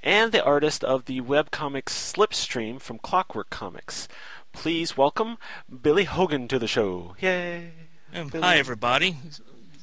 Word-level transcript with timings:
and 0.01 0.31
the 0.31 0.43
artist 0.43 0.85
of 0.85 1.03
the 1.03 1.19
webcomic 1.19 1.85
Slipstream 1.85 2.79
from 2.79 2.99
Clockwork 2.99 3.49
Comics. 3.49 4.07
Please 4.53 4.95
welcome 4.95 5.37
Billy 5.81 6.05
Hogan 6.05 6.47
to 6.47 6.57
the 6.59 6.67
show. 6.67 7.15
Yay! 7.19 7.71
Um, 8.13 8.29
hi, 8.29 8.57
everybody. 8.57 9.17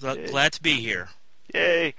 Gl- 0.01 0.31
Glad 0.31 0.53
to 0.53 0.63
be 0.63 0.75
here. 0.81 1.09
Yay! 1.53 1.95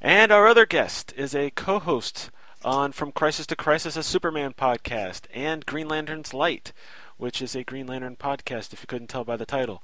And 0.00 0.30
our 0.30 0.46
other 0.46 0.66
guest 0.66 1.12
is 1.16 1.34
a 1.34 1.50
co-host 1.50 2.30
on 2.64 2.92
From 2.92 3.10
Crisis 3.10 3.46
to 3.48 3.56
Crisis, 3.56 3.96
a 3.96 4.02
Superman 4.02 4.52
podcast, 4.52 5.22
and 5.32 5.66
Green 5.66 5.88
Lantern's 5.88 6.32
Light, 6.34 6.72
which 7.16 7.42
is 7.42 7.56
a 7.56 7.64
Green 7.64 7.86
Lantern 7.86 8.16
podcast, 8.16 8.72
if 8.72 8.82
you 8.82 8.86
couldn't 8.86 9.08
tell 9.08 9.24
by 9.24 9.36
the 9.36 9.46
title. 9.46 9.82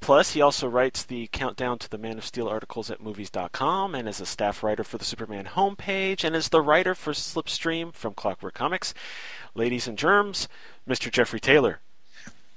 Plus, 0.00 0.32
he 0.32 0.40
also 0.40 0.68
writes 0.68 1.02
the 1.02 1.26
Countdown 1.32 1.76
to 1.80 1.90
the 1.90 1.98
Man 1.98 2.18
of 2.18 2.24
Steel 2.24 2.46
articles 2.46 2.88
at 2.88 3.02
Movies.com, 3.02 3.96
and 3.96 4.08
is 4.08 4.20
a 4.20 4.26
staff 4.26 4.62
writer 4.62 4.84
for 4.84 4.96
the 4.96 5.04
Superman 5.04 5.46
homepage, 5.46 6.22
and 6.22 6.36
is 6.36 6.50
the 6.50 6.62
writer 6.62 6.94
for 6.94 7.12
Slipstream 7.12 7.92
from 7.92 8.14
Clockwork 8.14 8.54
Comics. 8.54 8.94
Ladies 9.56 9.88
and 9.88 9.98
germs, 9.98 10.46
Mr. 10.88 11.10
Jeffrey 11.10 11.40
Taylor. 11.40 11.80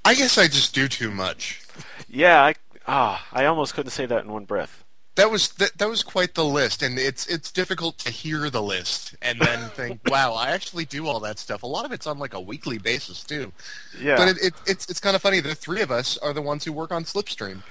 I 0.04 0.16
guess 0.16 0.38
I 0.38 0.48
just 0.48 0.74
do 0.74 0.88
too 0.88 1.12
much. 1.12 1.62
Yeah, 2.10 2.42
I 2.42 2.56
ah, 2.88 3.28
I 3.32 3.46
almost 3.46 3.74
couldn't 3.74 3.92
say 3.92 4.06
that 4.06 4.24
in 4.24 4.32
one 4.32 4.46
breath. 4.46 4.84
That 5.16 5.30
was 5.30 5.50
that, 5.54 5.78
that 5.78 5.90
was 5.90 6.04
quite 6.04 6.34
the 6.34 6.46
list, 6.46 6.82
and 6.82 6.98
it's 6.98 7.28
it's 7.28 7.52
difficult 7.52 7.98
to 8.00 8.12
hear 8.12 8.50
the 8.50 8.62
list 8.62 9.16
and 9.22 9.40
then 9.40 9.70
think, 9.76 10.02
"Wow, 10.08 10.34
I 10.34 10.50
actually 10.52 10.86
do 10.86 11.08
all 11.08 11.20
that 11.20 11.38
stuff." 11.38 11.64
A 11.64 11.68
lot 11.68 11.86
of 11.86 11.92
it's 11.92 12.08
on 12.08 12.18
like 12.18 12.34
a 12.34 12.42
weekly 12.42 12.78
basis 12.78 13.24
too. 13.24 13.52
Yeah. 14.00 14.18
But 14.18 14.30
it, 14.30 14.38
it, 14.42 14.54
it's 14.66 14.90
it's 14.90 15.00
kind 15.00 15.16
of 15.16 15.22
funny. 15.22 15.40
The 15.40 15.54
three 15.54 15.82
of 15.82 15.92
us 15.92 16.18
are 16.18 16.34
the 16.34 16.42
ones 16.42 16.66
who 16.66 16.74
work 16.74 16.92
on 16.92 17.04
Slipstream. 17.04 17.62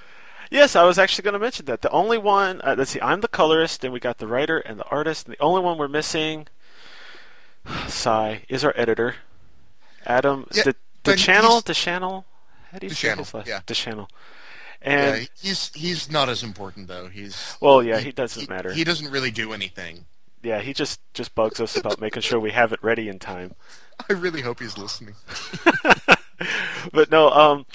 Yes, 0.51 0.75
I 0.75 0.83
was 0.83 0.99
actually 0.99 1.23
going 1.23 1.35
to 1.35 1.39
mention 1.39 1.67
that. 1.67 1.81
The 1.81 1.91
only 1.91 2.19
one, 2.19 2.61
uh, 2.63 2.75
let's 2.77 2.91
see, 2.91 3.01
I'm 3.01 3.21
the 3.21 3.29
colorist, 3.29 3.85
and 3.85 3.93
we 3.93 4.01
got 4.01 4.19
the 4.19 4.27
writer 4.27 4.59
and 4.59 4.81
the 4.81 4.87
artist, 4.87 5.27
and 5.27 5.37
the 5.37 5.41
only 5.41 5.63
one 5.63 5.79
we're 5.79 5.87
missing, 5.87 6.49
sigh, 7.87 8.43
is 8.49 8.65
our 8.65 8.75
editor, 8.77 9.15
Adam. 10.07 10.47
Yeah, 10.55 10.65
the 10.65 10.77
the 11.05 11.17
channel, 11.17 11.61
the 11.61 11.75
channel. 11.75 12.25
How 12.71 12.79
do 12.79 12.87
you 12.87 12.93
say 12.95 13.17
his 13.17 13.35
last? 13.35 13.49
yeah. 13.49 13.61
The 13.67 13.75
channel. 13.75 14.09
Yeah, 14.83 14.89
And 15.17 15.29
he's 15.41 15.71
he's 15.75 16.11
not 16.11 16.29
as 16.29 16.43
important 16.43 16.89
though. 16.89 17.09
He's 17.09 17.57
well, 17.61 17.83
yeah, 17.83 17.99
he 18.01 18.13
doesn't 18.13 18.49
matter. 18.49 18.73
He 18.73 18.85
doesn't 18.85 19.11
really 19.11 19.31
do 19.31 19.53
anything. 19.53 20.07
yeah, 20.43 20.61
he 20.61 20.73
just 20.73 21.01
just 21.13 21.35
bugs 21.35 21.61
us 21.61 21.77
about 21.77 22.01
making 22.01 22.23
sure 22.23 22.39
we 22.41 22.53
have 22.53 22.73
it 22.73 22.83
ready 22.83 23.09
in 23.09 23.19
time. 23.19 23.55
I 24.09 24.15
really 24.15 24.41
hope 24.41 24.61
he's 24.61 24.79
listening. 24.79 25.15
but 26.93 27.11
no, 27.11 27.31
um, 27.31 27.67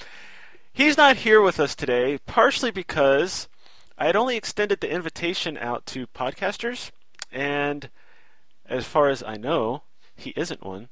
he's 0.72 0.96
not 0.96 1.18
here 1.18 1.40
with 1.40 1.60
us 1.60 1.74
today, 1.76 2.18
partially 2.26 2.72
because 2.72 3.48
I 3.96 4.06
had 4.06 4.16
only 4.16 4.36
extended 4.36 4.80
the 4.80 4.90
invitation 4.90 5.56
out 5.56 5.86
to 5.86 6.06
podcasters, 6.08 6.90
and 7.30 7.88
as 8.68 8.84
far 8.84 9.08
as 9.08 9.22
I 9.22 9.36
know, 9.36 9.82
he 10.16 10.30
isn't 10.30 10.64
one. 10.64 10.88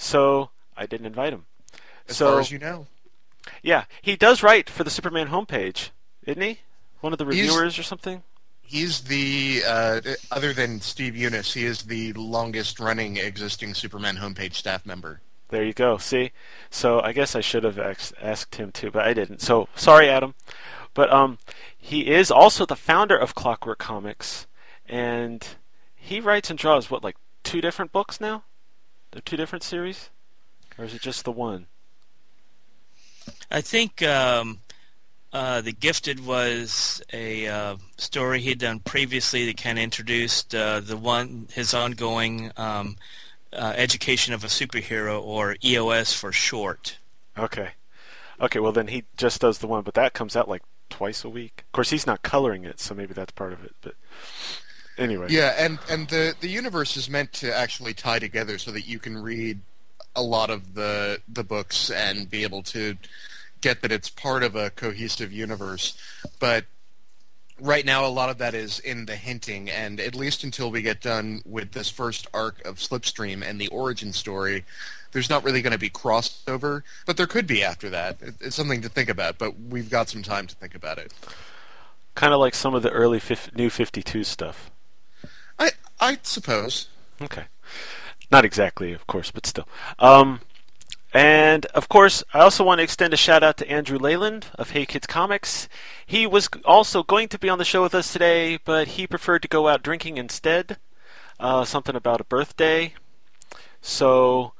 So 0.00 0.50
I 0.76 0.86
didn't 0.86 1.06
invite 1.06 1.32
him. 1.32 1.44
As 2.08 2.16
so 2.16 2.32
far 2.32 2.40
as 2.40 2.50
you 2.50 2.58
know, 2.58 2.86
yeah, 3.62 3.84
he 4.02 4.16
does 4.16 4.42
write 4.42 4.68
for 4.70 4.82
the 4.82 4.90
Superman 4.90 5.28
homepage, 5.28 5.90
isn't 6.26 6.40
he? 6.42 6.60
One 7.00 7.12
of 7.12 7.18
the 7.18 7.24
He's- 7.26 7.48
reviewers 7.48 7.78
or 7.78 7.82
something. 7.82 8.22
he's 8.62 9.02
the 9.02 9.62
uh, 9.66 10.00
other 10.30 10.52
than 10.52 10.80
Steve 10.80 11.14
Younis, 11.14 11.52
he 11.52 11.64
is 11.64 11.82
the 11.82 12.12
longest 12.14 12.80
running 12.80 13.16
existing 13.18 13.74
Superman 13.74 14.16
homepage 14.16 14.54
staff 14.54 14.86
member. 14.86 15.20
There 15.48 15.64
you 15.64 15.72
go. 15.72 15.98
See, 15.98 16.30
so 16.70 17.00
I 17.00 17.12
guess 17.12 17.34
I 17.34 17.40
should 17.40 17.64
have 17.64 17.78
asked, 17.78 18.14
asked 18.22 18.54
him 18.54 18.70
too, 18.72 18.90
but 18.90 19.04
I 19.06 19.12
didn't. 19.12 19.40
So 19.40 19.68
sorry, 19.74 20.08
Adam. 20.08 20.34
But 20.94 21.12
um, 21.12 21.38
he 21.76 22.10
is 22.10 22.30
also 22.30 22.64
the 22.66 22.76
founder 22.76 23.16
of 23.18 23.34
Clockwork 23.34 23.78
Comics, 23.78 24.46
and 24.88 25.46
he 25.96 26.20
writes 26.20 26.50
and 26.50 26.58
draws 26.58 26.90
what 26.90 27.02
like 27.04 27.16
two 27.42 27.60
different 27.60 27.92
books 27.92 28.20
now. 28.20 28.44
They're 29.12 29.22
two 29.22 29.36
different 29.36 29.64
series, 29.64 30.10
or 30.78 30.84
is 30.84 30.94
it 30.94 31.02
just 31.02 31.24
the 31.24 31.32
one? 31.32 31.66
I 33.50 33.60
think 33.60 34.02
um, 34.02 34.60
uh, 35.32 35.60
The 35.60 35.72
Gifted 35.72 36.24
was 36.24 37.02
a 37.12 37.46
uh, 37.48 37.76
story 37.96 38.40
he'd 38.40 38.60
done 38.60 38.80
previously 38.80 39.46
that 39.46 39.60
kind 39.60 39.78
of 39.78 39.82
introduced 39.84 40.54
uh, 40.54 40.80
the 40.80 40.96
one 40.96 41.48
his 41.52 41.74
ongoing 41.74 42.52
um, 42.56 42.96
uh, 43.52 43.74
education 43.76 44.32
of 44.32 44.44
a 44.44 44.48
superhero, 44.48 45.20
or 45.22 45.56
EOS 45.64 46.12
for 46.12 46.30
short. 46.30 46.98
Okay, 47.36 47.70
okay. 48.40 48.60
Well, 48.60 48.72
then 48.72 48.88
he 48.88 49.04
just 49.16 49.40
does 49.40 49.58
the 49.58 49.66
one, 49.66 49.82
but 49.82 49.94
that 49.94 50.14
comes 50.14 50.36
out 50.36 50.48
like 50.48 50.62
twice 50.88 51.24
a 51.24 51.28
week. 51.28 51.64
Of 51.66 51.72
course, 51.72 51.90
he's 51.90 52.06
not 52.06 52.22
coloring 52.22 52.64
it, 52.64 52.78
so 52.78 52.94
maybe 52.94 53.14
that's 53.14 53.32
part 53.32 53.52
of 53.52 53.64
it. 53.64 53.74
But 53.80 53.94
Anyway. 55.00 55.28
Yeah, 55.30 55.54
and 55.58 55.78
and 55.88 56.08
the 56.08 56.34
the 56.40 56.48
universe 56.48 56.96
is 56.96 57.08
meant 57.08 57.32
to 57.34 57.56
actually 57.56 57.94
tie 57.94 58.18
together 58.18 58.58
so 58.58 58.70
that 58.70 58.86
you 58.86 58.98
can 58.98 59.16
read 59.16 59.60
a 60.14 60.22
lot 60.22 60.50
of 60.50 60.74
the 60.74 61.22
the 61.26 61.42
books 61.42 61.90
and 61.90 62.28
be 62.28 62.42
able 62.42 62.62
to 62.64 62.96
get 63.62 63.80
that 63.80 63.90
it's 63.90 64.10
part 64.10 64.42
of 64.42 64.54
a 64.54 64.68
cohesive 64.68 65.32
universe. 65.32 65.96
But 66.38 66.66
right 67.58 67.84
now, 67.84 68.04
a 68.04 68.08
lot 68.08 68.28
of 68.28 68.36
that 68.38 68.54
is 68.54 68.78
in 68.78 69.06
the 69.06 69.16
hinting, 69.16 69.70
and 69.70 70.00
at 70.00 70.14
least 70.14 70.44
until 70.44 70.70
we 70.70 70.82
get 70.82 71.00
done 71.00 71.40
with 71.46 71.72
this 71.72 71.88
first 71.88 72.26
arc 72.34 72.62
of 72.66 72.76
Slipstream 72.76 73.42
and 73.42 73.58
the 73.58 73.68
origin 73.68 74.12
story, 74.12 74.66
there's 75.12 75.30
not 75.30 75.44
really 75.44 75.62
going 75.62 75.72
to 75.72 75.78
be 75.78 75.90
crossover. 75.90 76.82
But 77.06 77.16
there 77.16 77.26
could 77.26 77.46
be 77.46 77.64
after 77.64 77.88
that. 77.88 78.18
It's 78.40 78.56
something 78.56 78.82
to 78.82 78.90
think 78.90 79.08
about. 79.08 79.38
But 79.38 79.58
we've 79.58 79.88
got 79.88 80.10
some 80.10 80.22
time 80.22 80.46
to 80.46 80.54
think 80.56 80.74
about 80.74 80.98
it. 80.98 81.14
Kind 82.14 82.34
of 82.34 82.40
like 82.40 82.54
some 82.54 82.74
of 82.74 82.82
the 82.82 82.90
early 82.90 83.18
fif- 83.18 83.54
New 83.54 83.70
52 83.70 84.24
stuff. 84.24 84.70
I 85.60 85.70
I 86.00 86.18
suppose. 86.22 86.88
Okay. 87.22 87.44
Not 88.30 88.44
exactly, 88.44 88.92
of 88.92 89.06
course, 89.06 89.30
but 89.30 89.46
still. 89.46 89.68
Um, 89.98 90.40
and 91.12 91.66
of 91.66 91.88
course, 91.88 92.22
I 92.32 92.40
also 92.40 92.64
want 92.64 92.78
to 92.78 92.84
extend 92.84 93.12
a 93.12 93.16
shout 93.16 93.42
out 93.42 93.56
to 93.58 93.70
Andrew 93.70 93.98
Leyland 93.98 94.46
of 94.54 94.70
Hey 94.70 94.86
Kids 94.86 95.06
Comics. 95.06 95.68
He 96.06 96.26
was 96.26 96.48
also 96.64 97.02
going 97.02 97.28
to 97.28 97.38
be 97.38 97.48
on 97.48 97.58
the 97.58 97.64
show 97.64 97.82
with 97.82 97.94
us 97.94 98.12
today, 98.12 98.58
but 98.64 98.88
he 98.88 99.06
preferred 99.06 99.42
to 99.42 99.48
go 99.48 99.68
out 99.68 99.82
drinking 99.82 100.16
instead. 100.16 100.78
Uh, 101.38 101.64
something 101.64 101.96
about 101.96 102.20
a 102.20 102.24
birthday. 102.24 102.94
So, 103.80 104.52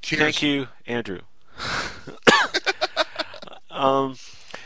Cheers. 0.00 0.20
thank 0.20 0.42
you, 0.42 0.68
Andrew. 0.86 1.20
um, 3.70 4.16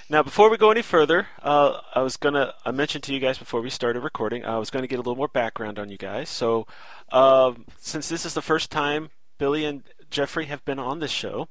now, 0.09 0.23
before 0.23 0.51
we 0.51 0.57
go 0.57 0.71
any 0.71 0.83
further, 0.83 1.29
uh, 1.43 1.81
I 1.95 2.03
was 2.03 2.17
gonna 2.17 2.55
I 2.65 2.71
mentioned 2.71 3.05
to 3.05 3.15
you 3.15 3.21
guys 3.21 3.39
before 3.39 3.61
we 3.61 3.71
started 3.71 4.01
recording, 4.01 4.45
I 4.45 4.59
was 4.59 4.71
gonna 4.71 4.87
get 4.87 4.97
a 4.97 5.03
little 5.03 5.17
more 5.17 5.29
background 5.29 5.79
on 5.79 5.89
you 5.89 5.97
guys. 5.99 6.29
So, 6.29 6.67
um, 7.11 7.67
since 7.79 8.09
this 8.09 8.25
is 8.25 8.35
the 8.35 8.43
first 8.43 8.71
time 8.71 9.11
Billy 9.39 9.65
and 9.65 9.83
Jeffrey 10.11 10.47
have 10.47 10.65
been 10.65 10.79
on 10.79 11.01
this 11.01 11.11
show, 11.11 11.49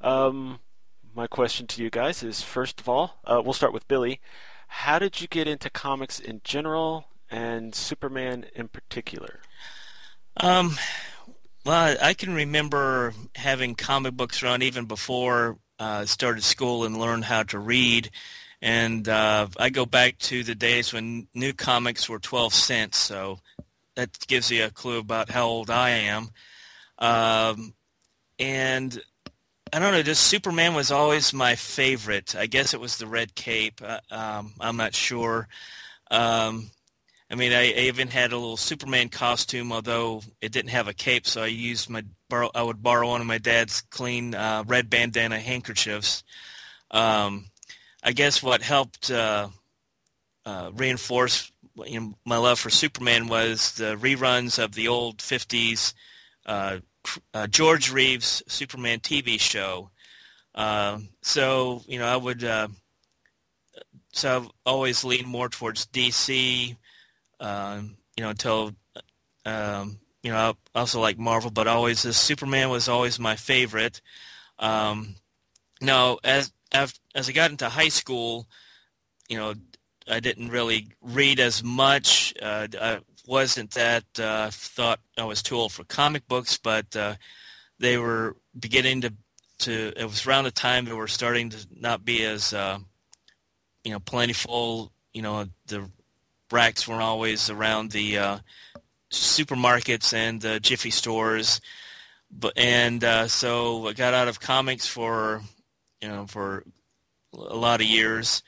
um, 0.00 0.60
my 1.14 1.26
question 1.26 1.66
to 1.68 1.82
you 1.82 1.90
guys 1.90 2.22
is: 2.22 2.42
first 2.42 2.80
of 2.80 2.88
all, 2.88 3.20
uh, 3.24 3.40
we'll 3.42 3.54
start 3.54 3.72
with 3.72 3.88
Billy. 3.88 4.20
How 4.68 4.98
did 4.98 5.20
you 5.20 5.26
get 5.26 5.48
into 5.48 5.70
comics 5.70 6.20
in 6.20 6.42
general 6.44 7.06
and 7.30 7.74
Superman 7.74 8.46
in 8.54 8.68
particular? 8.68 9.40
Um, 10.36 10.76
well, 11.64 11.96
I 12.00 12.14
can 12.14 12.34
remember 12.34 13.14
having 13.34 13.74
comic 13.74 14.14
books 14.14 14.42
around 14.42 14.62
even 14.62 14.84
before 14.84 15.58
uh, 15.80 16.04
started 16.04 16.44
school 16.44 16.84
and 16.84 17.00
learned 17.00 17.24
how 17.24 17.42
to 17.44 17.58
read. 17.58 18.10
And 18.62 19.08
uh, 19.08 19.48
I 19.56 19.70
go 19.70 19.86
back 19.86 20.18
to 20.18 20.44
the 20.44 20.54
days 20.54 20.92
when 20.92 21.26
new 21.34 21.54
comics 21.54 22.08
were 22.08 22.18
12 22.18 22.52
cents, 22.52 22.98
so 22.98 23.40
that 23.96 24.18
gives 24.28 24.50
you 24.50 24.66
a 24.66 24.70
clue 24.70 24.98
about 24.98 25.30
how 25.30 25.46
old 25.46 25.70
I 25.70 25.90
am. 25.90 26.28
Um, 26.98 27.72
and 28.38 29.02
I 29.72 29.78
don't 29.78 29.92
know, 29.92 30.02
just 30.02 30.26
Superman 30.26 30.74
was 30.74 30.90
always 30.90 31.32
my 31.32 31.54
favorite. 31.54 32.36
I 32.36 32.46
guess 32.46 32.74
it 32.74 32.80
was 32.80 32.98
the 32.98 33.06
red 33.06 33.34
cape. 33.34 33.80
Uh, 33.82 34.00
um, 34.10 34.52
I'm 34.60 34.76
not 34.76 34.94
sure. 34.94 35.48
Um, 36.10 36.70
I 37.30 37.36
mean, 37.36 37.52
I, 37.52 37.68
I 37.68 37.86
even 37.86 38.08
had 38.08 38.32
a 38.32 38.36
little 38.36 38.58
Superman 38.58 39.08
costume, 39.08 39.72
although 39.72 40.22
it 40.42 40.52
didn't 40.52 40.72
have 40.72 40.88
a 40.88 40.94
cape, 40.94 41.26
so 41.26 41.42
I 41.42 41.46
used 41.46 41.88
my 41.88 42.04
borrow. 42.30 42.50
I 42.54 42.62
would 42.62 42.82
borrow 42.82 43.08
one 43.08 43.20
of 43.20 43.26
my 43.26 43.38
dad's 43.38 43.82
clean 43.82 44.34
uh, 44.34 44.64
red 44.66 44.88
bandana 44.88 45.38
handkerchiefs. 45.38 46.24
Um, 46.90 47.46
I 48.02 48.12
guess 48.12 48.42
what 48.42 48.62
helped 48.62 49.10
uh, 49.10 49.48
uh, 50.46 50.70
reinforce 50.74 51.52
you 51.86 52.00
know, 52.00 52.14
my 52.24 52.38
love 52.38 52.58
for 52.58 52.70
Superman 52.70 53.28
was 53.28 53.72
the 53.72 53.96
reruns 53.96 54.62
of 54.62 54.72
the 54.74 54.88
old 54.88 55.18
'50s 55.18 55.92
uh, 56.46 56.78
uh, 57.34 57.46
George 57.46 57.90
Reeves 57.92 58.42
Superman 58.48 59.00
TV 59.00 59.38
show. 59.38 59.90
Uh, 60.54 60.98
so 61.22 61.82
you 61.86 61.98
know, 61.98 62.06
I 62.06 62.16
would. 62.16 62.44
Uh, 62.44 62.68
so 64.12 64.36
I've 64.36 64.50
always 64.66 65.04
leaned 65.04 65.28
more 65.28 65.48
towards 65.48 65.86
DC. 65.86 66.76
Um, 67.38 67.96
you 68.16 68.24
know, 68.24 68.30
until 68.30 68.72
um, 69.46 69.98
you 70.22 70.30
know, 70.30 70.54
I 70.74 70.78
also 70.78 71.00
like 71.00 71.18
Marvel, 71.18 71.50
but 71.50 71.66
always 71.66 72.02
this 72.02 72.16
Superman 72.16 72.70
was 72.70 72.88
always 72.88 73.18
my 73.18 73.36
favorite. 73.36 74.00
Um, 74.58 75.16
now, 75.80 76.18
as 76.22 76.52
as 76.72 77.28
I 77.28 77.32
got 77.32 77.50
into 77.50 77.68
high 77.68 77.88
school, 77.88 78.46
you 79.28 79.38
know, 79.38 79.54
I 80.08 80.20
didn't 80.20 80.50
really 80.50 80.88
read 81.00 81.40
as 81.40 81.64
much. 81.64 82.34
Uh, 82.40 82.68
I 82.80 83.00
wasn't 83.26 83.70
that 83.72 84.04
uh, 84.18 84.50
thought 84.50 85.00
I 85.16 85.24
was 85.24 85.42
too 85.42 85.56
old 85.56 85.72
for 85.72 85.84
comic 85.84 86.26
books, 86.28 86.58
but 86.58 86.94
uh, 86.96 87.14
they 87.78 87.96
were 87.96 88.36
beginning 88.58 89.00
to 89.02 89.14
to. 89.60 89.92
It 89.96 90.04
was 90.04 90.26
around 90.26 90.44
the 90.44 90.50
time 90.50 90.84
they 90.84 90.92
were 90.92 91.08
starting 91.08 91.50
to 91.50 91.66
not 91.74 92.04
be 92.04 92.24
as 92.24 92.52
uh, 92.52 92.78
you 93.84 93.92
know 93.92 94.00
plentiful. 94.00 94.92
You 95.14 95.22
know, 95.22 95.46
the 95.66 95.88
racks 96.52 96.86
weren't 96.86 97.02
always 97.02 97.50
around 97.50 97.90
the 97.92 98.18
uh, 98.18 98.38
supermarkets 99.10 100.12
and 100.14 100.40
the 100.40 100.60
Jiffy 100.60 100.90
stores, 100.90 101.60
but 102.30 102.52
and 102.56 103.02
uh, 103.02 103.28
so 103.28 103.88
I 103.88 103.92
got 103.92 104.14
out 104.14 104.28
of 104.28 104.40
comics 104.40 104.86
for 104.86 105.42
you 106.00 106.08
know 106.08 106.26
for 106.26 106.64
a 107.32 107.56
lot 107.56 107.80
of 107.80 107.86
years, 107.86 108.42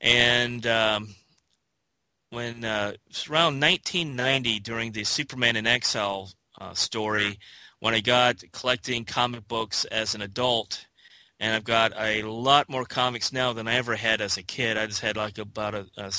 and 0.00 0.66
um, 0.66 1.14
when 2.30 2.64
uh, 2.64 2.92
around 3.28 3.60
1990 3.60 4.60
during 4.60 4.92
the 4.92 5.04
Superman 5.04 5.56
in 5.56 5.66
Exile 5.66 6.30
uh, 6.60 6.74
story, 6.74 7.38
when 7.80 7.94
I 7.94 8.00
got 8.00 8.42
collecting 8.52 9.04
comic 9.04 9.46
books 9.48 9.84
as 9.86 10.14
an 10.14 10.22
adult, 10.22 10.86
and 11.38 11.54
I've 11.54 11.64
got 11.64 11.92
a 11.96 12.22
lot 12.22 12.68
more 12.68 12.84
comics 12.84 13.32
now 13.32 13.52
than 13.52 13.68
I 13.68 13.74
ever 13.74 13.96
had 13.96 14.20
as 14.20 14.36
a 14.36 14.42
kid. 14.42 14.76
I 14.76 14.86
just 14.86 15.00
had 15.00 15.16
like 15.16 15.38
about 15.38 15.74
a, 15.74 15.86
a 15.96 16.12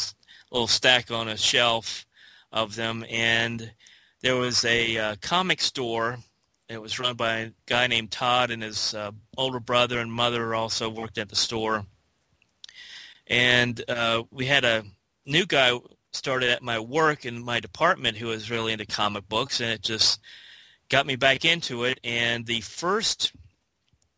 little 0.52 0.68
stack 0.68 1.12
on 1.12 1.28
a 1.28 1.38
shelf 1.38 2.06
of 2.52 2.76
them, 2.76 3.06
and 3.10 3.72
there 4.22 4.36
was 4.36 4.66
a 4.66 4.98
uh, 4.98 5.16
comic 5.22 5.62
store. 5.62 6.18
It 6.70 6.82
was 6.82 7.00
run 7.00 7.16
by 7.16 7.34
a 7.38 7.52
guy 7.66 7.88
named 7.88 8.12
Todd, 8.12 8.52
and 8.52 8.64
his 8.64 8.94
uh, 8.94 9.12
older 9.38 9.60
brother 9.60 10.00
and 10.00 10.12
mother 10.12 10.54
also 10.56 10.90
worked 10.90 11.18
at 11.18 11.30
the 11.30 11.36
store. 11.36 11.86
And 13.28 13.82
uh, 13.88 14.24
we 14.32 14.46
had 14.46 14.66
a 14.66 14.84
new 15.26 15.46
guy 15.46 15.78
started 16.14 16.50
at 16.50 16.62
my 16.62 16.80
work 16.80 17.26
in 17.26 17.44
my 17.44 17.60
department 17.60 18.18
who 18.18 18.28
was 18.28 18.52
really 18.52 18.74
into 18.74 18.86
comic 18.86 19.28
books, 19.30 19.60
and 19.60 19.70
it 19.72 19.82
just 19.82 20.20
got 20.90 21.06
me 21.06 21.16
back 21.16 21.46
into 21.46 21.86
it. 21.86 22.00
And 22.04 22.46
the 22.46 22.62
first 22.62 23.32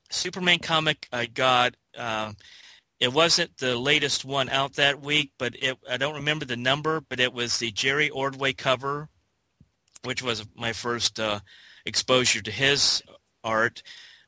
Superman 0.09 0.59
comic 0.59 1.07
I 1.11 1.27
got, 1.27 1.75
uh, 1.97 2.33
it 3.03 3.11
wasn't 3.11 3.57
the 3.57 3.75
latest 3.77 4.23
one 4.23 4.47
out 4.47 4.75
that 4.75 5.01
week, 5.01 5.33
but 5.37 5.57
it, 5.61 5.77
I 5.91 5.97
don't 5.97 6.15
remember 6.15 6.45
the 6.45 6.55
number, 6.55 7.01
but 7.01 7.19
it 7.19 7.33
was 7.33 7.57
the 7.57 7.69
Jerry 7.69 8.09
Ordway 8.09 8.53
cover, 8.53 9.09
which 10.05 10.23
was 10.23 10.45
my 10.55 10.71
first 10.71 11.19
uh, 11.19 11.41
exposure 11.85 12.41
to 12.41 12.49
his 12.49 13.03
art. 13.43 13.83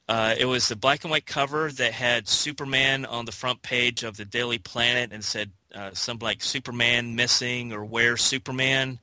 Uh, 0.09 0.35
it 0.37 0.43
was 0.43 0.67
the 0.67 0.75
black 0.75 1.05
and 1.05 1.11
white 1.11 1.25
cover 1.25 1.71
that 1.71 1.93
had 1.93 2.27
Superman 2.27 3.05
on 3.05 3.23
the 3.23 3.31
front 3.31 3.61
page 3.61 4.03
of 4.03 4.17
the 4.17 4.25
Daily 4.25 4.57
Planet 4.57 5.13
and 5.13 5.23
said 5.23 5.51
uh, 5.73 5.91
something 5.93 6.25
like 6.25 6.43
Superman 6.43 7.15
missing 7.15 7.71
or 7.71 7.85
where 7.85 8.17
Superman. 8.17 8.99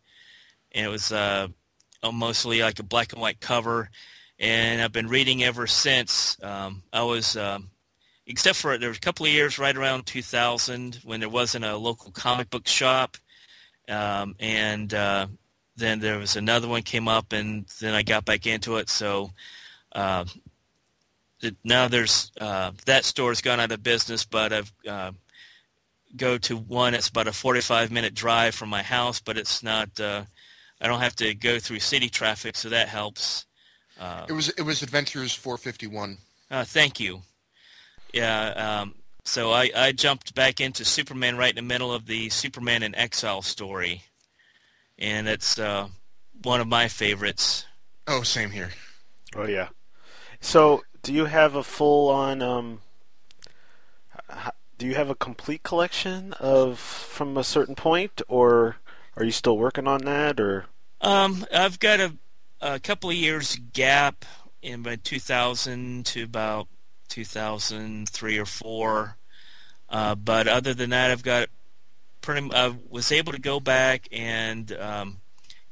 And 0.73 0.87
it 0.87 0.91
was 0.91 1.11
uh, 1.13 1.49
mostly 2.13 2.61
like 2.61 2.79
a 2.79 2.83
black 2.83 3.15
and 3.15 3.23
white 3.23 3.41
cover. 3.41 3.89
And 4.39 4.83
I've 4.83 4.93
been 4.93 5.09
reading 5.09 5.43
ever 5.43 5.67
since. 5.67 6.37
Um, 6.43 6.83
I 6.93 7.05
was, 7.05 7.39
um, 7.39 7.71
except 8.27 8.59
for 8.59 8.79
there 8.79 8.89
was 8.89 8.99
a 8.99 9.01
couple 9.01 9.27
of 9.27 9.33
years 9.33 9.59
right 9.59 9.77
around 9.77 10.07
2000 10.07 11.01
when 11.05 11.21
there 11.21 11.29
wasn't 11.29 11.65
a 11.65 11.77
local 11.77 12.11
comic 12.13 12.51
book 12.51 12.67
shop. 12.69 13.17
Um, 13.89 14.37
and 14.39 14.93
uh, 14.95 15.27
then 15.77 16.01
there 16.01 16.19
was 16.19 16.37
another 16.37 16.69
one 16.69 16.83
came 16.83 17.09
up 17.09 17.33
and 17.33 17.67
then 17.81 17.95
I 17.95 18.03
got 18.03 18.25
back 18.25 18.47
into 18.47 18.77
it. 18.77 18.89
So 18.89 19.31
uh, 19.93 20.25
now 21.65 21.89
there's 21.89 22.31
uh, 22.41 22.71
that 22.87 23.05
store's 23.05 23.41
gone 23.41 23.59
out 23.61 23.73
of 23.73 23.83
business, 23.83 24.25
but 24.25 24.53
I've 24.53 24.73
uh, 24.89 25.13
go 26.17 26.39
to 26.39 26.57
one. 26.57 26.95
It's 26.95 27.09
about 27.09 27.27
a 27.27 27.33
45 27.33 27.91
minute 27.91 28.15
drive 28.15 28.55
from 28.55 28.69
my 28.69 28.83
house, 28.83 29.21
but 29.21 29.37
it's 29.37 29.63
not. 29.63 29.99
Uh, 29.99 30.25
I 30.81 30.87
don't 30.89 31.01
have 31.01 31.17
to 31.17 31.35
go 31.35 31.59
through 31.59 31.79
city 31.81 32.09
traffic, 32.09 32.57
so 32.57 32.69
that 32.69 32.89
helps. 32.89 33.47
Uh, 33.99 34.27
It 34.29 34.33
was 34.33 34.49
it 34.51 34.63
was 34.63 34.83
Adventures 34.83 35.35
451. 35.35 36.19
uh, 36.51 36.65
thank 36.65 37.01
you. 37.01 37.23
Yeah. 38.13 38.81
Um, 38.83 38.95
so 39.25 39.53
I, 39.53 39.71
I 39.77 39.93
jumped 39.93 40.35
back 40.35 40.61
into 40.61 40.85
Superman 40.85 41.37
right 41.37 41.51
in 41.51 41.57
the 41.57 41.63
middle 41.63 41.93
of 41.93 42.07
the 42.07 42.29
Superman 42.29 42.83
in 42.83 42.95
Exile 42.95 43.43
story, 43.43 44.03
and 44.99 45.29
it's 45.29 45.59
uh, 45.59 45.89
one 46.43 46.61
of 46.61 46.67
my 46.67 46.89
favorites. 46.89 47.67
Oh, 48.07 48.23
same 48.23 48.51
here. 48.51 48.71
Oh 49.37 49.47
yeah. 49.47 49.69
So, 50.41 50.83
do 51.03 51.13
you 51.13 51.27
have 51.27 51.55
a 51.55 51.63
full 51.63 52.09
on? 52.09 52.43
Um, 52.43 52.81
do 54.77 54.87
you 54.87 54.95
have 54.97 55.11
a 55.11 55.15
complete 55.15 55.63
collection 55.63 56.33
of 56.35 56.79
from 56.79 57.37
a 57.37 57.45
certain 57.45 57.77
point, 57.77 58.21
or 58.29 58.77
Are 59.17 59.25
you 59.25 59.31
still 59.31 59.57
working 59.57 59.87
on 59.87 60.05
that, 60.05 60.41
or 60.41 60.67
Um, 61.01 61.47
I've 61.55 61.79
got 61.79 62.01
a, 62.01 62.15
a 62.61 62.81
couple 62.81 63.11
of 63.11 63.17
years 63.17 63.57
gap 63.73 64.25
in 64.61 64.81
about 64.81 65.05
2000 65.05 66.07
to 66.07 66.25
about 66.25 66.67
2003 67.13 68.39
or 68.39 68.47
four. 68.47 69.17
Uh, 69.89 70.15
but 70.15 70.49
other 70.49 70.73
than 70.73 70.91
that, 70.91 71.11
I've 71.11 71.23
got 71.23 71.49
pretty. 72.23 72.51
I 72.55 72.75
was 72.89 73.13
able 73.13 73.33
to 73.33 73.41
go 73.41 73.61
back 73.61 74.09
and 74.11 74.73
um, 74.73 75.21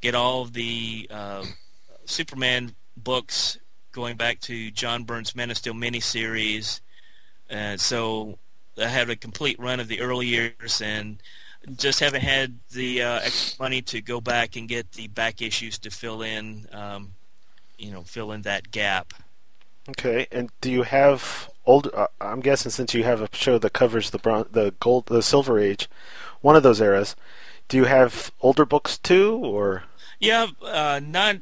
get 0.00 0.14
all 0.14 0.42
of 0.42 0.52
the 0.52 1.08
uh, 1.10 1.44
Superman 2.04 2.74
books 2.96 3.58
going 3.92 4.16
back 4.16 4.40
to 4.40 4.70
John 4.70 5.04
Byrne's 5.04 5.34
Man 5.34 5.50
of 5.50 5.56
Steel 5.56 5.72
miniseries. 5.72 6.80
Uh, 7.50 7.76
so 7.78 8.38
I 8.78 8.86
had 8.86 9.08
a 9.08 9.16
complete 9.16 9.58
run 9.58 9.80
of 9.80 9.88
the 9.88 10.00
early 10.02 10.26
years 10.26 10.82
and 10.82 11.20
just 11.76 12.00
haven't 12.00 12.22
had 12.22 12.58
the 12.72 13.02
uh, 13.02 13.20
extra 13.20 13.62
money 13.64 13.82
to 13.82 14.00
go 14.00 14.20
back 14.20 14.56
and 14.56 14.68
get 14.68 14.92
the 14.92 15.08
back 15.08 15.42
issues 15.42 15.78
to 15.80 15.90
fill 15.90 16.22
in, 16.22 16.66
um, 16.72 17.12
you 17.78 17.90
know, 17.90 18.02
fill 18.02 18.32
in 18.32 18.42
that 18.42 18.70
gap. 18.70 19.14
Okay? 19.88 20.26
And 20.30 20.50
do 20.60 20.70
you 20.70 20.82
have 20.82 21.50
old? 21.66 21.90
Uh, 21.94 22.08
I'm 22.20 22.40
guessing 22.40 22.70
since 22.70 22.94
you 22.94 23.04
have 23.04 23.22
a 23.22 23.28
show 23.32 23.58
that 23.58 23.72
covers 23.72 24.10
the 24.10 24.18
bron- 24.18 24.48
the 24.50 24.74
gold, 24.80 25.06
the 25.06 25.22
Silver 25.22 25.58
Age, 25.58 25.88
one 26.40 26.56
of 26.56 26.62
those 26.62 26.80
eras. 26.80 27.16
Do 27.68 27.76
you 27.76 27.84
have 27.84 28.32
older 28.40 28.64
books 28.64 28.98
too, 28.98 29.36
or 29.36 29.84
Yeah, 30.18 30.48
uh, 30.62 31.00
not 31.02 31.36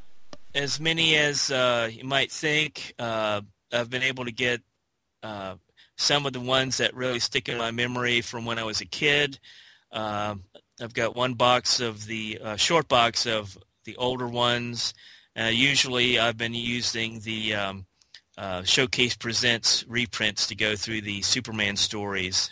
as 0.54 0.78
many 0.78 1.16
as 1.16 1.50
uh, 1.50 1.90
you 1.90 2.04
might 2.04 2.30
think. 2.30 2.94
Uh, 2.98 3.42
I've 3.72 3.90
been 3.90 4.02
able 4.02 4.24
to 4.24 4.32
get 4.32 4.60
uh, 5.22 5.56
some 5.96 6.26
of 6.26 6.32
the 6.32 6.40
ones 6.40 6.78
that 6.78 6.94
really 6.94 7.18
stick 7.18 7.48
in 7.48 7.58
my 7.58 7.70
memory 7.70 8.20
from 8.20 8.44
when 8.44 8.58
I 8.58 8.64
was 8.64 8.80
a 8.80 8.86
kid. 8.86 9.38
Uh, 9.90 10.36
I've 10.80 10.94
got 10.94 11.16
one 11.16 11.34
box 11.34 11.80
of 11.80 12.04
the 12.06 12.38
uh, 12.42 12.56
short 12.56 12.88
box 12.88 13.26
of 13.26 13.56
the 13.84 13.96
older 13.96 14.28
ones. 14.28 14.94
Usually, 15.36 16.18
I've 16.18 16.36
been 16.36 16.52
using 16.52 17.20
the 17.20 17.54
um, 17.54 17.86
uh, 18.38 18.62
Showcase 18.62 19.16
Presents 19.16 19.84
reprints 19.88 20.46
to 20.46 20.54
go 20.54 20.76
through 20.76 21.02
the 21.02 21.20
Superman 21.22 21.76
stories. 21.76 22.50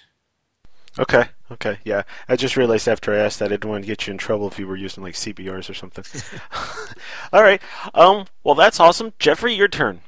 Okay, 0.98 1.24
okay, 1.52 1.78
yeah. 1.84 2.02
I 2.28 2.36
just 2.36 2.56
realized 2.56 2.88
after 2.88 3.14
I 3.14 3.18
asked 3.18 3.38
that 3.38 3.46
I 3.46 3.48
didn't 3.50 3.70
want 3.70 3.84
to 3.84 3.86
get 3.86 4.06
you 4.06 4.10
in 4.10 4.18
trouble 4.18 4.48
if 4.48 4.58
you 4.58 4.66
were 4.66 4.76
using 4.76 5.02
like 5.02 5.14
CBRs 5.14 5.70
or 5.70 5.74
something. 5.74 6.04
All 7.32 7.42
right. 7.42 7.62
Um. 7.94 8.26
Well, 8.42 8.54
that's 8.54 8.80
awesome, 8.80 9.12
Jeffrey. 9.18 9.54
Your 9.54 9.68
turn. 9.68 10.00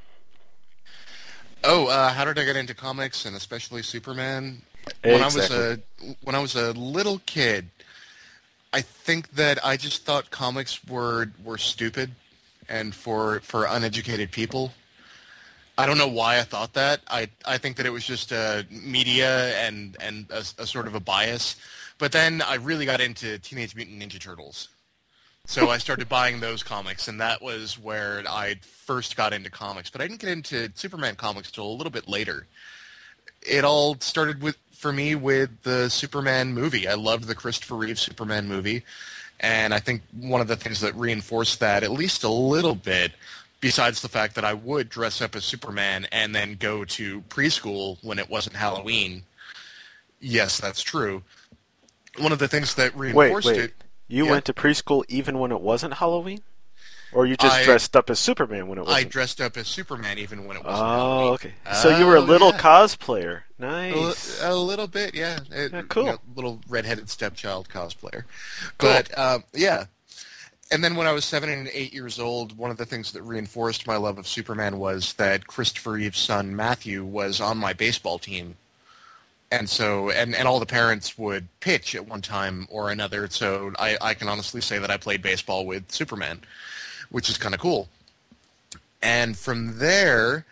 Oh, 1.62 1.86
uh, 1.86 2.10
how 2.10 2.24
did 2.24 2.38
I 2.38 2.44
get 2.44 2.56
into 2.56 2.74
comics 2.74 3.26
and 3.26 3.36
especially 3.36 3.82
Superman? 3.82 4.62
When 5.04 5.22
I 5.22 5.26
was 5.26 5.50
a 5.50 5.78
when 6.22 6.34
I 6.34 6.38
was 6.38 6.56
a 6.56 6.72
little 6.72 7.20
kid, 7.26 7.68
I 8.72 8.80
think 8.80 9.30
that 9.32 9.64
I 9.64 9.76
just 9.76 10.04
thought 10.04 10.30
comics 10.30 10.82
were 10.86 11.30
were 11.44 11.58
stupid 11.58 12.12
and 12.68 12.94
for 12.94 13.40
for 13.40 13.66
uneducated 13.66 14.30
people. 14.30 14.72
I 15.78 15.86
don't 15.86 15.96
know 15.96 16.08
why 16.08 16.40
I 16.40 16.42
thought 16.42 16.74
that. 16.74 17.00
I 17.08 17.28
I 17.44 17.56
think 17.56 17.76
that 17.76 17.86
it 17.86 17.90
was 17.90 18.04
just 18.04 18.32
uh, 18.32 18.64
media 18.68 19.56
and 19.64 19.96
and 20.00 20.26
a, 20.30 20.40
a 20.60 20.66
sort 20.66 20.88
of 20.88 20.96
a 20.96 21.00
bias. 21.00 21.54
But 21.98 22.10
then 22.10 22.42
I 22.42 22.56
really 22.56 22.84
got 22.84 23.00
into 23.00 23.38
Teenage 23.38 23.76
Mutant 23.76 24.02
Ninja 24.02 24.20
Turtles. 24.20 24.68
So 25.46 25.70
I 25.70 25.78
started 25.78 26.08
buying 26.18 26.40
those 26.40 26.64
comics, 26.64 27.06
and 27.06 27.20
that 27.20 27.40
was 27.40 27.78
where 27.78 28.24
I 28.28 28.56
first 28.60 29.16
got 29.16 29.32
into 29.32 29.50
comics. 29.50 29.88
But 29.88 30.00
I 30.00 30.08
didn't 30.08 30.20
get 30.20 30.30
into 30.30 30.68
Superman 30.74 31.14
comics 31.14 31.52
till 31.52 31.66
a 31.66 31.70
little 31.70 31.92
bit 31.92 32.08
later. 32.08 32.48
It 33.42 33.64
all 33.64 33.96
started 34.00 34.42
with 34.42 34.56
for 34.72 34.92
me 34.92 35.14
with 35.14 35.62
the 35.62 35.88
Superman 35.90 36.54
movie. 36.54 36.88
I 36.88 36.94
loved 36.94 37.28
the 37.28 37.36
Christopher 37.36 37.76
Reeve 37.76 38.00
Superman 38.00 38.48
movie, 38.48 38.82
and 39.38 39.72
I 39.72 39.78
think 39.78 40.02
one 40.12 40.40
of 40.40 40.48
the 40.48 40.56
things 40.56 40.80
that 40.80 40.94
reinforced 40.96 41.60
that 41.60 41.84
at 41.84 41.92
least 41.92 42.24
a 42.24 42.28
little 42.28 42.74
bit, 42.74 43.12
besides 43.60 44.02
the 44.02 44.08
fact 44.08 44.34
that 44.36 44.44
I 44.44 44.54
would 44.54 44.88
dress 44.88 45.20
up 45.20 45.34
as 45.36 45.44
Superman 45.44 46.06
and 46.12 46.34
then 46.34 46.54
go 46.58 46.84
to 46.84 47.22
preschool 47.22 47.98
when 48.02 48.18
it 48.18 48.28
wasn't 48.30 48.56
Halloween. 48.56 49.24
Yes, 50.20 50.58
that's 50.58 50.82
true. 50.82 51.22
One 52.18 52.32
of 52.32 52.38
the 52.38 52.48
things 52.48 52.74
that 52.74 52.96
Wait, 52.96 53.14
reinforced 53.16 53.46
wait. 53.48 53.58
it. 53.60 53.74
You 54.08 54.24
Yeah. 54.24 54.30
went 54.32 54.44
to 54.46 54.52
preschool 54.54 55.04
even 55.08 55.38
when 55.38 55.52
it 55.52 55.60
wasn't 55.60 55.94
Halloween, 55.94 56.40
or 57.12 57.26
you 57.26 57.36
just 57.36 57.54
I- 57.58 57.64
dressed 57.64 57.94
up 57.94 58.10
as 58.10 58.18
Superman 58.18 58.66
when 58.68 58.78
it 58.78 58.84
was 58.86 58.94
I 58.94 59.04
dressed 59.04 59.40
up 59.40 59.56
as 59.56 59.68
Superman 59.68 60.18
even 60.18 60.44
when 60.46 60.56
it 60.56 60.64
wasn't 60.64 60.82
oh, 60.82 60.86
Halloween. 60.96 61.34
okay. 61.34 61.54
So 61.74 61.96
you 61.96 62.06
were 62.06 62.16
a 62.16 62.20
Oh, 62.20 62.24
little 62.24 62.50
yeah. 62.50 62.58
cosplayer. 62.58 63.42
A, 63.58 63.62
Nice. 63.62 64.40
a 64.42 64.54
little 64.54 64.86
bit, 64.86 65.14
yeah. 65.14 65.40
It- 65.50 65.72
Yeah, 65.72 65.82
cool. 65.88 66.04
you 66.06 66.12
know, 66.12 66.18
little 66.34 66.60
redheaded 66.68 67.10
stepchild 67.10 67.68
cosplayer. 67.68 68.24
But 68.78 69.16
um, 69.18 69.44
yeah. 69.52 69.86
And 70.70 70.84
then 70.84 70.96
when 70.96 71.06
I 71.06 71.12
was 71.12 71.24
seven 71.24 71.48
and 71.48 71.68
eight 71.72 71.94
years 71.94 72.18
old, 72.18 72.58
one 72.58 72.70
of 72.70 72.76
the 72.76 72.84
things 72.84 73.12
that 73.12 73.22
reinforced 73.22 73.86
my 73.86 73.96
love 73.96 74.18
of 74.18 74.28
Superman 74.28 74.78
was 74.78 75.14
that 75.14 75.46
Christopher 75.46 75.92
Reeve's 75.92 76.18
son 76.18 76.54
Matthew 76.54 77.04
was 77.04 77.40
on 77.40 77.56
my 77.56 77.72
baseball 77.72 78.18
team. 78.18 78.56
And 79.50 79.70
so, 79.70 80.10
and, 80.10 80.34
and 80.34 80.46
all 80.46 80.60
the 80.60 80.66
parents 80.66 81.16
would 81.16 81.48
pitch 81.60 81.94
at 81.94 82.06
one 82.06 82.20
time 82.20 82.66
or 82.70 82.90
another. 82.90 83.28
So 83.30 83.72
I, 83.78 83.96
I 84.00 84.12
can 84.12 84.28
honestly 84.28 84.60
say 84.60 84.78
that 84.78 84.90
I 84.90 84.98
played 84.98 85.22
baseball 85.22 85.64
with 85.64 85.90
Superman, 85.90 86.40
which 87.08 87.30
is 87.30 87.38
kind 87.38 87.54
of 87.54 87.60
cool. 87.60 87.88
And 89.02 89.38
from 89.38 89.78
there, 89.78 90.44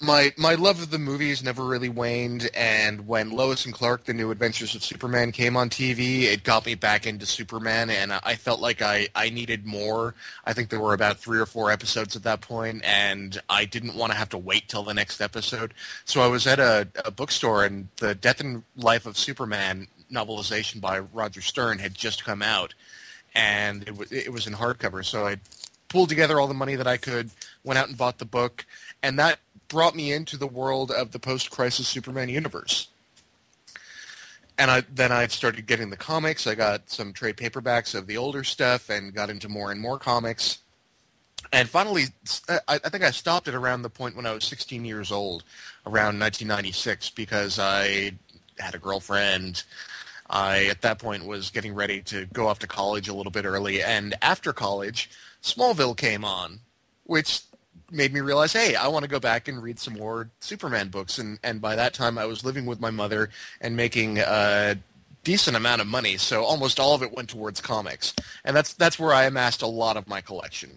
my 0.00 0.34
my 0.36 0.54
love 0.54 0.82
of 0.82 0.90
the 0.90 0.98
movies 0.98 1.42
never 1.42 1.64
really 1.64 1.88
waned, 1.88 2.50
and 2.54 3.06
when 3.06 3.30
Lois 3.30 3.64
and 3.64 3.72
Clark: 3.72 4.04
The 4.04 4.12
New 4.12 4.30
Adventures 4.30 4.74
of 4.74 4.84
Superman 4.84 5.32
came 5.32 5.56
on 5.56 5.70
TV, 5.70 6.24
it 6.24 6.44
got 6.44 6.66
me 6.66 6.74
back 6.74 7.06
into 7.06 7.24
Superman, 7.24 7.88
and 7.88 8.12
I 8.12 8.34
felt 8.34 8.60
like 8.60 8.82
I 8.82 9.08
I 9.14 9.30
needed 9.30 9.64
more. 9.64 10.14
I 10.44 10.52
think 10.52 10.68
there 10.68 10.80
were 10.80 10.92
about 10.92 11.16
three 11.16 11.38
or 11.38 11.46
four 11.46 11.70
episodes 11.70 12.14
at 12.14 12.24
that 12.24 12.42
point, 12.42 12.84
and 12.84 13.40
I 13.48 13.64
didn't 13.64 13.94
want 13.94 14.12
to 14.12 14.18
have 14.18 14.28
to 14.30 14.38
wait 14.38 14.68
till 14.68 14.82
the 14.82 14.92
next 14.92 15.22
episode. 15.22 15.72
So 16.04 16.20
I 16.20 16.26
was 16.26 16.46
at 16.46 16.58
a, 16.58 16.86
a 17.04 17.10
bookstore, 17.10 17.64
and 17.64 17.88
the 17.96 18.14
Death 18.14 18.40
and 18.40 18.64
Life 18.76 19.06
of 19.06 19.16
Superman 19.16 19.88
novelization 20.12 20.80
by 20.80 20.98
Roger 20.98 21.40
Stern 21.40 21.78
had 21.78 21.94
just 21.94 22.22
come 22.22 22.42
out, 22.42 22.74
and 23.34 23.82
it 23.88 23.96
was 23.96 24.12
it 24.12 24.30
was 24.30 24.46
in 24.46 24.52
hardcover. 24.52 25.02
So 25.02 25.26
I 25.26 25.36
pulled 25.88 26.10
together 26.10 26.38
all 26.38 26.48
the 26.48 26.54
money 26.54 26.76
that 26.76 26.86
I 26.86 26.98
could, 26.98 27.30
went 27.64 27.78
out 27.78 27.88
and 27.88 27.96
bought 27.96 28.18
the 28.18 28.26
book, 28.26 28.66
and 29.02 29.18
that 29.18 29.38
brought 29.68 29.94
me 29.94 30.12
into 30.12 30.36
the 30.36 30.46
world 30.46 30.90
of 30.90 31.12
the 31.12 31.18
post-crisis 31.18 31.88
Superman 31.88 32.28
universe. 32.28 32.88
And 34.58 34.70
I, 34.70 34.82
then 34.92 35.12
I 35.12 35.26
started 35.26 35.66
getting 35.66 35.90
the 35.90 35.96
comics. 35.96 36.46
I 36.46 36.54
got 36.54 36.88
some 36.88 37.12
trade 37.12 37.36
paperbacks 37.36 37.94
of 37.94 38.06
the 38.06 38.16
older 38.16 38.42
stuff 38.42 38.88
and 38.88 39.14
got 39.14 39.28
into 39.28 39.48
more 39.48 39.70
and 39.70 39.80
more 39.80 39.98
comics. 39.98 40.58
And 41.52 41.68
finally, 41.68 42.04
uh, 42.48 42.58
I, 42.66 42.76
I 42.76 42.88
think 42.88 43.04
I 43.04 43.10
stopped 43.10 43.48
at 43.48 43.54
around 43.54 43.82
the 43.82 43.90
point 43.90 44.16
when 44.16 44.26
I 44.26 44.32
was 44.32 44.44
16 44.44 44.84
years 44.84 45.12
old, 45.12 45.44
around 45.86 46.18
1996, 46.18 47.10
because 47.10 47.58
I 47.58 48.12
had 48.58 48.74
a 48.74 48.78
girlfriend. 48.78 49.62
I, 50.28 50.66
at 50.66 50.82
that 50.82 50.98
point, 50.98 51.26
was 51.26 51.50
getting 51.50 51.74
ready 51.74 52.02
to 52.02 52.26
go 52.26 52.48
off 52.48 52.58
to 52.60 52.66
college 52.66 53.08
a 53.08 53.14
little 53.14 53.30
bit 53.30 53.44
early. 53.44 53.82
And 53.82 54.14
after 54.22 54.52
college, 54.52 55.10
Smallville 55.42 55.96
came 55.96 56.24
on, 56.24 56.60
which 57.04 57.42
made 57.90 58.12
me 58.12 58.20
realize, 58.20 58.52
hey, 58.52 58.74
I 58.74 58.88
want 58.88 59.04
to 59.04 59.08
go 59.10 59.20
back 59.20 59.48
and 59.48 59.62
read 59.62 59.78
some 59.78 59.94
more 59.94 60.30
Superman 60.40 60.88
books. 60.88 61.18
And, 61.18 61.38
and 61.42 61.60
by 61.60 61.76
that 61.76 61.94
time, 61.94 62.18
I 62.18 62.26
was 62.26 62.44
living 62.44 62.66
with 62.66 62.80
my 62.80 62.90
mother 62.90 63.30
and 63.60 63.76
making 63.76 64.18
a 64.18 64.76
decent 65.24 65.56
amount 65.56 65.80
of 65.80 65.86
money. 65.86 66.16
So 66.16 66.44
almost 66.44 66.80
all 66.80 66.94
of 66.94 67.02
it 67.02 67.12
went 67.12 67.28
towards 67.30 67.60
comics. 67.60 68.14
And 68.44 68.56
that's, 68.56 68.72
that's 68.74 68.98
where 68.98 69.12
I 69.12 69.24
amassed 69.24 69.62
a 69.62 69.66
lot 69.66 69.96
of 69.96 70.08
my 70.08 70.20
collection. 70.20 70.70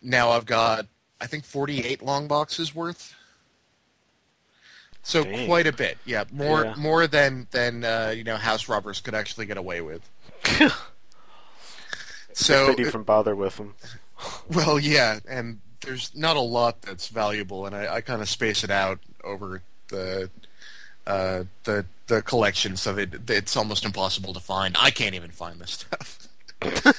Now 0.00 0.30
I've 0.30 0.46
got, 0.46 0.86
I 1.20 1.26
think, 1.26 1.44
48 1.44 2.02
long 2.02 2.26
boxes 2.28 2.74
worth. 2.74 3.14
So 5.04 5.24
Dang. 5.24 5.46
quite 5.48 5.66
a 5.66 5.72
bit, 5.72 5.98
yeah, 6.04 6.22
more 6.30 6.64
Yeah. 6.64 6.74
more 6.76 7.08
than 7.08 7.48
than 7.50 7.82
uh, 7.84 8.12
you 8.16 8.22
know 8.22 8.36
house 8.36 8.68
robbers 8.68 9.00
could 9.00 9.16
actually 9.16 9.46
get 9.46 9.56
away 9.56 9.80
with. 9.80 10.08
so 12.32 12.68
Pity 12.68 12.84
from 12.84 13.02
bother 13.02 13.34
with 13.34 13.56
them. 13.56 13.74
well, 14.48 14.78
yeah, 14.78 15.18
and 15.28 15.60
there's 15.82 16.14
not 16.14 16.36
a 16.36 16.40
lot 16.40 16.82
that's 16.82 17.08
valuable, 17.08 17.66
and 17.66 17.74
I, 17.74 17.96
I 17.96 18.00
kind 18.00 18.22
of 18.22 18.28
space 18.28 18.64
it 18.64 18.70
out 18.70 19.00
over 19.22 19.62
the 19.88 20.30
uh, 21.06 21.44
the 21.64 21.84
the 22.06 22.22
collection, 22.22 22.76
so 22.76 22.92
that 22.94 23.30
it's 23.30 23.56
almost 23.56 23.84
impossible 23.84 24.32
to 24.34 24.40
find. 24.40 24.76
I 24.80 24.90
can't 24.90 25.14
even 25.14 25.30
find 25.30 25.60
this 25.60 25.72
stuff. 25.72 26.28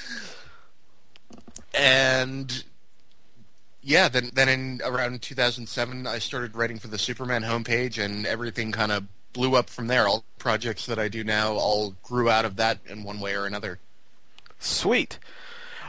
and 1.73 2.63
yeah, 3.81 4.09
then 4.09 4.31
then 4.33 4.49
in 4.49 4.81
around 4.83 5.21
2007, 5.21 6.07
I 6.07 6.19
started 6.19 6.55
writing 6.55 6.79
for 6.79 6.87
the 6.87 6.97
Superman 6.97 7.43
homepage, 7.43 8.03
and 8.03 8.25
everything 8.25 8.71
kind 8.71 8.91
of 8.91 9.05
blew 9.33 9.55
up 9.55 9.69
from 9.69 9.87
there. 9.87 10.07
All 10.07 10.23
projects 10.37 10.85
that 10.85 10.99
I 10.99 11.07
do 11.07 11.23
now 11.23 11.53
all 11.53 11.95
grew 12.03 12.29
out 12.29 12.45
of 12.45 12.55
that 12.57 12.79
in 12.85 13.03
one 13.03 13.19
way 13.19 13.35
or 13.35 13.45
another. 13.45 13.79
Sweet. 14.59 15.19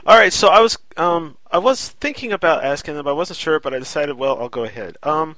All 0.07 0.15
right, 0.15 0.31
so 0.31 0.49
I 0.49 0.59
was 0.59 0.77
um 0.97 1.37
I 1.49 1.57
was 1.57 1.89
thinking 1.89 2.31
about 2.31 2.63
asking 2.63 2.93
them, 2.93 3.07
I 3.07 3.11
wasn't 3.11 3.39
sure, 3.39 3.59
but 3.59 3.73
I 3.73 3.79
decided, 3.79 4.17
well, 4.17 4.39
I'll 4.39 4.49
go 4.49 4.63
ahead. 4.63 4.97
Um, 5.01 5.37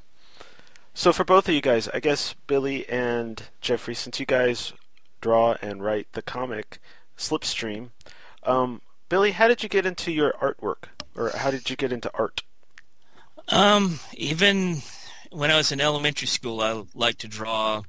so 0.93 1.13
for 1.13 1.23
both 1.23 1.47
of 1.47 1.55
you 1.55 1.61
guys, 1.61 1.87
I 1.93 2.01
guess 2.01 2.35
Billy 2.47 2.87
and 2.89 3.43
Jeffrey, 3.61 3.95
since 3.95 4.19
you 4.19 4.25
guys 4.25 4.73
draw 5.21 5.55
and 5.61 5.81
write 5.81 6.07
the 6.11 6.21
comic 6.21 6.79
Slipstream. 7.17 7.91
Um, 8.43 8.81
Billy, 9.07 9.31
how 9.31 9.47
did 9.47 9.63
you 9.63 9.69
get 9.69 9.85
into 9.85 10.11
your 10.11 10.33
artwork, 10.33 10.89
or 11.15 11.29
how 11.29 11.49
did 11.49 11.69
you 11.69 11.77
get 11.77 11.93
into 11.93 12.11
art? 12.13 12.43
Um, 13.47 13.99
even 14.15 14.81
when 15.31 15.49
I 15.49 15.55
was 15.55 15.71
in 15.71 15.79
elementary 15.79 16.27
school, 16.27 16.59
I 16.59 16.83
liked 16.93 17.19
to 17.19 17.29
draw. 17.29 17.83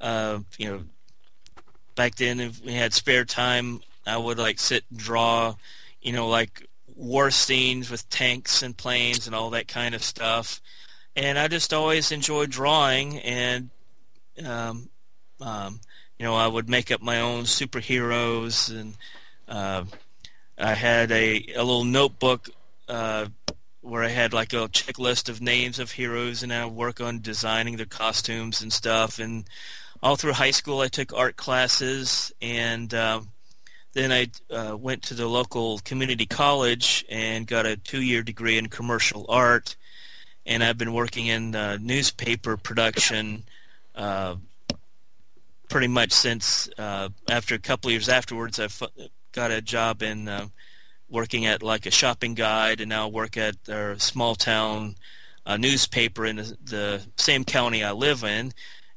Uh, 0.00 0.38
you 0.56 0.70
know, 0.70 0.82
back 1.96 2.14
then, 2.14 2.40
if 2.40 2.64
we 2.64 2.72
had 2.72 2.94
spare 2.94 3.26
time, 3.26 3.80
I 4.06 4.16
would 4.16 4.38
like 4.38 4.58
sit 4.58 4.84
and 4.90 4.98
draw. 4.98 5.56
You 6.04 6.12
know, 6.12 6.28
like 6.28 6.68
war 6.94 7.30
scenes 7.32 7.90
with 7.90 8.08
tanks 8.08 8.62
and 8.62 8.76
planes 8.76 9.26
and 9.26 9.34
all 9.34 9.50
that 9.50 9.66
kind 9.66 9.94
of 9.94 10.02
stuff. 10.02 10.60
And 11.16 11.38
I 11.38 11.48
just 11.48 11.72
always 11.74 12.12
enjoyed 12.12 12.50
drawing, 12.50 13.18
and 13.20 13.70
um, 14.44 14.88
um, 15.40 15.80
you 16.18 16.24
know, 16.24 16.34
I 16.34 16.46
would 16.46 16.68
make 16.68 16.90
up 16.90 17.02
my 17.02 17.20
own 17.20 17.44
superheroes, 17.44 18.70
and 18.70 18.96
uh, 19.48 19.84
I 20.58 20.74
had 20.74 21.10
a, 21.12 21.44
a 21.54 21.62
little 21.62 21.84
notebook 21.84 22.50
uh, 22.88 23.26
where 23.80 24.02
I 24.02 24.08
had 24.08 24.32
like 24.32 24.52
a 24.52 24.68
checklist 24.68 25.28
of 25.28 25.40
names 25.40 25.78
of 25.78 25.92
heroes, 25.92 26.42
and 26.42 26.52
I 26.52 26.64
would 26.64 26.74
work 26.74 27.00
on 27.00 27.20
designing 27.20 27.76
their 27.76 27.86
costumes 27.86 28.62
and 28.62 28.72
stuff. 28.72 29.18
And 29.18 29.44
all 30.02 30.16
through 30.16 30.32
high 30.32 30.50
school, 30.50 30.80
I 30.80 30.88
took 30.88 31.12
art 31.12 31.36
classes, 31.36 32.32
and 32.42 32.92
um, 32.94 33.30
then 33.94 34.12
I 34.12 34.28
uh, 34.52 34.76
went 34.76 35.02
to 35.04 35.14
the 35.14 35.26
local 35.26 35.78
community 35.80 36.26
college 36.26 37.04
and 37.08 37.46
got 37.46 37.64
a 37.64 37.76
two-year 37.76 38.22
degree 38.22 38.58
in 38.58 38.68
commercial 38.68 39.24
art. 39.28 39.76
And 40.46 40.62
I've 40.62 40.76
been 40.76 40.92
working 40.92 41.26
in 41.26 41.54
uh, 41.54 41.78
newspaper 41.80 42.56
production 42.56 43.44
uh, 43.94 44.36
pretty 45.68 45.88
much 45.88 46.12
since 46.12 46.68
uh, 46.76 47.08
after 47.30 47.54
a 47.54 47.58
couple 47.58 47.90
years 47.90 48.08
afterwards. 48.08 48.60
I 48.60 48.68
got 49.32 49.50
a 49.50 49.62
job 49.62 50.02
in 50.02 50.28
uh, 50.28 50.48
working 51.08 51.46
at 51.46 51.62
like 51.62 51.86
a 51.86 51.90
shopping 51.90 52.34
guide, 52.34 52.80
and 52.80 52.88
now 52.88 53.08
work 53.08 53.36
at 53.36 53.56
a 53.68 53.98
small 53.98 54.34
town 54.34 54.96
uh, 55.46 55.56
newspaper 55.56 56.26
in 56.26 56.36
the, 56.36 56.56
the, 56.64 57.02
same 57.16 57.44
county 57.44 57.84
I 57.84 57.92
live 57.92 58.24
in. 58.24 58.52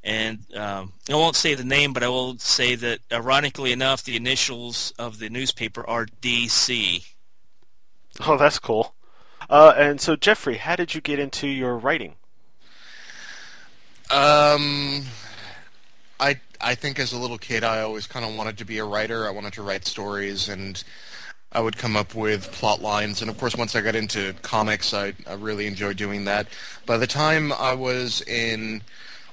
And 0.08 0.40
um, 0.56 0.94
I 1.10 1.16
won't 1.16 1.36
say 1.36 1.54
the 1.54 1.66
name, 1.66 1.92
but 1.92 2.02
I 2.02 2.08
will 2.08 2.38
say 2.38 2.76
that, 2.76 3.00
ironically 3.12 3.74
enough, 3.74 4.06
the 4.06 4.16
initials 4.16 4.94
of 4.98 5.20
the 5.20 5.30
newspaper 5.30 5.86
are 5.86 6.06
DC. 6.06 7.06
Oh, 8.26 8.38
that's 8.38 8.58
cool. 8.58 8.96
Uh, 9.50 9.74
and 9.76 10.00
so, 10.00 10.16
Jeffrey, 10.16 10.56
how 10.56 10.78
did 10.78 10.96
you 10.96 11.02
get 11.02 11.20
into 11.20 11.46
your 11.46 11.78
writing? 11.78 12.16
Um, 14.10 15.04
I 16.22 16.40
I 16.62 16.74
think 16.74 17.00
as 17.00 17.12
a 17.12 17.20
little 17.20 17.38
kid, 17.38 17.66
I 17.66 17.82
always 17.82 18.08
kind 18.08 18.26
of 18.26 18.34
wanted 18.34 18.58
to 18.60 18.66
be 18.66 18.78
a 18.78 18.86
writer. 18.86 19.28
I 19.28 19.32
wanted 19.32 19.52
to 19.54 19.62
write 19.62 19.86
stories, 19.86 20.48
and 20.48 20.82
I 21.52 21.60
would 21.60 21.78
come 21.78 21.98
up 21.98 22.16
with 22.16 22.50
plot 22.54 22.82
lines. 22.82 23.22
And 23.22 23.30
of 23.30 23.38
course, 23.38 23.58
once 23.58 23.76
I 23.76 23.82
got 23.82 23.94
into 23.94 24.34
comics, 24.42 24.94
I, 24.94 25.16
I 25.28 25.34
really 25.34 25.68
enjoyed 25.68 25.98
doing 25.98 26.24
that. 26.26 26.48
By 26.86 26.96
the 26.96 27.08
time 27.08 27.52
I 27.52 27.74
was 27.74 28.22
in 28.22 28.84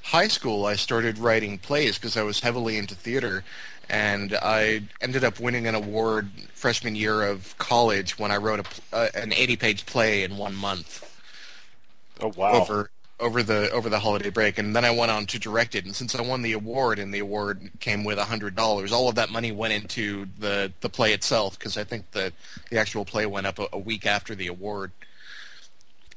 high 0.04 0.28
school, 0.28 0.66
I 0.66 0.76
started 0.76 1.18
writing 1.18 1.58
plays 1.58 1.96
because 1.96 2.16
I 2.16 2.22
was 2.22 2.40
heavily 2.40 2.76
into 2.76 2.94
theater. 2.94 3.42
And 3.90 4.34
I 4.40 4.82
ended 5.00 5.24
up 5.24 5.40
winning 5.40 5.66
an 5.66 5.74
award 5.74 6.30
freshman 6.54 6.94
year 6.94 7.22
of 7.22 7.56
college 7.58 8.18
when 8.18 8.30
I 8.30 8.38
wrote 8.38 8.60
a, 8.60 8.96
uh, 8.96 9.08
an 9.14 9.30
80-page 9.30 9.84
play 9.84 10.22
in 10.22 10.38
one 10.38 10.54
month. 10.54 11.10
Oh 12.20 12.32
wow! 12.34 12.52
Over 12.52 12.90
over 13.20 13.42
the 13.42 13.70
over 13.70 13.88
the 13.88 13.98
holiday 13.98 14.30
break, 14.30 14.56
and 14.56 14.74
then 14.74 14.84
I 14.84 14.90
went 14.90 15.10
on 15.10 15.26
to 15.26 15.38
direct 15.38 15.74
it. 15.74 15.84
And 15.84 15.94
since 15.94 16.14
I 16.14 16.22
won 16.22 16.42
the 16.42 16.52
award, 16.52 16.98
and 16.98 17.12
the 17.12 17.18
award 17.18 17.70
came 17.80 18.04
with 18.04 18.18
a 18.18 18.24
hundred 18.24 18.54
dollars, 18.54 18.92
all 18.92 19.08
of 19.08 19.16
that 19.16 19.30
money 19.30 19.52
went 19.52 19.72
into 19.72 20.28
the 20.38 20.72
the 20.80 20.88
play 20.88 21.12
itself 21.12 21.58
because 21.58 21.76
I 21.76 21.84
think 21.84 22.12
that 22.12 22.32
the 22.70 22.78
actual 22.78 23.04
play 23.04 23.26
went 23.26 23.46
up 23.46 23.58
a, 23.58 23.66
a 23.72 23.78
week 23.78 24.06
after 24.06 24.34
the 24.34 24.46
award. 24.46 24.92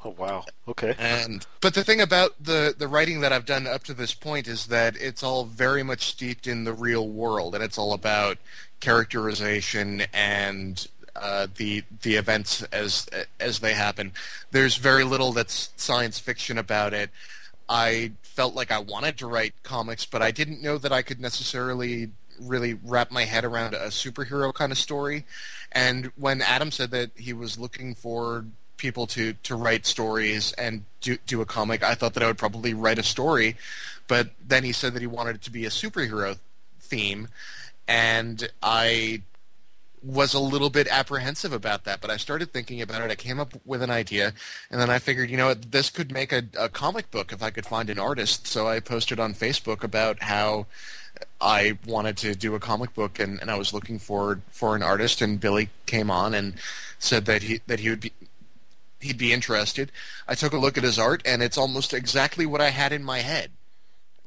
Oh 0.07 0.15
wow! 0.17 0.45
Okay. 0.69 0.95
And 0.97 1.45
but 1.59 1.73
the 1.73 1.83
thing 1.83 1.99
about 1.99 2.41
the 2.41 2.73
the 2.77 2.87
writing 2.87 3.19
that 3.19 3.33
I've 3.33 3.45
done 3.45 3.67
up 3.67 3.83
to 3.83 3.93
this 3.93 4.13
point 4.13 4.47
is 4.47 4.67
that 4.67 4.95
it's 4.95 5.21
all 5.21 5.43
very 5.43 5.83
much 5.83 6.05
steeped 6.05 6.47
in 6.47 6.63
the 6.63 6.71
real 6.71 7.09
world, 7.09 7.53
and 7.53 7.61
it's 7.61 7.77
all 7.77 7.91
about 7.91 8.37
characterization 8.79 10.03
and 10.13 10.87
uh, 11.13 11.47
the 11.57 11.83
the 12.03 12.15
events 12.15 12.63
as 12.71 13.09
as 13.41 13.59
they 13.59 13.73
happen. 13.73 14.13
There's 14.51 14.77
very 14.77 15.03
little 15.03 15.33
that's 15.33 15.71
science 15.75 16.19
fiction 16.19 16.57
about 16.57 16.93
it. 16.93 17.09
I 17.67 18.13
felt 18.21 18.55
like 18.55 18.71
I 18.71 18.79
wanted 18.79 19.17
to 19.17 19.27
write 19.27 19.61
comics, 19.63 20.05
but 20.05 20.21
I 20.21 20.31
didn't 20.31 20.61
know 20.61 20.77
that 20.77 20.93
I 20.93 21.01
could 21.01 21.19
necessarily 21.19 22.11
really 22.39 22.75
wrap 22.75 23.11
my 23.11 23.25
head 23.25 23.43
around 23.43 23.73
a 23.73 23.87
superhero 23.87 24.53
kind 24.53 24.71
of 24.71 24.77
story. 24.77 25.25
And 25.73 26.11
when 26.15 26.41
Adam 26.41 26.71
said 26.71 26.91
that 26.91 27.11
he 27.17 27.33
was 27.33 27.59
looking 27.59 27.93
for 27.93 28.45
people 28.77 29.07
to, 29.07 29.33
to 29.33 29.55
write 29.55 29.85
stories 29.85 30.53
and 30.53 30.85
do, 31.01 31.17
do 31.27 31.41
a 31.41 31.45
comic, 31.45 31.83
I 31.83 31.95
thought 31.95 32.13
that 32.13 32.23
I 32.23 32.27
would 32.27 32.37
probably 32.37 32.73
write 32.73 32.99
a 32.99 33.03
story. 33.03 33.55
But 34.07 34.29
then 34.45 34.63
he 34.63 34.71
said 34.71 34.93
that 34.93 35.01
he 35.01 35.07
wanted 35.07 35.35
it 35.35 35.41
to 35.43 35.51
be 35.51 35.65
a 35.65 35.69
superhero 35.69 36.37
theme. 36.79 37.27
And 37.87 38.49
I 38.61 39.21
was 40.03 40.33
a 40.33 40.39
little 40.39 40.69
bit 40.69 40.87
apprehensive 40.89 41.51
about 41.51 41.83
that, 41.83 42.01
but 42.01 42.09
I 42.09 42.17
started 42.17 42.53
thinking 42.53 42.81
about 42.81 43.01
it. 43.01 43.11
I 43.11 43.15
came 43.15 43.39
up 43.39 43.53
with 43.65 43.81
an 43.81 43.89
idea, 43.89 44.33
and 44.71 44.79
then 44.79 44.89
I 44.89 44.99
figured, 44.99 45.29
you 45.29 45.37
know, 45.37 45.53
this 45.53 45.89
could 45.89 46.11
make 46.11 46.31
a, 46.31 46.43
a 46.57 46.69
comic 46.69 47.11
book 47.11 47.31
if 47.33 47.41
I 47.41 47.49
could 47.49 47.65
find 47.65 47.89
an 47.89 47.99
artist. 47.99 48.47
So 48.47 48.67
I 48.67 48.79
posted 48.79 49.19
on 49.19 49.33
Facebook 49.33 49.83
about 49.83 50.21
how 50.21 50.67
I 51.41 51.77
wanted 51.85 52.17
to 52.17 52.35
do 52.35 52.55
a 52.55 52.59
comic 52.59 52.93
book, 52.93 53.19
and, 53.19 53.41
and 53.41 53.49
I 53.49 53.57
was 53.57 53.73
looking 53.73 53.99
for 53.99 54.41
for 54.51 54.75
an 54.75 54.83
artist, 54.83 55.21
and 55.21 55.39
Billy 55.39 55.69
came 55.85 56.11
on 56.11 56.33
and 56.33 56.53
said 56.99 57.25
that 57.25 57.43
he 57.43 57.61
that 57.67 57.79
he 57.79 57.89
would 57.89 58.01
be 58.01 58.11
he'd 58.99 59.17
be 59.17 59.33
interested. 59.33 59.91
I 60.27 60.35
took 60.35 60.53
a 60.53 60.57
look 60.57 60.77
at 60.77 60.83
his 60.83 60.99
art, 60.99 61.21
and 61.25 61.41
it's 61.41 61.57
almost 61.57 61.93
exactly 61.93 62.45
what 62.45 62.61
I 62.61 62.69
had 62.69 62.91
in 62.91 63.03
my 63.03 63.19
head. 63.19 63.51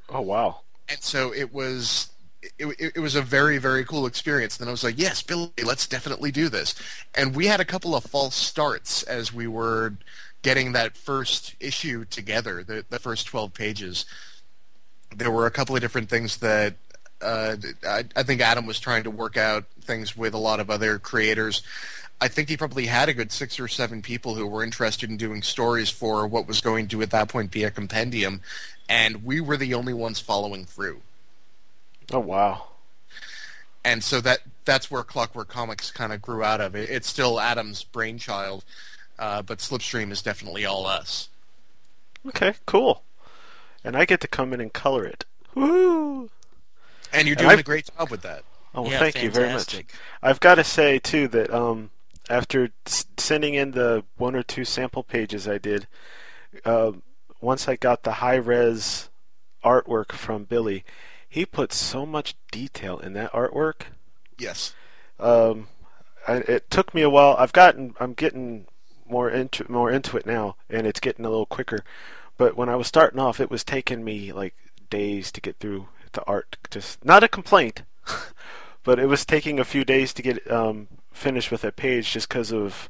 Oh 0.09 0.21
wow! 0.21 0.61
And 0.89 1.03
so 1.03 1.33
it 1.33 1.53
was 1.53 2.11
it, 2.43 2.67
it, 2.79 2.93
it, 2.97 3.01
was 3.01 3.15
a 3.15 3.23
very 3.23 3.59
very 3.59 3.85
cool 3.85 4.07
experience. 4.07 4.57
Then 4.57 4.69
I 4.69 4.73
was 4.73 4.85
like, 4.85 4.99
yes, 4.99 5.23
Billy, 5.23 5.51
let's 5.65 5.87
definitely 5.87 6.31
do 6.31 6.49
this. 6.49 6.75
And 7.15 7.35
we 7.35 7.47
had 7.47 7.61
a 7.61 7.65
couple 7.65 7.95
of 7.95 8.05
false 8.05 8.35
starts 8.35 9.03
as 9.05 9.33
we 9.33 9.47
were 9.47 9.95
getting 10.43 10.73
that 10.73 10.97
first 10.97 11.55
issue 11.61 12.05
together, 12.05 12.65
the 12.65 12.85
the 12.89 12.99
first 12.99 13.27
twelve 13.27 13.55
pages. 13.55 14.05
There 15.15 15.31
were 15.31 15.47
a 15.47 15.51
couple 15.51 15.75
of 15.75 15.83
different 15.83 16.09
things 16.09 16.37
that 16.39 16.75
uh, 17.21 17.57
I, 17.87 18.05
I 18.17 18.23
think 18.23 18.41
Adam 18.41 18.67
was 18.67 18.81
trying 18.81 19.05
to 19.05 19.11
work 19.11 19.37
out 19.37 19.65
things 19.83 20.17
with 20.17 20.35
a 20.35 20.39
lot 20.39 20.61
of 20.61 20.71
other 20.71 20.99
creators. 20.99 21.63
I 22.21 22.29
think 22.29 22.49
he 22.49 22.57
probably 22.57 22.87
had 22.87 23.09
a 23.09 23.15
good 23.15 23.33
six 23.33 23.59
or 23.59 23.67
seven 23.67 24.03
people 24.03 24.35
who 24.35 24.47
were 24.47 24.63
interested 24.63 25.09
in 25.09 25.17
doing 25.17 25.43
stories 25.43 25.89
for 25.89 26.27
what 26.27 26.47
was 26.47 26.61
going 26.61 26.89
to 26.89 27.01
at 27.01 27.11
that 27.11 27.29
point 27.29 27.51
be 27.51 27.65
a 27.65 27.71
compendium, 27.71 28.43
and 28.89 29.25
we 29.25 29.41
were 29.41 29.57
the 29.57 29.73
only 29.73 29.95
ones 29.95 30.21
following 30.21 30.67
through. 30.67 31.01
Oh 32.13 32.21
wow! 32.21 32.65
And 33.85 34.05
so 34.05 34.21
that 34.21 34.41
that's 34.67 34.91
where 34.91 35.03
Clockwork 35.03 35.49
Comics 35.49 35.91
kind 35.91 36.13
of 36.13 36.21
grew 36.21 36.45
out 36.45 36.61
of. 36.61 36.77
It, 36.77 36.91
it's 36.91 37.09
still 37.09 37.41
Adam's 37.41 37.85
brainchild, 37.85 38.65
uh, 39.19 39.41
but 39.41 39.59
Slipstream 39.59 40.11
is 40.11 40.21
definitely 40.21 40.67
all 40.67 40.87
us. 40.87 41.31
Okay, 42.27 42.55
cool. 42.67 43.03
And 43.83 43.97
I 43.97 44.05
get 44.05 44.21
to 44.21 44.29
come 44.29 44.53
in 44.53 44.61
and 44.61 44.73
color 44.73 45.07
it. 45.07 45.25
Woo! 45.55 46.29
And 47.13 47.27
you're 47.27 47.37
doing 47.37 47.53
and 47.53 47.61
a 47.61 47.65
great 47.65 47.89
job 47.97 48.11
with 48.11 48.21
that. 48.23 48.45
Oh, 48.75 48.83
well, 48.83 48.93
yeah, 48.93 48.99
thank 48.99 49.15
fantastic. 49.17 49.23
you 49.25 49.31
very 49.31 49.53
much. 49.53 49.85
I've 50.23 50.41
got 50.41 50.57
to 50.57 50.65
say 50.65 50.99
too 50.99 51.27
that 51.29 51.53
um, 51.53 51.91
after 52.31 52.71
sending 52.87 53.55
in 53.55 53.73
the 53.73 54.05
one 54.17 54.35
or 54.35 54.43
two 54.43 54.65
sample 54.65 55.03
pages 55.03 55.47
I 55.49 55.59
did, 55.59 55.87
uh, 56.65 56.93
once 57.41 57.69
I 57.69 57.77
got 57.77 58.03
the 58.03 58.13
high 58.13 58.37
res 58.37 59.11
artwork 59.65 60.13
from 60.13 60.45
Billy, 60.45 60.85
he 61.29 61.45
put 61.45 61.73
so 61.73 62.07
much 62.07 62.35
detail 62.51 62.99
in 62.99 63.13
that 63.15 63.33
artwork. 63.33 63.83
Yes. 64.39 64.75
Um, 65.19 65.69
I, 66.27 66.37
it 66.37 66.71
took 66.71 66.95
me 66.95 67.03
a 67.03 67.11
while. 67.11 67.37
I've 67.39 67.53
gotten, 67.53 67.95
I'm 68.01 68.15
getting 68.15 68.67
more 69.09 69.29
into 69.29 69.71
more 69.71 69.91
into 69.91 70.17
it 70.17 70.25
now, 70.25 70.57
and 70.69 70.87
it's 70.87 71.01
getting 71.01 71.25
a 71.25 71.31
little 71.31 71.47
quicker. 71.47 71.85
But 72.39 72.57
when 72.57 72.69
I 72.69 72.77
was 72.77 72.87
starting 72.87 73.21
off, 73.21 73.41
it 73.41 73.51
was 73.51 73.65
taking 73.65 74.05
me 74.05 74.33
like 74.33 74.55
days 74.89 75.31
to 75.33 75.41
get 75.41 75.59
through 75.59 75.89
the 76.13 76.25
art. 76.25 76.57
Just 76.71 77.05
not 77.05 77.25
a 77.25 77.29
complaint, 77.29 77.83
but 78.85 78.99
it 78.99 79.07
was 79.07 79.27
taking 79.27 79.59
a 79.59 79.65
few 79.65 79.85
days 79.85 80.15
to 80.15 80.23
get 80.23 80.51
um, 80.51 80.89
finished 81.11 81.51
with 81.51 81.65
a 81.65 81.73
page, 81.73 82.13
just 82.13 82.29
because 82.29 82.53
of 82.53 82.89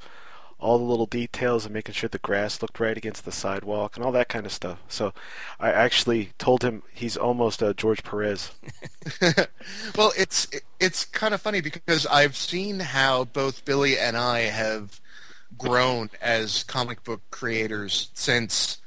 all 0.61 0.79
the 0.79 0.85
little 0.85 1.07
details 1.07 1.65
and 1.65 1.73
making 1.73 1.95
sure 1.95 2.09
the 2.09 2.19
grass 2.19 2.61
looked 2.61 2.79
right 2.79 2.97
against 2.97 3.25
the 3.25 3.33
sidewalk 3.33 3.97
and 3.97 4.05
all 4.05 4.13
that 4.13 4.29
kind 4.29 4.45
of 4.45 4.53
stuff. 4.53 4.79
So 4.89 5.13
I 5.59 5.71
actually 5.71 6.33
told 6.39 6.63
him 6.63 6.83
he's 6.93 7.17
almost 7.17 7.63
a 7.63 7.73
George 7.73 8.03
Perez. 8.05 8.53
well, 9.97 10.13
it's 10.19 10.49
it's 10.79 11.05
kind 11.07 11.35
of 11.35 11.41
funny 11.41 11.61
because 11.61 12.07
I've 12.07 12.37
seen 12.37 12.81
how 12.81 13.25
both 13.25 13.65
Billy 13.65 13.99
and 13.99 14.17
I 14.17 14.41
have 14.41 15.01
grown 15.57 16.11
as 16.21 16.63
comic 16.65 17.03
book 17.05 17.23
creators 17.31 18.11
since 18.15 18.79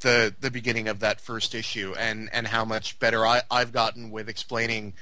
the 0.00 0.34
the 0.40 0.50
beginning 0.50 0.88
of 0.88 1.00
that 1.00 1.20
first 1.20 1.54
issue 1.54 1.94
and 1.98 2.30
and 2.32 2.46
how 2.46 2.64
much 2.64 2.98
better 2.98 3.26
I, 3.26 3.42
I've 3.50 3.72
gotten 3.72 4.10
with 4.10 4.28
explaining 4.28 4.94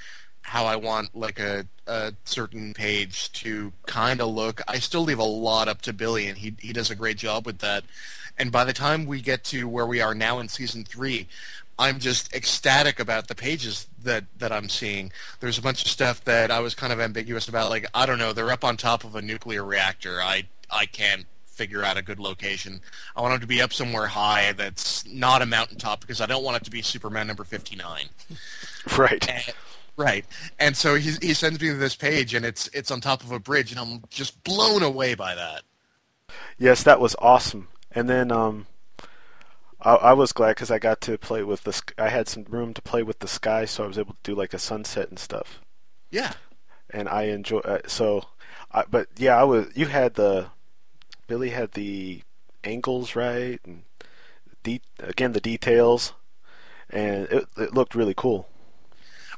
how 0.47 0.65
I 0.65 0.77
want 0.77 1.13
like 1.13 1.39
a, 1.39 1.67
a 1.87 2.13
certain 2.23 2.73
page 2.73 3.31
to 3.33 3.73
kind 3.85 4.21
of 4.21 4.29
look. 4.29 4.61
I 4.65 4.79
still 4.79 5.01
leave 5.01 5.19
a 5.19 5.23
lot 5.23 5.67
up 5.67 5.81
to 5.83 5.93
Billy, 5.93 6.27
and 6.27 6.37
he 6.37 6.55
he 6.59 6.71
does 6.71 6.89
a 6.89 6.95
great 6.95 7.17
job 7.17 7.45
with 7.45 7.59
that. 7.59 7.83
And 8.37 8.51
by 8.51 8.63
the 8.63 8.73
time 8.73 9.05
we 9.05 9.19
get 9.21 9.43
to 9.45 9.67
where 9.67 9.85
we 9.85 9.99
are 9.99 10.15
now 10.15 10.39
in 10.39 10.47
season 10.47 10.85
three, 10.85 11.27
I'm 11.77 11.99
just 11.99 12.33
ecstatic 12.33 12.99
about 12.99 13.27
the 13.27 13.35
pages 13.35 13.87
that, 14.03 14.25
that 14.37 14.51
I'm 14.51 14.69
seeing. 14.69 15.11
There's 15.39 15.57
a 15.57 15.61
bunch 15.61 15.81
of 15.81 15.89
stuff 15.89 16.23
that 16.25 16.49
I 16.51 16.59
was 16.59 16.75
kind 16.75 16.93
of 16.93 16.99
ambiguous 16.99 17.49
about, 17.49 17.69
like 17.69 17.85
I 17.93 18.05
don't 18.05 18.19
know, 18.19 18.31
they're 18.31 18.51
up 18.51 18.63
on 18.63 18.77
top 18.77 19.03
of 19.03 19.15
a 19.15 19.21
nuclear 19.21 19.65
reactor. 19.65 20.21
I 20.21 20.43
I 20.71 20.85
can't 20.85 21.25
figure 21.45 21.83
out 21.83 21.97
a 21.97 22.01
good 22.01 22.19
location. 22.19 22.79
I 23.15 23.21
want 23.21 23.33
them 23.33 23.41
to 23.41 23.47
be 23.47 23.61
up 23.61 23.73
somewhere 23.73 24.07
high 24.07 24.53
that's 24.53 25.05
not 25.07 25.41
a 25.41 25.45
mountaintop 25.45 25.99
because 25.99 26.21
I 26.21 26.25
don't 26.25 26.43
want 26.43 26.57
it 26.57 26.63
to 26.65 26.71
be 26.71 26.81
Superman 26.81 27.27
number 27.27 27.43
59. 27.43 28.05
Right. 28.97 29.29
And, 29.29 29.53
right. 29.97 30.25
And 30.59 30.77
so 30.77 30.95
he 30.95 31.11
he 31.21 31.33
sends 31.33 31.59
me 31.59 31.69
this 31.69 31.95
page 31.95 32.33
and 32.33 32.45
it's 32.45 32.69
it's 32.73 32.91
on 32.91 33.01
top 33.01 33.23
of 33.23 33.31
a 33.31 33.39
bridge 33.39 33.71
and 33.71 33.79
I'm 33.79 34.03
just 34.09 34.43
blown 34.43 34.83
away 34.83 35.15
by 35.15 35.35
that. 35.35 35.63
Yes, 36.57 36.83
that 36.83 36.99
was 36.99 37.15
awesome. 37.19 37.67
And 37.91 38.09
then 38.09 38.31
um, 38.31 38.67
I, 39.81 39.95
I 39.95 40.13
was 40.13 40.31
glad 40.33 40.49
because 40.49 40.71
I 40.71 40.79
got 40.79 41.01
to 41.01 41.17
play 41.17 41.43
with 41.43 41.63
the. 41.63 41.73
sk- 41.73 41.99
I 41.99 42.09
had 42.09 42.27
some 42.27 42.43
room 42.49 42.73
to 42.73 42.81
play 42.81 43.03
with 43.03 43.19
the 43.19 43.27
sky, 43.27 43.65
so 43.65 43.83
I 43.83 43.87
was 43.87 43.97
able 43.97 44.13
to 44.13 44.19
do 44.23 44.35
like 44.35 44.53
a 44.53 44.59
sunset 44.59 45.09
and 45.09 45.19
stuff. 45.19 45.61
Yeah. 46.09 46.33
And 46.89 47.07
I 47.09 47.23
enjoy. 47.23 47.59
Uh, 47.59 47.79
so, 47.87 48.23
I, 48.71 48.83
but 48.89 49.07
yeah, 49.17 49.39
I 49.39 49.43
was. 49.43 49.67
You 49.75 49.87
had 49.87 50.15
the. 50.15 50.47
Billy 51.27 51.49
had 51.49 51.73
the 51.73 52.21
angles 52.63 53.15
right, 53.15 53.59
and 53.65 53.83
de- 54.63 54.81
again 54.99 55.33
the 55.33 55.41
details, 55.41 56.13
and 56.89 57.27
it, 57.29 57.47
it 57.57 57.73
looked 57.73 57.95
really 57.95 58.13
cool. 58.15 58.47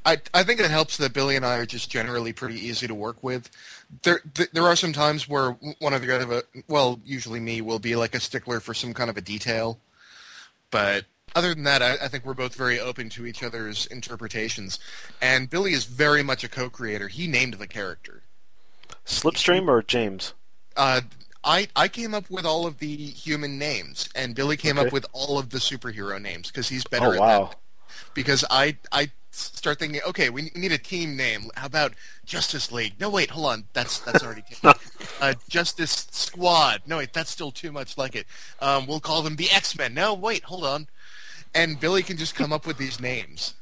I 0.06 0.18
I 0.34 0.44
think 0.44 0.60
it 0.60 0.70
helps 0.72 0.98
that 0.98 1.14
Billy 1.14 1.36
and 1.36 1.46
I 1.46 1.58
are 1.58 1.66
just 1.66 1.90
generally 1.90 2.34
pretty 2.34 2.56
easy 2.56 2.88
to 2.88 2.96
work 2.96 3.22
with. 3.24 3.50
There 4.04 4.22
th- 4.34 4.52
there 4.52 4.66
are 4.66 4.76
some 4.76 4.94
times 4.94 5.28
where 5.28 5.52
one 5.80 5.94
of 5.94 6.02
the 6.02 6.16
other, 6.16 6.44
well, 6.68 7.00
usually 7.06 7.40
me, 7.40 7.62
will 7.62 7.80
be 7.80 7.96
like 7.96 8.16
a 8.16 8.20
stickler 8.20 8.60
for 8.60 8.74
some 8.74 8.94
kind 8.94 9.10
of 9.10 9.18
a 9.18 9.22
detail, 9.22 9.80
but 10.72 11.06
other 11.36 11.54
than 11.54 11.64
that, 11.64 11.82
I, 11.82 11.94
I 11.94 12.08
think 12.08 12.26
we're 12.26 12.34
both 12.34 12.56
very 12.56 12.80
open 12.80 13.10
to 13.10 13.26
each 13.26 13.44
other's 13.44 13.86
interpretations. 13.86 14.80
And 15.22 15.48
Billy 15.50 15.74
is 15.74 15.86
very 15.86 16.24
much 16.24 16.44
a 16.44 16.50
co-creator. 16.50 17.08
He 17.08 17.28
named 17.28 17.56
the 17.56 17.68
character. 17.68 18.24
Slipstream 19.06 19.68
or 19.68 19.84
James? 19.84 20.34
Uh, 20.76 21.02
I 21.44 21.68
I 21.76 21.88
came 21.88 22.14
up 22.14 22.30
with 22.30 22.46
all 22.46 22.66
of 22.66 22.80
the 22.80 22.96
human 22.96 23.58
names, 23.60 24.10
and 24.16 24.36
Billy 24.36 24.58
came 24.58 24.78
Okay. 24.78 24.88
up 24.88 24.94
with 24.94 25.06
all 25.14 25.38
of 25.40 25.50
the 25.52 25.60
superhero 25.60 26.22
names 26.22 26.48
because 26.50 26.70
he's 26.70 26.84
better 26.84 27.08
Oh 27.08 27.14
at 27.14 27.20
wow! 27.20 27.44
that. 27.46 27.56
Because 28.14 28.44
I 28.50 28.78
I 28.92 29.12
start 29.32 29.80
thinking, 29.80 30.02
okay, 30.08 30.30
we 30.30 30.52
need 30.56 30.72
a 30.72 30.78
team 30.78 31.16
name. 31.16 31.50
How 31.56 31.68
about 31.68 31.94
Justice 32.26 32.72
League? 32.72 32.94
No, 33.00 33.10
wait, 33.10 33.30
hold 33.32 33.48
on, 33.48 33.66
that's 33.74 34.00
that's 34.00 34.24
already 34.24 34.42
taken. 34.50 34.74
uh, 35.22 35.34
Justice 35.48 36.08
Squad. 36.12 36.82
No, 36.86 36.98
wait, 36.98 37.14
that's 37.14 37.30
still 37.30 37.52
too 37.52 37.72
much 37.72 37.98
like 37.98 38.16
it. 38.16 38.26
Um, 38.62 38.88
we'll 38.88 39.00
call 39.00 39.22
them 39.22 39.36
the 39.36 39.50
X 39.52 39.78
Men. 39.78 39.94
No, 39.94 40.14
wait, 40.14 40.44
hold 40.44 40.64
on. 40.64 40.88
And 41.54 41.80
Billy 41.80 42.04
can 42.04 42.18
just 42.18 42.36
come 42.36 42.54
up 42.54 42.66
with 42.68 42.78
these 42.78 43.00
names. 43.00 43.56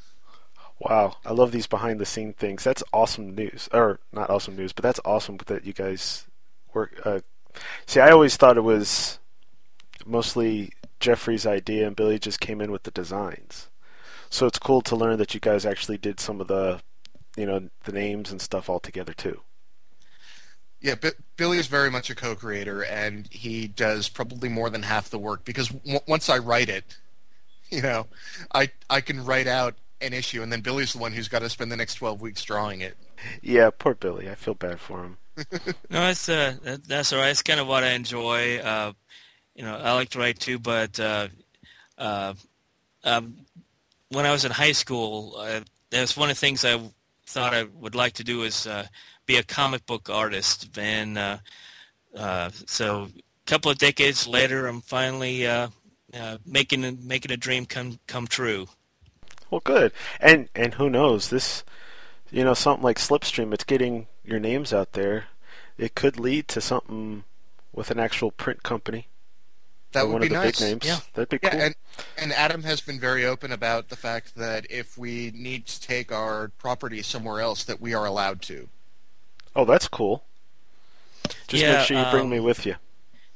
Wow, 0.79 1.15
I 1.25 1.31
love 1.31 1.51
these 1.51 1.67
behind 1.67 1.99
the 1.99 2.05
scene 2.05 2.33
things. 2.33 2.63
That's 2.63 2.83
awesome 2.93 3.33
news, 3.33 3.67
or 3.73 3.99
not 4.11 4.29
awesome 4.29 4.55
news, 4.55 4.73
but 4.73 4.83
that's 4.83 4.99
awesome 5.03 5.37
that 5.47 5.65
you 5.65 5.73
guys 5.73 6.25
work. 6.73 7.01
Uh, 7.03 7.19
see, 7.87 7.99
I 7.99 8.09
always 8.11 8.37
thought 8.37 8.57
it 8.57 8.61
was 8.61 9.17
mostly 10.05 10.71
Jeffrey's 10.99 11.47
idea, 11.47 11.87
and 11.87 11.95
Billy 11.95 12.19
just 12.19 12.39
came 12.39 12.61
in 12.61 12.71
with 12.71 12.83
the 12.83 12.91
designs. 12.91 13.69
So 14.29 14.45
it's 14.45 14.59
cool 14.59 14.81
to 14.81 14.95
learn 14.95 15.17
that 15.19 15.33
you 15.33 15.39
guys 15.39 15.65
actually 15.65 15.97
did 15.97 16.19
some 16.19 16.41
of 16.41 16.47
the, 16.47 16.79
you 17.35 17.45
know, 17.45 17.69
the 17.85 17.91
names 17.91 18.31
and 18.31 18.41
stuff 18.41 18.69
all 18.69 18.79
together 18.79 19.13
too. 19.13 19.41
Yeah, 20.79 20.95
B- 20.95 21.09
Billy 21.37 21.57
is 21.57 21.67
very 21.67 21.89
much 21.89 22.09
a 22.09 22.15
co-creator, 22.15 22.83
and 22.83 23.27
he 23.31 23.67
does 23.67 24.09
probably 24.09 24.47
more 24.49 24.69
than 24.69 24.83
half 24.83 25.09
the 25.09 25.17
work 25.17 25.43
because 25.43 25.69
w- 25.69 25.99
once 26.07 26.29
I 26.29 26.37
write 26.37 26.69
it, 26.69 26.83
you 27.69 27.81
know, 27.81 28.07
I 28.53 28.69
I 28.89 29.01
can 29.01 29.25
write 29.25 29.47
out 29.47 29.75
an 30.01 30.13
issue, 30.13 30.43
and 30.43 30.51
then 30.51 30.61
Billy's 30.61 30.93
the 30.93 30.99
one 30.99 31.13
who's 31.13 31.27
got 31.27 31.39
to 31.39 31.49
spend 31.49 31.71
the 31.71 31.77
next 31.77 31.95
twelve 31.95 32.21
weeks 32.21 32.43
drawing 32.43 32.81
it. 32.81 32.95
Yeah, 33.41 33.71
poor 33.75 33.95
Billy. 33.95 34.29
I 34.29 34.35
feel 34.35 34.53
bad 34.53 34.79
for 34.79 35.03
him. 35.03 35.17
No, 35.89 36.09
it's 36.09 36.29
uh, 36.29 36.55
that, 36.63 36.83
that's 36.87 37.13
all 37.13 37.19
right. 37.19 37.29
It's 37.29 37.41
kind 37.43 37.59
of 37.59 37.67
what 37.67 37.83
I 37.83 37.91
enjoy. 37.91 38.57
Uh, 38.57 38.93
you 39.55 39.63
know, 39.63 39.75
I 39.75 39.93
like 39.93 40.09
to 40.09 40.19
write 40.19 40.39
too, 40.39 40.59
but 40.59 40.99
uh, 40.99 41.27
uh, 41.97 42.33
um, 43.03 43.37
when 44.09 44.25
I 44.25 44.31
was 44.31 44.45
in 44.45 44.51
high 44.51 44.71
school, 44.71 45.35
uh, 45.37 45.61
that's 45.89 46.17
one 46.17 46.29
of 46.29 46.35
the 46.35 46.39
things 46.39 46.63
I 46.63 46.79
thought 47.25 47.53
I 47.53 47.63
would 47.63 47.95
like 47.95 48.13
to 48.13 48.23
do 48.23 48.43
is 48.43 48.67
uh, 48.67 48.87
be 49.25 49.37
a 49.37 49.43
comic 49.43 49.85
book 49.85 50.09
artist. 50.09 50.77
And 50.77 51.17
uh, 51.17 51.37
uh, 52.15 52.49
so, 52.65 53.09
a 53.15 53.49
couple 53.49 53.71
of 53.71 53.77
decades 53.77 54.27
later, 54.27 54.67
I'm 54.67 54.81
finally 54.81 55.45
uh, 55.45 55.69
uh, 56.13 56.37
making 56.45 56.85
a- 56.85 56.91
making 56.91 57.31
a 57.31 57.37
dream 57.37 57.65
come 57.65 57.99
come 58.07 58.27
true. 58.27 58.67
Well, 59.49 59.61
good. 59.63 59.91
And 60.19 60.49
and 60.55 60.75
who 60.75 60.89
knows 60.89 61.29
this? 61.29 61.63
You 62.31 62.43
know, 62.43 62.53
something 62.53 62.83
like 62.83 62.97
Slipstream. 62.97 63.53
It's 63.53 63.63
getting 63.63 64.07
your 64.23 64.39
names 64.39 64.73
out 64.73 64.93
there. 64.93 65.25
It 65.77 65.95
could 65.95 66.19
lead 66.19 66.47
to 66.49 66.61
something 66.61 67.23
with 67.71 67.91
an 67.91 67.99
actual 67.99 68.31
print 68.31 68.63
company. 68.63 69.07
That 69.93 70.05
would 70.05 70.13
one 70.13 70.21
be 70.21 70.27
of 70.27 70.33
the 70.33 70.37
nice. 70.39 70.59
big 70.59 70.67
names. 70.69 70.85
Yeah. 70.85 70.99
that'd 71.13 71.29
be 71.29 71.39
Yeah, 71.41 71.49
cool. 71.49 71.61
and 71.61 71.75
and 72.17 72.33
Adam 72.33 72.63
has 72.63 72.81
been 72.81 72.99
very 72.99 73.25
open 73.25 73.51
about 73.51 73.89
the 73.89 73.95
fact 73.95 74.35
that 74.35 74.67
if 74.69 74.97
we 74.97 75.31
need 75.33 75.65
to 75.67 75.81
take 75.81 76.11
our 76.11 76.49
property 76.57 77.01
somewhere 77.01 77.39
else, 77.41 77.63
that 77.63 77.79
we 77.81 77.93
are 77.93 78.05
allowed 78.05 78.41
to. 78.43 78.69
oh, 79.55 79.65
that's 79.65 79.87
cool. 79.87 80.23
Just 81.47 81.63
Yeah, 81.63 81.77
make 81.77 81.87
sure 81.87 81.97
you 81.97 82.05
bring 82.11 82.23
um, 82.25 82.29
me 82.29 82.39
with 82.39 82.65
you. 82.65 82.75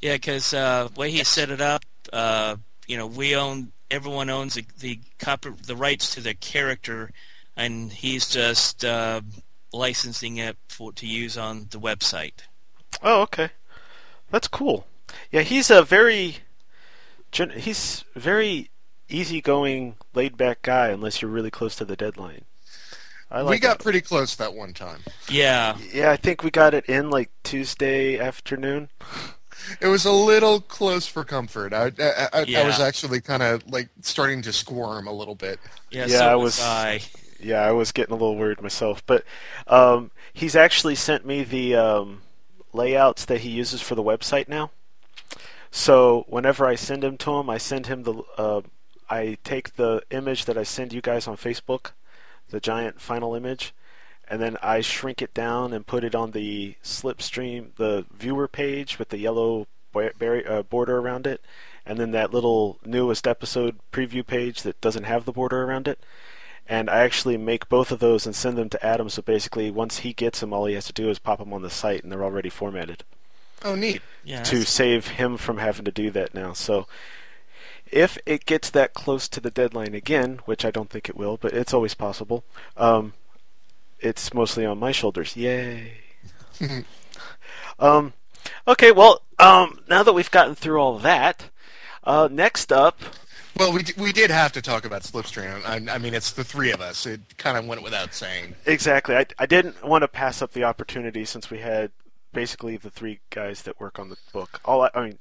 Yeah, 0.01 0.15
because 0.15 0.53
uh, 0.53 0.89
way 0.95 1.11
he 1.11 1.23
set 1.23 1.49
it 1.49 1.61
up, 1.61 1.83
uh, 2.11 2.57
you 2.87 2.97
know, 2.97 3.07
we 3.07 3.35
own 3.35 3.71
everyone 3.89 4.29
owns 4.29 4.55
the 4.55 4.65
the, 4.79 4.99
copy, 5.19 5.49
the 5.65 5.75
rights 5.75 6.13
to 6.15 6.21
the 6.21 6.33
character, 6.33 7.11
and 7.55 7.91
he's 7.91 8.29
just 8.29 8.83
uh, 8.85 9.21
licensing 9.73 10.37
it 10.37 10.57
for 10.67 10.91
to 10.93 11.07
use 11.07 11.37
on 11.37 11.67
the 11.71 11.79
website. 11.79 12.33
Oh, 13.01 13.21
okay. 13.23 13.49
That's 14.31 14.47
cool. 14.47 14.85
Yeah, 15.31 15.41
he's 15.41 15.69
a 15.69 15.83
very 15.83 16.37
he's 17.33 18.03
very 18.15 18.69
easygoing, 19.09 19.95
laid 20.13 20.37
back 20.37 20.61
guy 20.61 20.89
unless 20.89 21.21
you're 21.21 21.31
really 21.31 21.51
close 21.51 21.75
to 21.77 21.85
the 21.85 21.95
deadline. 21.95 22.45
I 23.29 23.41
like 23.41 23.51
we 23.51 23.59
got 23.59 23.77
that. 23.77 23.83
pretty 23.83 24.01
close 24.01 24.35
that 24.35 24.53
one 24.53 24.73
time. 24.73 24.99
Yeah, 25.29 25.77
Yeah, 25.93 26.11
I 26.11 26.17
think 26.17 26.43
we 26.43 26.51
got 26.51 26.73
it 26.73 26.85
in 26.87 27.09
like 27.09 27.31
Tuesday 27.43 28.19
afternoon. 28.19 28.89
It 29.79 29.87
was 29.87 30.05
a 30.05 30.11
little 30.11 30.59
close 30.59 31.07
for 31.07 31.23
comfort. 31.23 31.71
I 31.73 31.91
I, 31.99 32.27
I, 32.33 32.45
I 32.57 32.65
was 32.65 32.79
actually 32.79 33.21
kind 33.21 33.41
of 33.43 33.69
like 33.71 33.89
starting 34.01 34.41
to 34.43 34.51
squirm 34.53 35.07
a 35.07 35.13
little 35.13 35.35
bit. 35.35 35.59
yeah, 35.91 36.07
Yeah, 36.07 36.17
so 36.19 36.27
I 36.27 36.35
was 36.35 36.57
was- 36.57 36.65
I. 36.65 37.01
Yeah, 37.43 37.61
I 37.61 37.71
was 37.71 37.91
getting 37.91 38.11
a 38.13 38.15
little 38.15 38.37
worried 38.37 38.61
myself, 38.61 39.03
but 39.07 39.23
um, 39.65 40.11
he's 40.31 40.55
actually 40.55 40.93
sent 40.93 41.25
me 41.25 41.43
the 41.43 41.73
um, 41.75 42.21
layouts 42.71 43.25
that 43.25 43.41
he 43.41 43.49
uses 43.49 43.81
for 43.81 43.95
the 43.95 44.03
website 44.03 44.47
now. 44.47 44.69
So 45.71 46.25
whenever 46.27 46.65
I 46.65 46.75
send 46.75 47.03
him 47.03 47.17
to 47.17 47.31
him, 47.37 47.49
I 47.49 47.57
send 47.57 47.87
him 47.87 48.03
the. 48.03 48.21
Uh, 48.37 48.61
I 49.09 49.37
take 49.43 49.75
the 49.75 50.03
image 50.11 50.45
that 50.45 50.57
I 50.57 50.63
send 50.63 50.93
you 50.93 51.01
guys 51.01 51.27
on 51.27 51.35
Facebook, 51.35 51.91
the 52.49 52.59
giant 52.59 53.01
final 53.01 53.35
image, 53.35 53.73
and 54.29 54.41
then 54.41 54.57
I 54.61 54.81
shrink 54.81 55.21
it 55.21 55.33
down 55.33 55.73
and 55.73 55.87
put 55.87 56.03
it 56.03 56.15
on 56.15 56.31
the 56.31 56.75
Slipstream, 56.83 57.75
the 57.75 58.05
viewer 58.13 58.47
page 58.47 58.99
with 58.99 59.09
the 59.09 59.17
yellow 59.17 59.67
uh, 59.93 60.63
border 60.63 60.97
around 60.99 61.27
it, 61.27 61.41
and 61.85 61.99
then 61.99 62.11
that 62.11 62.33
little 62.33 62.79
newest 62.85 63.27
episode 63.27 63.79
preview 63.91 64.25
page 64.25 64.61
that 64.63 64.79
doesn't 64.79 65.03
have 65.03 65.25
the 65.25 65.33
border 65.33 65.63
around 65.63 65.87
it 65.87 65.99
and 66.67 66.89
I 66.89 66.99
actually 66.99 67.37
make 67.37 67.67
both 67.67 67.91
of 67.91 67.99
those 67.99 68.25
and 68.25 68.35
send 68.35 68.57
them 68.57 68.69
to 68.69 68.85
Adam. 68.85 69.09
So 69.09 69.21
basically, 69.21 69.71
once 69.71 69.99
he 69.99 70.13
gets 70.13 70.39
them, 70.39 70.53
all 70.53 70.67
he 70.67 70.75
has 70.75 70.85
to 70.85 70.93
do 70.93 71.09
is 71.09 71.19
pop 71.19 71.39
them 71.39 71.51
on 71.51 71.63
the 71.63 71.69
site, 71.69 72.03
and 72.03 72.11
they're 72.11 72.23
already 72.23 72.49
formatted 72.49 73.03
Oh, 73.63 73.75
neat. 73.75 74.01
Yeah, 74.23 74.43
to 74.43 74.63
save 74.63 75.07
him 75.07 75.37
from 75.37 75.57
having 75.57 75.85
to 75.85 75.91
do 75.91 76.11
that 76.11 76.33
now. 76.33 76.53
So 76.53 76.87
if 77.91 78.17
it 78.25 78.45
gets 78.45 78.69
that 78.69 78.93
close 78.93 79.27
to 79.29 79.39
the 79.39 79.51
deadline 79.51 79.93
again, 79.93 80.39
which 80.45 80.63
I 80.63 80.71
don't 80.71 80.89
think 80.89 81.09
it 81.09 81.17
will, 81.17 81.37
but 81.37 81.53
it's 81.53 81.73
always 81.73 81.93
possible, 81.93 82.43
um, 82.77 83.13
it's 83.99 84.33
mostly 84.33 84.65
on 84.65 84.79
my 84.79 84.91
shoulders. 84.91 85.35
Yay! 85.35 85.93
um, 87.79 88.13
okay, 88.67 88.91
well, 88.91 89.21
um, 89.39 89.79
now 89.89 90.03
that 90.03 90.13
we've 90.13 90.31
gotten 90.31 90.55
through 90.55 90.79
all 90.79 90.97
that, 90.99 91.49
uh, 92.03 92.29
next 92.31 92.71
up. 92.71 92.99
Well, 93.57 93.73
we 93.73 93.83
d- 93.83 93.93
we 93.97 94.13
did 94.13 94.31
have 94.31 94.53
to 94.53 94.61
talk 94.61 94.85
about 94.85 95.03
Slipstream. 95.03 95.61
I, 95.65 95.93
I 95.93 95.97
mean, 95.97 96.13
it's 96.13 96.31
the 96.31 96.43
three 96.43 96.71
of 96.71 96.79
us. 96.79 97.05
It 97.05 97.37
kind 97.37 97.57
of 97.57 97.67
went 97.67 97.83
without 97.83 98.13
saying. 98.13 98.55
Exactly. 98.65 99.15
I, 99.15 99.25
I 99.37 99.45
didn't 99.45 99.83
want 99.83 100.03
to 100.03 100.07
pass 100.07 100.41
up 100.41 100.53
the 100.53 100.63
opportunity 100.63 101.25
since 101.25 101.49
we 101.49 101.59
had 101.59 101.91
basically 102.33 102.77
the 102.77 102.89
three 102.89 103.19
guys 103.29 103.61
that 103.63 103.79
work 103.79 103.99
on 103.99 104.09
the 104.09 104.17
book. 104.33 104.59
All 104.65 104.81
I, 104.83 104.89
I 104.93 105.05
mean, 105.05 105.19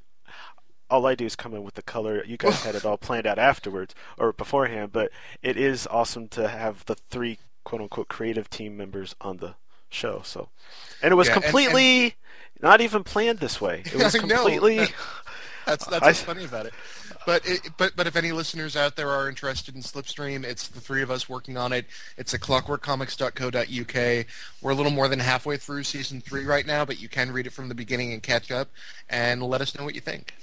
all 0.89 1.07
I 1.07 1.15
do 1.15 1.25
is 1.25 1.37
come 1.37 1.55
in 1.55 1.63
with 1.63 1.75
the 1.75 1.83
color. 1.83 2.25
You 2.25 2.37
guys 2.37 2.63
had 2.65 2.75
it 2.75 2.85
all 2.85 2.97
planned 3.07 3.27
out 3.27 3.39
afterwards 3.39 3.95
or 4.19 4.33
beforehand, 4.33 4.91
but 4.93 5.11
it 5.43 5.57
is 5.57 5.87
awesome 5.89 6.29
to 6.29 6.49
have 6.49 6.85
the 6.87 6.95
three 6.95 7.39
quote 7.65 7.81
unquote 7.83 8.09
creative 8.09 8.49
team 8.51 8.77
members 8.77 9.15
on 9.21 9.37
the 9.39 9.55
show. 9.89 10.23
So, 10.25 10.49
and 11.03 11.13
it 11.13 11.17
was 11.17 11.29
Yeah, 11.29 11.35
and- 11.35 11.43
completely 11.45 12.15
not 12.61 12.81
even 12.81 13.05
planned 13.05 13.39
this 13.39 13.61
way. 13.61 13.83
It 13.87 13.97
was 13.97 14.15
completely. 14.19 14.87
That's 15.67 15.87
that's 15.87 16.03
I- 16.03 16.07
what's 16.07 16.23
funny 16.23 16.45
about 16.45 16.67
it. 16.67 16.75
But 17.27 17.47
it, 17.47 17.69
but 17.77 17.95
but 17.97 18.07
if 18.07 18.17
any 18.17 18.33
listeners 18.33 18.77
out 18.77 18.97
there 18.97 19.11
are 19.11 19.29
interested 19.29 19.75
in 19.75 19.83
Slipstream, 19.83 20.45
it's 20.45 20.69
the 20.69 20.81
three 20.81 21.03
of 21.03 21.11
us 21.11 21.29
working 21.29 21.57
on 21.57 21.73
it. 21.73 21.87
It's 22.17 22.33
at 22.33 22.41
clockworkcomics.co.uk. 22.41 24.27
We're 24.63 24.71
a 24.71 24.75
little 24.75 24.93
more 24.93 25.09
than 25.09 25.19
halfway 25.19 25.57
through 25.59 25.85
season 25.85 26.21
three 26.21 26.45
right 26.45 26.67
now, 26.67 26.85
but 26.85 27.01
you 27.01 27.09
can 27.09 27.31
read 27.33 27.47
it 27.47 27.53
from 27.53 27.69
the 27.69 27.75
beginning 27.75 28.13
and 28.13 28.23
catch 28.23 28.51
up, 28.51 28.71
and 29.09 29.43
let 29.43 29.61
us 29.61 29.77
know 29.77 29.85
what 29.85 29.95
you 29.95 30.01
think. 30.01 30.35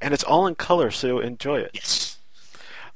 and 0.00 0.14
it's 0.14 0.24
all 0.24 0.46
in 0.46 0.54
color, 0.54 0.90
so 0.90 1.18
enjoy 1.20 1.60
it. 1.60 1.70
Yes. 1.74 2.18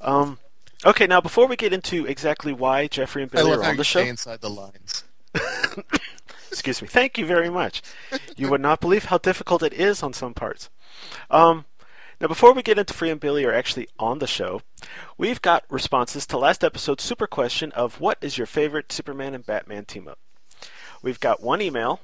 Um, 0.01 0.38
okay, 0.87 1.07
now 1.07 1.21
before 1.21 1.47
we 1.47 1.57
get 1.57 1.73
into 1.73 2.07
exactly 2.07 2.53
why 2.53 2.87
Jeffrey 2.87 3.23
and 3.23 3.31
Billy 3.31 3.53
are 3.53 3.64
on 3.64 3.77
the 3.77 3.85
show, 3.85 4.01
stay 4.01 4.09
inside 4.09 4.41
the 4.41 4.51
lines. 4.51 5.05
excuse 6.51 6.81
me, 6.81 6.88
thank 6.88 7.19
you 7.19 7.27
very 7.27 7.51
much. 7.51 7.83
You 8.37 8.49
would 8.49 8.61
not 8.61 8.81
believe 8.81 9.07
how 9.07 9.19
difficult 9.19 9.62
it 9.62 9.73
is 9.73 10.03
on 10.03 10.12
some 10.12 10.35
parts. 10.35 10.71
Um, 11.31 11.67
now, 12.20 12.26
before 12.26 12.52
we 12.52 12.62
get 12.62 12.78
into 12.78 12.94
Free 12.94 13.11
and 13.11 13.20
Billy 13.20 13.44
are 13.44 13.52
actually 13.52 13.88
on 13.96 14.18
the 14.18 14.26
show, 14.26 14.62
we've 15.16 15.40
got 15.40 15.64
responses 15.70 16.26
to 16.26 16.38
last 16.38 16.64
episode's 16.64 17.04
super 17.04 17.28
question 17.28 17.70
of 17.72 18.00
what 18.00 18.18
is 18.20 18.37
your 18.37 18.46
favorite 18.46 18.90
Superman 18.90 19.35
and 19.35 19.46
Batman 19.46 19.85
team 19.85 20.09
up. 20.09 20.18
We've 21.00 21.20
got 21.20 21.40
one 21.40 21.62
email 21.62 22.00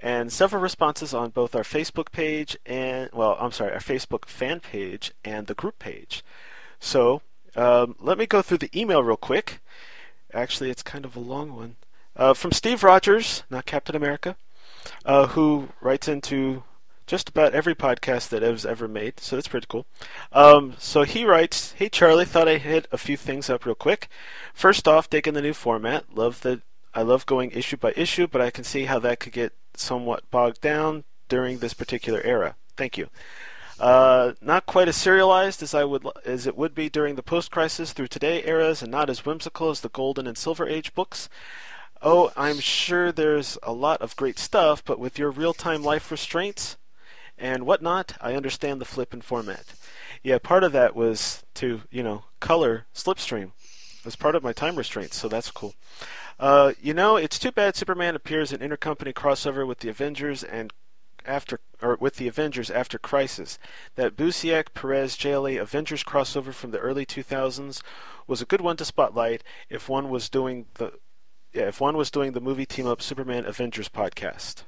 and 0.00 0.32
several 0.32 0.60
responses 0.60 1.14
on 1.14 1.30
both 1.30 1.54
our 1.54 1.62
Facebook 1.62 2.10
page 2.10 2.56
and, 2.66 3.10
well, 3.12 3.36
I'm 3.38 3.52
sorry, 3.52 3.72
our 3.72 3.78
Facebook 3.78 4.24
fan 4.26 4.58
page 4.58 5.12
and 5.24 5.46
the 5.46 5.54
group 5.54 5.78
page. 5.78 6.24
So, 6.80 7.22
um, 7.54 7.94
let 8.00 8.18
me 8.18 8.26
go 8.26 8.42
through 8.42 8.58
the 8.58 8.76
email 8.76 9.04
real 9.04 9.16
quick. 9.16 9.60
Actually, 10.32 10.70
it's 10.70 10.82
kind 10.82 11.04
of 11.04 11.14
a 11.14 11.20
long 11.20 11.54
one. 11.54 11.76
Uh, 12.16 12.34
from 12.34 12.50
Steve 12.50 12.82
Rogers, 12.82 13.44
not 13.50 13.66
Captain 13.66 13.94
America, 13.94 14.36
uh, 15.04 15.28
who 15.28 15.68
writes 15.80 16.08
into 16.08 16.64
just 17.06 17.28
about 17.28 17.54
every 17.54 17.74
podcast 17.74 18.28
that 18.30 18.42
Ev's 18.42 18.64
ever 18.66 18.88
made, 18.88 19.20
so 19.20 19.36
that's 19.36 19.48
pretty 19.48 19.66
cool. 19.68 19.86
Um, 20.32 20.74
so 20.78 21.02
he 21.02 21.24
writes, 21.24 21.72
"Hey 21.72 21.88
Charlie, 21.88 22.24
thought 22.24 22.48
I'd 22.48 22.62
hit 22.62 22.86
a 22.92 22.98
few 22.98 23.16
things 23.16 23.50
up 23.50 23.66
real 23.66 23.74
quick. 23.74 24.08
First 24.52 24.88
off, 24.88 25.10
taking 25.10 25.34
the 25.34 25.42
new 25.42 25.54
format. 25.54 26.14
Love 26.14 26.40
the 26.42 26.62
I 26.94 27.02
love 27.02 27.26
going 27.26 27.50
issue 27.50 27.76
by 27.76 27.92
issue, 27.96 28.26
but 28.26 28.40
I 28.40 28.50
can 28.50 28.64
see 28.64 28.84
how 28.84 28.98
that 29.00 29.18
could 29.18 29.32
get 29.32 29.52
somewhat 29.74 30.30
bogged 30.30 30.60
down 30.60 31.04
during 31.28 31.58
this 31.58 31.74
particular 31.74 32.20
era. 32.22 32.54
Thank 32.76 32.96
you. 32.96 33.08
Uh, 33.80 34.34
not 34.40 34.66
quite 34.66 34.86
as 34.86 34.96
serialized 34.96 35.60
as 35.62 35.74
I 35.74 35.84
would 35.84 36.06
as 36.24 36.46
it 36.46 36.56
would 36.56 36.74
be 36.74 36.88
during 36.88 37.16
the 37.16 37.22
post-crisis 37.22 37.92
through 37.92 38.06
today 38.06 38.46
eras, 38.46 38.82
and 38.82 38.92
not 38.92 39.10
as 39.10 39.26
whimsical 39.26 39.70
as 39.70 39.80
the 39.80 39.88
Golden 39.88 40.26
and 40.28 40.38
Silver 40.38 40.68
Age 40.68 40.94
books. 40.94 41.28
Oh, 42.00 42.32
I'm 42.36 42.60
sure 42.60 43.10
there's 43.10 43.58
a 43.62 43.72
lot 43.72 44.00
of 44.00 44.14
great 44.16 44.38
stuff, 44.38 44.84
but 44.84 45.00
with 45.00 45.18
your 45.18 45.30
real-time 45.30 45.82
life 45.82 46.10
restraints 46.10 46.76
and 47.38 47.66
whatnot, 47.66 48.16
I 48.20 48.34
understand 48.34 48.80
the 48.80 48.84
flip 48.84 49.12
and 49.12 49.24
format. 49.24 49.74
Yeah, 50.22 50.38
part 50.38 50.64
of 50.64 50.72
that 50.72 50.94
was 50.94 51.42
to 51.54 51.82
you 51.90 52.02
know 52.02 52.24
color 52.40 52.86
Slipstream 52.94 53.52
as 54.06 54.16
part 54.16 54.34
of 54.34 54.42
my 54.42 54.52
time 54.52 54.76
restraints, 54.76 55.16
so 55.16 55.28
that's 55.28 55.50
cool. 55.50 55.74
Uh, 56.38 56.72
you 56.80 56.94
know, 56.94 57.16
it's 57.16 57.38
too 57.38 57.52
bad 57.52 57.76
Superman 57.76 58.14
appears 58.14 58.52
in 58.52 58.60
intercompany 58.60 59.12
crossover 59.12 59.66
with 59.66 59.78
the 59.78 59.88
Avengers 59.88 60.42
and 60.42 60.72
after 61.26 61.60
or 61.80 61.96
with 62.00 62.16
the 62.16 62.28
Avengers 62.28 62.70
after 62.70 62.98
Crisis. 62.98 63.58
That 63.94 64.16
Busiek 64.16 64.74
Perez 64.74 65.16
JLA 65.16 65.60
Avengers 65.60 66.04
crossover 66.04 66.52
from 66.52 66.70
the 66.70 66.78
early 66.78 67.06
2000s 67.06 67.82
was 68.26 68.42
a 68.42 68.46
good 68.46 68.60
one 68.60 68.76
to 68.76 68.84
spotlight 68.84 69.42
if 69.68 69.88
one 69.88 70.08
was 70.10 70.28
doing 70.28 70.66
the 70.74 70.92
yeah, 71.52 71.68
if 71.68 71.80
one 71.80 71.96
was 71.96 72.10
doing 72.10 72.32
the 72.32 72.40
movie 72.40 72.66
team 72.66 72.86
up 72.86 73.00
Superman 73.00 73.46
Avengers 73.46 73.88
podcast. 73.88 74.64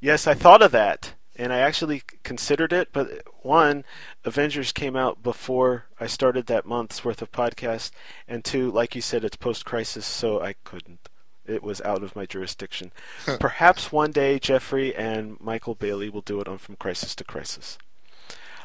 Yes, 0.00 0.26
I 0.26 0.34
thought 0.34 0.60
of 0.60 0.72
that 0.72 1.14
and 1.36 1.52
I 1.52 1.58
actually 1.58 2.02
considered 2.22 2.72
it, 2.72 2.90
but 2.92 3.22
one, 3.42 3.84
Avengers 4.24 4.72
came 4.72 4.94
out 4.96 5.22
before 5.22 5.86
I 5.98 6.06
started 6.06 6.46
that 6.46 6.66
month's 6.66 7.04
worth 7.04 7.22
of 7.22 7.32
podcast, 7.32 7.90
and 8.28 8.44
two, 8.44 8.70
like 8.70 8.94
you 8.94 9.00
said, 9.00 9.24
it's 9.24 9.36
post 9.36 9.64
crisis, 9.64 10.06
so 10.06 10.40
I 10.40 10.54
couldn't. 10.64 11.08
It 11.46 11.62
was 11.62 11.80
out 11.82 12.02
of 12.02 12.16
my 12.16 12.24
jurisdiction. 12.24 12.90
Perhaps 13.38 13.92
one 13.92 14.12
day 14.12 14.38
Jeffrey 14.38 14.94
and 14.94 15.38
Michael 15.40 15.74
Bailey 15.74 16.08
will 16.08 16.22
do 16.22 16.40
it 16.40 16.48
on 16.48 16.56
From 16.56 16.76
Crisis 16.76 17.14
to 17.16 17.24
Crisis. 17.24 17.76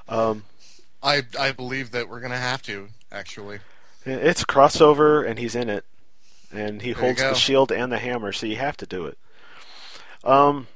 Um, 0.07 0.45
I 1.03 1.23
I 1.37 1.51
believe 1.51 1.91
that 1.91 2.07
we're 2.07 2.21
gonna 2.21 2.37
have 2.37 2.61
to 2.63 2.87
actually. 3.11 3.59
it's 4.05 4.45
crossover, 4.45 5.27
and 5.27 5.39
he's 5.39 5.55
in 5.55 5.69
it, 5.69 5.85
and 6.53 6.81
he 6.81 6.93
There 6.93 7.03
holds 7.03 7.21
the 7.21 7.33
shield 7.33 7.71
and 7.71 7.91
the 7.91 7.99
hammer, 7.99 8.31
so 8.31 8.45
you 8.45 8.55
have 8.55 8.77
to 8.77 8.85
do 8.85 9.05
it. 9.07 9.17
Um, 10.23 10.67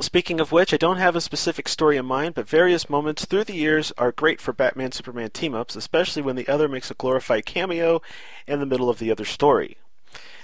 Speaking 0.00 0.40
of 0.40 0.50
which, 0.50 0.72
I 0.72 0.78
don't 0.78 0.96
have 0.96 1.14
a 1.14 1.20
specific 1.20 1.68
story 1.68 1.98
in 1.98 2.06
mind, 2.06 2.34
but 2.34 2.48
various 2.48 2.88
moments 2.88 3.26
through 3.26 3.44
the 3.44 3.54
years 3.54 3.92
are 3.98 4.12
great 4.12 4.40
for 4.40 4.52
Batman 4.52 4.92
Superman 4.92 5.30
team 5.30 5.54
ups, 5.54 5.76
especially 5.76 6.22
when 6.22 6.36
the 6.36 6.48
other 6.48 6.68
makes 6.68 6.90
a 6.90 6.94
glorified 6.94 7.44
cameo 7.44 8.00
in 8.46 8.60
the 8.60 8.66
middle 8.66 8.88
of 8.88 8.98
the 8.98 9.10
other 9.10 9.26
story. 9.26 9.76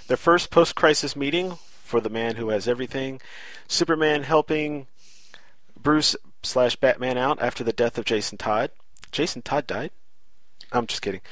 Their 0.08 0.18
first 0.18 0.50
post 0.50 0.74
crisis 0.74 1.16
meeting 1.16 1.58
for 1.82 2.00
the 2.00 2.10
man 2.10 2.36
who 2.36 2.50
has 2.50 2.68
everything, 2.68 3.20
Superman 3.66 4.24
helping 4.24 4.88
Bruce 5.80 6.16
slash 6.42 6.76
Batman 6.76 7.16
out 7.16 7.40
after 7.40 7.64
the 7.64 7.72
death 7.72 7.96
of 7.96 8.04
Jason 8.04 8.36
Todd. 8.36 8.70
Jason 9.10 9.40
Todd 9.40 9.66
died? 9.66 9.90
I'm 10.72 10.86
just 10.86 11.00
kidding. 11.00 11.22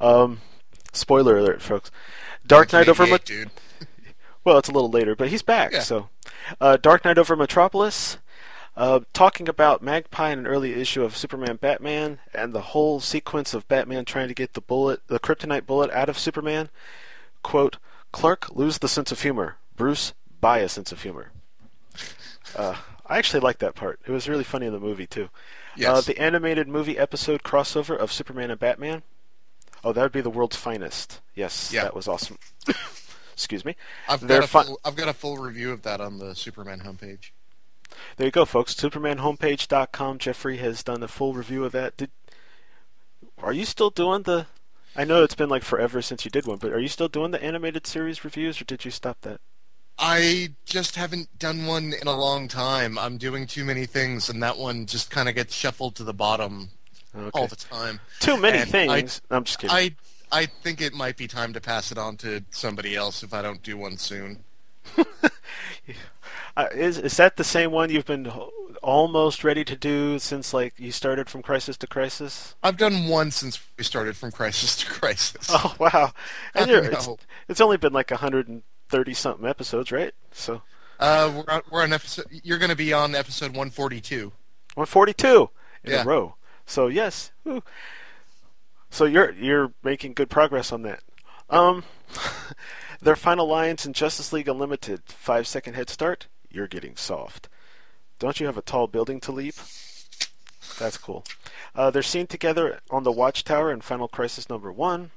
Um, 0.00 0.40
spoiler 0.92 1.38
alert, 1.38 1.62
folks. 1.62 1.90
Dark 2.46 2.72
Knight 2.72 2.88
over. 2.88 3.04
1988, 3.04 3.24
dude. 3.24 3.50
Well, 4.44 4.56
it's 4.56 4.68
a 4.70 4.72
little 4.72 4.88
later, 4.88 5.14
but 5.14 5.28
he's 5.28 5.42
back. 5.42 5.72
Yeah. 5.72 5.80
So, 5.80 6.08
uh, 6.60 6.76
Dark 6.76 7.04
Knight 7.04 7.18
over 7.18 7.36
Metropolis, 7.36 8.18
uh, 8.76 9.00
talking 9.12 9.48
about 9.48 9.82
Magpie 9.82 10.30
in 10.30 10.40
an 10.40 10.46
early 10.46 10.74
issue 10.74 11.02
of 11.02 11.16
Superman 11.16 11.56
Batman, 11.56 12.20
and 12.34 12.52
the 12.52 12.60
whole 12.60 13.00
sequence 13.00 13.54
of 13.54 13.66
Batman 13.68 14.04
trying 14.04 14.28
to 14.28 14.34
get 14.34 14.54
the 14.54 14.60
bullet, 14.60 15.00
the 15.08 15.18
kryptonite 15.20 15.66
bullet, 15.66 15.90
out 15.90 16.08
of 16.08 16.18
Superman. 16.18 16.68
Quote: 17.42 17.78
Clark 18.12 18.54
lose 18.54 18.78
the 18.78 18.88
sense 18.88 19.10
of 19.12 19.22
humor. 19.22 19.56
Bruce 19.76 20.12
buy 20.40 20.58
a 20.58 20.68
sense 20.68 20.92
of 20.92 21.02
humor. 21.02 21.30
Uh, 22.56 22.76
I 23.06 23.18
actually 23.18 23.40
like 23.40 23.58
that 23.58 23.74
part. 23.74 24.00
It 24.06 24.10
was 24.12 24.28
really 24.28 24.44
funny 24.44 24.66
in 24.66 24.72
the 24.72 24.80
movie 24.80 25.06
too. 25.06 25.28
Yes. 25.76 25.88
Uh, 25.96 26.00
the 26.00 26.18
animated 26.20 26.66
movie 26.68 26.98
episode 26.98 27.42
crossover 27.42 27.96
of 27.96 28.10
Superman 28.12 28.50
and 28.50 28.58
Batman. 28.60 29.02
Oh, 29.84 29.92
that 29.92 30.02
would 30.02 30.12
be 30.12 30.20
the 30.20 30.30
world's 30.30 30.56
finest. 30.56 31.20
Yes, 31.34 31.72
Yeah. 31.72 31.84
that 31.84 31.94
was 31.94 32.08
awesome. 32.08 32.38
Excuse 33.38 33.64
me. 33.64 33.76
I've 34.08 34.20
They're 34.26 34.40
got 34.40 34.44
a 34.44 34.48
fi- 34.48 34.62
full, 34.64 34.80
I've 34.84 34.96
got 34.96 35.06
a 35.08 35.12
full 35.12 35.38
review 35.38 35.70
of 35.70 35.82
that 35.82 36.00
on 36.00 36.18
the 36.18 36.34
Superman 36.34 36.80
homepage. 36.80 37.30
There 38.16 38.26
you 38.26 38.32
go, 38.32 38.44
folks. 38.44 38.74
SupermanHomepage.com. 38.74 40.18
Jeffrey 40.18 40.56
has 40.56 40.82
done 40.82 41.04
a 41.04 41.08
full 41.08 41.34
review 41.34 41.64
of 41.64 41.70
that. 41.70 41.96
Did 41.96 42.10
are 43.40 43.52
you 43.52 43.64
still 43.64 43.90
doing 43.90 44.22
the? 44.24 44.46
I 44.96 45.04
know 45.04 45.22
it's 45.22 45.36
been 45.36 45.48
like 45.48 45.62
forever 45.62 46.02
since 46.02 46.24
you 46.24 46.30
did 46.32 46.46
one, 46.46 46.58
but 46.58 46.72
are 46.72 46.80
you 46.80 46.88
still 46.88 47.06
doing 47.06 47.30
the 47.30 47.40
animated 47.42 47.86
series 47.86 48.24
reviews, 48.24 48.60
or 48.60 48.64
did 48.64 48.84
you 48.84 48.90
stop 48.90 49.20
that? 49.20 49.40
I 50.00 50.54
just 50.64 50.96
haven't 50.96 51.38
done 51.38 51.66
one 51.66 51.92
in 52.00 52.08
a 52.08 52.16
long 52.18 52.48
time. 52.48 52.98
I'm 52.98 53.18
doing 53.18 53.46
too 53.46 53.64
many 53.64 53.86
things, 53.86 54.28
and 54.28 54.42
that 54.42 54.58
one 54.58 54.86
just 54.86 55.10
kind 55.10 55.28
of 55.28 55.36
gets 55.36 55.54
shuffled 55.54 55.94
to 55.96 56.04
the 56.04 56.12
bottom 56.14 56.70
Okay. 57.16 57.30
all 57.34 57.46
the 57.46 57.56
time. 57.56 58.00
Too 58.18 58.36
many 58.36 58.58
And 58.58 58.70
things. 58.70 59.22
I'm 59.30 59.44
just 59.44 59.60
kidding. 59.60 59.74
I 59.76 59.94
I 60.30 60.46
think 60.46 60.80
it 60.80 60.92
might 60.94 61.16
be 61.16 61.26
time 61.26 61.52
to 61.54 61.60
pass 61.60 61.90
it 61.92 61.98
on 61.98 62.16
to 62.18 62.44
somebody 62.50 62.94
else 62.94 63.22
if 63.22 63.32
I 63.32 63.42
don't 63.42 63.62
do 63.62 63.76
one 63.76 63.96
soon. 63.96 64.44
Uh, 66.56 66.66
is 66.74 66.98
is 66.98 67.16
that 67.16 67.36
the 67.36 67.44
same 67.44 67.70
one 67.70 67.88
you've 67.88 68.04
been 68.04 68.30
almost 68.82 69.44
ready 69.44 69.64
to 69.64 69.76
do 69.76 70.18
since 70.18 70.52
like 70.52 70.74
you 70.76 70.90
started 70.90 71.30
from 71.30 71.40
Crisis 71.40 71.76
to 71.76 71.86
Crisis? 71.86 72.56
I've 72.64 72.76
done 72.76 73.06
one 73.06 73.30
since 73.30 73.60
we 73.76 73.84
started 73.84 74.16
from 74.16 74.32
Crisis 74.32 74.74
to 74.78 74.86
Crisis. 74.86 75.46
Oh 75.50 75.76
wow! 75.78 76.12
And 76.56 76.68
you're, 76.68 76.84
it's, 76.84 77.08
it's 77.48 77.60
only 77.60 77.76
been 77.76 77.92
like 77.92 78.10
130 78.10 79.14
something 79.14 79.46
episodes, 79.46 79.92
right? 79.92 80.12
So 80.32 80.62
Uh, 80.98 81.32
we're 81.46 81.54
on, 81.54 81.62
we're 81.70 81.82
on 81.84 81.92
episode. 81.92 82.26
You're 82.42 82.58
going 82.58 82.70
to 82.70 82.76
be 82.76 82.92
on 82.92 83.14
episode 83.14 83.50
142. 83.52 84.32
142 84.74 85.50
in 85.84 85.92
Yeah. 85.92 86.02
a 86.02 86.04
row. 86.04 86.34
So 86.66 86.88
yes, 86.88 87.30
Woo. 87.44 87.62
So 88.90 89.04
you're 89.04 89.32
you're 89.32 89.72
making 89.82 90.14
good 90.14 90.30
progress 90.30 90.72
on 90.72 90.82
that. 90.82 91.00
Um, 91.50 91.84
their 93.00 93.16
final 93.16 93.46
lines 93.46 93.86
in 93.86 93.92
Justice 93.92 94.32
League 94.32 94.48
Unlimited: 94.48 95.02
five 95.06 95.46
second 95.46 95.74
head 95.74 95.90
start. 95.90 96.26
You're 96.50 96.68
getting 96.68 96.96
soft. 96.96 97.48
Don't 98.18 98.40
you 98.40 98.46
have 98.46 98.58
a 98.58 98.62
tall 98.62 98.86
building 98.86 99.20
to 99.20 99.32
leap? 99.32 99.54
That's 100.78 100.96
cool. 100.96 101.24
Uh, 101.74 101.90
they're 101.90 102.02
seen 102.02 102.26
together 102.26 102.80
on 102.90 103.04
the 103.04 103.12
Watchtower 103.12 103.72
in 103.72 103.80
Final 103.80 104.08
Crisis 104.08 104.48
number 104.48 104.72
one. 104.72 105.10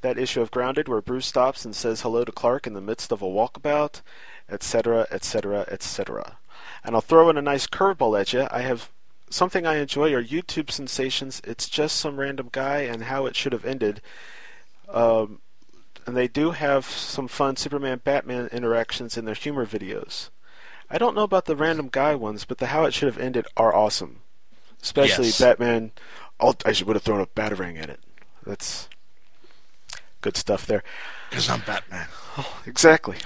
That 0.00 0.18
issue 0.18 0.40
of 0.40 0.50
Grounded, 0.50 0.88
where 0.88 1.00
Bruce 1.00 1.26
stops 1.26 1.64
and 1.64 1.76
says 1.76 2.00
hello 2.00 2.24
to 2.24 2.32
Clark 2.32 2.66
in 2.66 2.74
the 2.74 2.80
midst 2.80 3.12
of 3.12 3.22
a 3.22 3.26
walkabout, 3.26 4.02
etc., 4.48 5.06
etc., 5.10 5.64
etc. 5.68 6.38
And 6.82 6.94
I'll 6.94 7.00
throw 7.00 7.30
in 7.30 7.36
a 7.36 7.42
nice 7.42 7.66
curveball 7.66 8.20
at 8.20 8.32
you. 8.32 8.48
I 8.50 8.62
have 8.62 8.90
something 9.30 9.66
I 9.66 9.76
enjoy 9.76 10.12
are 10.12 10.22
YouTube 10.22 10.70
sensations. 10.70 11.40
It's 11.44 11.68
just 11.68 11.96
some 11.96 12.20
random 12.20 12.48
guy 12.52 12.80
and 12.80 13.04
how 13.04 13.26
it 13.26 13.36
should 13.36 13.52
have 13.52 13.64
ended. 13.64 14.02
Um, 14.88 15.40
and 16.06 16.16
they 16.16 16.28
do 16.28 16.50
have 16.50 16.84
some 16.84 17.28
fun 17.28 17.56
Superman 17.56 18.00
Batman 18.02 18.48
interactions 18.52 19.16
in 19.16 19.24
their 19.24 19.34
humor 19.34 19.64
videos. 19.64 20.30
I 20.90 20.98
don't 20.98 21.14
know 21.14 21.22
about 21.22 21.44
the 21.44 21.54
random 21.56 21.88
guy 21.90 22.14
ones, 22.16 22.44
but 22.44 22.58
the 22.58 22.66
how 22.66 22.84
it 22.84 22.92
should 22.92 23.06
have 23.06 23.18
ended 23.18 23.46
are 23.56 23.74
awesome. 23.74 24.20
Especially 24.82 25.26
Yes. 25.26 25.40
Batman. 25.40 25.92
Oh, 26.40 26.54
I 26.64 26.72
should 26.72 26.86
would 26.88 26.96
have 26.96 27.02
thrown 27.02 27.20
a 27.20 27.26
batarang 27.26 27.80
at 27.80 27.90
it. 27.90 28.00
That's 28.44 28.88
good 30.20 30.36
stuff 30.36 30.66
there. 30.66 30.82
Because 31.28 31.48
I'm 31.48 31.60
Batman. 31.60 32.08
Exactly. 32.66 33.18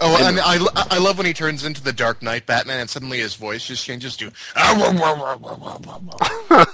Oh, 0.00 0.16
and 0.26 0.38
I, 0.40 0.58
I 0.94 0.98
love 0.98 1.18
when 1.18 1.26
he 1.26 1.32
turns 1.32 1.64
into 1.64 1.82
the 1.82 1.92
Dark 1.92 2.22
Knight 2.22 2.46
Batman 2.46 2.80
and 2.80 2.90
suddenly 2.90 3.18
his 3.18 3.34
voice 3.34 3.66
just 3.66 3.84
changes 3.84 4.16
to. 4.18 4.30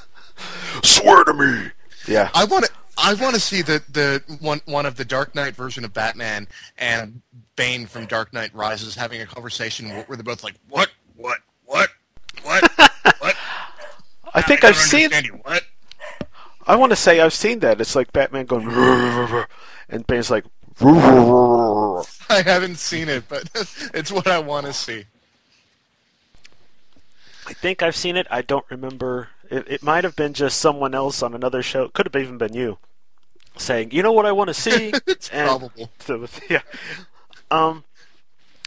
Swear 0.83 1.25
to 1.25 1.35
me. 1.35 1.71
Yeah. 2.07 2.31
I 2.35 2.45
want 2.45 2.67
to. 2.67 2.71
I 2.99 3.15
want 3.15 3.35
to 3.35 3.41
see 3.41 3.63
the, 3.63 3.83
the 3.91 4.23
one 4.41 4.61
one 4.65 4.87
of 4.87 4.97
the 4.97 5.05
Dark 5.05 5.35
Knight 5.35 5.55
version 5.55 5.85
of 5.85 5.93
Batman 5.93 6.49
and 6.79 7.21
Bane 7.55 7.87
from 7.87 8.07
Dark 8.07 8.33
Knight 8.33 8.55
Rises 8.55 8.95
having 8.95 9.21
a 9.21 9.27
conversation 9.27 9.91
where 9.91 10.17
they're 10.17 10.23
both 10.23 10.43
like, 10.43 10.55
"What? 10.69 10.91
What? 11.15 11.39
What? 11.67 11.91
What? 12.43 12.71
What?" 13.19 13.37
I 14.35 14.43
think 14.43 14.65
I 14.65 14.69
I've 14.69 14.77
seen. 14.77 15.11
you. 15.25 15.41
What? 15.43 15.63
I 16.67 16.77
want 16.77 16.91
to 16.91 16.97
say 16.97 17.21
I've 17.21 17.33
seen 17.33 17.61
that. 17.61 17.81
It's 17.81 17.95
like 17.95 18.13
Batman 18.13 18.47
going, 18.47 18.69
and 19.89 20.07
Bane's 20.07 20.31
like, 20.31 20.45
I 20.81 22.43
haven't 22.43 22.77
seen 22.77 23.09
it, 23.09 23.25
but 23.29 23.49
it's 23.95 24.12
what 24.12 24.27
I 24.27 24.39
want 24.39 24.67
to 24.67 24.73
see. 24.73 25.05
I 27.47 27.53
think 27.53 27.83
I've 27.83 27.97
seen 27.97 28.17
it. 28.17 28.27
I 28.31 28.43
don't 28.43 28.65
remember. 28.71 29.29
It, 29.51 29.67
it 29.69 29.83
might 29.83 30.05
have 30.05 30.17
been 30.17 30.33
just 30.35 30.59
someone 30.61 30.95
else 30.95 31.23
on 31.23 31.33
another 31.35 31.62
show. 31.62 31.85
It 31.85 31.93
could 31.93 32.07
have 32.12 32.21
even 32.21 32.39
been 32.39 32.53
you 32.55 32.79
saying, 33.57 33.93
"You 33.93 34.03
know 34.03 34.12
what 34.12 34.27
I 34.27 34.33
want 34.33 34.49
to 34.49 34.55
see." 34.55 34.93
It's 35.07 35.29
And- 35.31 35.49
probable. 35.49 35.91
So, 36.01 36.27
yeah. 36.51 36.62
Um, 37.51 37.85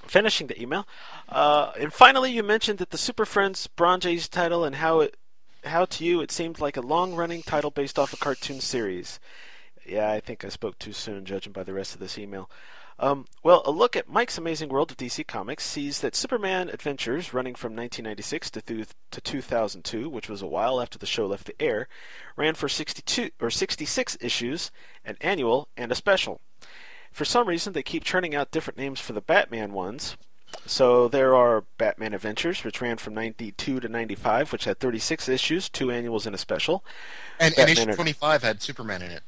finishing 0.08 0.48
the 0.48 0.60
email, 0.60 0.88
uh, 1.28 1.74
and 1.78 1.92
finally, 1.92 2.32
you 2.32 2.42
mentioned 2.44 2.80
that 2.80 2.92
the 2.92 2.98
Super 2.98 3.26
Friends 3.26 3.68
Bronze 3.68 4.06
Age 4.06 4.30
title 4.30 4.64
and 4.64 4.78
how 4.78 5.02
it, 5.02 5.18
how 5.66 5.84
to 5.86 6.06
you 6.06 6.22
it 6.22 6.32
seemed 6.32 6.60
like 6.62 6.78
a 6.78 6.82
long-running 6.82 7.44
title 7.44 7.72
based 7.72 8.00
off 8.00 8.14
a 8.14 8.18
cartoon 8.18 8.62
series. 8.62 9.20
Yeah, 9.90 10.12
I 10.12 10.20
think 10.20 10.46
I 10.46 10.50
spoke 10.50 10.78
too 10.80 10.94
soon, 10.94 11.26
judging 11.26 11.54
by 11.54 11.64
the 11.64 11.74
rest 11.74 11.94
of 11.94 12.00
this 12.00 12.18
email. 12.18 12.50
Um, 13.02 13.26
well, 13.44 13.62
a 13.66 13.72
look 13.72 13.96
at 13.96 14.10
Mike's 14.10 14.38
Amazing 14.38 14.70
World 14.70 14.92
of 14.92 14.98
DC 14.98 15.26
Comics 15.26 15.64
sees 15.64 16.02
that 16.02 16.16
Superman 16.16 16.70
Adventures, 16.70 17.34
running 17.34 17.56
from 17.56 17.72
1996 17.72 18.52
to, 18.52 18.62
th- 18.62 18.88
to 19.12 19.22
2002, 19.22 20.10
which 20.10 20.28
was 20.28 20.42
a 20.42 20.48
while 20.48 20.82
after 20.82 20.98
the 20.98 21.06
show 21.06 21.26
left 21.26 21.46
the 21.46 21.62
air, 21.62 21.88
ran 22.36 22.56
for 22.56 22.68
62 22.68 23.30
or 23.40 23.50
66 23.50 24.18
issues, 24.20 24.70
an 25.06 25.16
annual 25.22 25.70
and 25.78 25.94
a 25.94 25.96
special. 25.96 26.42
For 27.12 27.24
some 27.24 27.48
reason, 27.48 27.72
they 27.72 27.84
keep 27.84 28.04
churning 28.04 28.36
out 28.36 28.52
different 28.52 28.78
names 28.78 29.00
for 29.00 29.14
the 29.14 29.22
Batman 29.22 29.72
ones. 29.72 30.18
So 30.66 31.08
there 31.08 31.34
are 31.36 31.64
Batman 31.78 32.14
Adventures, 32.14 32.64
which 32.64 32.82
ran 32.82 32.98
from 32.98 33.14
92 33.14 33.80
to 33.80 33.88
95, 33.88 34.52
which 34.52 34.66
had 34.66 34.80
36 34.80 35.30
issues, 35.30 35.70
two 35.70 35.90
annuals 35.90 36.26
and 36.26 36.36
a 36.36 36.38
special. 36.38 36.84
And, 37.40 37.58
and 37.58 37.70
issue 37.70 37.86
25 37.94 38.44
had 38.44 38.62
Superman 38.62 39.02
in 39.04 39.12
it. 39.12 39.24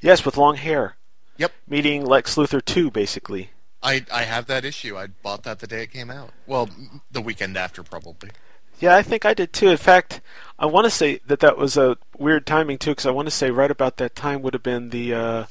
Yes, 0.00 0.24
with 0.24 0.36
long 0.36 0.56
hair. 0.56 0.96
Yep. 1.38 1.52
Meeting 1.68 2.04
Lex 2.04 2.36
Luthor 2.36 2.64
2, 2.64 2.90
basically. 2.90 3.50
I, 3.82 4.04
I 4.12 4.22
have 4.22 4.46
that 4.46 4.64
issue. 4.64 4.96
I 4.96 5.06
bought 5.06 5.42
that 5.44 5.60
the 5.60 5.66
day 5.66 5.82
it 5.82 5.92
came 5.92 6.10
out. 6.10 6.30
Well, 6.46 6.68
the 7.10 7.20
weekend 7.20 7.56
after, 7.56 7.82
probably. 7.82 8.30
Yeah, 8.78 8.96
I 8.96 9.02
think 9.02 9.24
I 9.24 9.32
did 9.32 9.52
too. 9.52 9.68
In 9.68 9.76
fact, 9.76 10.20
I 10.58 10.66
want 10.66 10.84
to 10.84 10.90
say 10.90 11.20
that 11.26 11.40
that 11.40 11.56
was 11.56 11.76
a 11.76 11.96
weird 12.18 12.46
timing 12.46 12.78
too, 12.78 12.90
because 12.90 13.06
I 13.06 13.10
want 13.10 13.26
to 13.26 13.34
say 13.34 13.50
right 13.50 13.70
about 13.70 13.96
that 13.96 14.14
time 14.14 14.42
would 14.42 14.54
have 14.54 14.62
been 14.62 14.90
the 14.90 15.14
uh, 15.14 15.44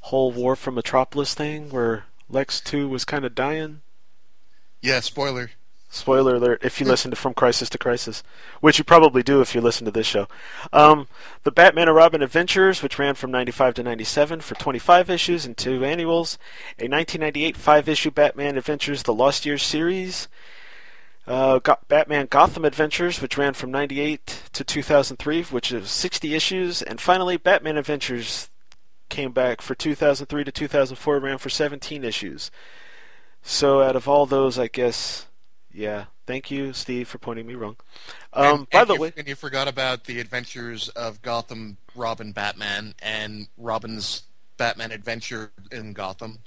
whole 0.00 0.30
War 0.30 0.54
from 0.54 0.74
Metropolis 0.74 1.34
thing, 1.34 1.70
where 1.70 2.04
Lex 2.28 2.60
Two 2.60 2.88
was 2.88 3.04
kind 3.04 3.24
of 3.24 3.34
dying. 3.34 3.80
Yeah, 4.80 5.00
spoiler. 5.00 5.50
Spoiler 5.90 6.34
alert! 6.34 6.60
If 6.62 6.80
you 6.80 6.86
listen 6.86 7.10
to 7.10 7.16
From 7.16 7.32
Crisis 7.32 7.70
to 7.70 7.78
Crisis, 7.78 8.22
which 8.60 8.76
you 8.76 8.84
probably 8.84 9.22
do 9.22 9.40
if 9.40 9.54
you 9.54 9.62
listen 9.62 9.86
to 9.86 9.90
this 9.90 10.06
show, 10.06 10.28
um, 10.70 11.08
the 11.44 11.50
Batman 11.50 11.88
and 11.88 11.96
Robin 11.96 12.22
Adventures, 12.22 12.82
which 12.82 12.98
ran 12.98 13.14
from 13.14 13.30
'95 13.30 13.74
to 13.74 13.82
'97 13.82 14.42
for 14.42 14.54
25 14.54 15.08
issues 15.08 15.46
and 15.46 15.56
two 15.56 15.84
annuals, 15.84 16.36
a 16.78 16.88
1998 16.88 17.56
five-issue 17.56 18.10
Batman 18.10 18.58
Adventures: 18.58 19.04
The 19.04 19.14
Lost 19.14 19.46
Years 19.46 19.62
series, 19.62 20.28
uh, 21.26 21.60
Batman 21.88 22.26
Gotham 22.26 22.66
Adventures, 22.66 23.22
which 23.22 23.38
ran 23.38 23.54
from 23.54 23.70
98 23.70 24.42
to 24.52 24.64
2003, 24.64 25.42
which 25.44 25.72
is 25.72 25.90
60 25.90 26.34
issues, 26.34 26.82
and 26.82 27.00
finally 27.00 27.38
Batman 27.38 27.78
Adventures 27.78 28.50
came 29.08 29.32
back 29.32 29.62
for 29.62 29.74
2003 29.74 30.44
to 30.44 30.52
2004, 30.52 31.18
ran 31.18 31.38
for 31.38 31.48
17 31.48 32.04
issues. 32.04 32.50
So 33.42 33.80
out 33.82 33.96
of 33.96 34.06
all 34.06 34.26
those, 34.26 34.58
I 34.58 34.66
guess, 34.66 35.27
yeah. 35.78 36.04
Thank 36.26 36.50
you, 36.50 36.72
Steve, 36.72 37.08
for 37.08 37.18
pointing 37.18 37.46
me 37.46 37.54
wrong. 37.54 37.76
Um, 38.32 38.44
and, 38.44 38.70
by 38.70 38.80
and 38.80 38.90
the 38.90 38.94
you, 38.94 39.00
way, 39.00 39.12
and 39.16 39.28
you 39.28 39.34
forgot 39.34 39.68
about 39.68 40.04
the 40.04 40.20
adventures 40.20 40.88
of 40.90 41.22
Gotham, 41.22 41.78
Robin, 41.94 42.32
Batman, 42.32 42.94
and 43.00 43.46
Robin's 43.56 44.24
Batman 44.56 44.90
adventure 44.90 45.52
in 45.70 45.92
Gotham. 45.92 46.40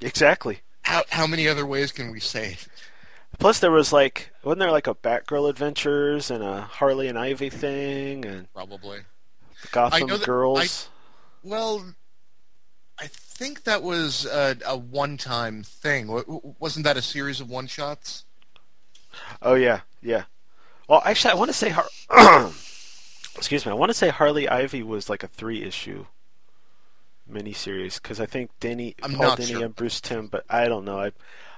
exactly. 0.00 0.60
How 0.82 1.04
how 1.10 1.26
many 1.28 1.46
other 1.46 1.64
ways 1.64 1.92
can 1.92 2.10
we 2.10 2.18
say 2.18 2.52
it? 2.52 2.68
Plus, 3.38 3.60
there 3.60 3.70
was 3.70 3.92
like, 3.92 4.32
wasn't 4.42 4.60
there 4.60 4.70
like 4.70 4.86
a 4.86 4.94
Batgirl 4.94 5.48
Adventures 5.48 6.30
and 6.30 6.42
a 6.42 6.62
Harley 6.62 7.08
and 7.08 7.18
Ivy 7.18 7.50
thing 7.50 8.24
and 8.24 8.52
Probably. 8.52 9.00
Gotham 9.70 10.08
Girls? 10.18 10.88
Well, 11.42 11.84
I 11.86 12.01
think 13.36 13.64
that 13.64 13.82
was 13.82 14.24
a, 14.26 14.56
a 14.66 14.76
one-time 14.76 15.62
thing. 15.62 16.06
W- 16.06 16.54
Wasn't 16.58 16.84
that 16.84 16.96
a 16.96 17.02
series 17.02 17.40
of 17.40 17.48
one-shots? 17.50 18.24
Oh 19.42 19.54
yeah, 19.54 19.80
yeah. 20.00 20.24
Well, 20.88 21.02
actually, 21.04 21.32
I 21.32 21.34
want 21.36 21.50
to 21.50 21.54
say 21.56 21.68
Har- 21.70 21.88
excuse 23.36 23.64
me. 23.66 23.72
I 23.72 23.74
want 23.74 23.90
to 23.90 23.94
say 23.94 24.08
Harley 24.08 24.48
Ivy 24.48 24.82
was 24.82 25.10
like 25.10 25.22
a 25.22 25.28
three-issue 25.28 26.06
miniseries 27.30 28.00
because 28.00 28.20
I 28.20 28.26
think 28.26 28.50
Dini, 28.60 28.94
I'm 29.02 29.12
Paul 29.12 29.22
not 29.22 29.38
Denny, 29.38 29.52
sure. 29.52 29.64
and 29.64 29.74
Bruce 29.76 30.00
Timm. 30.00 30.26
But 30.28 30.44
I 30.48 30.68
don't 30.68 30.84
know. 30.84 30.98
I, 30.98 31.12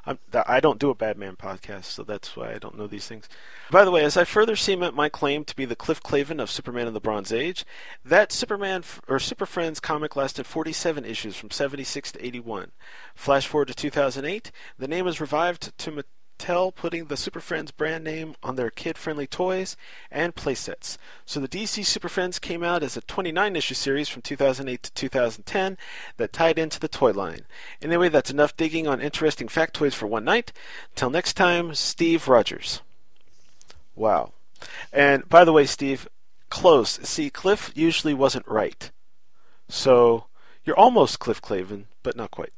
I'm, 0.07 0.19
I 0.47 0.61
don't 0.61 0.79
do 0.79 0.91
a 0.91 0.95
Batman 0.95 1.37
podcast, 1.37 1.85
so 1.85 2.03
that's 2.03 2.37
why 2.37 2.53
I 2.53 2.59
don't 2.59 2.77
know 2.77 2.87
these 2.87 3.07
things. 3.07 3.29
By 3.71 3.85
the 3.85 3.91
way, 3.91 4.05
as 4.05 4.17
I 4.17 4.25
further 4.25 4.57
cement 4.57 4.95
my 4.95 5.09
claim 5.09 5.45
to 5.45 5.57
be 5.57 5.65
the 5.65 5.77
Cliff 5.77 6.03
Clavin 6.03 6.41
of 6.41 6.51
Superman 6.51 6.87
of 6.87 6.95
the 6.95 7.01
Bronze 7.01 7.33
Age, 7.33 7.65
that 8.05 8.31
Superman 8.31 8.85
or 9.09 9.19
Super 9.19 9.47
Friends 9.47 9.81
comic 9.81 10.15
lasted 10.15 10.47
47 10.47 11.05
issues 11.05 11.37
from 11.37 11.51
76 11.51 12.13
to 12.13 12.27
81. 12.27 12.73
Flash 13.15 13.47
forward 13.47 13.69
to 13.69 13.75
2008, 13.75 14.51
the 14.79 14.89
name 14.89 15.05
was 15.05 15.21
revived 15.21 15.77
to 15.79 16.05
Mattel, 16.39 16.75
putting 16.75 17.07
the 17.07 17.17
Super 17.17 17.41
Friends 17.41 17.71
brand 17.71 18.05
name 18.05 18.35
on 18.43 18.57
their 18.57 18.71
kid-friendly 18.71 19.27
toys 19.27 19.77
and 20.11 20.35
playsets. 20.35 20.97
So 21.25 21.41
the 21.41 21.49
DC 21.49 21.85
Super 21.85 22.09
Friends 22.09 22.39
came 22.39 22.63
out 22.63 22.83
as 22.83 22.97
a 22.97 23.03
29-issue 23.03 23.75
series 23.75 24.09
from 24.09 24.23
2008 24.23 24.83
to 24.83 24.93
2010 24.93 25.79
that 26.17 26.33
tied 26.33 26.59
into 26.59 26.81
the 26.81 26.89
toy 26.89 27.13
line. 27.13 27.41
Anyway, 27.81 28.09
that's 28.09 28.31
enough 28.31 28.57
digging 28.57 28.87
on 28.87 29.01
interesting 29.01 29.49
factoids 29.49 29.95
for 29.95 30.07
one 30.07 30.25
night. 30.25 30.53
Till 30.95 31.11
next 31.11 31.35
time, 31.35 31.75
Steve 31.75 32.29
Rogers. 32.29 32.81
Wow. 33.95 34.33
And 34.93 35.29
by 35.29 35.45
the 35.45 35.53
way, 35.53 35.67
Steve, 35.67 36.09
close. 36.51 36.99
See, 37.03 37.31
Cliff 37.31 37.73
usually 37.75 38.15
wasn't 38.15 38.49
right. 38.49 38.91
So 39.69 40.27
you're 40.65 40.79
almost 40.79 41.19
Cliff 41.19 41.41
Clavin, 41.41 41.85
but 42.03 42.17
not 42.17 42.31
quite. 42.31 42.53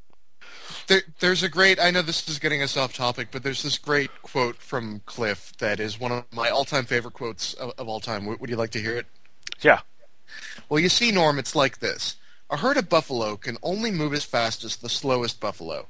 There, 0.89 1.03
there's 1.19 1.43
a 1.43 1.49
great. 1.49 1.81
I 1.81 1.91
know 1.91 2.03
this 2.03 2.29
is 2.29 2.39
getting 2.39 2.63
us 2.63 2.77
off 2.77 2.95
topic, 2.95 3.29
but 3.33 3.43
there's 3.43 3.63
this 3.63 3.77
great 3.77 4.11
quote 4.23 4.57
from 4.57 5.01
Cliff 5.05 5.53
that 5.59 5.81
is 5.81 5.99
one 5.99 6.13
of 6.13 6.25
my 6.33 6.49
all-time 6.49 6.85
favorite 6.85 7.15
quotes 7.15 7.55
of, 7.55 7.73
of 7.77 7.89
all 7.89 8.01
time. 8.01 8.25
Would, 8.27 8.41
would 8.41 8.51
you 8.51 8.57
like 8.57 8.71
to 8.71 8.81
hear 8.81 8.97
it? 8.97 9.07
Yeah. 9.61 9.81
Well, 10.69 10.81
you 10.81 10.89
see, 10.89 11.11
Norm, 11.11 11.39
it's 11.39 11.57
like 11.57 11.81
this. 11.81 12.17
A 12.51 12.59
herd 12.59 12.77
of 12.77 12.89
buffalo 12.89 13.37
can 13.37 13.59
only 13.63 13.91
move 13.91 14.15
as 14.15 14.25
fast 14.25 14.63
as 14.63 14.77
the 14.77 14.89
slowest 14.89 15.41
buffalo. 15.41 15.89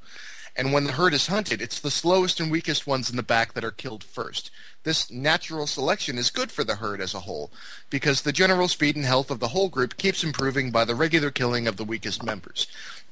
And 0.59 0.73
when 0.73 0.85
the 0.85 0.93
herd 0.93 1.13
is 1.13 1.27
hunted, 1.27 1.61
it's 1.61 1.79
the 1.79 1.91
slowest 1.91 2.41
and 2.41 2.51
weakest 2.51 2.87
ones 2.87 3.11
in 3.11 3.17
the 3.17 3.23
back 3.23 3.53
that 3.53 3.65
are 3.65 3.71
killed 3.71 4.03
first. 4.03 4.51
This 4.85 5.11
natural 5.11 5.67
selection 5.67 6.17
is 6.17 6.31
good 6.31 6.51
for 6.51 6.65
the 6.65 6.77
herd 6.77 7.03
as 7.03 7.13
a 7.13 7.21
whole, 7.21 7.53
because 7.91 8.23
the 8.23 8.33
general 8.33 8.67
speed 8.67 8.97
and 8.97 9.05
health 9.05 9.31
of 9.31 9.39
the 9.39 9.49
whole 9.49 9.69
group 9.69 9.99
keeps 9.99 10.25
improving 10.25 10.71
by 10.71 10.87
the 10.87 10.95
regular 10.95 11.31
killing 11.31 11.67
of 11.69 11.77
the 11.77 11.85
weakest 11.85 12.23
members. 12.23 12.67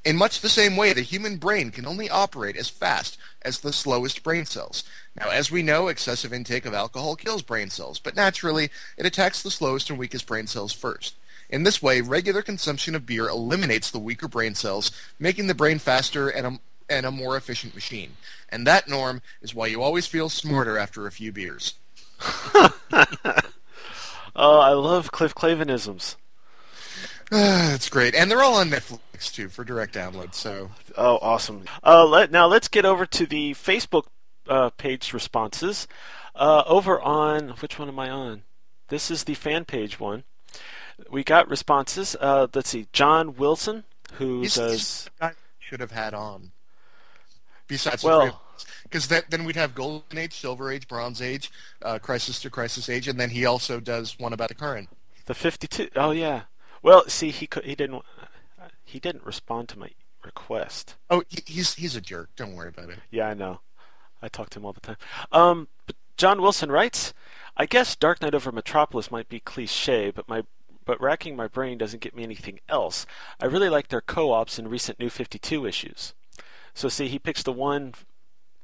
In 0.04 0.16
much 0.16 0.40
the 0.40 0.48
same 0.48 0.76
way, 0.76 0.92
the 0.92 1.00
human 1.02 1.36
brain 1.36 1.70
can 1.70 1.86
only 1.86 2.10
operate 2.10 2.56
as 2.56 2.68
fast 2.68 3.16
as 3.42 3.60
the 3.60 3.72
slowest 3.72 4.22
brain 4.22 4.44
cells. 4.44 4.84
Now, 5.16 5.30
as 5.30 5.50
we 5.50 5.62
know, 5.62 5.88
excessive 5.88 6.32
intake 6.32 6.66
of 6.66 6.74
alcohol 6.74 7.16
kills 7.16 7.42
brain 7.42 7.70
cells, 7.70 7.98
but 7.98 8.14
naturally, 8.14 8.70
it 8.98 9.06
attacks 9.06 9.42
the 9.42 9.50
slowest 9.50 9.88
and 9.88 9.98
weakest 9.98 10.26
brain 10.26 10.46
cells 10.46 10.72
first. 10.72 11.14
In 11.48 11.62
this 11.62 11.82
way, 11.82 12.00
regular 12.00 12.42
consumption 12.42 12.94
of 12.94 13.06
beer 13.06 13.28
eliminates 13.28 13.90
the 13.90 13.98
weaker 13.98 14.28
brain 14.28 14.54
cells, 14.54 14.90
making 15.18 15.46
the 15.46 15.54
brain 15.54 15.78
faster 15.78 16.28
and 16.28 16.46
a, 16.46 16.58
and 16.88 17.06
a 17.06 17.10
more 17.10 17.36
efficient 17.36 17.74
machine. 17.74 18.12
And 18.48 18.66
that, 18.66 18.88
Norm, 18.88 19.22
is 19.40 19.54
why 19.54 19.66
you 19.66 19.82
always 19.82 20.06
feel 20.06 20.28
smarter 20.28 20.76
after 20.78 21.06
a 21.06 21.12
few 21.12 21.32
beers. 21.32 21.74
Oh, 24.36 24.58
I 24.58 24.72
love 24.72 25.12
Cliff 25.12 25.34
Clavinisms. 25.34 26.16
That's 27.30 27.88
great. 27.88 28.14
And 28.14 28.30
they're 28.30 28.42
all 28.42 28.56
on 28.56 28.70
Netflix, 28.70 28.98
comics 29.24 29.32
too 29.32 29.48
for 29.48 29.64
direct 29.64 29.94
download. 29.94 30.34
So 30.34 30.70
Oh, 30.96 31.18
awesome. 31.22 31.64
Uh, 31.82 32.04
let, 32.06 32.30
now 32.30 32.46
let's 32.46 32.68
get 32.68 32.84
over 32.84 33.06
to 33.06 33.26
the 33.26 33.52
Facebook 33.54 34.06
uh, 34.48 34.70
page 34.70 35.12
responses. 35.12 35.86
Uh, 36.34 36.64
over 36.66 37.00
on 37.00 37.50
which 37.60 37.78
one 37.78 37.88
am 37.88 37.98
I 37.98 38.10
on? 38.10 38.42
This 38.88 39.10
is 39.10 39.24
the 39.24 39.34
fan 39.34 39.64
page 39.64 39.98
one. 40.00 40.24
We 41.10 41.24
got 41.24 41.48
responses. 41.48 42.16
Uh, 42.20 42.46
let's 42.54 42.70
see. 42.70 42.86
John 42.92 43.34
Wilson, 43.36 43.84
who 44.14 44.42
he's, 44.42 44.54
does. 44.54 45.10
guy 45.20 45.32
should 45.58 45.80
have 45.80 45.92
had 45.92 46.14
on. 46.14 46.52
Besides, 47.66 48.04
Well- 48.04 48.40
because 48.84 49.08
then 49.08 49.44
we'd 49.44 49.56
have 49.56 49.74
Golden 49.74 50.18
Age, 50.18 50.34
Silver 50.34 50.70
Age, 50.70 50.86
Bronze 50.86 51.20
Age, 51.20 51.50
uh, 51.82 51.98
Crisis 51.98 52.38
to 52.40 52.50
Crisis 52.50 52.88
Age, 52.88 53.08
and 53.08 53.18
then 53.18 53.30
he 53.30 53.44
also 53.44 53.80
does 53.80 54.16
one 54.20 54.32
about 54.32 54.48
the 54.48 54.54
current. 54.54 54.88
The 55.26 55.34
fifty-two. 55.34 55.88
Oh 55.96 56.12
yeah. 56.12 56.42
Well, 56.82 57.08
see, 57.08 57.30
he 57.30 57.46
could, 57.46 57.64
he 57.64 57.74
didn't 57.74 58.02
he 58.94 59.00
didn't 59.00 59.26
respond 59.26 59.68
to 59.68 59.76
my 59.76 59.90
request. 60.24 60.94
Oh, 61.10 61.24
he's 61.46 61.74
he's 61.74 61.96
a 61.96 62.00
jerk. 62.00 62.30
Don't 62.36 62.54
worry 62.54 62.68
about 62.68 62.90
it. 62.90 63.00
Yeah, 63.10 63.26
I 63.26 63.34
know. 63.34 63.60
I 64.22 64.28
talk 64.28 64.50
to 64.50 64.60
him 64.60 64.64
all 64.64 64.72
the 64.72 64.80
time. 64.80 64.96
Um, 65.32 65.66
but 65.84 65.96
John 66.16 66.40
Wilson 66.40 66.70
writes, 66.70 67.12
"I 67.56 67.66
guess 67.66 67.96
Dark 67.96 68.22
Knight 68.22 68.36
over 68.36 68.52
Metropolis 68.52 69.10
might 69.10 69.28
be 69.28 69.40
cliche, 69.40 70.12
but 70.12 70.28
my 70.28 70.44
but 70.84 71.00
racking 71.00 71.34
my 71.34 71.48
brain 71.48 71.76
doesn't 71.76 72.02
get 72.02 72.14
me 72.14 72.22
anything 72.22 72.60
else. 72.68 73.04
I 73.40 73.46
really 73.46 73.68
like 73.68 73.88
their 73.88 74.00
co-ops 74.00 74.60
in 74.60 74.68
recent 74.68 75.00
New 75.00 75.10
Fifty 75.10 75.40
Two 75.40 75.66
issues. 75.66 76.14
So 76.72 76.88
see, 76.88 77.08
he 77.08 77.18
picks 77.18 77.42
the 77.42 77.50
one 77.52 77.94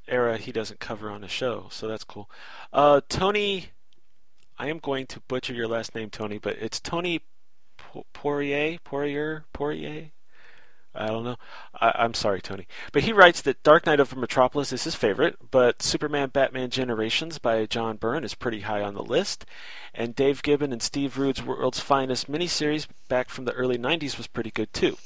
era 0.06 0.36
he 0.36 0.52
doesn't 0.52 0.78
cover 0.78 1.10
on 1.10 1.22
the 1.22 1.28
show, 1.28 1.66
so 1.72 1.88
that's 1.88 2.04
cool. 2.04 2.30
Uh, 2.72 3.00
Tony, 3.08 3.70
I 4.60 4.68
am 4.68 4.78
going 4.78 5.08
to 5.08 5.18
butcher 5.26 5.54
your 5.54 5.66
last 5.66 5.96
name, 5.96 6.08
Tony, 6.08 6.38
but 6.38 6.56
it's 6.60 6.78
Tony 6.78 7.22
Po- 7.76 8.06
Poirier, 8.12 8.78
Poirier, 8.84 9.44
Poirier. 9.52 10.12
I 10.94 11.06
don't 11.06 11.22
know. 11.24 11.36
I, 11.80 11.92
I'm 11.96 12.14
sorry, 12.14 12.40
Tony. 12.40 12.66
But 12.92 13.04
he 13.04 13.12
writes 13.12 13.40
that 13.42 13.62
Dark 13.62 13.86
Knight 13.86 14.00
over 14.00 14.16
Metropolis 14.16 14.72
is 14.72 14.84
his 14.84 14.94
favorite, 14.96 15.36
but 15.50 15.82
Superman 15.82 16.30
Batman 16.30 16.70
Generations 16.70 17.38
by 17.38 17.64
John 17.66 17.96
Byrne 17.96 18.24
is 18.24 18.34
pretty 18.34 18.60
high 18.62 18.82
on 18.82 18.94
the 18.94 19.02
list. 19.04 19.46
And 19.94 20.16
Dave 20.16 20.42
Gibbons 20.42 20.72
and 20.72 20.82
Steve 20.82 21.16
Rude's 21.16 21.42
World's 21.42 21.78
Finest 21.80 22.30
miniseries 22.30 22.86
back 23.08 23.28
from 23.28 23.44
the 23.44 23.52
early 23.52 23.78
90s 23.78 24.16
was 24.18 24.26
pretty 24.26 24.50
good 24.50 24.72
too. 24.72 24.96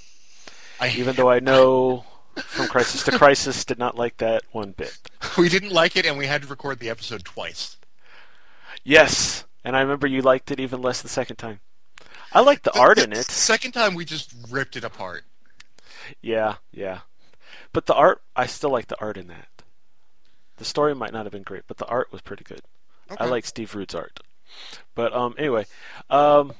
I, 0.80 0.88
Even 0.90 1.16
though 1.16 1.30
I 1.30 1.38
know 1.40 2.04
from 2.46 2.66
Crisis 2.66 3.02
to 3.04 3.16
Crisis 3.18 3.64
did 3.64 3.78
not 3.78 3.96
like 3.96 4.16
that 4.16 4.42
one 4.52 4.72
bit. 4.72 4.98
we 5.38 5.48
didn't 5.48 5.70
like 5.72 5.96
it, 5.96 6.06
and 6.06 6.16
we 6.18 6.26
had 6.26 6.42
to 6.42 6.48
record 6.48 6.78
the 6.80 6.90
episode 6.90 7.24
twice. 7.24 7.76
Yes, 8.82 9.44
and 9.64 9.76
I 9.76 9.80
remember 9.80 10.06
you 10.06 10.20
liked 10.22 10.50
it 10.50 10.60
even 10.60 10.82
less 10.82 11.00
the 11.02 11.08
second 11.08 11.36
time. 11.36 11.60
I 12.32 12.40
liked 12.40 12.64
the 12.64 12.76
art 12.76 12.98
in 12.98 13.10
The 13.10 13.20
it. 13.20 13.26
second 13.26 13.72
time, 13.72 13.94
we 13.94 14.04
just 14.04 14.34
ripped 14.50 14.76
it 14.76 14.82
apart. 14.84 15.24
Yeah, 16.20 16.56
yeah. 16.72 17.00
But 17.72 17.86
the 17.86 17.94
art, 17.94 18.22
I 18.34 18.46
still 18.46 18.70
like 18.70 18.88
the 18.88 19.00
art 19.00 19.16
in 19.16 19.28
that. 19.28 19.48
The 20.56 20.64
story 20.64 20.94
might 20.94 21.12
not 21.12 21.24
have 21.24 21.32
been 21.32 21.42
great, 21.42 21.64
but 21.66 21.78
the 21.78 21.86
art 21.86 22.12
was 22.12 22.20
pretty 22.20 22.44
good. 22.44 22.62
I 23.18 23.26
like 23.26 23.44
Steve 23.44 23.74
Rude's 23.74 23.94
art. 23.94 24.20
But 24.94 25.12
um, 25.12 25.34
anyway, 25.36 25.66
um, 26.10 26.52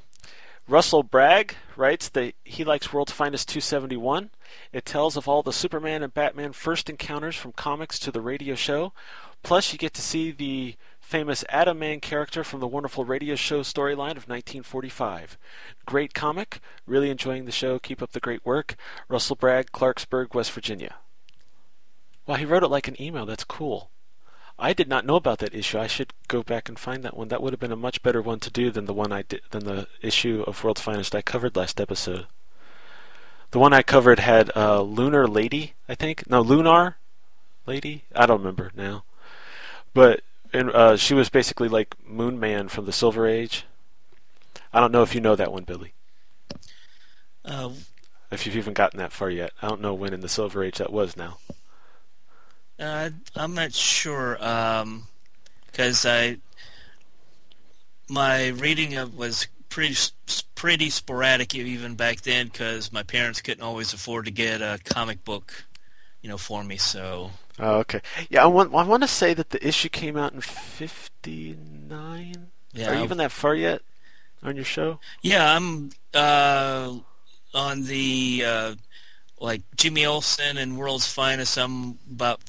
Russell 0.67 1.03
Bragg 1.03 1.55
writes 1.75 2.09
that 2.09 2.33
he 2.43 2.63
likes 2.63 2.91
World's 2.91 3.11
Finest 3.11 3.47
271. 3.49 4.31
It 4.73 4.85
tells 4.85 5.15
of 5.15 5.27
all 5.27 5.43
the 5.43 5.53
Superman 5.53 6.03
and 6.03 6.13
Batman 6.13 6.53
first 6.53 6.89
encounters 6.89 7.35
from 7.35 7.51
comics 7.53 7.99
to 7.99 8.11
the 8.11 8.21
radio 8.21 8.55
show. 8.55 8.93
Plus, 9.43 9.71
you 9.71 9.79
get 9.79 9.93
to 9.93 10.01
see 10.01 10.31
the 10.31 10.75
famous 11.05 11.45
Atom 11.49 11.77
Man 11.77 11.99
character 11.99 12.43
from 12.43 12.59
the 12.61 12.67
wonderful 12.67 13.05
radio 13.05 13.35
show 13.35 13.61
storyline 13.61 14.17
of 14.17 14.27
1945. 14.27 15.37
Great 15.85 16.15
comic. 16.15 16.59
Really 16.87 17.11
enjoying 17.11 17.45
the 17.45 17.51
show. 17.51 17.77
Keep 17.77 18.01
up 18.01 18.11
the 18.11 18.19
great 18.19 18.43
work. 18.43 18.75
Russell 19.07 19.35
Bragg, 19.35 19.71
Clarksburg, 19.71 20.33
West 20.33 20.51
Virginia. 20.51 20.95
Wow, 22.25 22.35
he 22.35 22.45
wrote 22.45 22.63
it 22.63 22.69
like 22.69 22.87
an 22.87 22.99
email. 22.99 23.27
That's 23.27 23.43
cool. 23.43 23.91
I 24.57 24.73
did 24.73 24.87
not 24.87 25.05
know 25.05 25.15
about 25.15 25.37
that 25.39 25.53
issue. 25.53 25.77
I 25.77 25.85
should 25.85 26.11
go 26.27 26.41
back 26.41 26.67
and 26.67 26.79
find 26.79 27.03
that 27.03 27.15
one. 27.15 27.27
That 27.27 27.43
would 27.43 27.53
have 27.53 27.59
been 27.59 27.71
a 27.71 27.77
much 27.77 28.01
better 28.01 28.21
one 28.21 28.39
to 28.39 28.49
do 28.49 28.71
than 28.71 28.85
the 28.85 28.93
one 28.93 29.13
I 29.13 29.23
than 29.51 29.65
the 29.65 29.87
issue 30.01 30.43
of 30.47 30.63
World's 30.63 30.81
Finest 30.81 31.13
I 31.13 31.21
covered 31.21 31.55
last 31.55 31.79
episode. 31.79 32.25
The 33.51 33.59
one 33.59 33.73
I 33.73 33.83
covered 33.83 34.19
had 34.19 34.51
uh, 34.55 34.81
Lunar 34.81 35.27
Lady, 35.27 35.75
I 35.87 35.93
think. 35.93 36.27
No, 36.27 36.41
Lunar 36.41 36.97
Lady. 37.67 38.05
I 38.15 38.25
don't 38.25 38.39
remember 38.39 38.71
now. 38.75 39.03
But 39.93 40.21
and 40.55 40.69
uh, 40.71 40.97
she 40.97 41.13
was 41.13 41.29
basically 41.29 41.67
like 41.67 41.95
Moon 42.07 42.39
Man 42.39 42.67
from 42.67 42.85
the 42.85 42.91
Silver 42.93 43.27
Age. 43.27 43.65
I 44.73 44.79
don't 44.79 44.91
know 44.91 45.03
if 45.03 45.13
you 45.13 45.21
know 45.21 45.35
that 45.35 45.51
one, 45.51 45.63
Billy. 45.63 45.93
Uh, 47.43 47.69
If 48.31 48.45
you've 48.45 48.55
even 48.57 48.73
gotten 48.73 48.99
that 48.99 49.11
far 49.11 49.29
yet, 49.29 49.51
I 49.61 49.67
don't 49.67 49.81
know 49.81 49.93
when 49.93 50.13
in 50.13 50.21
the 50.21 50.29
Silver 50.29 50.63
Age 50.63 50.77
that 50.79 50.91
was 50.91 51.15
now. 51.15 51.37
uh, 52.79 53.09
I'm 53.35 53.53
not 53.53 53.73
sure 53.73 54.33
because 55.71 56.05
I 56.05 56.37
my 58.09 58.47
reading 58.49 58.95
of 58.95 59.17
was 59.17 59.47
pretty 59.69 59.95
pretty 60.55 60.89
sporadic 60.89 61.53
even 61.55 61.95
back 61.95 62.21
then 62.21 62.47
because 62.47 62.91
my 62.91 63.03
parents 63.03 63.41
couldn't 63.41 63.63
always 63.63 63.93
afford 63.93 64.25
to 64.25 64.31
get 64.31 64.61
a 64.61 64.79
comic 64.83 65.23
book, 65.25 65.65
you 66.21 66.29
know, 66.29 66.37
for 66.37 66.63
me. 66.63 66.77
So 66.77 67.31
Oh, 67.57 67.77
okay. 67.79 68.01
Yeah, 68.29 68.43
I 68.43 68.47
want 68.47 68.73
I 68.73 68.83
want 68.83 69.03
to 69.03 69.07
say 69.07 69.33
that 69.33 69.51
the 69.51 69.65
issue 69.65 69.89
came 69.89 70.17
out 70.17 70.33
in 70.33 70.41
'59. 70.41 72.47
yeah, 72.73 72.89
Are 72.89 72.95
you 72.95 73.03
even 73.03 73.17
that 73.17 73.31
far 73.31 73.55
yet 73.55 73.81
on 74.43 74.55
your 74.55 74.65
show? 74.65 74.99
Yeah, 75.21 75.55
I'm 75.55 75.91
uh, 76.13 76.95
on 77.53 77.83
the 77.83 78.43
uh, 78.45 78.75
like 79.39 79.61
Jimmy 79.77 80.05
Olsen 80.05 80.57
and 80.57 80.77
World's 80.77 81.07
Finest. 81.07 81.57
I'm 81.57 81.97
about 82.11 82.41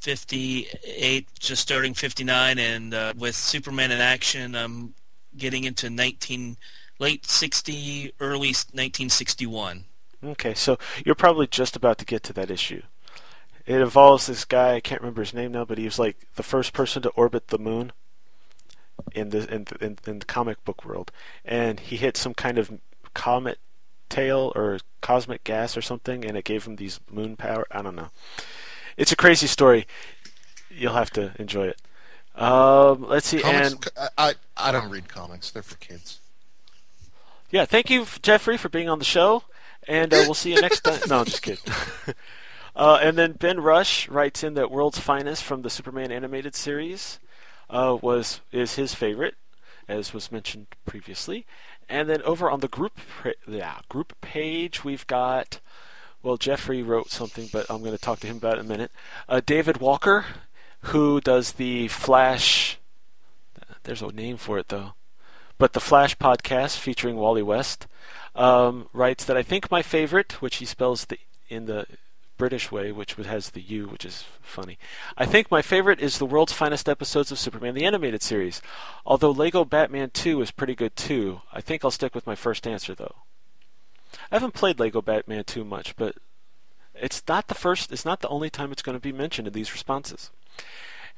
58, 0.00 1.28
just 1.38 1.62
starting 1.62 1.94
59, 1.94 2.58
and 2.58 2.92
uh, 2.92 3.12
with 3.16 3.36
Superman 3.36 3.92
in 3.92 4.00
action, 4.00 4.56
I'm 4.56 4.94
getting 5.36 5.62
into 5.62 5.88
19 5.88 6.56
late 6.98 7.26
60, 7.26 8.12
early 8.18 8.48
1961. 8.48 9.84
Okay, 10.24 10.54
so 10.54 10.78
you're 11.04 11.14
probably 11.14 11.46
just 11.46 11.76
about 11.76 11.98
to 11.98 12.04
get 12.04 12.24
to 12.24 12.32
that 12.32 12.50
issue. 12.50 12.82
It 13.66 13.80
involves 13.80 14.26
this 14.26 14.44
guy. 14.44 14.74
I 14.74 14.80
can't 14.80 15.00
remember 15.00 15.22
his 15.22 15.34
name 15.34 15.52
now, 15.52 15.64
but 15.64 15.78
he 15.78 15.84
was 15.84 15.98
like 15.98 16.16
the 16.34 16.42
first 16.42 16.72
person 16.72 17.02
to 17.02 17.10
orbit 17.10 17.48
the 17.48 17.58
moon 17.58 17.92
in 19.12 19.30
the 19.30 19.52
in, 19.52 19.66
in, 19.80 19.98
in 20.06 20.18
the 20.18 20.24
comic 20.24 20.64
book 20.64 20.84
world, 20.84 21.12
and 21.44 21.80
he 21.80 21.96
hit 21.96 22.16
some 22.16 22.34
kind 22.34 22.58
of 22.58 22.78
comet 23.14 23.58
tail 24.08 24.52
or 24.54 24.78
cosmic 25.00 25.44
gas 25.44 25.76
or 25.76 25.82
something, 25.82 26.24
and 26.24 26.36
it 26.36 26.44
gave 26.44 26.66
him 26.66 26.76
these 26.76 27.00
moon 27.10 27.36
power. 27.36 27.66
I 27.70 27.82
don't 27.82 27.96
know. 27.96 28.10
It's 28.96 29.12
a 29.12 29.16
crazy 29.16 29.46
story. 29.46 29.86
You'll 30.70 30.94
have 30.94 31.10
to 31.10 31.32
enjoy 31.38 31.68
it. 31.68 31.80
Um, 32.34 33.06
let's 33.08 33.28
see, 33.28 33.40
Comics, 33.40 33.72
and 33.72 33.88
I, 33.96 34.08
I 34.16 34.34
I 34.56 34.72
don't 34.72 34.90
read 34.90 35.08
comics. 35.08 35.50
They're 35.50 35.62
for 35.62 35.76
kids. 35.76 36.18
Yeah, 37.50 37.66
thank 37.66 37.90
you, 37.90 38.06
Jeffrey, 38.22 38.56
for 38.56 38.70
being 38.70 38.88
on 38.88 38.98
the 38.98 39.04
show, 39.04 39.44
and 39.86 40.12
uh, 40.14 40.22
we'll 40.24 40.34
see 40.34 40.54
you 40.54 40.60
next 40.60 40.80
time. 40.80 41.00
No, 41.08 41.18
I'm 41.18 41.26
just 41.26 41.42
kidding. 41.42 41.62
uh, 42.74 42.98
and 43.02 43.16
then 43.18 43.32
Ben 43.32 43.60
Rush 43.60 44.08
writes 44.08 44.42
in 44.42 44.54
that 44.54 44.70
World's 44.70 44.98
Finest 44.98 45.42
from 45.42 45.62
the 45.62 45.70
Superman 45.70 46.12
animated 46.12 46.54
series 46.54 47.18
uh, 47.70 47.96
was 48.00 48.40
is 48.50 48.76
his 48.76 48.94
favorite, 48.94 49.34
as 49.88 50.12
was 50.12 50.32
mentioned 50.32 50.68
previously. 50.86 51.46
And 51.88 52.08
then 52.08 52.22
over 52.22 52.50
on 52.50 52.60
the 52.60 52.68
group 52.68 52.98
yeah, 53.46 53.80
group 53.88 54.20
page, 54.20 54.84
we've 54.84 55.06
got 55.06 55.60
well, 56.22 56.36
Jeffrey 56.36 56.82
wrote 56.82 57.10
something, 57.10 57.48
but 57.52 57.66
I'm 57.68 57.80
going 57.80 57.92
to 57.92 57.98
talk 57.98 58.20
to 58.20 58.28
him 58.28 58.36
about 58.36 58.56
it 58.56 58.60
in 58.60 58.66
a 58.66 58.68
minute. 58.68 58.92
Uh, 59.28 59.40
David 59.44 59.78
Walker, 59.78 60.24
who 60.82 61.20
does 61.20 61.52
the 61.52 61.88
Flash. 61.88 62.78
There's 63.82 64.02
a 64.02 64.12
name 64.12 64.36
for 64.36 64.58
it 64.58 64.68
though 64.68 64.92
but 65.62 65.74
the 65.74 65.80
Flash 65.80 66.18
podcast 66.18 66.76
featuring 66.76 67.14
Wally 67.14 67.40
West 67.40 67.86
um, 68.34 68.88
writes 68.92 69.24
that 69.24 69.36
I 69.36 69.44
think 69.44 69.70
my 69.70 69.80
favorite, 69.80 70.42
which 70.42 70.56
he 70.56 70.64
spells 70.64 71.04
the 71.04 71.20
in 71.48 71.66
the 71.66 71.86
British 72.42 72.72
way, 72.72 72.90
which 72.90 73.14
has 73.14 73.50
the 73.50 73.60
U, 73.60 73.86
which 73.86 74.04
is 74.04 74.24
funny. 74.40 74.76
I 75.16 75.26
think 75.26 75.48
my 75.48 75.62
favorite 75.62 76.00
is 76.00 76.18
the 76.18 76.26
world's 76.26 76.52
finest 76.52 76.88
episodes 76.88 77.30
of 77.30 77.38
Superman 77.38 77.72
the 77.72 77.84
animated 77.84 78.20
series. 78.20 78.60
Although 79.06 79.30
Lego 79.30 79.64
Batman 79.64 80.10
2 80.10 80.42
is 80.42 80.50
pretty 80.50 80.74
good 80.74 80.96
too, 80.96 81.42
I 81.52 81.60
think 81.60 81.84
I'll 81.84 81.92
stick 81.92 82.16
with 82.16 82.26
my 82.26 82.34
first 82.34 82.66
answer 82.66 82.96
though. 82.96 83.14
I 84.32 84.34
haven't 84.34 84.54
played 84.54 84.80
Lego 84.80 85.00
Batman 85.00 85.44
2 85.44 85.62
much, 85.62 85.94
but 85.94 86.16
it's 86.96 87.22
not 87.28 87.46
the 87.46 87.54
first. 87.54 87.92
It's 87.92 88.04
not 88.04 88.22
the 88.22 88.28
only 88.28 88.50
time 88.50 88.72
it's 88.72 88.82
going 88.82 88.96
to 88.96 89.00
be 89.00 89.12
mentioned 89.12 89.46
in 89.46 89.54
these 89.54 89.72
responses. 89.72 90.32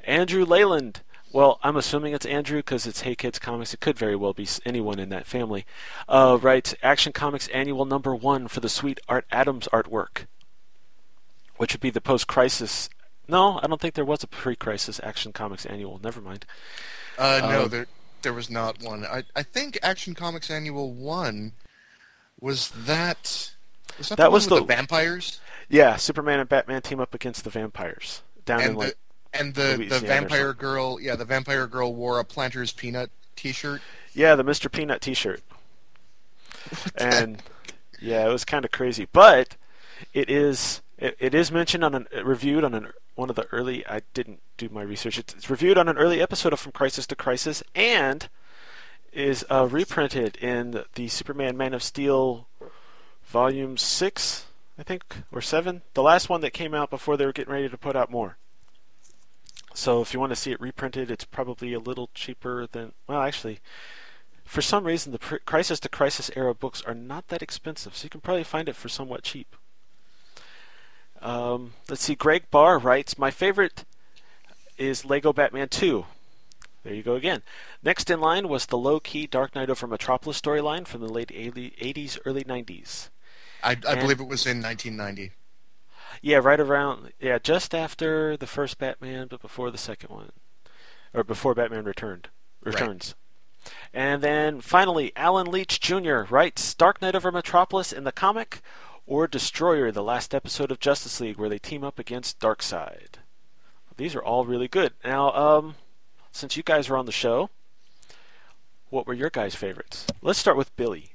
Andrew 0.04 0.44
Leyland. 0.44 1.00
Well, 1.32 1.58
I'm 1.62 1.76
assuming 1.76 2.12
it's 2.12 2.26
Andrew 2.26 2.58
because 2.58 2.86
it's 2.86 3.00
Hey 3.00 3.14
Kids 3.14 3.38
Comics. 3.38 3.72
It 3.72 3.80
could 3.80 3.96
very 3.96 4.14
well 4.14 4.34
be 4.34 4.46
anyone 4.66 4.98
in 4.98 5.08
that 5.08 5.24
family. 5.24 5.64
Uh, 6.06 6.36
writes 6.38 6.74
Action 6.82 7.14
Comics 7.14 7.48
Annual 7.48 7.86
Number 7.86 8.14
One 8.14 8.46
for 8.46 8.60
the 8.60 8.68
sweet 8.68 9.00
Art 9.08 9.24
Adams 9.32 9.66
artwork, 9.72 10.26
which 11.56 11.72
would 11.72 11.80
be 11.80 11.90
the 11.90 12.00
post-crisis. 12.00 12.88
No, 13.28 13.58
I 13.62 13.66
don't 13.66 13.80
think 13.80 13.94
there 13.94 14.04
was 14.04 14.22
a 14.22 14.26
pre-crisis 14.26 15.00
Action 15.02 15.32
Comics 15.32 15.64
Annual. 15.64 16.00
Never 16.02 16.20
mind. 16.20 16.44
Uh, 17.18 17.40
no, 17.42 17.62
Um, 17.64 17.68
there 17.70 17.86
there 18.22 18.32
was 18.32 18.50
not 18.50 18.82
one. 18.82 19.04
I 19.06 19.22
I 19.36 19.42
think 19.42 19.78
Action 19.82 20.14
Comics 20.14 20.50
Annual 20.50 20.92
One 20.92 21.52
was 22.40 22.70
that. 22.70 23.52
Was 23.98 24.08
that, 24.08 24.18
That 24.18 24.24
the 24.24 24.30
was 24.30 24.46
the- 24.48 24.56
the 24.56 24.64
vampires 24.64 25.40
Yeah, 25.68 25.96
Superman 25.96 26.40
and 26.40 26.48
Batman 26.48 26.82
team 26.82 27.00
up 27.00 27.14
against 27.14 27.44
the 27.44 27.50
vampires 27.50 28.22
down 28.44 28.60
in 28.60 28.66
and 28.68 28.76
like 28.76 28.88
the 29.32 29.38
and 29.40 29.54
the 29.54 29.62
the 29.62 29.76
Louisiana 29.78 30.04
or 30.04 30.08
vampire 30.08 30.52
girl. 30.52 30.98
Yeah, 31.00 31.16
the 31.16 31.24
vampire 31.24 31.66
girl 31.66 31.94
wore 31.94 32.18
a 32.18 32.24
Planters 32.24 32.72
peanut 32.72 33.10
T-shirt. 33.36 33.80
yeah 34.12 34.34
the 34.34 34.44
Mr. 34.44 34.70
Peanut 34.70 35.00
T-shirt, 35.00 35.42
and 36.96 37.42
yeah, 38.00 38.26
it 38.28 38.32
was 38.32 38.44
kind 38.44 38.64
of 38.64 38.70
crazy. 38.70 39.06
But 39.12 39.56
it 40.12 40.28
is 40.30 40.80
it, 40.98 41.16
it 41.18 41.34
is 41.34 41.50
mentioned 41.50 41.84
on 41.84 41.94
an 41.94 42.06
reviewed 42.22 42.64
on 42.64 42.74
an 42.74 42.88
one 43.14 43.30
of 43.30 43.36
the 43.36 43.46
early. 43.52 43.86
I 43.86 44.02
didn't 44.12 44.40
do 44.56 44.68
my 44.68 44.82
research. 44.82 45.18
It's, 45.18 45.34
it's 45.34 45.50
reviewed 45.50 45.78
on 45.78 45.88
an 45.88 45.98
early 45.98 46.20
episode 46.20 46.52
of 46.52 46.60
From 46.60 46.72
Crisis 46.72 47.06
to 47.08 47.16
Crisis 47.16 47.62
and 47.74 48.28
is 49.12 49.44
uh, 49.50 49.68
reprinted 49.70 50.36
in 50.36 50.82
the, 50.94 51.08
Superman 51.08 51.56
Man 51.56 51.72
of 51.72 51.82
Steel 51.82 52.48
volume 53.24 53.76
six, 53.76 54.46
I 54.78 54.82
think, 54.82 55.18
or 55.30 55.40
seven. 55.40 55.82
The 55.94 56.02
last 56.02 56.28
one 56.28 56.40
that 56.40 56.52
came 56.52 56.74
out 56.74 56.90
before 56.90 57.16
they 57.16 57.24
were 57.24 57.32
getting 57.32 57.52
ready 57.52 57.68
to 57.68 57.78
put 57.78 57.96
out 57.96 58.10
more. 58.10 58.36
So 59.72 60.00
if 60.00 60.12
you 60.14 60.20
want 60.20 60.30
to 60.30 60.36
see 60.36 60.52
it 60.52 60.60
reprinted, 60.60 61.10
it's 61.10 61.24
probably 61.24 61.72
a 61.72 61.80
little 61.80 62.10
cheaper 62.14 62.66
than. 62.70 62.92
Well, 63.08 63.22
actually, 63.22 63.60
for 64.44 64.62
some 64.62 64.84
reason, 64.84 65.12
the 65.12 65.18
Crisis 65.18 65.80
to 65.80 65.88
Crisis 65.88 66.30
era 66.36 66.54
books 66.54 66.82
are 66.82 66.94
not 66.94 67.28
that 67.28 67.42
expensive, 67.42 67.96
so 67.96 68.04
you 68.04 68.10
can 68.10 68.20
probably 68.20 68.44
find 68.44 68.68
it 68.68 68.76
for 68.76 68.88
somewhat 68.88 69.22
cheap. 69.22 69.56
Um, 71.24 71.72
let's 71.88 72.02
see. 72.02 72.14
Greg 72.14 72.50
Barr 72.50 72.78
writes, 72.78 73.18
"My 73.18 73.30
favorite 73.30 73.84
is 74.76 75.04
Lego 75.04 75.32
Batman 75.32 75.68
2." 75.68 76.06
There 76.82 76.92
you 76.94 77.02
go 77.02 77.14
again. 77.14 77.42
Next 77.82 78.10
in 78.10 78.20
line 78.20 78.46
was 78.46 78.66
the 78.66 78.76
low-key 78.76 79.26
Dark 79.26 79.54
Knight 79.54 79.70
over 79.70 79.86
Metropolis 79.86 80.38
storyline 80.38 80.86
from 80.86 81.00
the 81.00 81.08
late 81.08 81.30
80s, 81.32 82.18
early 82.26 82.44
90s. 82.44 83.08
I, 83.62 83.70
I 83.70 83.72
And- 83.72 84.00
believe 84.00 84.20
it 84.20 84.28
was 84.28 84.46
in 84.46 84.60
1990. 84.60 85.32
Yeah, 86.20 86.36
right 86.42 86.60
around 86.60 87.12
yeah, 87.18 87.38
just 87.38 87.74
after 87.74 88.36
the 88.36 88.46
first 88.46 88.78
Batman, 88.78 89.26
but 89.28 89.40
before 89.40 89.70
the 89.70 89.78
second 89.78 90.10
one, 90.10 90.32
or 91.14 91.24
before 91.24 91.54
Batman 91.54 91.84
returned 91.84 92.28
returns. 92.62 93.14
And 93.94 94.20
then 94.22 94.60
finally, 94.60 95.10
Alan 95.16 95.46
Leach 95.50 95.80
Jr. 95.80 96.22
writes 96.28 96.74
Dark 96.74 97.00
Knight 97.00 97.14
over 97.16 97.32
Metropolis 97.32 97.92
in 97.92 98.04
the 98.04 98.12
comic, 98.12 98.60
or 99.06 99.26
Destroyer, 99.26 99.90
the 99.90 100.02
last 100.02 100.34
episode 100.34 100.70
of 100.70 100.80
Justice 100.80 101.20
League, 101.20 101.36
where 101.36 101.48
they 101.48 101.58
team 101.58 101.84
up 101.84 101.98
against 101.98 102.38
Darkseid. 102.40 103.16
These 103.96 104.14
are 104.14 104.22
all 104.22 104.44
really 104.44 104.68
good. 104.68 104.92
Now, 105.04 105.32
um, 105.32 105.74
since 106.32 106.56
you 106.56 106.62
guys 106.62 106.88
are 106.90 106.96
on 106.96 107.06
the 107.06 107.12
show, 107.12 107.50
what 108.90 109.06
were 109.06 109.14
your 109.14 109.30
guys' 109.30 109.54
favorites? 109.54 110.06
Let's 110.22 110.38
start 110.38 110.56
with 110.56 110.74
Billy. 110.76 111.12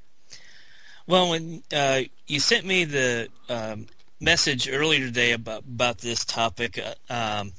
Well, 1.06 1.30
when 1.30 1.62
uh, 1.74 2.02
you 2.26 2.40
sent 2.40 2.64
me 2.64 2.84
the 2.84 3.28
um, 3.48 3.86
message 4.20 4.68
earlier 4.68 5.00
today 5.00 5.32
about 5.32 5.64
about 5.64 5.98
this 5.98 6.24
topic, 6.24 6.78
uh, 6.78 7.12
um, 7.12 7.52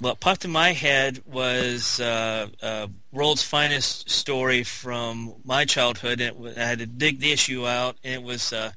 what 0.00 0.20
popped 0.20 0.44
in 0.44 0.50
my 0.50 0.72
head 0.72 1.22
was 1.26 2.00
uh, 2.00 2.48
uh, 2.62 2.88
World's 3.12 3.42
Finest 3.42 4.10
story 4.10 4.64
from 4.64 5.34
my 5.44 5.64
childhood. 5.64 6.20
And 6.20 6.46
it, 6.46 6.58
I 6.58 6.64
had 6.64 6.78
to 6.80 6.86
dig 6.86 7.20
the 7.20 7.32
issue 7.32 7.66
out, 7.66 7.96
and 8.02 8.14
it 8.14 8.22
was 8.22 8.52
uh, 8.52 8.72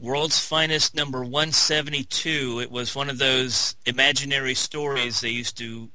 World's 0.00 0.40
Finest 0.40 0.94
number 0.94 1.20
172. 1.20 2.60
It 2.60 2.70
was 2.70 2.96
one 2.96 3.10
of 3.10 3.18
those 3.18 3.76
imaginary 3.84 4.54
stories 4.54 5.20
they 5.20 5.28
used 5.28 5.58
to 5.58 5.90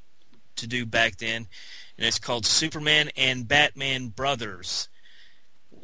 to 0.58 0.68
do 0.68 0.86
back 0.86 1.18
then, 1.18 1.48
and 1.98 2.06
it's 2.06 2.20
called 2.20 2.46
Superman 2.46 3.10
and 3.18 3.48
Batman 3.48 4.10
Brothers. 4.10 4.90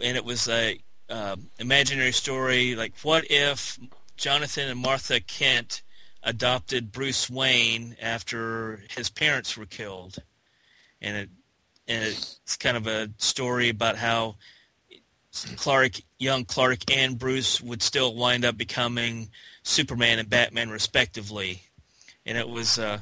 And 0.04 0.16
it 0.16 0.24
was 0.24 0.48
a 0.48 0.80
uh, 1.10 1.36
imaginary 1.58 2.12
story 2.12 2.76
like 2.76 2.94
what 3.02 3.26
if 3.30 3.80
Jonathan 4.18 4.70
and 4.70 4.80
Martha 4.80 5.20
Kent 5.20 5.82
adopted 6.22 6.92
Bruce 6.92 7.28
Wayne 7.28 7.96
after 8.00 8.84
his 8.96 9.10
parents 9.10 9.58
were 9.58 9.66
killed, 9.66 10.18
and 11.02 11.18
it 11.18 11.30
and 11.88 12.04
it's 12.04 12.56
kind 12.58 12.78
of 12.78 12.86
a 12.86 13.10
story 13.18 13.70
about 13.70 13.98
how 13.98 14.36
Clark, 15.56 15.94
young 16.20 16.46
Clark 16.46 16.92
and 16.92 17.18
Bruce 17.18 17.62
would 17.62 17.82
still 17.82 18.16
wind 18.16 18.44
up 18.44 18.58
becoming 18.58 19.30
Superman 19.64 20.20
and 20.20 20.30
Batman 20.30 20.70
respectively, 20.70 21.62
and 22.26 22.38
it 22.38 22.50
was 22.50 22.78
uh, 22.78 23.00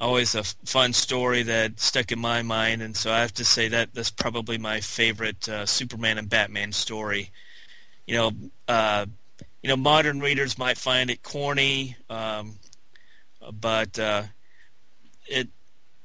always 0.00 0.34
a 0.34 0.42
fun 0.42 0.92
story 0.92 1.42
that 1.44 1.78
stuck 1.78 2.10
in 2.10 2.18
my 2.18 2.42
mind, 2.42 2.82
and 2.82 2.96
so 2.96 3.12
I 3.12 3.20
have 3.20 3.34
to 3.34 3.44
say 3.44 3.68
that 3.68 3.94
that's 3.94 4.10
probably 4.10 4.58
my 4.58 4.80
favorite 4.80 5.48
uh, 5.48 5.66
Superman 5.66 6.18
and 6.18 6.28
Batman 6.28 6.72
story. 6.72 7.30
You 8.06 8.14
know, 8.16 8.32
uh, 8.66 9.06
you 9.62 9.68
know, 9.68 9.76
modern 9.76 10.20
readers 10.20 10.58
might 10.58 10.78
find 10.78 11.10
it 11.10 11.22
corny, 11.22 11.96
um, 12.10 12.56
but 13.52 13.98
uh, 13.98 14.24
it 15.26 15.48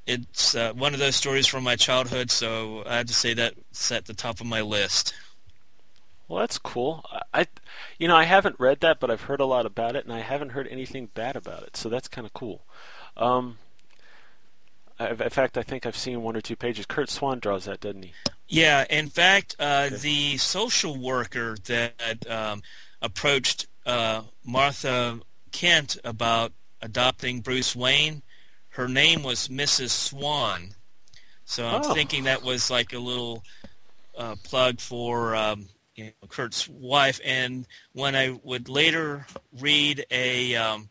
it's 0.06 0.54
uh, 0.54 0.74
one 0.74 0.94
of 0.94 1.00
those 1.00 1.16
stories 1.16 1.48
from 1.48 1.64
my 1.64 1.76
childhood, 1.76 2.30
so 2.30 2.84
I 2.86 2.98
have 2.98 3.08
to 3.08 3.14
say 3.14 3.34
that 3.36 3.54
at 3.90 4.06
the 4.06 4.14
top 4.14 4.42
of 4.42 4.46
my 4.46 4.62
list. 4.62 5.14
Well, 6.28 6.40
that's 6.40 6.58
cool. 6.58 7.06
I, 7.34 7.48
you 8.00 8.08
know, 8.08 8.16
I 8.16 8.24
haven't 8.24 8.60
read 8.60 8.80
that, 8.80 9.00
but 9.00 9.12
I've 9.12 9.24
heard 9.24 9.42
a 9.42 9.46
lot 9.46 9.66
about 9.66 9.96
it, 9.96 10.06
and 10.06 10.14
I 10.14 10.20
haven't 10.20 10.50
heard 10.50 10.68
anything 10.70 11.08
bad 11.14 11.36
about 11.36 11.64
it. 11.64 11.76
So 11.78 11.90
that's 11.90 12.08
kind 12.08 12.26
of 12.26 12.34
cool. 12.34 12.66
Um, 13.18 13.58
I, 15.00 15.10
in 15.10 15.30
fact, 15.30 15.58
I 15.58 15.64
think 15.64 15.86
I've 15.86 15.98
seen 15.98 16.22
one 16.22 16.36
or 16.36 16.42
two 16.42 16.56
pages. 16.56 16.86
Curt 16.86 17.10
Swan 17.10 17.40
draws 17.40 17.66
that, 17.66 17.82
doesn't 17.82 18.04
he? 18.04 18.14
Yeah, 18.48 18.86
in 18.90 19.10
fact, 19.10 19.56
uh, 19.60 19.90
the 19.90 20.38
social 20.38 20.98
worker 20.98 21.58
that 21.66 22.30
um, 22.30 22.62
approached 23.02 23.68
uh, 23.86 24.22
Martha 24.46 25.20
Kent 25.52 25.98
about 26.04 26.52
adopting 26.82 27.42
Bruce 27.42 27.76
Wayne, 27.76 28.22
her 28.70 28.88
name 28.88 29.24
was 29.24 29.48
Mrs. 29.50 29.90
Swan. 29.90 30.76
So 31.46 31.68
I'm 31.68 31.82
Oh. 31.84 31.94
thinking 31.94 32.24
that 32.24 32.44
was 32.44 32.70
like 32.72 32.94
a 32.94 33.00
little 33.00 33.44
uh, 34.18 34.36
plug 34.44 34.80
for 34.80 35.36
um, 35.36 35.68
you 35.96 36.06
know, 36.06 36.28
Curt's 36.28 36.68
wife. 36.68 37.20
And 37.24 37.68
when 37.94 38.16
I 38.16 38.40
would 38.44 38.70
later 38.70 39.26
read 39.60 40.06
a 40.12 40.56
um, 40.56 40.90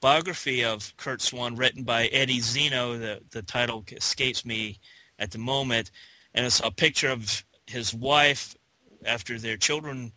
biography 0.00 0.64
of 0.64 0.94
Curt 0.96 1.20
Swan 1.22 1.56
written 1.56 1.84
by 1.84 2.06
Eddy 2.06 2.40
Zeno, 2.40 2.98
the, 2.98 3.20
the 3.30 3.42
title 3.42 3.84
escapes 3.92 4.44
me 4.44 4.78
at 5.18 5.30
the 5.30 5.38
moment, 5.38 5.90
and 6.34 6.46
it's 6.46 6.60
a 6.60 6.70
picture 6.70 7.10
of 7.10 7.44
his 7.66 7.92
wife 7.92 8.56
after 9.04 9.38
their 9.38 9.56
children. 9.56 10.12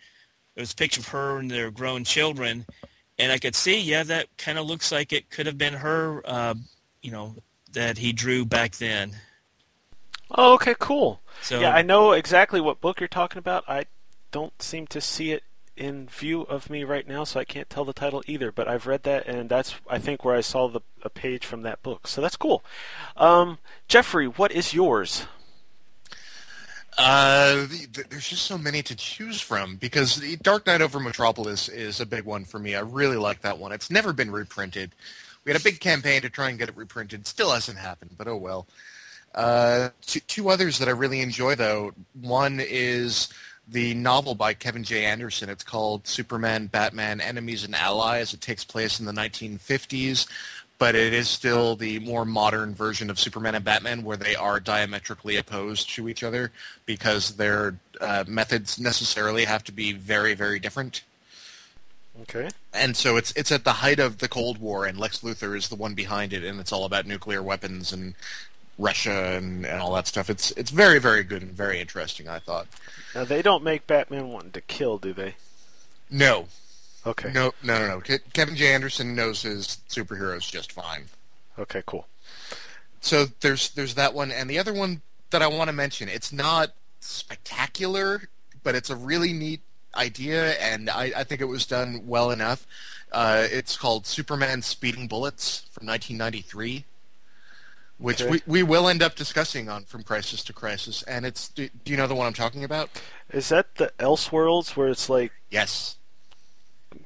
It 0.55 0.61
was 0.61 0.71
a 0.71 0.75
picture 0.75 1.01
of 1.01 1.07
her 1.09 1.37
and 1.39 1.51
their 1.51 1.71
grown 1.71 2.03
children, 2.03 2.65
and 3.19 3.31
I 3.31 3.37
could 3.37 3.55
see, 3.55 3.79
yeah, 3.79 4.03
that 4.03 4.27
kind 4.37 4.57
of 4.57 4.65
looks 4.65 4.91
like 4.91 5.13
it 5.13 5.29
could 5.29 5.45
have 5.45 5.57
been 5.57 5.73
her, 5.73 6.21
uh, 6.25 6.55
you 7.01 7.11
know, 7.11 7.35
that 7.73 7.97
he 7.97 8.13
drew 8.13 8.45
back 8.45 8.75
then. 8.77 9.13
Oh, 10.31 10.53
okay, 10.53 10.75
cool. 10.79 11.21
So 11.41 11.59
yeah, 11.59 11.73
I 11.73 11.81
know 11.81 12.13
exactly 12.13 12.61
what 12.61 12.81
book 12.81 12.99
you're 12.99 13.07
talking 13.07 13.39
about. 13.39 13.63
I 13.67 13.85
don't 14.33 14.61
seem 14.61 14.87
to 14.87 14.99
see 14.99 15.31
it 15.31 15.43
in 15.77 16.07
view 16.07 16.41
of 16.41 16.69
me 16.69 16.83
right 16.83 17.07
now, 17.07 17.23
so 17.23 17.39
I 17.39 17.45
can't 17.45 17.69
tell 17.69 17.85
the 17.85 17.93
title 17.93 18.21
either. 18.27 18.51
But 18.51 18.67
I've 18.67 18.85
read 18.85 19.03
that, 19.03 19.25
and 19.25 19.49
that's 19.49 19.75
I 19.89 19.99
think 19.99 20.25
where 20.25 20.35
I 20.35 20.41
saw 20.41 20.67
the 20.67 20.81
a 21.01 21.09
page 21.09 21.45
from 21.45 21.61
that 21.61 21.81
book. 21.81 22.07
So 22.07 22.19
that's 22.19 22.35
cool. 22.35 22.63
Um, 23.15 23.59
Jeffrey, 23.87 24.27
what 24.27 24.51
is 24.51 24.73
yours? 24.73 25.25
Uh, 26.97 27.65
the, 27.67 27.87
the, 27.91 28.03
there's 28.09 28.27
just 28.27 28.45
so 28.45 28.57
many 28.57 28.83
to 28.83 28.95
choose 28.95 29.41
from 29.41 29.77
because 29.77 30.17
Dark 30.41 30.67
Knight 30.67 30.81
over 30.81 30.99
Metropolis 30.99 31.67
is 31.67 31.99
a 31.99 32.05
big 32.05 32.23
one 32.23 32.45
for 32.45 32.59
me. 32.59 32.75
I 32.75 32.81
really 32.81 33.17
like 33.17 33.41
that 33.41 33.57
one. 33.57 33.71
It's 33.71 33.89
never 33.89 34.13
been 34.13 34.29
reprinted. 34.29 34.91
We 35.43 35.51
had 35.51 35.59
a 35.59 35.63
big 35.63 35.79
campaign 35.79 36.21
to 36.21 36.29
try 36.29 36.49
and 36.49 36.59
get 36.59 36.69
it 36.69 36.77
reprinted. 36.77 37.25
Still 37.25 37.51
hasn't 37.51 37.77
happened, 37.77 38.11
but 38.17 38.27
oh 38.27 38.37
well. 38.37 38.67
Uh, 39.33 39.89
two 40.05 40.49
others 40.49 40.77
that 40.77 40.87
I 40.87 40.91
really 40.91 41.21
enjoy 41.21 41.55
though. 41.55 41.93
One 42.21 42.59
is 42.59 43.29
the 43.67 43.93
novel 43.93 44.35
by 44.35 44.53
Kevin 44.53 44.83
J. 44.83 45.05
Anderson. 45.05 45.49
It's 45.49 45.63
called 45.63 46.07
Superman, 46.07 46.67
Batman, 46.67 47.21
Enemies 47.21 47.63
and 47.63 47.75
Allies. 47.75 48.33
It 48.33 48.41
takes 48.41 48.63
place 48.63 48.99
in 48.99 49.05
the 49.05 49.11
1950s, 49.13 50.27
but 50.77 50.95
it 50.95 51.13
is 51.13 51.29
still 51.29 51.75
the 51.75 51.99
more 51.99 52.25
modern 52.25 52.75
version 52.75 53.09
of 53.09 53.19
Superman 53.19 53.55
and 53.55 53.63
Batman 53.63 54.03
where 54.03 54.17
they 54.17 54.35
are 54.35 54.59
diametrically 54.59 55.37
opposed 55.37 55.89
to 55.91 56.09
each 56.09 56.23
other 56.23 56.51
because 56.85 57.35
their 57.37 57.77
uh, 58.01 58.25
methods 58.27 58.79
necessarily 58.79 59.45
have 59.45 59.63
to 59.65 59.71
be 59.71 59.93
very, 59.93 60.33
very 60.33 60.59
different. 60.59 61.03
Okay. 62.21 62.49
And 62.73 62.95
so 62.95 63.17
it's 63.17 63.31
it's 63.31 63.51
at 63.51 63.63
the 63.63 63.73
height 63.73 63.99
of 63.99 64.19
the 64.19 64.27
Cold 64.27 64.59
War, 64.59 64.85
and 64.85 64.99
Lex 64.99 65.19
Luthor 65.19 65.57
is 65.57 65.69
the 65.69 65.75
one 65.75 65.95
behind 65.95 66.31
it, 66.31 66.43
and 66.43 66.59
it's 66.59 66.71
all 66.71 66.85
about 66.85 67.07
nuclear 67.07 67.41
weapons 67.41 67.91
and 67.91 68.13
Russia 68.77 69.35
and, 69.35 69.65
and 69.65 69.81
all 69.81 69.93
that 69.93 70.07
stuff. 70.07 70.29
It's 70.29 70.51
it's 70.51 70.71
very, 70.71 70.99
very 70.99 71.23
good 71.23 71.41
and 71.41 71.51
very 71.51 71.79
interesting, 71.79 72.27
I 72.27 72.39
thought. 72.39 72.67
Now 73.15 73.23
they 73.23 73.41
don't 73.41 73.63
make 73.63 73.85
Batman 73.87 74.29
wanting 74.29 74.51
to 74.51 74.61
kill, 74.61 74.97
do 74.97 75.13
they? 75.13 75.35
No, 76.09 76.47
Okay. 77.05 77.31
no, 77.33 77.51
no, 77.63 77.79
no, 77.79 77.87
no. 77.87 77.99
Ke- 78.01 78.21
Kevin 78.33 78.55
J. 78.55 78.73
Anderson 78.73 79.15
knows 79.15 79.41
his 79.41 79.79
superheroes 79.89 80.49
just 80.49 80.71
fine. 80.71 81.05
Okay, 81.59 81.83
cool. 81.85 82.07
So 83.01 83.25
there's 83.41 83.69
there's 83.71 83.95
that 83.95 84.13
one, 84.13 84.31
and 84.31 84.49
the 84.49 84.57
other 84.59 84.73
one 84.73 85.01
that 85.31 85.41
I 85.41 85.47
want 85.47 85.67
to 85.69 85.73
mention. 85.73 86.07
It's 86.09 86.31
not 86.31 86.71
spectacular, 86.99 88.29
but 88.63 88.75
it's 88.75 88.89
a 88.89 88.95
really 88.95 89.33
neat 89.33 89.61
idea, 89.95 90.53
and 90.53 90.89
I, 90.89 91.11
I 91.17 91.23
think 91.23 91.41
it 91.41 91.45
was 91.45 91.65
done 91.65 92.01
well 92.07 92.31
enough. 92.31 92.65
Uh, 93.11 93.45
it's 93.51 93.75
called 93.77 94.07
Superman 94.07 94.61
Speeding 94.61 95.07
Bullets 95.07 95.65
from 95.71 95.85
1993, 95.87 96.85
which 98.03 98.21
Okay. 98.21 98.31
we, 98.31 98.41
we 98.45 98.63
will 98.63 98.87
end 98.89 99.01
up 99.01 99.15
discussing 99.15 99.69
on 99.69 99.85
From 99.85 100.03
Crisis 100.03 100.43
to 100.43 100.53
Crisis. 100.53 101.03
And 101.03 101.25
it's 101.25 101.47
do, 101.47 101.69
do 101.85 101.91
you 101.91 101.97
know 101.97 102.05
the 102.07 102.15
one 102.15 102.27
I'm 102.27 102.33
talking 102.33 102.63
about? 102.63 102.89
Is 103.31 103.49
that 103.49 103.75
the 103.75 103.91
Elseworlds 103.97 104.75
where 104.75 104.89
it's 104.89 105.09
like 105.09 105.31
Yes. 105.49 105.95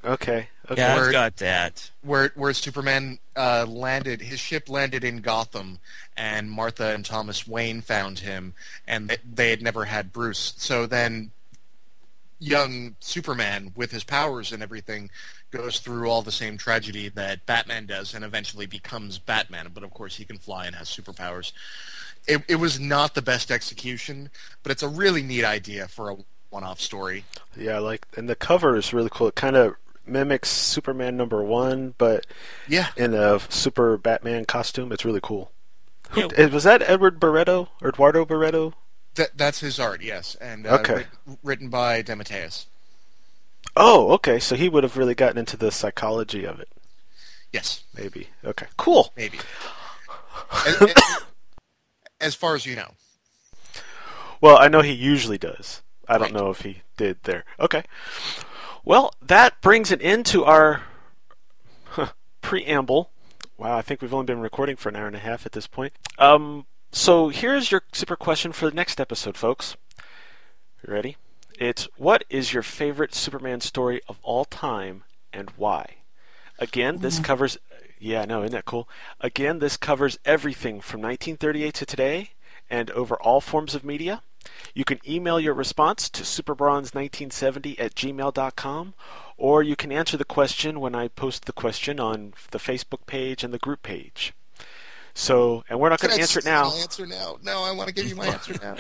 okay, 0.04 0.50
okay, 0.70 0.82
Yeah, 0.82 0.96
I've 0.96 1.12
got 1.12 1.38
that. 1.38 1.92
where 2.02 2.32
where 2.36 2.52
Superman 2.54 3.20
uh, 3.36 3.66
landed, 3.68 4.22
his 4.22 4.40
ship 4.40 4.70
landed 4.70 5.04
in 5.04 5.22
Gotham, 5.22 5.78
and 6.18 6.50
Martha 6.50 6.94
and 6.96 7.06
Thomas 7.06 7.48
Wayne 7.48 7.82
found 7.82 8.20
him, 8.20 8.56
and 8.88 9.10
they, 9.10 9.18
they 9.32 9.50
had 9.52 9.62
never 9.62 9.86
had 9.86 10.12
Bruce. 10.12 10.56
So 10.58 10.88
then, 10.88 11.30
young 12.40 12.96
Superman, 13.00 13.72
with 13.76 13.92
his 13.92 14.04
powers 14.04 14.52
and 14.52 14.64
everything, 14.64 15.12
goes 15.52 15.80
through 15.80 16.10
all 16.10 16.22
the 16.22 16.32
same 16.32 16.58
tragedy 16.58 17.10
that 17.10 17.46
Batman 17.46 17.86
does, 17.86 18.14
and 18.14 18.24
eventually 18.26 18.66
becomes 18.66 19.18
Batman. 19.18 19.70
But 19.74 19.84
of 19.84 19.92
course, 19.92 20.16
he 20.18 20.26
can 20.26 20.38
fly 20.38 20.66
and 20.68 20.76
has 20.76 20.90
superpowers. 20.90 21.52
It, 22.28 22.44
it 22.50 22.56
was 22.56 22.80
not 22.80 23.16
the 23.16 23.22
best 23.22 23.52
execution, 23.52 24.30
but 24.64 24.72
it's 24.72 24.84
a 24.84 24.90
really 24.90 25.22
neat 25.24 25.46
idea 25.46 25.88
for 25.88 26.10
a 26.10 26.18
one-off 26.50 26.80
story. 26.82 27.24
yeah, 27.56 27.80
like 27.80 28.06
and 28.18 28.28
the 28.30 28.36
cover 28.36 28.76
is 28.78 28.94
really 28.94 29.10
cool. 29.12 29.28
It 29.28 29.36
kind 29.36 29.56
of 29.56 29.76
mimics 30.06 30.50
Superman 30.50 31.18
number 31.18 31.44
one, 31.44 31.94
but 31.98 32.26
Yeah, 32.68 32.88
in 32.98 33.14
a 33.14 33.40
super 33.50 33.98
Batman 33.98 34.46
costume. 34.46 34.92
It's 34.92 35.04
really 35.06 35.20
cool. 35.22 35.52
Who, 36.12 36.22
Yeah. 36.22 36.28
eh, 36.36 36.46
was 36.48 36.64
that 36.64 36.82
Edward 36.84 37.20
Barreto 37.20 37.70
or 37.82 37.90
Eduardo 37.90 38.26
Barreto? 38.26 38.74
that, 39.16 39.36
that's 39.38 39.60
his 39.62 39.80
art. 39.80 40.02
Yes, 40.02 40.36
and 40.36 40.66
uh, 40.68 40.76
Okay. 40.80 40.94
writ- 41.26 41.40
written 41.44 41.70
by 41.70 42.02
DeMatteis. 42.04 42.66
Oh, 43.80 44.12
okay. 44.14 44.40
So 44.40 44.56
he 44.56 44.70
would 44.70 44.84
have 44.84 44.98
really 44.98 45.14
gotten 45.16 45.38
into 45.38 45.56
the 45.56 45.72
psychology 45.72 46.46
of 46.46 46.60
it, 46.60 46.70
Yes, 47.54 47.84
maybe. 47.96 48.30
Okay, 48.44 48.66
cool. 48.76 49.14
maybe. 49.16 49.40
as, 50.66 50.82
as- 50.82 50.94
as 52.20 52.36
far 52.36 52.56
as 52.56 52.66
you 52.66 52.76
know. 52.76 52.92
Well, 54.42 54.58
I 54.58 54.68
know 54.68 54.82
he 54.82 54.92
usually 54.94 55.38
does. 55.38 55.82
I 56.08 56.14
don't 56.18 56.34
Right. 56.34 56.34
know 56.34 56.50
if 56.50 56.62
he 56.62 56.82
did 56.98 57.18
there. 57.24 57.44
Okay. 57.60 57.84
Well, 58.84 59.14
that 59.22 59.60
brings 59.62 59.92
it 59.92 60.02
into 60.02 60.44
our 60.46 60.82
huh, 61.86 62.10
preamble. 62.42 63.12
Wow, 63.58 63.78
I 63.78 63.82
think 63.82 64.02
we've 64.02 64.14
only 64.14 64.26
been 64.26 64.40
recording 64.40 64.76
for 64.76 64.90
an 64.90 64.96
hour 64.96 65.08
and 65.08 65.16
a 65.16 65.20
half 65.20 65.46
at 65.46 65.52
this 65.52 65.68
point. 65.68 65.94
Um, 66.18 66.66
so 66.92 67.30
here's 67.30 67.72
your 67.72 67.84
super 67.92 68.16
question 68.16 68.52
for 68.52 68.70
the 68.70 68.76
next 68.76 69.00
episode, 69.02 69.36
folks. 69.38 69.76
You 70.88 70.94
ready? 70.94 71.18
It's 71.58 71.88
what 71.98 72.24
is 72.30 72.54
your 72.54 72.64
favorite 72.64 73.16
Superman 73.16 73.62
story 73.62 74.02
of 74.08 74.20
all 74.22 74.46
time 74.46 75.04
and 75.34 75.50
why? 75.58 75.96
Again, 76.60 77.00
this 77.00 77.20
covers. 77.20 77.58
Yeah, 78.00 78.26
no, 78.26 78.42
isn't 78.42 78.52
that 78.52 78.66
cool? 78.66 78.88
Again, 79.20 79.60
this 79.60 79.76
covers 79.76 80.20
everything 80.24 80.82
from 80.82 81.02
1938 81.02 81.74
to 81.74 81.86
today 81.86 82.30
and 82.70 82.92
over 82.92 83.16
all 83.16 83.42
forms 83.42 83.74
of 83.74 83.84
media. 83.84 84.22
You 84.74 84.86
can 84.86 85.00
email 85.08 85.40
your 85.40 85.54
response 85.54 86.10
to 86.12 86.24
superbronze1970 86.24 87.80
at 87.80 87.96
gmail.com, 87.96 88.94
or 89.36 89.64
you 89.64 89.76
can 89.76 89.92
answer 89.92 90.16
the 90.16 90.26
question 90.26 90.80
when 90.80 90.96
I 90.96 91.08
post 91.08 91.46
the 91.46 91.54
question 91.54 92.00
on 92.00 92.34
the 92.52 92.60
Facebook 92.60 93.06
page 93.08 93.44
and 93.44 93.54
the 93.54 93.58
group 93.58 93.84
page. 93.84 94.34
So, 95.14 95.64
and 95.70 95.80
we're 95.80 95.90
not 95.90 96.00
going 96.00 96.14
to 96.14 96.22
answer 96.22 96.40
it 96.40 96.46
now. 96.46 96.72
answer 96.76 97.08
now. 97.08 97.38
No, 97.42 97.64
I 97.64 97.72
want 97.72 97.88
to 97.90 97.94
give 97.94 98.08
you 98.08 98.16
my 98.16 98.28
answer 98.28 98.56
now. 98.62 98.76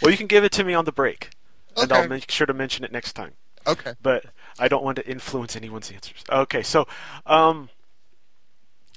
Well, 0.00 0.12
you 0.12 0.16
can 0.16 0.28
give 0.28 0.44
it 0.44 0.52
to 0.52 0.64
me 0.64 0.74
on 0.74 0.84
the 0.84 0.92
break, 0.92 1.30
and 1.76 1.92
I'll 1.92 2.08
make 2.08 2.30
sure 2.30 2.46
to 2.46 2.54
mention 2.54 2.84
it 2.84 2.92
next 2.92 3.12
time. 3.12 3.32
Okay. 3.66 3.94
But 4.00 4.26
I 4.58 4.68
don't 4.68 4.84
want 4.84 4.96
to 4.96 5.06
influence 5.08 5.56
anyone's 5.56 5.90
answers. 5.90 6.22
Okay, 6.30 6.62
so 6.62 6.86
um, 7.26 7.68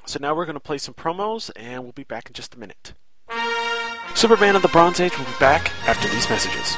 so 0.06 0.20
now 0.22 0.36
we're 0.36 0.46
going 0.46 0.56
to 0.56 0.60
play 0.60 0.78
some 0.78 0.94
promos, 0.94 1.52
and 1.56 1.84
we'll 1.84 1.92
be 1.92 2.04
back 2.04 2.28
in 2.28 2.34
just 2.34 2.56
a 2.56 2.60
minute. 2.60 2.94
Superman 4.16 4.56
of 4.56 4.62
the 4.62 4.68
Bronze 4.68 5.00
Age 5.00 5.18
will 5.18 5.26
be 5.26 5.32
back 5.40 5.72
after 5.88 6.08
these 6.10 6.30
messages. 6.30 6.76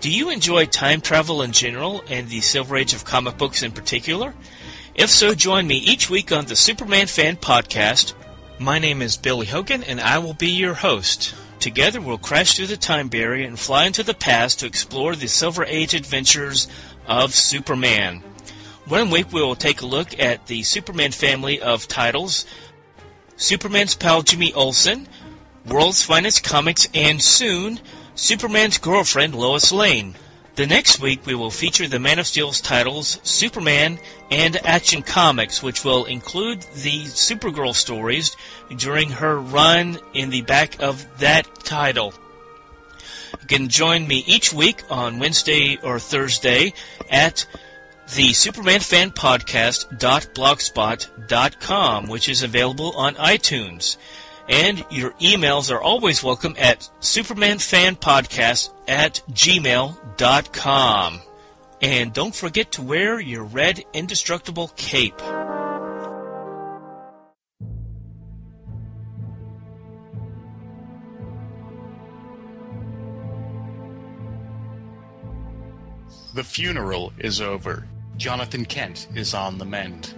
Do 0.00 0.10
you 0.10 0.28
enjoy 0.28 0.66
time 0.66 1.00
travel 1.00 1.40
in 1.40 1.52
general 1.52 2.04
and 2.08 2.28
the 2.28 2.42
Silver 2.42 2.76
Age 2.76 2.92
of 2.92 3.06
comic 3.06 3.38
books 3.38 3.62
in 3.62 3.72
particular? 3.72 4.34
If 4.94 5.10
so, 5.10 5.34
join 5.34 5.66
me 5.66 5.74
each 5.74 6.08
week 6.08 6.30
on 6.30 6.44
the 6.46 6.54
Superman 6.54 7.08
Fan 7.08 7.36
Podcast. 7.36 8.14
My 8.60 8.78
name 8.78 9.02
is 9.02 9.16
Billy 9.16 9.44
Hogan, 9.44 9.82
and 9.82 10.00
I 10.00 10.18
will 10.18 10.34
be 10.34 10.50
your 10.50 10.74
host. 10.74 11.34
Together, 11.58 12.00
we'll 12.00 12.16
crash 12.16 12.54
through 12.54 12.68
the 12.68 12.76
time 12.76 13.08
barrier 13.08 13.44
and 13.44 13.58
fly 13.58 13.86
into 13.86 14.04
the 14.04 14.14
past 14.14 14.60
to 14.60 14.66
explore 14.66 15.16
the 15.16 15.26
Silver 15.26 15.64
Age 15.64 15.94
adventures 15.94 16.68
of 17.08 17.34
Superman. 17.34 18.22
One 18.86 19.10
week, 19.10 19.32
we 19.32 19.42
will 19.42 19.56
take 19.56 19.80
a 19.80 19.86
look 19.86 20.16
at 20.20 20.46
the 20.46 20.62
Superman 20.62 21.10
family 21.10 21.60
of 21.60 21.88
titles 21.88 22.46
Superman's 23.36 23.96
pal 23.96 24.22
Jimmy 24.22 24.52
Olsen, 24.52 25.08
World's 25.66 26.04
Finest 26.04 26.44
Comics, 26.44 26.88
and 26.94 27.20
soon, 27.20 27.80
Superman's 28.14 28.78
girlfriend 28.78 29.34
Lois 29.34 29.72
Lane. 29.72 30.14
The 30.56 30.66
next 30.68 31.00
week, 31.00 31.26
we 31.26 31.34
will 31.34 31.50
feature 31.50 31.88
the 31.88 31.98
Man 31.98 32.20
of 32.20 32.28
Steel's 32.28 32.60
titles 32.60 33.18
Superman 33.24 33.98
and 34.30 34.64
Action 34.64 35.02
Comics, 35.02 35.64
which 35.64 35.84
will 35.84 36.04
include 36.04 36.62
the 36.62 37.06
Supergirl 37.06 37.74
stories 37.74 38.36
during 38.76 39.10
her 39.10 39.40
run 39.40 39.98
in 40.12 40.30
the 40.30 40.42
back 40.42 40.80
of 40.80 41.04
that 41.18 41.48
title. 41.64 42.14
You 43.40 43.48
can 43.48 43.68
join 43.68 44.06
me 44.06 44.22
each 44.28 44.52
week 44.52 44.84
on 44.90 45.18
Wednesday 45.18 45.76
or 45.82 45.98
Thursday 45.98 46.72
at 47.10 47.46
the 48.14 48.32
Superman 48.32 48.78
Fan 48.78 49.10
which 52.06 52.28
is 52.28 52.44
available 52.44 52.92
on 52.92 53.16
iTunes. 53.16 53.96
And 54.48 54.84
your 54.90 55.12
emails 55.12 55.74
are 55.74 55.80
always 55.80 56.22
welcome 56.22 56.54
at 56.58 56.88
supermanfanpodcast 57.00 58.70
at 58.86 59.22
gmail.com. 59.30 61.20
And 61.80 62.12
don't 62.12 62.34
forget 62.34 62.72
to 62.72 62.82
wear 62.82 63.20
your 63.20 63.44
red 63.44 63.82
indestructible 63.92 64.68
cape. 64.76 65.18
The 76.34 76.42
funeral 76.42 77.12
is 77.18 77.40
over. 77.40 77.86
Jonathan 78.16 78.64
Kent 78.64 79.06
is 79.14 79.34
on 79.34 79.58
the 79.58 79.64
mend. 79.64 80.14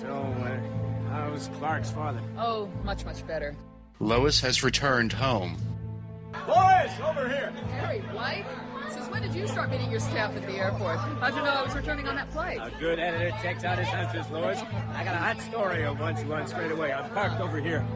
So, 0.00 0.08
uh, 0.08 0.77
how's 1.10 1.48
Clark's 1.58 1.90
father? 1.90 2.20
Oh, 2.36 2.70
much, 2.84 3.04
much 3.04 3.26
better. 3.26 3.56
Lois 4.00 4.40
has 4.40 4.62
returned 4.62 5.12
home. 5.12 5.56
Lois, 6.46 6.92
over 7.00 7.28
here! 7.28 7.50
Harry, 7.72 8.00
White? 8.14 8.46
Since 8.90 9.08
when 9.08 9.22
did 9.22 9.34
you 9.34 9.46
start 9.46 9.70
meeting 9.70 9.90
your 9.90 10.00
staff 10.00 10.34
at 10.34 10.46
the 10.46 10.54
airport? 10.54 10.98
How'd 10.98 11.34
you 11.34 11.42
know 11.42 11.50
I 11.50 11.62
was 11.62 11.74
returning 11.74 12.06
on 12.08 12.14
that 12.16 12.32
flight? 12.32 12.58
A 12.62 12.70
good 12.78 12.98
editor 12.98 13.30
checks 13.42 13.64
out 13.64 13.78
his 13.78 13.88
hunches, 13.88 14.30
Lois. 14.30 14.60
I 14.94 15.04
got 15.04 15.14
a 15.14 15.18
hot 15.18 15.40
story 15.42 15.84
I 15.84 15.90
want 15.90 16.24
you 16.24 16.32
on 16.32 16.46
straight 16.46 16.70
away. 16.70 16.92
I'm 16.92 17.10
parked 17.10 17.40
over 17.40 17.60
here. 17.60 17.86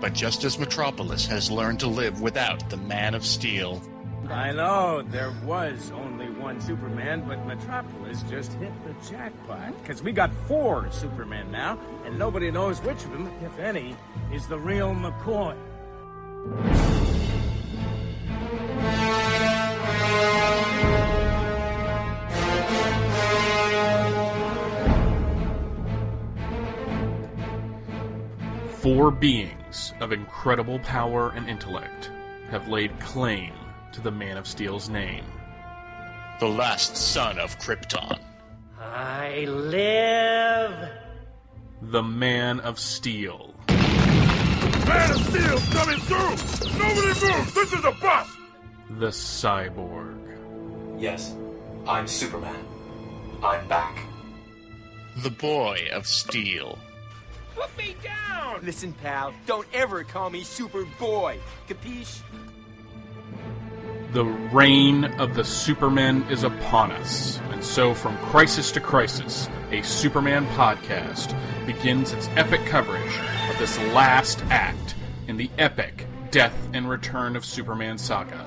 But 0.00 0.12
just 0.12 0.44
as 0.44 0.58
Metropolis 0.58 1.26
has 1.26 1.50
learned 1.50 1.80
to 1.80 1.86
live 1.86 2.20
without 2.20 2.68
the 2.70 2.76
Man 2.76 3.14
of 3.14 3.24
Steel, 3.24 3.82
I 4.30 4.52
know 4.52 5.02
there 5.02 5.32
was 5.44 5.90
only 5.90 6.30
one 6.30 6.60
Superman, 6.60 7.24
but 7.26 7.44
Metropolis 7.46 8.22
just 8.22 8.52
hit 8.54 8.72
the 8.84 9.10
jackpot. 9.10 9.76
Because 9.82 10.02
we 10.02 10.12
got 10.12 10.32
four 10.48 10.90
Supermen 10.90 11.50
now, 11.50 11.78
and 12.04 12.18
nobody 12.18 12.50
knows 12.50 12.80
which 12.82 13.04
of 13.04 13.12
them, 13.12 13.30
if 13.44 13.58
any, 13.58 13.96
is 14.32 14.46
the 14.46 14.58
real 14.58 14.94
McCoy. 14.94 15.56
Four 28.80 29.10
beings 29.10 29.94
of 30.00 30.12
incredible 30.12 30.78
power 30.80 31.30
and 31.30 31.48
intellect 31.48 32.10
have 32.50 32.68
laid 32.68 32.98
claim 33.00 33.52
to 33.94 34.00
the 34.00 34.10
Man 34.10 34.36
of 34.36 34.46
Steel's 34.46 34.88
name. 34.88 35.24
the 36.40 36.48
last 36.48 36.96
son 36.96 37.38
of 37.38 37.56
Krypton. 37.60 38.18
I 38.80 39.44
live. 39.44 40.90
The 41.80 42.02
Man 42.02 42.58
of 42.60 42.80
Steel. 42.80 43.54
Man 43.68 45.10
of 45.10 45.20
Steel 45.28 45.58
coming 45.70 46.00
through! 46.00 46.76
Nobody 46.76 47.06
move! 47.06 47.54
This 47.54 47.72
is 47.72 47.84
a 47.84 47.92
bust! 47.92 48.36
The 48.98 49.06
Cyborg. 49.06 51.00
Yes, 51.00 51.36
I'm 51.86 52.08
Superman. 52.08 52.64
I'm 53.44 53.66
back. 53.68 53.96
The 55.18 55.30
Boy 55.30 55.88
of 55.92 56.08
Steel. 56.08 56.78
Put 57.54 57.76
me 57.78 57.94
down! 58.02 58.58
Listen, 58.64 58.92
pal, 58.92 59.32
don't 59.46 59.68
ever 59.72 60.02
call 60.02 60.30
me 60.30 60.42
Superboy. 60.42 61.38
Capiche? 61.68 62.20
The 64.14 64.24
reign 64.24 65.06
of 65.18 65.34
the 65.34 65.42
Superman 65.42 66.24
is 66.30 66.44
upon 66.44 66.92
us, 66.92 67.40
and 67.50 67.64
so 67.64 67.92
from 67.92 68.16
crisis 68.18 68.70
to 68.70 68.80
crisis, 68.80 69.48
a 69.72 69.82
Superman 69.82 70.46
podcast 70.50 71.36
begins 71.66 72.12
its 72.12 72.28
epic 72.36 72.64
coverage 72.64 73.18
of 73.50 73.58
this 73.58 73.76
last 73.92 74.40
act 74.50 74.94
in 75.26 75.36
the 75.36 75.50
epic 75.58 76.06
death 76.30 76.56
and 76.72 76.88
return 76.88 77.34
of 77.34 77.44
Superman 77.44 77.98
saga. 77.98 78.46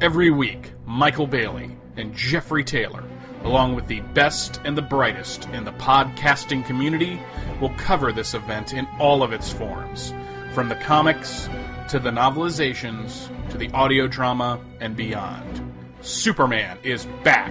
Every 0.00 0.30
week, 0.30 0.74
Michael 0.86 1.26
Bailey 1.26 1.76
and 1.96 2.14
Jeffrey 2.14 2.62
Taylor, 2.62 3.02
along 3.42 3.74
with 3.74 3.88
the 3.88 4.02
best 4.14 4.60
and 4.64 4.78
the 4.78 4.82
brightest 4.82 5.48
in 5.48 5.64
the 5.64 5.72
podcasting 5.72 6.64
community, 6.64 7.20
will 7.60 7.70
cover 7.70 8.12
this 8.12 8.34
event 8.34 8.74
in 8.74 8.86
all 9.00 9.24
of 9.24 9.32
its 9.32 9.50
forms, 9.50 10.14
from 10.52 10.68
the 10.68 10.76
comics 10.76 11.48
to 11.90 11.98
the 11.98 12.10
novelizations 12.10 13.28
to 13.50 13.58
the 13.58 13.68
audio 13.72 14.06
drama 14.06 14.60
and 14.78 14.96
beyond. 14.96 15.74
Superman 16.02 16.78
is 16.84 17.06
back, 17.24 17.50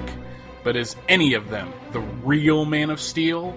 but 0.63 0.77
is 0.77 0.95
any 1.09 1.33
of 1.33 1.49
them 1.49 1.73
the 1.91 1.99
real 1.99 2.63
Man 2.63 2.89
of 2.89 3.01
Steel? 3.01 3.53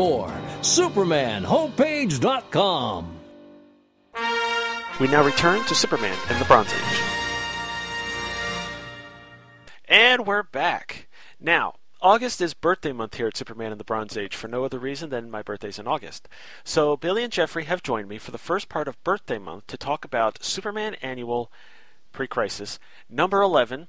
more. 0.00 0.32
SupermanHomepage.com. 0.62 3.16
We 4.98 5.06
now 5.08 5.22
return 5.22 5.62
to 5.66 5.74
Superman 5.74 6.16
and 6.30 6.40
the 6.40 6.46
Bronze 6.46 6.72
Age. 6.72 6.80
And 9.86 10.26
we're 10.26 10.44
back. 10.44 11.06
Now, 11.38 11.74
August 12.00 12.40
is 12.40 12.54
birthday 12.54 12.92
month 12.92 13.16
here 13.16 13.26
at 13.26 13.36
Superman 13.36 13.72
and 13.72 13.80
the 13.80 13.84
Bronze 13.84 14.16
Age 14.16 14.34
for 14.34 14.48
no 14.48 14.64
other 14.64 14.78
reason 14.78 15.10
than 15.10 15.30
my 15.30 15.42
birthday's 15.42 15.78
in 15.78 15.86
August. 15.86 16.26
So, 16.64 16.96
Billy 16.96 17.22
and 17.22 17.32
Jeffrey 17.32 17.64
have 17.64 17.82
joined 17.82 18.08
me 18.08 18.16
for 18.16 18.30
the 18.30 18.38
first 18.38 18.70
part 18.70 18.88
of 18.88 19.04
birthday 19.04 19.38
month 19.38 19.66
to 19.66 19.76
talk 19.76 20.06
about 20.06 20.42
Superman 20.42 20.94
Annual 21.02 21.52
Pre 22.12 22.26
Crisis 22.26 22.78
number 23.10 23.42
11, 23.42 23.88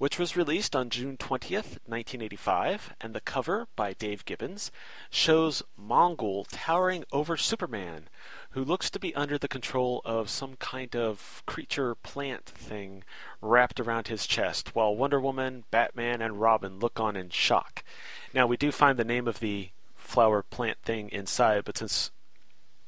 which 0.00 0.18
was 0.18 0.34
released 0.34 0.74
on 0.74 0.88
June 0.88 1.18
20th, 1.18 1.76
1985, 1.84 2.94
and 3.02 3.14
the 3.14 3.20
cover 3.20 3.68
by 3.76 3.92
Dave 3.92 4.24
Gibbons 4.24 4.72
shows 5.10 5.62
Mongul 5.78 6.46
towering 6.50 7.04
over 7.12 7.36
Superman, 7.36 8.08
who 8.52 8.64
looks 8.64 8.88
to 8.88 8.98
be 8.98 9.14
under 9.14 9.36
the 9.36 9.46
control 9.46 10.00
of 10.06 10.30
some 10.30 10.56
kind 10.56 10.96
of 10.96 11.42
creature 11.44 11.94
plant 11.94 12.46
thing 12.46 13.04
wrapped 13.42 13.78
around 13.78 14.08
his 14.08 14.26
chest, 14.26 14.74
while 14.74 14.96
Wonder 14.96 15.20
Woman, 15.20 15.64
Batman, 15.70 16.22
and 16.22 16.40
Robin 16.40 16.78
look 16.78 16.98
on 16.98 17.14
in 17.14 17.28
shock. 17.28 17.84
Now, 18.32 18.46
we 18.46 18.56
do 18.56 18.72
find 18.72 18.98
the 18.98 19.04
name 19.04 19.28
of 19.28 19.40
the 19.40 19.68
flower 19.94 20.42
plant 20.42 20.78
thing 20.82 21.10
inside, 21.10 21.64
but 21.66 21.76
since 21.76 22.10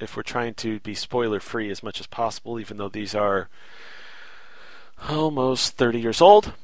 if 0.00 0.16
we're 0.16 0.22
trying 0.22 0.54
to 0.54 0.80
be 0.80 0.94
spoiler 0.94 1.40
free 1.40 1.68
as 1.68 1.82
much 1.82 2.00
as 2.00 2.06
possible, 2.06 2.58
even 2.58 2.78
though 2.78 2.88
these 2.88 3.14
are 3.14 3.50
almost 5.10 5.76
30 5.76 6.00
years 6.00 6.22
old, 6.22 6.54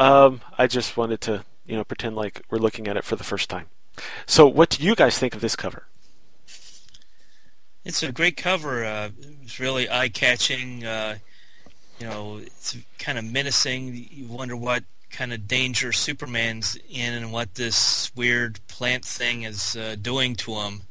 um, 0.00 0.40
I 0.56 0.66
just 0.66 0.96
wanted 0.96 1.20
to, 1.22 1.44
you 1.66 1.76
know, 1.76 1.84
pretend 1.84 2.16
like 2.16 2.42
we're 2.50 2.58
looking 2.58 2.88
at 2.88 2.96
it 2.96 3.04
for 3.04 3.16
the 3.16 3.24
first 3.24 3.50
time. 3.50 3.66
So, 4.26 4.46
what 4.46 4.70
do 4.70 4.82
you 4.82 4.94
guys 4.94 5.18
think 5.18 5.34
of 5.34 5.42
this 5.42 5.54
cover? 5.54 5.86
It's 7.84 8.02
a 8.02 8.10
great 8.10 8.36
cover. 8.36 8.84
Uh, 8.84 9.10
it's 9.42 9.60
really 9.60 9.88
eye-catching. 9.88 10.84
Uh, 10.84 11.18
you 11.98 12.06
know, 12.06 12.38
it's 12.38 12.76
kind 12.98 13.18
of 13.18 13.24
menacing. 13.24 13.94
You 14.10 14.26
wonder 14.26 14.56
what 14.56 14.84
kind 15.10 15.34
of 15.34 15.46
danger 15.46 15.92
Superman's 15.92 16.78
in 16.88 17.12
and 17.12 17.30
what 17.30 17.54
this 17.56 18.10
weird 18.16 18.58
plant 18.68 19.04
thing 19.04 19.42
is 19.42 19.76
uh, 19.76 19.96
doing 20.00 20.34
to 20.36 20.54
him. 20.54 20.82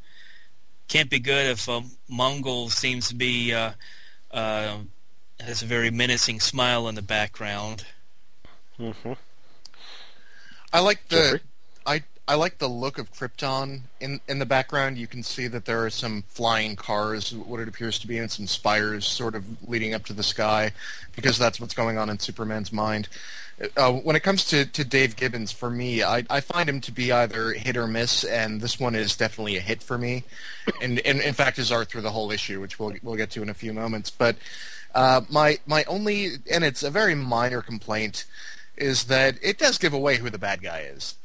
Can't 0.88 1.10
be 1.10 1.20
good 1.20 1.47
if 1.47 1.68
a 1.68 1.82
Mongul 2.12 2.70
seems 2.70 3.07
to 3.10 3.16
be 3.16 3.53
uh, 3.53 3.72
uh, 4.32 4.78
has 5.39 5.64
a 5.64 5.66
very 5.66 5.89
menacing 5.89 6.39
smile 6.39 6.88
in 6.88 6.95
the 6.95 7.01
background. 7.01 7.86
Mm-hmm. 8.80 9.14
I 10.72 10.80
like 10.80 11.08
the 11.10 11.42
I 11.86 12.04
I 12.28 12.36
like 12.36 12.60
the 12.60 12.68
look 12.68 12.98
of 13.00 13.12
Krypton 13.12 13.82
in 14.00 14.22
in 14.28 14.40
the 14.40 14.46
background. 14.46 14.98
You 14.98 15.08
can 15.08 15.24
see 15.24 15.48
that 15.48 15.66
there 15.66 15.84
are 15.84 15.90
some 15.90 16.24
flying 16.28 16.76
cars, 16.76 17.34
what 17.34 17.60
it 17.60 17.68
appears 17.68 17.98
to 18.00 18.08
be, 18.08 18.18
and 18.18 18.30
some 18.30 18.48
spires 18.48 19.06
sort 19.06 19.36
of 19.36 19.68
leading 19.68 19.94
up 19.94 20.06
to 20.06 20.14
the 20.14 20.24
sky, 20.24 20.72
because 21.16 21.38
that's 21.38 21.60
what's 21.60 21.74
going 21.74 21.98
on 21.98 22.10
in 22.10 22.20
Superman's 22.20 22.72
mind. 22.72 23.10
Uh, 23.76 23.92
when 23.92 24.16
it 24.16 24.24
comes 24.24 24.46
to, 24.46 24.66
to 24.66 24.86
Dave 24.86 25.18
Gibbons, 25.18 25.52
for 25.52 25.70
me, 25.70 26.02
I, 26.02 26.24
I 26.30 26.40
find 26.40 26.70
him 26.70 26.80
to 26.80 26.94
be 26.94 27.12
either 27.12 27.52
hit 27.52 27.76
or 27.76 27.88
miss, 27.88 28.24
and 28.24 28.62
this 28.62 28.80
one 28.80 28.96
is 28.96 29.18
definitely 29.18 29.58
a 29.58 29.60
hit 29.60 29.84
for 29.84 29.98
me. 29.98 30.24
And, 30.82 31.00
and 31.00 31.20
in 31.20 31.34
fact, 31.34 31.58
his 31.58 31.70
art 31.70 31.90
through 31.90 32.04
the 32.04 32.12
whole 32.12 32.32
issue, 32.32 32.62
which 32.62 32.80
we'll 32.80 32.94
we'll 33.04 33.18
get 33.18 33.32
to 33.32 33.42
in 33.42 33.50
a 33.50 33.54
few 33.54 33.74
moments. 33.74 34.10
But 34.12 34.38
uh, 34.96 35.22
my 35.30 35.58
my 35.66 35.84
only, 35.86 36.36
and 36.50 36.64
it's 36.64 36.84
a 36.84 36.90
very 36.90 37.16
minor 37.16 37.62
complaint, 37.62 38.26
is 38.80 39.06
that 39.06 39.38
it 39.42 39.58
does 39.58 39.78
give 39.78 39.94
away 39.94 40.18
who 40.18 40.30
the 40.30 40.38
bad 40.38 40.62
guy 40.62 40.80
is. 40.80 41.16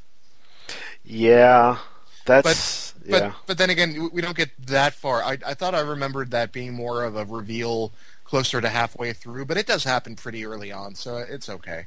Yeah, 1.05 1.79
that's 2.25 2.93
but, 2.93 3.11
but, 3.11 3.23
yeah. 3.23 3.33
But 3.47 3.59
then 3.59 3.71
again, 3.71 4.11
we 4.13 4.23
don't 4.23 4.37
get 4.37 4.51
that 4.67 4.95
far. 4.95 5.23
I, 5.23 5.39
I 5.47 5.55
thought 5.55 5.75
I 5.75 5.81
remembered 5.81 6.31
that 6.31 6.53
being 6.53 6.73
more 6.75 7.05
of 7.05 7.17
a 7.17 7.25
reveal 7.25 7.93
closer 8.25 8.61
to 8.61 8.69
halfway 8.69 9.13
through, 9.13 9.45
but 9.45 9.57
it 9.57 9.67
does 9.67 9.85
happen 9.85 10.17
pretty 10.17 10.45
early 10.45 10.73
on, 10.73 10.95
so 10.95 11.19
it's 11.19 11.49
okay. 11.49 11.87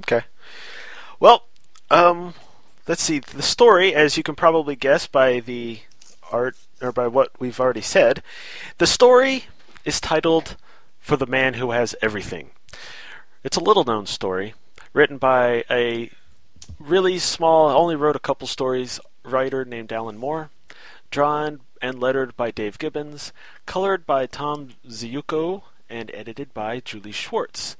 Okay. 0.00 0.26
Well, 1.18 1.44
um, 1.90 2.34
let's 2.86 3.02
see. 3.02 3.18
The 3.18 3.42
story, 3.42 3.94
as 3.94 4.16
you 4.16 4.22
can 4.22 4.34
probably 4.34 4.76
guess 4.76 5.06
by 5.06 5.40
the 5.40 5.80
art 6.30 6.56
or 6.82 6.92
by 6.92 7.06
what 7.06 7.30
we've 7.40 7.58
already 7.58 7.80
said, 7.80 8.22
the 8.78 8.86
story 8.86 9.46
is 9.84 10.00
titled 10.00 10.56
"For 11.00 11.16
the 11.16 11.26
Man 11.26 11.54
Who 11.54 11.70
Has 11.70 11.94
Everything." 12.02 12.50
It's 13.44 13.56
a 13.56 13.60
little-known 13.60 14.06
story 14.06 14.54
written 14.92 15.18
by 15.18 15.64
a 15.70 16.10
really 16.78 17.18
small, 17.18 17.68
only 17.68 17.94
wrote 17.94 18.16
a 18.16 18.20
couple 18.20 18.46
stories 18.46 18.98
writer 19.24 19.64
named 19.64 19.92
Alan 19.92 20.16
Moore, 20.16 20.50
drawn 21.10 21.60
and 21.82 22.00
lettered 22.00 22.36
by 22.36 22.50
Dave 22.50 22.78
Gibbons, 22.78 23.32
colored 23.66 24.06
by 24.06 24.26
Tom 24.26 24.70
Ziuko, 24.88 25.62
and 25.88 26.10
edited 26.14 26.54
by 26.54 26.80
Julie 26.80 27.12
Schwartz. 27.12 27.76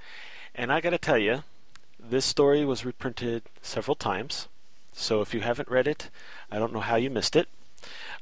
And 0.55 0.73
I 0.73 0.81
gotta 0.81 0.99
tell 0.99 1.19
you, 1.19 1.43
this 1.99 2.25
story 2.25 2.65
was 2.65 2.85
reprinted 2.85 3.43
several 3.63 3.97
times, 3.97 4.49
so 4.93 5.21
if 5.21 5.35
you 5.35 5.41
haven't 5.41 5.71
read 5.71 5.89
it, 5.89 6.11
I 6.51 6.59
don't 6.59 6.73
know 6.73 6.81
how 6.81 6.97
you 6.97 7.11
missed 7.11 7.35
it. 7.35 7.49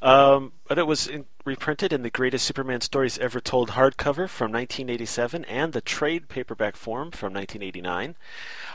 Um, 0.02 0.52
but 0.68 0.78
it 0.78 0.86
was 0.86 1.06
in, 1.06 1.26
reprinted 1.44 1.92
in 1.92 2.02
the 2.02 2.10
Greatest 2.10 2.44
Superman 2.44 2.80
Stories 2.80 3.18
Ever 3.18 3.40
Told 3.40 3.70
hardcover 3.70 4.28
from 4.28 4.52
1987 4.52 5.44
and 5.44 5.72
the 5.72 5.80
trade 5.80 6.28
paperback 6.28 6.76
form 6.76 7.10
from 7.10 7.32
1989. 7.32 8.16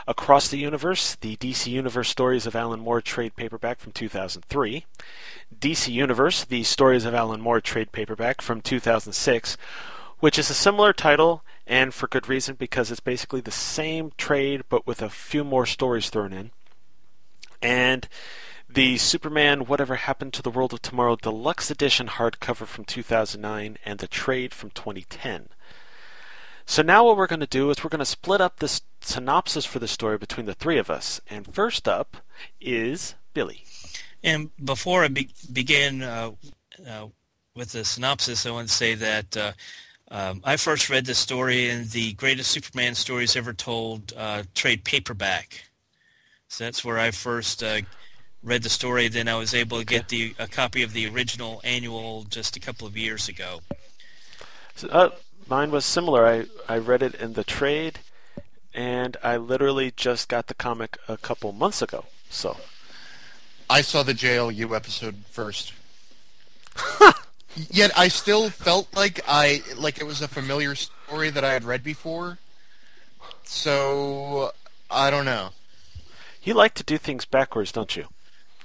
Across 0.06 0.48
the 0.48 0.58
Universe, 0.58 1.16
the 1.16 1.36
DC 1.36 1.66
Universe 1.66 2.08
Stories 2.08 2.46
of 2.46 2.56
Alan 2.56 2.80
Moore 2.80 3.00
trade 3.00 3.36
paperback 3.36 3.80
from 3.80 3.92
2003. 3.92 4.86
DC 5.58 5.92
Universe, 5.92 6.44
the 6.44 6.62
Stories 6.62 7.04
of 7.04 7.14
Alan 7.14 7.40
Moore 7.40 7.60
trade 7.60 7.92
paperback 7.92 8.40
from 8.40 8.60
2006, 8.60 9.56
which 10.20 10.38
is 10.38 10.50
a 10.50 10.54
similar 10.54 10.92
title 10.92 11.42
and 11.66 11.94
for 11.94 12.08
good 12.08 12.28
reason 12.28 12.56
because 12.56 12.90
it's 12.90 13.00
basically 13.00 13.40
the 13.40 13.50
same 13.50 14.12
trade 14.16 14.62
but 14.68 14.86
with 14.86 15.00
a 15.00 15.08
few 15.10 15.44
more 15.44 15.66
stories 15.66 16.10
thrown 16.10 16.32
in. 16.32 16.50
And 17.62 18.08
the 18.74 18.98
Superman 18.98 19.66
Whatever 19.66 19.96
Happened 19.96 20.32
to 20.34 20.42
the 20.42 20.50
World 20.50 20.72
of 20.72 20.80
Tomorrow 20.80 21.16
Deluxe 21.16 21.70
Edition 21.70 22.06
hardcover 22.06 22.66
from 22.66 22.84
2009, 22.84 23.78
and 23.84 23.98
the 23.98 24.06
trade 24.06 24.54
from 24.54 24.70
2010. 24.70 25.48
So 26.66 26.82
now 26.82 27.04
what 27.04 27.16
we're 27.16 27.26
going 27.26 27.40
to 27.40 27.46
do 27.46 27.70
is 27.70 27.82
we're 27.82 27.90
going 27.90 27.98
to 27.98 28.04
split 28.04 28.40
up 28.40 28.58
this 28.58 28.82
synopsis 29.00 29.64
for 29.64 29.80
the 29.80 29.88
story 29.88 30.18
between 30.18 30.46
the 30.46 30.54
three 30.54 30.78
of 30.78 30.88
us. 30.88 31.20
And 31.28 31.52
first 31.52 31.88
up 31.88 32.18
is 32.60 33.16
Billy. 33.34 33.64
And 34.22 34.50
before 34.64 35.02
I 35.02 35.08
be- 35.08 35.30
begin 35.52 36.02
uh, 36.02 36.32
uh, 36.88 37.06
with 37.56 37.72
the 37.72 37.84
synopsis, 37.84 38.46
I 38.46 38.52
want 38.52 38.68
to 38.68 38.74
say 38.74 38.94
that 38.94 39.36
uh, 39.36 39.52
um, 40.12 40.42
I 40.44 40.56
first 40.56 40.88
read 40.88 41.06
the 41.06 41.14
story 41.14 41.68
in 41.68 41.88
the 41.88 42.12
Greatest 42.12 42.52
Superman 42.52 42.94
Stories 42.94 43.34
Ever 43.34 43.52
Told 43.52 44.12
uh, 44.16 44.44
trade 44.54 44.84
paperback. 44.84 45.64
So 46.46 46.64
that's 46.64 46.84
where 46.84 46.98
I 46.98 47.10
first 47.10 47.64
uh, 47.64 47.80
read 48.42 48.62
the 48.62 48.68
story. 48.68 49.08
Then 49.08 49.28
I 49.28 49.34
was 49.36 49.54
able 49.54 49.78
to 49.78 49.84
get 49.84 50.08
the 50.08 50.34
a 50.38 50.46
copy 50.46 50.82
of 50.82 50.92
the 50.92 51.08
original 51.08 51.60
annual 51.64 52.24
just 52.24 52.56
a 52.56 52.60
couple 52.60 52.86
of 52.86 52.96
years 52.96 53.28
ago. 53.28 53.60
So, 54.76 54.88
uh, 54.88 55.10
mine 55.48 55.70
was 55.70 55.84
similar. 55.84 56.26
I, 56.26 56.46
I 56.68 56.78
read 56.78 57.02
it 57.02 57.14
in 57.14 57.34
the 57.34 57.44
trade, 57.44 58.00
and 58.74 59.16
I 59.22 59.36
literally 59.36 59.92
just 59.94 60.28
got 60.28 60.46
the 60.46 60.54
comic 60.54 60.96
a 61.08 61.16
couple 61.16 61.52
months 61.52 61.82
ago. 61.82 62.06
So 62.30 62.56
I 63.68 63.82
saw 63.82 64.02
the 64.02 64.14
JLU 64.14 64.74
episode 64.74 65.16
first. 65.30 65.72
Yet 67.70 67.90
I 67.98 68.08
still 68.08 68.48
felt 68.48 68.94
like 68.94 69.20
I 69.26 69.62
like 69.76 69.98
it 69.98 70.06
was 70.06 70.22
a 70.22 70.28
familiar 70.28 70.74
story 70.74 71.30
that 71.30 71.44
I 71.44 71.52
had 71.52 71.64
read 71.64 71.82
before. 71.82 72.38
So 73.44 74.52
I 74.90 75.10
don't 75.10 75.24
know. 75.24 75.50
You 76.42 76.54
like 76.54 76.74
to 76.74 76.84
do 76.84 76.96
things 76.96 77.24
backwards, 77.24 77.72
don't 77.72 77.96
you? 77.96 78.06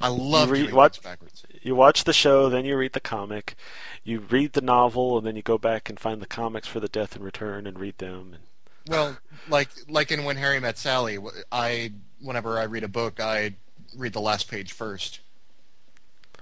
I 0.02 0.10
love 0.10 0.50
you 0.50 0.66
read, 0.66 0.74
watch, 0.74 1.02
backwards. 1.02 1.46
You 1.62 1.76
watch 1.76 2.04
the 2.04 2.14
show, 2.14 2.50
then 2.50 2.66
you 2.66 2.78
read 2.78 2.94
the 2.94 3.00
comic. 3.00 3.56
You 4.04 4.20
read 4.20 4.54
the 4.54 4.62
novel, 4.62 5.18
and 5.18 5.26
then 5.26 5.36
you 5.36 5.42
go 5.42 5.58
back 5.58 5.90
and 5.90 6.00
find 6.00 6.22
the 6.22 6.28
comics 6.28 6.68
for 6.68 6.80
the 6.80 6.88
Death 6.88 7.16
and 7.16 7.24
Return 7.24 7.66
and 7.66 7.80
read 7.80 7.98
them. 7.98 8.34
And... 8.34 8.44
Well, 8.88 9.18
like 9.50 9.70
like 9.88 10.12
in 10.12 10.26
When 10.26 10.38
Harry 10.38 10.60
Met 10.60 10.78
Sally, 10.78 11.18
I 11.52 11.94
whenever 12.22 12.60
I 12.60 12.64
read 12.64 12.84
a 12.84 12.90
book, 12.90 13.20
I 13.20 13.56
read 13.96 14.14
the 14.14 14.22
last 14.22 14.50
page 14.50 14.74
first. 14.74 15.22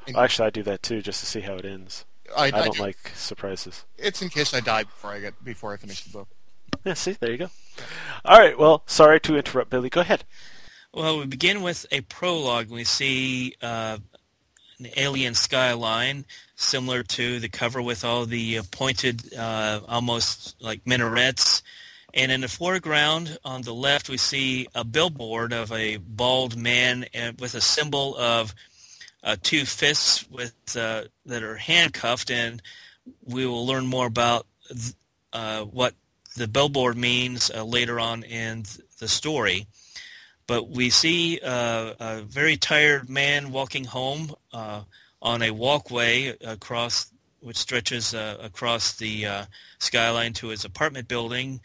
Well, 0.07 0.23
actually, 0.23 0.47
I 0.47 0.49
do 0.49 0.63
that 0.63 0.83
too, 0.83 1.01
just 1.01 1.19
to 1.21 1.25
see 1.25 1.41
how 1.41 1.55
it 1.55 1.65
ends. 1.65 2.05
I, 2.35 2.45
I 2.45 2.51
don't 2.51 2.61
I 2.61 2.69
do. 2.69 2.81
like 2.81 3.11
surprises. 3.15 3.85
It's 3.97 4.21
in 4.21 4.29
case 4.29 4.53
I 4.53 4.59
die 4.59 4.83
before 4.83 5.11
I 5.11 5.19
get 5.19 5.43
before 5.43 5.73
I 5.73 5.77
finish 5.77 6.03
the 6.03 6.09
book. 6.09 6.27
Yeah, 6.83 6.95
see, 6.95 7.13
there 7.13 7.31
you 7.31 7.37
go. 7.37 7.49
All 8.25 8.39
right, 8.39 8.57
well, 8.57 8.83
sorry 8.87 9.19
to 9.21 9.37
interrupt, 9.37 9.69
Billy. 9.69 9.89
Go 9.89 10.01
ahead. 10.01 10.25
Well, 10.95 11.17
we 11.17 11.25
begin 11.25 11.63
with 11.63 11.87
a 11.89 12.01
prologue. 12.01 12.69
We 12.69 12.83
see 12.83 13.55
uh, 13.63 13.97
an 14.77 14.87
alien 14.95 15.33
skyline, 15.33 16.25
similar 16.55 17.01
to 17.01 17.39
the 17.39 17.49
cover 17.49 17.81
with 17.81 18.05
all 18.05 18.27
the 18.27 18.61
pointed, 18.69 19.33
uh, 19.33 19.79
almost 19.87 20.55
like 20.61 20.85
minarets. 20.85 21.63
And 22.13 22.31
in 22.31 22.41
the 22.41 22.47
foreground, 22.47 23.39
on 23.43 23.63
the 23.63 23.73
left, 23.73 24.07
we 24.07 24.17
see 24.17 24.67
a 24.75 24.83
billboard 24.83 25.51
of 25.51 25.71
a 25.71 25.97
bald 25.97 26.55
man 26.55 27.07
with 27.39 27.55
a 27.55 27.61
symbol 27.61 28.15
of 28.15 28.53
uh, 29.23 29.35
two 29.41 29.65
fists 29.65 30.29
with 30.29 30.53
uh, 30.77 31.05
that 31.25 31.41
are 31.41 31.57
handcuffed, 31.57 32.29
and 32.29 32.61
we 33.25 33.47
will 33.47 33.65
learn 33.65 33.87
more 33.87 34.05
about 34.05 34.45
uh, 35.31 35.63
what 35.63 35.95
the 36.37 36.47
billboard 36.47 36.97
means 36.97 37.49
uh, 37.49 37.63
later 37.63 37.99
on 37.99 38.21
in 38.21 38.63
the 38.99 39.07
story. 39.07 39.65
But 40.47 40.69
we 40.69 40.89
see 40.89 41.39
uh, 41.39 41.93
a 41.99 42.21
very 42.21 42.57
tired 42.57 43.09
man 43.09 43.51
walking 43.51 43.85
home 43.85 44.33
uh, 44.51 44.83
on 45.21 45.41
a 45.41 45.51
walkway 45.51 46.35
across, 46.41 47.11
which 47.39 47.57
stretches 47.57 48.13
across 48.13 48.93
the 48.93 49.45
skyline 49.79 50.33
to 50.33 50.49
his 50.49 50.65
apartment 50.65 51.07
building. 51.07 51.61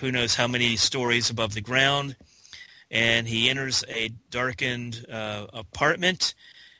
who 0.00 0.12
knows 0.12 0.34
how 0.34 0.46
many 0.46 0.76
stories 0.76 1.30
above 1.30 1.54
the 1.54 1.60
ground? 1.60 2.16
And 2.90 3.26
he 3.26 3.50
enters 3.50 3.84
a 3.88 4.10
darkened 4.30 5.04
apartment 5.08 6.34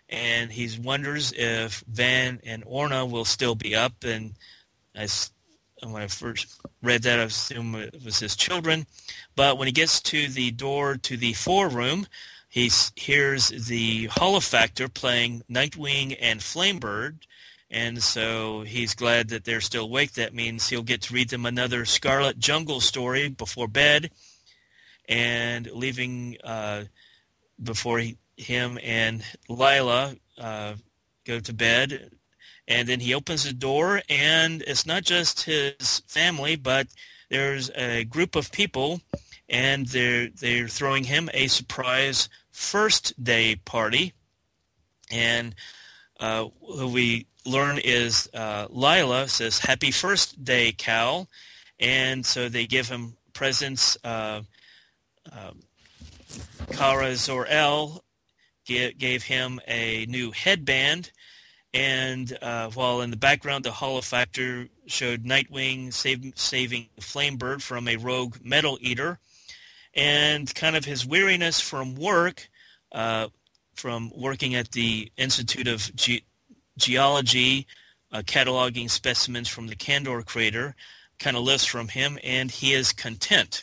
and 0.09 0.53
he 0.53 0.71
wonders 0.79 1.33
if 1.33 1.83
Van 1.89 2.41
and 2.45 2.63
Orna 2.67 3.05
will 3.05 3.25
still 3.25 3.55
be 3.55 3.75
up. 3.75 4.05
And 4.05 4.35
I, 4.95 5.09
when 5.83 6.03
I 6.03 6.07
first 6.07 6.61
read 6.83 7.03
that, 7.03 7.21
I 7.21 7.25
assumed 7.25 7.77
it 7.77 8.05
was 8.05 8.21
his 8.21 8.37
children. 8.37 8.87
But 9.35 9.59
when 9.59 9.67
he 9.67 9.73
gets 9.73 10.01
to 10.03 10.29
the 10.29 10.51
door 10.51 10.97
to 10.97 11.17
the 11.17 11.35
foreroom, 11.35 12.07
he 12.49 12.71
hears 12.95 13.49
the 13.49 14.09
Holofactor 14.09 14.93
playing 14.93 15.43
Nightwing 15.51 16.17
and 16.21 16.41
Flamebird. 16.41 17.19
And 17.71 18.03
so 18.03 18.63
he's 18.63 18.95
glad 18.95 19.29
that 19.29 19.45
they're 19.45 19.61
still 19.61 19.85
awake. 19.85 20.13
That 20.13 20.35
means 20.35 20.69
he'll 20.69 20.83
get 20.83 21.03
to 21.03 21.15
read 21.15 21.31
them 21.31 21.45
another 21.45 21.85
Scarlet 21.85 22.39
Jungle 22.39 22.81
story 22.81 23.29
before 23.29 23.69
bed 23.69 24.11
and 25.09 25.71
leaving 25.71 26.37
uh, 26.45 26.85
before 27.63 27.99
he, 27.99 28.17
him 28.37 28.79
and 28.83 29.25
Lila 29.49 30.15
uh, 30.39 30.75
go 31.25 31.41
to 31.41 31.53
bed. 31.53 32.11
And 32.69 32.89
then 32.89 33.01
he 33.01 33.15
opens 33.15 33.45
the 33.45 33.53
door, 33.53 34.03
and 34.09 34.63
it's 34.67 34.87
not 34.87 35.05
just 35.05 35.45
his 35.45 36.03
family, 36.09 36.57
but 36.57 36.89
there's 37.31 37.71
a 37.77 38.05
group 38.05 38.35
of 38.35 38.51
people, 38.51 39.01
and 39.49 39.87
they're 39.87 40.29
they're 40.29 40.69
throwing 40.69 41.05
him 41.05 41.31
a 41.33 41.47
surprise 41.47 42.29
first 42.51 43.23
day 43.23 43.57
party. 43.65 44.13
And 45.11 45.55
uh, 46.19 46.49
who 46.61 46.89
we 46.89 47.27
learn 47.45 47.79
is 47.79 48.29
uh, 48.35 48.67
Lila 48.71 49.29
says, 49.29 49.59
"Happy 49.61 49.91
first 49.93 50.45
day, 50.45 50.73
Cal," 50.73 51.29
and 51.79 52.27
so 52.27 52.49
they 52.49 52.67
give 52.67 52.89
him 52.89 53.17
presents. 53.33 53.97
Uh, 54.03 54.43
um, 55.33 55.63
Kara 56.73 57.15
Zor-El 57.15 58.03
gave 58.67 59.23
him 59.23 59.61
a 59.67 60.07
new 60.07 60.33
headband, 60.33 61.13
and 61.75 62.37
uh, 62.41 62.71
while 62.71 63.01
in 63.01 63.11
the 63.11 63.17
background 63.17 63.65
the 63.65 63.71
Holofactor 63.71 64.69
showed 64.87 65.25
Nightwing 65.25 65.93
save, 65.93 66.33
saving 66.37 66.89
Flamebird 67.01 67.63
from 67.63 67.89
a 67.89 67.97
rogue 67.97 68.37
metal 68.43 68.79
eater, 68.81 69.19
and 69.95 70.55
kind 70.55 70.77
of 70.77 70.85
his 70.85 71.07
weariness 71.07 71.61
from 71.61 71.95
work, 71.95 72.49
uh, 72.93 73.29
from 73.75 74.11
working 74.17 74.55
at 74.55 74.73
the 74.73 75.11
Institute 75.17 75.69
of 75.69 75.95
Ge- 75.95 76.25
Geology, 76.79 77.67
uh, 78.13 78.23
cataloging 78.23 78.89
specimens 78.89 79.49
from 79.49 79.67
the 79.67 79.77
Kandor 79.77 80.25
crater, 80.25 80.75
kind 81.19 81.37
of 81.37 81.43
lifts 81.43 81.67
from 81.67 81.89
him, 81.89 82.19
and 82.23 82.51
he 82.51 82.73
is 82.73 82.93
content. 82.93 83.63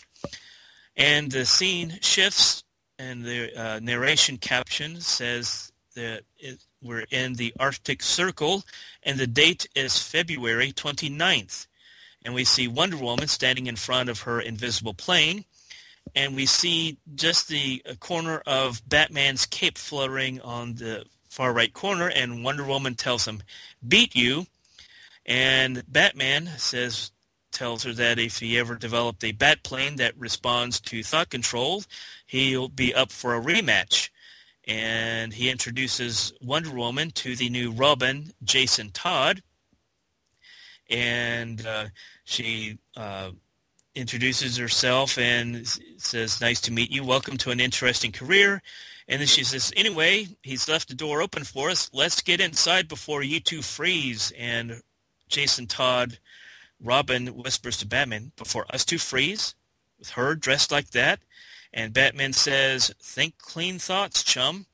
And 0.96 1.32
the 1.32 1.46
scene 1.46 1.98
shifts, 2.02 2.64
and 3.00 3.24
the 3.24 3.56
uh, 3.56 3.80
narration 3.82 4.38
caption 4.38 5.02
says 5.02 5.72
that 5.96 6.24
it, 6.38 6.64
we're 6.84 7.06
in 7.10 7.34
the 7.34 7.54
Arctic 7.60 8.04
Circle, 8.04 8.64
and 9.04 9.18
the 9.18 9.28
date 9.28 9.68
is 9.76 10.02
February 10.02 10.72
29th. 10.72 11.68
And 12.26 12.34
we 12.34 12.44
see 12.44 12.68
Wonder 12.68 12.98
Woman 12.98 13.28
standing 13.28 13.68
in 13.68 13.76
front 13.76 14.10
of 14.10 14.22
her 14.22 14.40
invisible 14.40 14.94
plane, 14.94 15.46
and 16.16 16.36
we 16.36 16.46
see 16.46 16.98
just 17.16 17.48
the 17.48 17.82
uh, 17.90 17.96
corner 17.96 18.44
of 18.46 18.82
Batman's 18.88 19.46
cape 19.46 19.78
fluttering 19.78 20.42
on 20.42 20.76
the 20.76 21.06
far 21.30 21.54
right 21.54 21.74
corner, 21.74 22.10
and 22.10 22.44
Wonder 22.44 22.64
Woman 22.64 22.96
tells 22.96 23.28
him, 23.28 23.42
beat 23.88 24.16
you. 24.16 24.46
And 25.26 25.84
Batman 25.88 26.50
says, 26.58 27.12
tells 27.52 27.84
her 27.84 27.94
that 27.94 28.20
if 28.20 28.40
he 28.40 28.58
ever 28.60 28.76
developed 28.76 29.24
a 29.24 29.32
bat 29.32 29.64
plane 29.64 29.96
that 29.98 30.18
responds 30.18 30.80
to 30.82 31.04
thought 31.04 31.30
control, 31.30 31.84
he'll 32.26 32.68
be 32.68 32.94
up 32.94 33.12
for 33.12 33.36
a 33.36 33.42
rematch. 33.42 34.10
And 34.68 35.34
he 35.34 35.50
introduces 35.50 36.34
Wonder 36.42 36.72
Woman 36.72 37.12
to 37.12 37.36
the 37.36 37.50
new 37.50 37.72
Robin, 37.72 38.32
Jason 38.44 38.92
Todd. 38.92 39.42
And 40.90 41.66
uh, 41.66 41.86
she 42.24 42.78
uh, 42.96 43.32
introduces 43.96 44.58
herself 44.58 45.18
and 45.18 45.68
says, 45.98 46.40
nice 46.40 46.62
to 46.62 46.72
meet 46.72 46.92
you. 46.92 47.04
Welcome 47.04 47.38
to 47.38 47.52
an 47.52 47.60
interesting 47.60 48.12
career. 48.12 48.62
And 49.08 49.20
then 49.20 49.28
she 49.28 49.44
says, 49.44 49.74
anyway, 49.76 50.28
he's 50.44 50.70
left 50.70 50.88
the 50.88 50.96
door 50.96 51.22
open 51.22 51.44
for 51.44 51.70
us. 51.70 51.90
Let's 51.94 52.22
get 52.22 52.40
inside 52.40 52.88
before 52.88 53.22
you 53.22 53.40
two 53.40 53.62
freeze. 53.62 54.32
And 54.38 54.82
Jason 55.28 55.68
Todd, 55.68 56.20
Robin 56.82 57.28
whispers 57.28 57.78
to 57.78 57.88
Batman, 57.88 58.32
before 58.38 58.66
us 58.74 58.86
two 58.86 58.98
freeze? 58.98 59.56
With 60.00 60.12
her 60.12 60.36
dressed 60.36 60.72
like 60.72 60.92
that? 60.92 61.20
And 61.74 61.94
Batman 61.94 62.34
says, 62.34 62.94
think 63.02 63.40
clean 63.40 63.80
thoughts, 63.80 64.24
chum. 64.24 64.68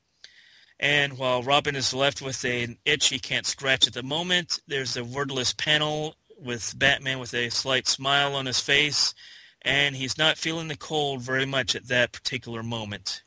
And 0.80 1.18
while 1.18 1.44
Robin 1.44 1.76
is 1.76 1.94
left 1.94 2.22
with 2.22 2.44
an 2.44 2.78
itch 2.86 3.08
he 3.08 3.20
can't 3.20 3.46
scratch 3.46 3.88
at 3.88 3.94
the 3.94 4.04
moment, 4.04 4.60
there's 4.68 4.98
a 4.98 5.04
wordless 5.04 5.54
panel 5.54 6.16
with 6.38 6.78
Batman 6.78 7.20
with 7.20 7.34
a 7.34 7.50
slight 7.50 7.88
smile 7.88 8.36
on 8.36 8.46
his 8.46 8.60
face, 8.60 9.14
and 9.62 9.96
he's 9.96 10.18
not 10.18 10.38
feeling 10.38 10.68
the 10.70 10.78
cold 10.78 11.22
very 11.22 11.46
much 11.46 11.76
at 11.76 11.88
that 11.88 12.12
particular 12.12 12.64
moment. 12.64 13.24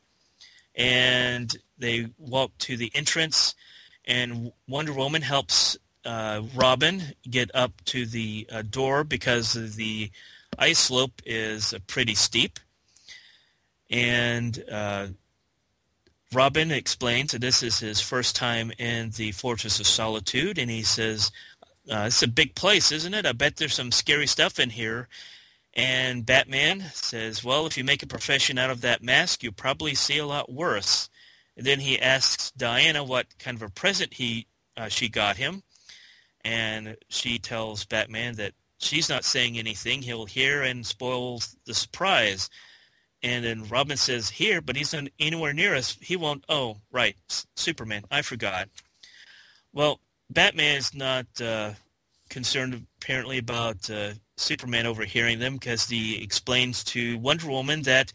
and 0.75 1.57
they 1.77 2.07
walk 2.17 2.57
to 2.59 2.77
the 2.77 2.91
entrance, 2.95 3.55
and 4.05 4.51
Wonder 4.67 4.93
Woman 4.93 5.21
helps 5.21 5.77
uh, 6.05 6.41
Robin 6.55 7.01
get 7.29 7.51
up 7.53 7.71
to 7.85 8.05
the 8.05 8.47
uh, 8.51 8.61
door 8.63 9.03
because 9.03 9.53
the 9.75 10.11
ice 10.57 10.79
slope 10.79 11.21
is 11.25 11.73
pretty 11.87 12.15
steep. 12.15 12.59
And 13.93 14.63
uh, 14.71 15.07
Robin 16.33 16.71
explains 16.71 17.31
that 17.31 17.41
this 17.41 17.61
is 17.61 17.79
his 17.79 18.01
first 18.01 18.35
time 18.35 18.71
in 18.79 19.11
the 19.11 19.31
Fortress 19.33 19.79
of 19.79 19.85
Solitude, 19.85 20.57
and 20.57 20.71
he 20.71 20.81
says, 20.81 21.31
uh, 21.87 22.05
"It's 22.07 22.23
a 22.23 22.27
big 22.27 22.55
place, 22.55 22.91
isn't 22.91 23.13
it? 23.13 23.27
I 23.27 23.33
bet 23.33 23.57
there's 23.57 23.75
some 23.75 23.91
scary 23.91 24.25
stuff 24.25 24.59
in 24.59 24.71
here." 24.71 25.07
And 25.75 26.25
Batman 26.25 26.89
says, 26.93 27.43
"Well, 27.43 27.67
if 27.67 27.77
you 27.77 27.83
make 27.83 28.01
a 28.01 28.07
profession 28.07 28.57
out 28.57 28.71
of 28.71 28.81
that 28.81 29.03
mask, 29.03 29.43
you'll 29.43 29.53
probably 29.53 29.93
see 29.93 30.17
a 30.17 30.25
lot 30.25 30.51
worse." 30.51 31.07
And 31.55 31.63
then 31.63 31.79
he 31.79 32.01
asks 32.01 32.49
Diana 32.49 33.03
what 33.03 33.37
kind 33.37 33.55
of 33.55 33.61
a 33.61 33.69
present 33.69 34.15
he 34.15 34.47
uh, 34.75 34.87
she 34.87 35.07
got 35.07 35.37
him, 35.37 35.61
and 36.43 36.97
she 37.09 37.37
tells 37.37 37.85
Batman 37.85 38.37
that 38.37 38.53
she's 38.79 39.07
not 39.07 39.23
saying 39.23 39.59
anything. 39.59 40.01
He'll 40.01 40.25
hear 40.25 40.63
and 40.63 40.83
spoil 40.83 41.43
the 41.67 41.75
surprise. 41.75 42.49
And 43.23 43.45
then 43.45 43.67
Robin 43.69 43.95
says, 43.95 44.29
here, 44.29 44.61
but 44.61 44.75
he's 44.75 44.93
not 44.93 45.07
anywhere 45.17 45.53
near 45.53 45.75
us. 45.75 45.97
He 46.01 46.17
won't. 46.17 46.43
Oh, 46.49 46.77
right. 46.91 47.15
Superman. 47.55 48.03
I 48.11 48.21
forgot. 48.21 48.67
Well, 49.71 50.01
Batman 50.29 50.77
is 50.77 50.93
not 50.93 51.25
uh, 51.41 51.71
concerned 52.29 52.85
apparently 53.01 53.37
about 53.37 53.89
uh, 53.89 54.11
Superman 54.35 54.85
overhearing 54.85 55.39
them 55.39 55.53
because 55.53 55.87
he 55.87 56.21
explains 56.21 56.83
to 56.85 57.17
Wonder 57.19 57.47
Woman 57.49 57.83
that 57.83 58.11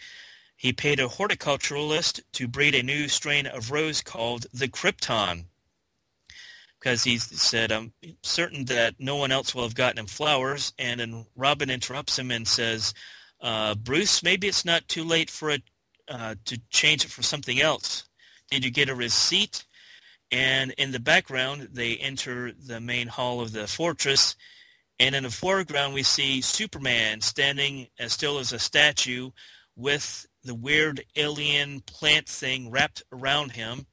he 0.57 0.73
paid 0.73 1.01
a 1.01 1.09
horticulturalist 1.09 2.21
to 2.33 2.49
breed 2.49 2.75
a 2.75 2.83
new 2.83 3.09
strain 3.09 3.47
of 3.47 3.71
rose 3.71 4.03
called 4.03 4.47
the 4.53 4.69
Krypton 4.69 5.45
because 6.79 7.05
he 7.05 7.19
said, 7.19 7.73
I'm 7.73 7.93
certain 8.23 8.65
that 8.67 8.95
no 8.99 9.17
one 9.17 9.33
else 9.33 9.55
will 9.55 9.63
have 9.63 9.75
gotten 9.75 9.99
him 9.99 10.07
flowers. 10.07 10.73
And 10.79 11.01
then 11.01 11.27
Robin 11.37 11.71
interrupts 11.71 12.19
him 12.19 12.31
and 12.31 12.47
says, 12.47 12.95
uh, 13.41 13.75
Bruce, 13.75 14.23
maybe 14.23 14.49
it's 14.49 14.65
not 14.65 14.89
too 14.89 15.05
late 15.05 15.31
for 15.31 15.51
it 15.51 15.63
uh, 16.09 16.35
to 16.47 16.61
change 16.71 17.05
it 17.05 17.11
for 17.11 17.23
something 17.23 17.61
else. 17.61 18.05
Did 18.51 18.65
you 18.65 18.71
get 18.71 18.89
a 18.89 18.95
receipt? 18.95 19.65
And 20.31 20.73
in 20.73 20.93
the 20.93 21.01
background, 21.01 21.69
they 21.73 21.97
enter 21.97 22.53
the 22.53 22.81
main 22.81 23.09
hall 23.09 23.41
of 23.41 23.53
the 23.53 23.67
fortress. 23.67 24.37
And 25.01 25.15
in 25.15 25.23
the 25.23 25.31
foreground, 25.31 25.95
we 25.95 26.03
see 26.03 26.41
Superman 26.41 27.21
standing 27.21 27.89
as 27.99 28.13
still 28.13 28.39
as 28.39 28.53
a 28.53 28.59
statue 28.59 29.31
with 29.77 30.27
the 30.43 30.55
weird 30.55 31.05
alien 31.17 31.81
plant 31.81 32.29
thing 32.29 32.71
wrapped 32.71 33.03
around 33.13 33.53
him 33.53 33.87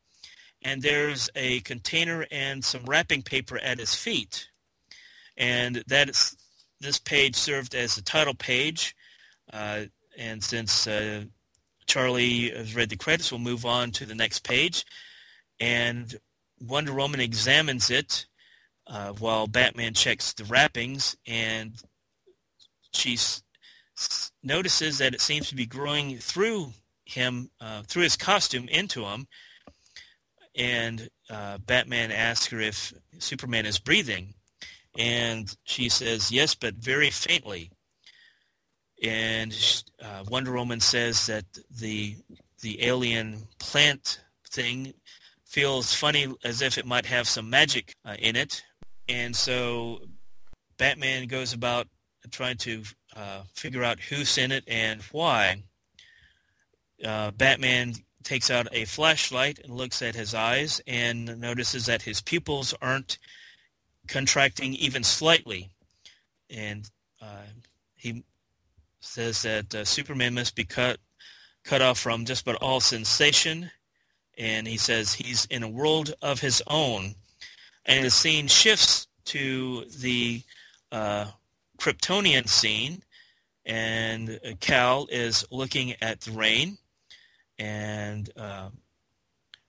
and 0.66 0.82
there's 0.82 1.30
a 1.36 1.60
container 1.62 2.26
and 2.32 2.66
some 2.66 2.86
wrapping 2.86 3.22
paper 3.22 3.60
at 3.60 3.78
his 3.78 3.94
feet. 3.94 4.50
And 5.38 5.84
that 5.88 6.10
is, 6.10 6.36
this 6.82 6.98
page 6.98 7.36
served 7.36 7.76
as 7.76 7.96
the 7.96 8.02
title 8.02 8.34
page. 8.34 8.96
Uh, 9.56 9.86
and 10.18 10.44
since 10.44 10.86
uh, 10.86 11.24
Charlie 11.88 12.50
has 12.50 12.76
read 12.76 12.90
the 12.90 12.98
credits, 12.98 13.32
we'll 13.32 13.40
move 13.40 13.66
on 13.66 13.92
to 13.92 14.06
the 14.06 14.16
next 14.16 14.44
page. 14.44 14.86
And 15.60 16.14
Wonder 16.60 16.94
Woman 16.94 17.22
examines 17.22 17.90
it 17.90 18.26
uh, 18.88 19.14
while 19.14 19.48
Batman 19.48 19.94
checks 19.94 20.34
the 20.34 20.44
wrappings, 20.44 21.16
and 21.26 21.74
she 22.92 23.18
notices 24.44 24.98
that 24.98 25.14
it 25.14 25.22
seems 25.22 25.48
to 25.50 25.56
be 25.56 25.66
growing 25.66 26.18
through 26.18 26.74
him, 27.06 27.50
uh, 27.62 27.84
through 27.84 28.04
his 28.04 28.18
costume 28.18 28.68
into 28.68 29.06
him, 29.06 29.28
and 30.58 31.10
uh, 31.30 31.60
Batman 31.60 32.12
asks 32.12 32.48
her 32.48 32.60
if 32.60 32.94
Superman 33.20 33.66
is 33.66 33.80
breathing, 33.80 34.34
and 34.98 35.56
she 35.64 35.88
says 35.88 36.32
yes, 36.32 36.56
but 36.56 36.76
very 36.76 37.10
faintly. 37.10 37.72
And 39.06 39.84
uh, 40.02 40.24
Wonder 40.30 40.54
Woman 40.54 40.80
says 40.80 41.28
that 41.28 41.46
the 41.70 42.16
the 42.62 42.84
alien 42.84 43.48
plant 43.60 44.22
thing 44.50 44.94
feels 45.44 45.94
funny, 45.94 46.34
as 46.44 46.62
if 46.62 46.78
it 46.78 46.86
might 46.86 47.06
have 47.06 47.28
some 47.28 47.50
magic 47.50 47.96
uh, 48.04 48.16
in 48.18 48.36
it, 48.36 48.64
and 49.08 49.36
so 49.36 50.02
Batman 50.78 51.28
goes 51.28 51.54
about 51.54 51.88
trying 52.32 52.58
to 52.58 52.84
uh, 53.16 53.42
figure 53.54 53.84
out 53.84 54.00
who's 54.00 54.38
in 54.38 54.52
it 54.52 54.64
and 54.68 55.02
why. 55.12 55.64
Uh, 57.04 57.32
Batman 57.32 57.94
takes 58.24 58.50
out 58.50 58.68
a 58.72 58.86
flashlight 58.86 59.60
and 59.60 59.74
looks 59.74 60.02
at 60.02 60.16
his 60.16 60.34
eyes 60.34 60.82
and 60.88 61.40
notices 61.40 61.86
that 61.86 62.02
his 62.02 62.22
pupils 62.22 62.74
aren't 62.82 63.20
contracting 64.08 64.74
even 64.74 65.04
slightly. 65.04 65.70
And 66.50 66.90
uh, 67.22 67.44
he 67.96 68.24
says 69.06 69.42
that 69.44 69.74
uh, 69.74 69.86
Superman 69.86 70.34
must 70.34 70.56
be 70.56 70.66
cut 70.66 71.00
cut 71.64 71.82
off 71.82 71.98
from 71.98 72.26
just 72.26 72.44
about 72.48 72.62
all 72.62 72.80
sensation. 72.80 73.72
And 74.38 74.68
he 74.68 74.78
says 74.78 75.14
he's 75.14 75.46
in 75.46 75.64
a 75.64 75.70
world 75.70 76.14
of 76.22 76.40
his 76.40 76.62
own. 76.68 77.16
And 77.86 78.06
the 78.06 78.10
scene 78.10 78.48
shifts 78.48 79.08
to 79.26 79.86
the 79.86 80.44
uh, 80.92 81.28
Kryptonian 81.80 82.48
scene. 82.48 83.02
And 83.66 84.40
Cal 84.60 85.08
is 85.10 85.46
looking 85.50 85.96
at 86.02 86.22
the 86.22 86.32
rain 86.32 86.78
and 87.58 88.30
uh, 88.38 88.70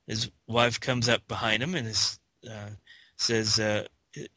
his 0.06 0.30
wife 0.46 0.80
comes 0.80 1.08
up 1.08 1.26
behind 1.28 1.62
him 1.62 1.74
and 1.74 1.88
is, 1.88 2.18
uh, 2.48 2.70
says, 3.16 3.58
uh, 3.58 3.84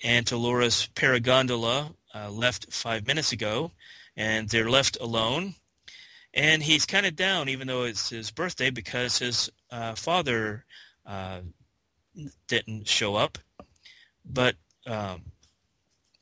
Aunt 0.03 0.27
paragondola 0.27 1.93
uh, 2.13 2.29
left 2.29 2.73
five 2.73 3.07
minutes 3.07 3.31
ago, 3.31 3.71
and 4.19 4.49
they're 4.49 4.69
left 4.69 4.97
alone. 4.99 5.55
And 6.33 6.61
he's 6.61 6.85
kind 6.85 7.05
of 7.05 7.15
down, 7.15 7.47
even 7.47 7.67
though 7.67 7.83
it's 7.83 8.09
his 8.09 8.29
birthday, 8.29 8.69
because 8.69 9.17
his 9.17 9.49
uh, 9.71 9.95
father 9.95 10.65
uh, 11.05 11.39
didn't 12.47 12.87
show 12.87 13.15
up. 13.15 13.37
But 14.25 14.55
um, 14.85 15.21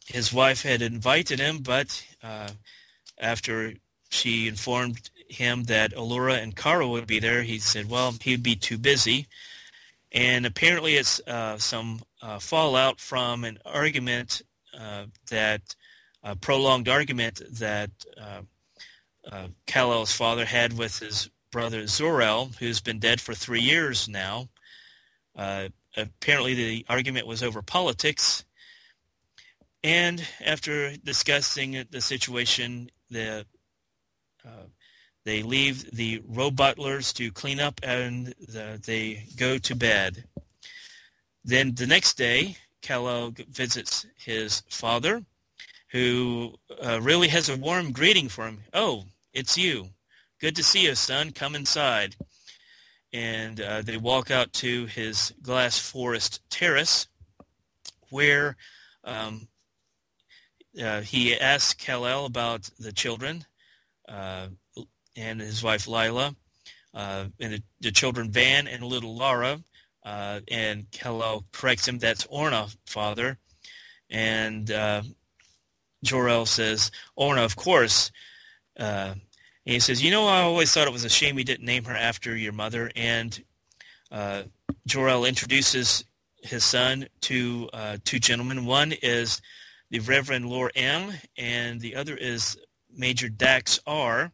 his 0.06 0.32
wife 0.32 0.62
had 0.62 0.82
invited 0.82 1.40
him, 1.40 1.58
but 1.58 2.06
uh, 2.24 2.50
after 3.18 3.74
she 4.10 4.48
informed 4.48 5.10
him 5.28 5.64
that 5.64 5.94
Alura 5.94 6.42
and 6.42 6.56
Kara 6.56 6.88
would 6.88 7.08
be 7.08 7.20
there, 7.20 7.42
he 7.42 7.58
said, 7.58 7.90
well, 7.90 8.14
he'd 8.22 8.44
be 8.44 8.56
too 8.56 8.78
busy. 8.78 9.28
And 10.12 10.46
apparently 10.46 10.96
it's 10.96 11.20
uh, 11.28 11.58
some 11.58 12.02
uh, 12.22 12.40
fallout 12.40 13.02
from 13.02 13.44
an 13.44 13.58
argument 13.66 14.44
uh, 14.80 15.06
that, 15.32 15.76
a 16.24 16.36
prolonged 16.36 16.90
argument 16.90 17.42
that 17.60 17.92
uh, 18.20 18.42
uh, 19.32 19.48
Kal-El's 19.66 20.14
father 20.14 20.46
had 20.46 20.78
with 20.78 21.00
his 21.00 21.30
brother 21.52 21.88
Zor-El, 21.88 22.52
who's 22.60 22.82
been 22.82 23.00
dead 23.00 23.22
for 23.22 23.34
three 23.34 23.62
years 23.62 24.08
now. 24.08 24.50
Uh, 25.36 25.70
apparently 25.96 26.54
the 26.54 26.86
argument 26.90 27.28
was 27.28 27.44
over 27.44 27.62
politics. 27.62 28.44
And 29.84 30.26
after 30.44 30.98
discussing 30.98 31.86
the 31.90 32.02
situation, 32.02 32.90
the 33.10 33.46
uh, 34.46 34.68
they 35.26 35.44
leave 35.44 35.92
the 35.92 36.22
row 36.26 36.50
butlers 36.50 37.12
to 37.14 37.32
clean 37.32 37.60
up 37.60 37.82
and 37.84 38.28
the, 38.40 38.82
they 38.86 39.26
go 39.36 39.58
to 39.58 39.76
bed. 39.76 40.24
Then 41.44 41.76
the 41.76 41.86
next 41.86 42.18
day, 42.18 42.56
Kal-El 42.82 43.34
visits 43.50 44.06
his 44.18 44.64
father, 44.70 45.24
who 45.92 46.54
uh, 46.82 47.00
really 47.02 47.28
has 47.30 47.50
a 47.50 47.58
warm 47.58 47.92
greeting 47.92 48.30
for 48.30 48.46
him. 48.46 48.64
Oh, 48.74 49.06
it's 49.34 49.58
you. 49.58 49.90
Good 50.40 50.56
to 50.58 50.64
see 50.64 50.84
you, 50.84 50.96
son. 50.96 51.32
Come 51.32 51.56
inside. 51.56 52.16
And 53.14 53.60
uh, 53.60 53.82
they 53.82 53.98
walk 53.98 54.30
out 54.30 54.54
to 54.54 54.86
his 54.86 55.34
glass 55.42 55.80
forest 55.80 56.42
terrace, 56.50 57.08
where 58.10 58.58
um, 59.04 59.48
uh, 60.82 61.02
he 61.02 61.38
asks 61.40 61.74
Kal-El 61.74 62.26
about 62.26 62.70
the 62.80 62.92
children. 62.92 63.46
Uh, 64.08 64.48
and 65.18 65.42
his 65.42 65.64
wife 65.64 65.88
Lyla, 65.88 66.36
uh, 66.94 67.26
and 67.40 67.54
the, 67.54 67.64
the, 67.82 67.92
children 67.92 68.32
Van 68.32 68.68
and 68.68 68.84
little 68.84 69.16
Lara. 69.16 69.60
Uh, 70.06 70.40
and 70.50 70.90
Kal-El 70.92 71.44
corrects 71.52 71.88
him, 71.88 71.98
that's 71.98 72.26
Orna, 72.28 72.68
father. 72.86 73.38
And 74.10 74.72
Jor-El 76.04 76.46
says, 76.46 76.92
Orna, 77.16 77.44
of 77.44 77.56
course. 77.56 78.12
Uh, 78.80 79.14
and 79.66 79.74
he 79.74 79.80
says, 79.80 80.04
you 80.04 80.12
know, 80.12 80.28
I 80.28 80.42
always 80.42 80.72
thought 80.72 80.88
it 80.88 80.94
was 80.94 81.06
a 81.06 81.10
shame 81.10 81.38
you 81.38 81.44
didn't 81.44 81.66
name 81.66 81.86
her 81.86 81.96
after 81.96 82.36
your 82.36 82.54
mother. 82.54 82.92
And 82.96 83.44
uh, 84.12 84.44
Jor-El 84.86 85.26
introduces 85.26 86.06
his 86.42 86.64
son 86.64 87.08
to 87.22 87.70
uh, 87.74 87.98
two 88.06 88.20
gentlemen. 88.20 88.66
One 88.66 88.94
is 89.02 89.42
the 89.90 90.00
Reverend 90.00 90.50
Lor-Em, 90.50 91.14
and 91.38 91.82
the 91.82 91.96
other 91.96 92.16
is 92.16 92.58
Major 92.96 93.30
Dax 93.30 93.80
R 93.86 94.32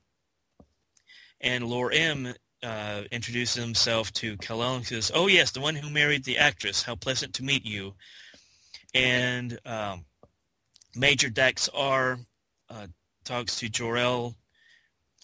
and 1.41 1.67
Lor-Em 1.67 2.33
uh, 2.63 3.01
introduces 3.11 3.61
himself 3.61 4.11
to 4.13 4.37
Kal-El 4.37 4.77
and 4.77 4.85
says, 4.85 5.11
"Oh 5.13 5.27
yes, 5.27 5.51
the 5.51 5.59
one 5.59 5.75
who 5.75 5.89
married 5.89 6.23
the 6.23 6.37
actress. 6.37 6.83
How 6.83 6.95
pleasant 6.95 7.33
to 7.35 7.43
meet 7.43 7.65
you." 7.65 7.93
And 8.95 9.59
um, 9.65 10.05
Major 10.95 11.29
Dax 11.29 11.69
R 11.73 12.19
uh, 12.69 12.87
talks 13.23 13.57
to 13.59 13.69
Jor-El 13.69 14.35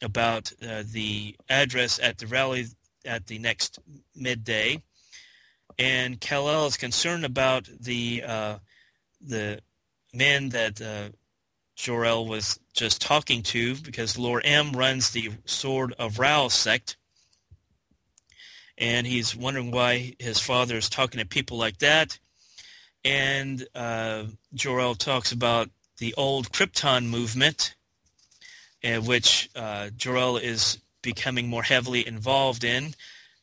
about 0.02 0.52
uh, 0.62 0.84
the 0.92 1.36
address 1.50 2.00
at 2.00 2.18
the 2.18 2.28
rally 2.28 2.68
at 3.06 3.28
the 3.28 3.40
next 3.40 3.80
midday, 4.16 4.82
and 5.78 6.20
Kal-El 6.20 6.68
is 6.68 6.78
concerned 6.78 7.26
about 7.26 7.70
the 7.80 8.24
uh, 8.26 8.58
the 9.22 9.60
men 10.14 10.50
that 10.50 10.82
uh, 10.82 11.10
Jor-El 11.76 12.28
was 12.28 12.60
just 12.74 13.02
talking 13.02 13.44
to 13.44 13.76
because 13.76 14.18
Lor-Em 14.18 14.72
runs 14.72 15.12
the 15.12 15.32
Sword 15.46 15.94
of 16.00 16.20
Rao 16.20 16.48
sect, 16.48 16.98
and 18.78 19.06
he's 19.06 19.36
wondering 19.36 19.72
why 19.72 20.16
his 20.20 20.40
father 20.40 20.78
is 20.78 20.90
talking 20.90 21.20
to 21.20 21.26
people 21.26 21.58
like 21.58 21.80
that. 21.80 22.20
And 23.04 23.66
uh, 23.74 24.26
Jor-El 24.54 24.96
talks 24.96 25.32
about 25.32 25.70
the 26.00 26.14
old 26.16 26.52
Krypton 26.52 27.08
movement, 27.08 27.76
uh, 28.84 29.02
which 29.02 29.50
uh, 29.56 29.90
Jor-El 29.96 30.38
is 30.38 30.80
becoming 31.02 31.48
more 31.48 31.64
heavily 31.64 32.06
involved 32.06 32.64
in 32.64 32.94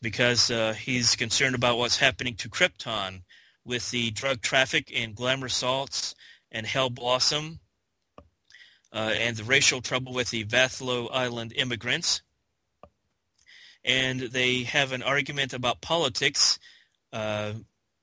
because 0.02 0.50
uh, 0.50 0.74
he's 0.74 1.16
concerned 1.16 1.54
about 1.54 1.78
what's 1.78 1.96
happening 1.96 2.34
to 2.36 2.48
Krypton 2.48 3.22
with 3.64 3.90
the 3.90 4.11
drug 4.11 4.42
traffic 4.42 4.90
in 4.90 5.14
Glamour 5.14 5.48
Salts 5.48 6.14
and 6.52 6.66
Hell 6.66 6.90
Blossom 6.90 7.61
uh, 8.92 9.12
and 9.18 9.36
the 9.36 9.44
racial 9.44 9.80
trouble 9.80 10.12
with 10.12 10.30
the 10.30 10.44
Vathlo 10.44 11.09
Island 11.12 11.52
immigrants. 11.57 12.22
And 13.84 14.20
they 14.20 14.62
have 14.64 14.92
an 14.92 15.02
argument 15.02 15.52
about 15.52 15.80
politics 15.80 16.59
uh, 17.12 17.52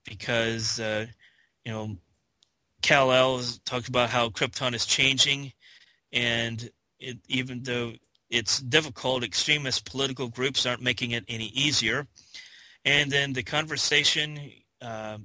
because, 0.04 0.80
uh, 0.80 1.06
you 1.64 1.72
know, 1.72 1.96
Kal-El 2.82 3.42
talked 3.64 3.88
about 3.88 4.10
how 4.10 4.28
Krypton 4.28 4.74
is 4.74 4.86
changing, 4.86 5.52
and 6.12 6.70
it, 6.98 7.18
even 7.28 7.62
though 7.62 7.92
it's 8.30 8.60
difficult, 8.60 9.24
extremist 9.24 9.90
political 9.90 10.28
groups 10.28 10.66
aren't 10.66 10.82
making 10.82 11.12
it 11.12 11.24
any 11.28 11.46
easier. 11.46 12.06
And 12.84 13.10
then 13.10 13.32
the 13.32 13.42
conversation 13.42 14.38
uh, 14.82 15.18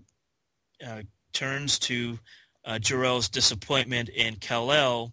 uh, 0.85 1.01
turns 1.33 1.79
to 1.79 2.19
uh, 2.63 2.79
Jor-El's 2.79 3.29
disappointment 3.29 4.09
in 4.09 4.35
Kal-El 4.35 5.11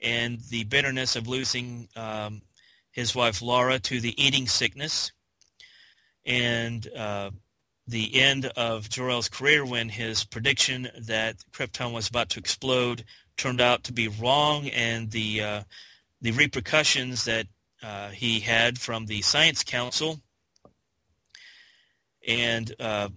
and 0.00 0.38
the 0.50 0.64
bitterness 0.64 1.16
of 1.16 1.28
losing 1.28 1.88
um, 1.96 2.42
his 2.92 3.14
wife 3.14 3.42
Lara 3.42 3.78
to 3.80 4.00
the 4.00 4.20
eating 4.20 4.46
sickness, 4.46 5.12
and 6.24 6.86
uh, 6.96 7.30
the 7.88 8.20
end 8.20 8.46
of 8.56 8.88
Jor-El's 8.90 9.28
career 9.28 9.64
when 9.64 9.88
his 9.88 10.22
prediction 10.22 10.88
that 11.00 11.36
Krypton 11.52 11.92
was 11.92 12.08
about 12.08 12.28
to 12.30 12.38
explode 12.38 13.04
turned 13.36 13.60
out 13.60 13.84
to 13.84 13.92
be 13.92 14.08
wrong, 14.08 14.68
and 14.68 15.10
the 15.10 15.42
uh, 15.42 15.62
the 16.20 16.32
repercussions 16.32 17.24
that 17.24 17.46
uh, 17.82 18.08
he 18.08 18.40
had 18.40 18.78
from 18.78 19.06
the 19.06 19.22
Science 19.22 19.64
Council, 19.64 20.20
and 22.26 22.74
uh, 22.78 23.08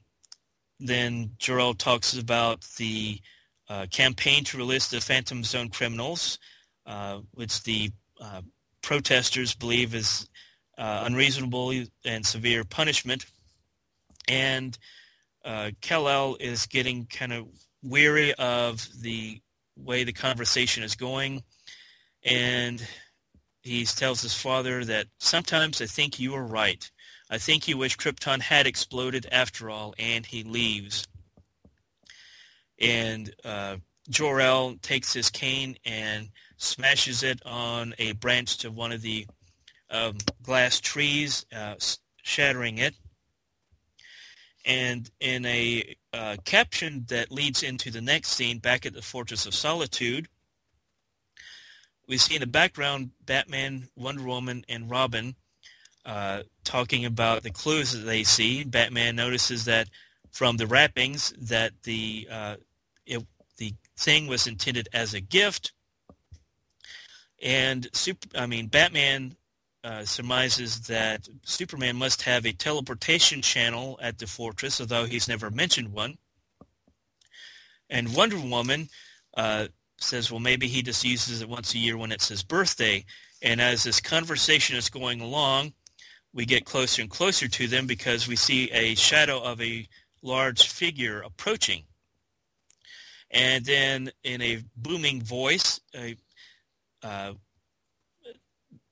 then 0.80 1.32
Jor-El 1.38 1.74
talks 1.74 2.18
about 2.18 2.62
the 2.78 3.20
uh, 3.68 3.88
campaign 3.92 4.44
to 4.46 4.58
release 4.58 4.88
the 4.88 5.02
Phantom 5.02 5.44
Zone 5.44 5.70
criminals 5.70 6.40
uh, 6.86 7.20
which 7.34 7.64
the 7.64 7.92
uh, 8.20 8.42
protesters 8.82 9.54
believe 9.54 9.94
is 9.94 10.28
unreasonable 10.78 11.72
and 12.06 12.26
severe 12.26 12.64
punishment. 12.64 13.26
And 14.28 14.78
uh, 15.44 15.72
Kal-El 15.82 16.38
is 16.40 16.66
getting 16.66 17.06
kind 17.06 17.34
of 17.34 17.48
weary 17.84 18.34
of 18.36 18.88
the 19.02 19.42
way 19.76 20.04
the 20.04 20.14
conversation 20.14 20.84
is 20.84 20.96
going. 20.96 21.44
And 22.24 22.86
he 23.64 23.86
tells 23.86 24.22
his 24.22 24.34
father 24.34 24.86
that 24.86 25.08
sometimes 25.20 25.82
I 25.82 25.86
think 25.86 26.20
you 26.20 26.34
are 26.36 26.46
right. 26.46 26.90
I 27.30 27.38
think 27.38 27.68
you 27.68 27.78
wish 27.78 27.98
Krypton 27.98 28.42
had 28.42 28.68
exploded 28.68 29.28
after 29.32 29.70
all, 29.70 29.94
and 29.98 30.26
he 30.26 30.44
leaves. 30.44 31.08
And 32.80 33.34
uh, 33.46 33.78
Jor-El 34.10 34.76
takes 34.82 35.14
his 35.14 35.30
cane 35.30 35.78
and 35.86 36.30
smashes 36.58 37.24
it 37.24 37.42
on 37.46 37.94
a 37.98 38.12
branch 38.14 38.58
to 38.60 38.72
one 38.72 38.92
of 38.92 39.02
the 39.02 39.26
um, 39.90 40.18
glass 40.44 40.80
trees, 40.80 41.46
uh, 41.56 41.76
shattering 42.24 42.80
it. 42.80 42.96
And 44.66 45.10
in 45.20 45.46
a 45.46 45.96
uh, 46.14 46.38
caption 46.46 47.06
that 47.08 47.32
leads 47.32 47.64
into 47.64 47.90
the 47.90 48.02
next 48.02 48.30
scene, 48.30 48.60
back 48.60 48.86
at 48.86 48.94
the 48.94 49.02
Fortress 49.02 49.46
of 49.46 49.56
Solitude, 49.56 50.28
we 52.08 52.18
see 52.18 52.36
in 52.36 52.42
the 52.42 52.48
background 52.48 53.12
Batman, 53.26 53.88
Wonder 53.96 54.24
Woman, 54.24 54.64
and 54.68 54.90
Robin 54.90 55.36
uh, 56.06 56.44
talking 56.64 57.06
about 57.06 57.44
the 57.44 57.52
clues 57.52 57.94
that 57.94 58.06
they 58.06 58.24
see. 58.24 58.64
Batman 58.64 59.16
notices 59.16 59.66
that 59.66 59.88
from 60.32 60.58
the 60.58 60.68
wrappings 60.68 61.34
that 61.40 61.72
the 61.84 62.28
uh, 62.30 62.56
it, 63.06 63.26
the 63.58 63.74
thing 63.98 64.28
was 64.28 64.48
intended 64.48 64.90
as 64.94 65.14
a 65.14 65.22
gift, 65.22 65.74
and 67.42 67.88
super, 67.94 68.28
I 68.36 68.46
mean, 68.46 68.68
Batman 68.68 69.36
uh, 69.84 70.06
surmises 70.06 70.82
that 70.82 71.28
Superman 71.44 71.96
must 71.96 72.22
have 72.24 72.46
a 72.46 72.54
teleportation 72.54 73.42
channel 73.42 74.00
at 74.02 74.20
the 74.20 74.28
fortress, 74.28 74.80
although 74.80 75.06
he's 75.06 75.28
never 75.28 75.50
mentioned 75.50 75.92
one. 75.92 76.18
And 77.90 78.16
Wonder 78.16 78.40
Woman 78.40 78.90
uh, 79.36 79.68
says, 79.98 80.32
well, 80.32 80.40
maybe 80.40 80.68
he 80.68 80.82
just 80.82 81.04
uses 81.04 81.42
it 81.42 81.50
once 81.50 81.74
a 81.74 81.80
year 81.80 81.98
when 81.98 82.12
it's 82.12 82.30
his 82.30 82.44
birthday. 82.44 83.06
And 83.42 83.60
as 83.60 83.84
this 83.84 84.00
conversation 84.00 84.78
is 84.78 84.90
going 84.90 85.20
along, 85.20 85.74
we 86.34 86.46
get 86.46 86.66
closer 86.66 87.02
and 87.02 87.12
closer 87.12 87.48
to 87.48 87.68
them 87.68 87.88
because 87.88 88.28
we 88.28 88.36
see 88.36 88.72
a 88.72 88.96
shadow 88.96 89.42
of 89.42 89.62
a 89.62 89.88
large 90.22 90.68
figure 90.68 91.22
approaching. 91.22 91.84
And 93.32 93.66
then 93.66 94.12
in 94.24 94.42
a 94.42 94.64
booming 94.76 95.22
voice, 95.22 95.80
a 95.96 96.16
uh, 97.04 97.34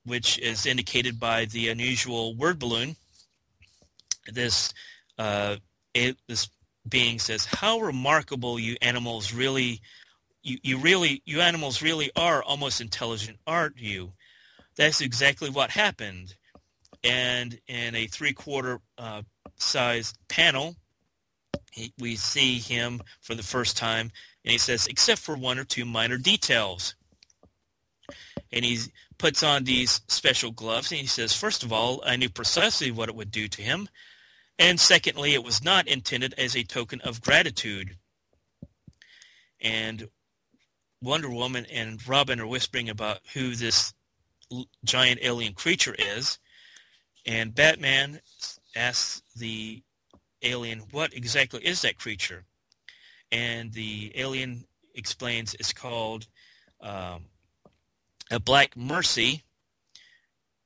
which 0.04 0.38
is 0.38 0.66
indicated 0.66 1.18
by 1.20 1.44
the 1.44 1.68
unusual 1.68 2.34
word 2.34 2.58
balloon. 2.58 2.96
This 4.32 4.72
uh, 5.18 5.56
it, 5.94 6.16
this 6.26 6.48
being 6.88 7.18
says, 7.18 7.44
"How 7.44 7.80
remarkable 7.80 8.58
you 8.58 8.76
animals 8.80 9.32
really, 9.32 9.80
you, 10.42 10.58
you 10.62 10.78
really, 10.78 11.22
you 11.24 11.40
animals 11.40 11.82
really 11.82 12.10
are 12.16 12.42
almost 12.42 12.80
intelligent, 12.80 13.38
aren't 13.46 13.78
you?" 13.78 14.12
That's 14.76 15.00
exactly 15.00 15.50
what 15.50 15.70
happened. 15.70 16.34
And 17.02 17.58
in 17.66 17.94
a 17.94 18.06
three-quarter 18.06 18.80
uh, 18.98 19.22
size 19.56 20.12
panel, 20.28 20.76
he, 21.72 21.92
we 21.98 22.16
see 22.16 22.58
him 22.58 23.00
for 23.20 23.34
the 23.34 23.42
first 23.42 23.76
time, 23.76 24.10
and 24.44 24.52
he 24.52 24.58
says, 24.58 24.86
"Except 24.86 25.20
for 25.20 25.36
one 25.36 25.58
or 25.58 25.64
two 25.64 25.84
minor 25.84 26.18
details." 26.18 26.94
and 28.52 28.64
he 28.64 28.78
puts 29.20 29.42
on 29.42 29.64
these 29.64 30.00
special 30.08 30.50
gloves 30.50 30.90
and 30.90 31.00
he 31.02 31.06
says, 31.06 31.34
first 31.34 31.62
of 31.62 31.72
all, 31.72 32.02
I 32.06 32.16
knew 32.16 32.30
precisely 32.30 32.90
what 32.90 33.10
it 33.10 33.14
would 33.14 33.30
do 33.30 33.48
to 33.48 33.62
him. 33.62 33.86
And 34.58 34.80
secondly, 34.80 35.34
it 35.34 35.44
was 35.44 35.62
not 35.62 35.86
intended 35.86 36.34
as 36.38 36.56
a 36.56 36.62
token 36.62 37.02
of 37.02 37.20
gratitude. 37.20 37.96
And 39.60 40.08
Wonder 41.02 41.28
Woman 41.28 41.66
and 41.70 42.06
Robin 42.08 42.40
are 42.40 42.46
whispering 42.46 42.88
about 42.88 43.18
who 43.34 43.54
this 43.54 43.92
giant 44.84 45.20
alien 45.22 45.52
creature 45.52 45.94
is. 45.98 46.38
And 47.26 47.54
Batman 47.54 48.20
asks 48.74 49.22
the 49.36 49.82
alien, 50.40 50.80
what 50.92 51.12
exactly 51.12 51.60
is 51.60 51.82
that 51.82 51.98
creature? 51.98 52.44
And 53.30 53.70
the 53.74 54.12
alien 54.14 54.64
explains 54.94 55.54
it's 55.54 55.74
called 55.74 56.26
um, 56.80 57.26
a 58.30 58.38
black 58.38 58.76
mercy, 58.76 59.42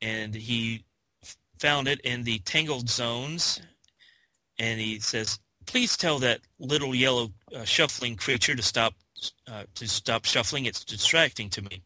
and 0.03 0.35
he 0.35 0.85
found 1.59 1.89
it 1.89 2.01
in 2.01 2.25
the 2.25 2.39
tangled 2.41 2.89
zones. 2.91 3.61
And 4.59 4.81
he 4.81 5.01
says, 5.01 5.39
"Please 5.67 5.97
tell 5.97 6.19
that 6.21 6.41
little 6.59 6.95
yellow 6.95 7.33
uh, 7.55 7.65
shuffling 7.65 8.17
creature 8.17 8.55
to 8.55 8.63
stop 8.63 8.95
uh, 9.49 9.65
to 9.75 9.89
stop 9.89 10.25
shuffling. 10.25 10.67
It's 10.67 10.85
distracting 10.85 11.51
to 11.51 11.63
me." 11.63 11.83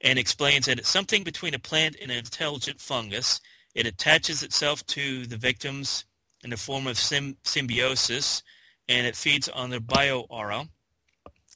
And 0.00 0.18
explains 0.18 0.66
that 0.66 0.78
it's 0.78 0.88
something 0.88 1.24
between 1.24 1.54
a 1.54 1.58
plant 1.58 1.96
and 2.00 2.10
an 2.10 2.18
intelligent 2.18 2.80
fungus. 2.80 3.40
It 3.74 3.86
attaches 3.86 4.42
itself 4.42 4.84
to 4.86 5.26
the 5.26 5.36
victims 5.36 6.04
in 6.44 6.50
the 6.50 6.56
form 6.56 6.86
of 6.86 6.98
symbiosis, 6.98 8.42
and 8.88 9.06
it 9.06 9.16
feeds 9.16 9.48
on 9.48 9.70
their 9.70 9.80
bio 9.80 10.20
aura, 10.30 10.68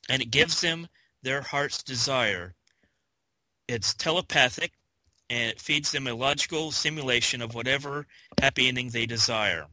and 0.08 0.22
it 0.22 0.30
gives 0.30 0.60
them 0.60 0.88
their 1.22 1.40
heart's 1.40 1.82
desire 1.82 2.54
it's 3.72 3.94
telepathic 3.94 4.72
and 5.30 5.50
it 5.50 5.60
feeds 5.60 5.92
them 5.92 6.06
a 6.06 6.14
logical 6.14 6.72
simulation 6.72 7.40
of 7.40 7.54
whatever 7.54 8.06
happy 8.40 8.68
ending 8.68 8.90
they 8.90 9.06
desire. 9.06 9.66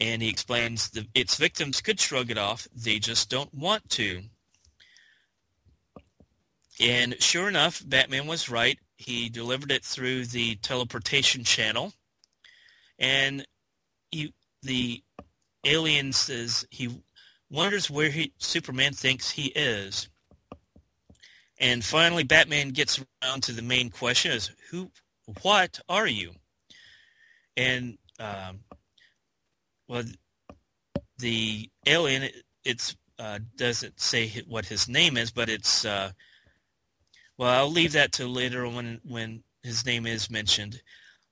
And 0.00 0.22
he 0.22 0.28
explains 0.28 0.90
that 0.90 1.06
its 1.14 1.36
victims 1.36 1.80
could 1.80 1.98
shrug 1.98 2.30
it 2.30 2.38
off, 2.38 2.68
they 2.74 2.98
just 2.98 3.30
don't 3.30 3.52
want 3.52 3.88
to. 3.90 4.22
And 6.80 7.20
sure 7.20 7.48
enough, 7.48 7.82
Batman 7.84 8.26
was 8.26 8.48
right. 8.48 8.78
He 8.96 9.28
delivered 9.28 9.72
it 9.72 9.84
through 9.84 10.26
the 10.26 10.56
teleportation 10.56 11.42
channel. 11.42 11.92
And 12.98 13.46
you, 14.12 14.30
the 14.62 15.02
alien 15.64 16.12
says 16.12 16.66
he 16.70 17.02
wonders 17.50 17.90
where 17.90 18.10
he, 18.10 18.32
Superman 18.38 18.92
thinks 18.92 19.30
he 19.30 19.46
is. 19.46 20.08
And 21.60 21.84
finally, 21.84 22.22
Batman 22.22 22.70
gets 22.70 23.02
around 23.22 23.42
to 23.44 23.52
the 23.52 23.62
main 23.62 23.90
question: 23.90 24.32
is 24.32 24.50
who, 24.70 24.90
what 25.42 25.80
are 25.88 26.06
you? 26.06 26.32
And 27.56 27.98
um, 28.20 28.60
well, 29.88 30.04
the 31.18 31.68
alien 31.86 32.30
it's 32.64 32.96
uh, 33.18 33.40
doesn't 33.56 34.00
say 34.00 34.28
what 34.46 34.66
his 34.66 34.88
name 34.88 35.16
is, 35.16 35.30
but 35.30 35.48
it's 35.48 35.84
uh, 35.84 36.12
well, 37.36 37.50
I'll 37.50 37.70
leave 37.70 37.92
that 37.92 38.12
to 38.12 38.28
later 38.28 38.68
when 38.68 39.00
when 39.04 39.42
his 39.62 39.84
name 39.84 40.06
is 40.06 40.30
mentioned. 40.30 40.80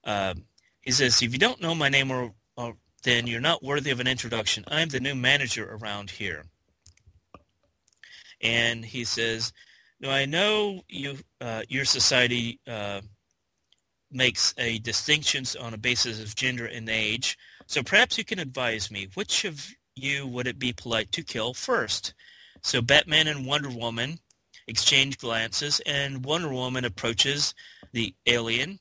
Uh, 0.03 0.35
he 0.81 0.91
says, 0.91 1.23
"If 1.23 1.33
you 1.33 1.39
don't 1.39 1.61
know 1.61 1.75
my 1.75 1.89
name, 1.89 2.11
or, 2.11 2.33
or 2.57 2.77
then 3.05 3.29
you're 3.29 3.41
not 3.41 3.63
worthy 3.63 3.91
of 3.91 4.01
an 4.01 4.09
introduction. 4.09 4.65
I'm 4.67 4.89
the 4.89 5.01
new 5.01 5.15
manager 5.15 5.69
around 5.71 6.11
here." 6.11 6.45
And 8.43 8.85
he 8.85 9.05
says, 9.05 9.53
now 10.01 10.11
I 10.11 10.25
know 10.27 10.83
you, 10.89 11.19
uh, 11.41 11.63
your 11.69 11.85
society 11.85 12.61
uh, 12.67 13.01
makes 14.11 14.55
a 14.59 14.79
distinctions 14.79 15.57
on 15.57 15.75
a 15.75 15.79
basis 15.79 16.23
of 16.23 16.37
gender 16.37 16.67
and 16.67 16.89
age, 16.89 17.39
so 17.67 17.83
perhaps 17.83 18.19
you 18.19 18.25
can 18.25 18.39
advise 18.39 18.91
me. 18.91 19.09
Which 19.15 19.45
of 19.45 19.75
you 19.95 20.27
would 20.27 20.47
it 20.47 20.59
be 20.59 20.73
polite 20.73 21.13
to 21.13 21.23
kill 21.23 21.55
first? 21.55 22.15
So 22.63 22.83
Batman 22.83 23.29
and 23.29 23.47
Wonder 23.47 23.71
Woman 23.71 24.19
exchange 24.67 25.19
glances, 25.19 25.81
and 25.87 26.25
Wonder 26.25 26.49
Woman 26.53 26.85
approaches 26.85 27.55
the 27.93 28.15
alien, 28.27 28.79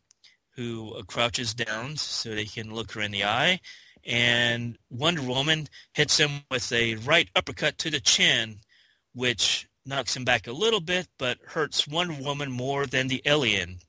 who 0.56 1.02
crouches 1.08 1.54
down 1.54 1.98
so 1.98 2.30
they 2.30 2.46
can 2.46 2.74
look 2.74 2.92
her 2.94 3.02
in 3.02 3.12
the 3.12 3.24
eye, 3.26 3.60
and 4.06 4.78
Wonder 4.90 5.22
Woman 5.22 5.68
hits 5.94 6.18
him 6.18 6.42
with 6.50 6.72
a 6.72 6.96
right 6.96 7.30
uppercut 7.36 7.78
to 7.80 7.90
the 7.90 8.00
chin, 8.00 8.58
which 9.14 9.68
knocks 9.86 10.16
him 10.16 10.26
back 10.26 10.48
a 10.48 10.52
little 10.52 10.80
bit, 10.80 11.08
but 11.18 11.38
hurts 11.46 11.88
Wonder 11.88 12.22
Woman 12.22 12.52
more 12.52 12.86
than 12.86 13.08
the 13.08 13.22
alien. 13.26 13.80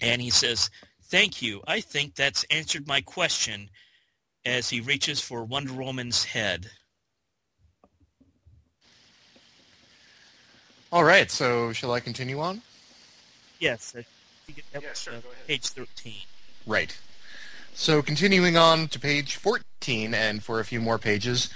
And 0.00 0.20
he 0.20 0.30
says, 0.30 0.70
Thank 1.04 1.42
you. 1.42 1.62
I 1.66 1.80
think 1.80 2.14
that's 2.14 2.44
answered 2.50 2.88
my 2.88 3.00
question 3.00 3.70
as 4.44 4.70
he 4.70 4.80
reaches 4.80 5.20
for 5.20 5.44
Wonder 5.44 5.72
Woman's 5.72 6.24
head. 6.24 6.70
All 10.90 11.04
right, 11.04 11.30
so 11.30 11.72
shall 11.72 11.92
I 11.92 12.00
continue 12.00 12.40
on? 12.40 12.62
Yes. 13.58 13.94
Yeah, 14.72 14.80
sure. 14.94 15.14
Page 15.46 15.68
13. 15.68 16.14
Right. 16.66 16.96
So 17.74 18.02
continuing 18.02 18.56
on 18.56 18.86
to 18.88 19.00
page 19.00 19.36
14, 19.36 20.14
and 20.14 20.42
for 20.42 20.60
a 20.60 20.64
few 20.64 20.80
more 20.80 20.98
pages, 20.98 21.50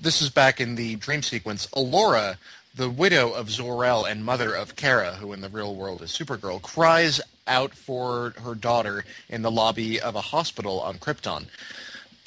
this 0.00 0.22
is 0.22 0.30
back 0.30 0.60
in 0.60 0.76
the 0.76 0.96
dream 0.96 1.22
sequence. 1.22 1.66
Alura, 1.68 2.36
the 2.74 2.88
widow 2.88 3.32
of 3.32 3.50
Zor-El 3.50 4.04
and 4.04 4.24
mother 4.24 4.54
of 4.54 4.76
Kara, 4.76 5.12
who 5.14 5.32
in 5.32 5.42
the 5.42 5.48
real 5.48 5.74
world 5.74 6.00
is 6.00 6.10
Supergirl, 6.10 6.62
cries 6.62 7.20
out 7.46 7.74
for 7.74 8.34
her 8.42 8.54
daughter 8.54 9.04
in 9.28 9.42
the 9.42 9.50
lobby 9.50 10.00
of 10.00 10.14
a 10.14 10.20
hospital 10.20 10.80
on 10.80 10.98
Krypton. 10.98 11.46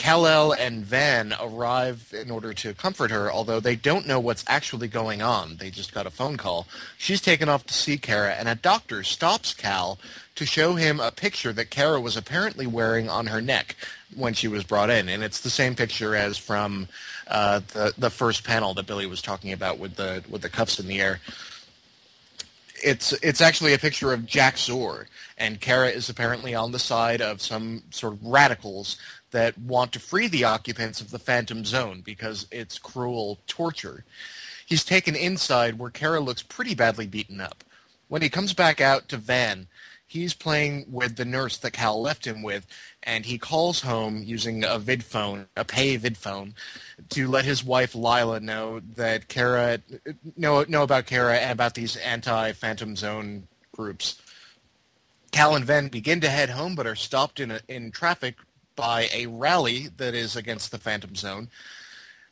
Kal-El 0.04 0.52
and 0.52 0.84
Van 0.84 1.34
arrive 1.40 2.14
in 2.14 2.30
order 2.30 2.54
to 2.56 2.74
comfort 2.74 3.10
her, 3.10 3.32
although 3.32 3.62
they 3.62 3.78
don't 3.78 4.06
know 4.06 4.20
what's 4.20 4.44
actually 4.48 4.90
going 4.90 5.22
on. 5.22 5.56
They 5.56 5.70
just 5.70 5.94
got 5.94 6.06
a 6.06 6.10
phone 6.10 6.36
call. 6.36 6.68
She's 6.98 7.22
taken 7.22 7.48
off 7.48 7.66
to 7.68 7.74
see 7.74 7.98
Kara, 7.98 8.34
and 8.34 8.50
a 8.50 8.56
doctor 8.56 9.04
stops 9.04 9.54
Cal 9.54 9.98
to 10.36 10.46
show 10.46 10.76
him 10.76 11.00
a 11.00 11.10
picture 11.10 11.54
that 11.54 11.70
Kara 11.70 12.02
was 12.02 12.18
apparently 12.18 12.68
wearing 12.68 13.10
on 13.10 13.28
her 13.28 13.40
neck 13.40 13.78
when 14.14 14.34
she 14.34 14.50
was 14.50 14.66
brought 14.66 14.90
in, 14.90 15.08
and 15.08 15.24
it's 15.24 15.40
the 15.40 15.50
same 15.50 15.74
picture 15.74 16.18
as 16.18 16.38
from 16.38 16.90
uh, 17.30 17.62
the 17.72 17.94
the 17.98 18.10
first 18.10 18.44
panel 18.44 18.74
that 18.74 18.86
Billy 18.86 19.06
was 19.06 19.22
talking 19.22 19.54
about 19.54 19.80
with 19.80 19.96
the 19.96 20.22
with 20.30 20.42
the 20.42 20.50
cuffs 20.50 20.82
in 20.82 20.88
the 20.88 21.00
air. 21.00 21.22
It's 22.84 23.14
it's 23.24 23.40
actually 23.40 23.74
a 23.74 23.80
picture 23.80 24.12
of 24.12 24.26
Jax-Ur, 24.26 25.08
and 25.38 25.62
Kara 25.62 25.88
is 25.88 26.10
apparently 26.10 26.54
on 26.54 26.74
the 26.74 26.80
side 26.80 27.22
of 27.22 27.42
some 27.42 27.84
sort 27.92 28.12
of 28.12 28.26
radicals 28.26 28.98
that 29.34 29.58
want 29.58 29.92
to 29.92 30.00
free 30.00 30.28
the 30.28 30.46
occupants 30.46 31.02
of 31.02 31.12
the 31.12 31.20
Phantom 31.20 31.66
Zone 31.66 32.02
because 32.06 32.48
it's 32.52 32.80
cruel 32.80 33.40
torture. 33.46 34.06
He's 34.66 34.86
taken 34.86 35.16
inside 35.16 35.78
where 35.78 35.90
Kara 35.90 36.22
looks 36.22 36.42
pretty 36.42 36.74
badly 36.74 37.06
beaten 37.06 37.42
up. 37.42 37.64
When 38.08 38.22
he 38.22 38.30
comes 38.30 38.54
back 38.54 38.80
out 38.80 39.10
to 39.10 39.18
Van, 39.18 39.68
he's 40.06 40.34
playing 40.36 40.86
with 40.90 41.16
the 41.16 41.26
nurse 41.26 41.58
that 41.58 41.72
Cal 41.72 42.00
left 42.00 42.26
him 42.26 42.44
with, 42.44 42.68
and 43.02 43.26
he 43.26 43.38
calls 43.38 43.82
home 43.82 44.22
using 44.24 44.64
a 44.64 44.80
vidphone, 44.80 45.48
a 45.58 45.66
pay 45.66 45.98
vidphone, 45.98 46.54
to 47.10 47.28
let 47.28 47.46
his 47.46 47.64
wife 47.64 47.96
Lyla 47.96 48.40
know 48.40 48.80
that 48.96 49.28
Kara 49.28 49.80
know 50.38 50.64
know 50.68 50.84
about 50.84 51.08
Kara 51.08 51.38
and 51.38 51.52
about 51.52 51.74
these 51.74 51.96
anti-Phantom 51.98 52.96
Zone 52.96 53.48
groups. 53.76 54.22
Cal 55.32 55.56
and 55.56 55.66
Van 55.66 55.88
begin 55.88 56.22
to 56.22 56.30
head 56.30 56.52
home, 56.52 56.76
but 56.76 56.86
are 56.86 56.96
stopped 56.96 57.40
in 57.40 57.50
a, 57.50 57.60
in 57.68 57.90
traffic 57.90 58.36
by 58.76 59.10
a 59.14 59.28
rally 59.28 59.88
that 59.98 60.14
is 60.14 60.36
against 60.36 60.72
the 60.72 60.78
Phantom 60.78 61.16
Zone. 61.16 61.50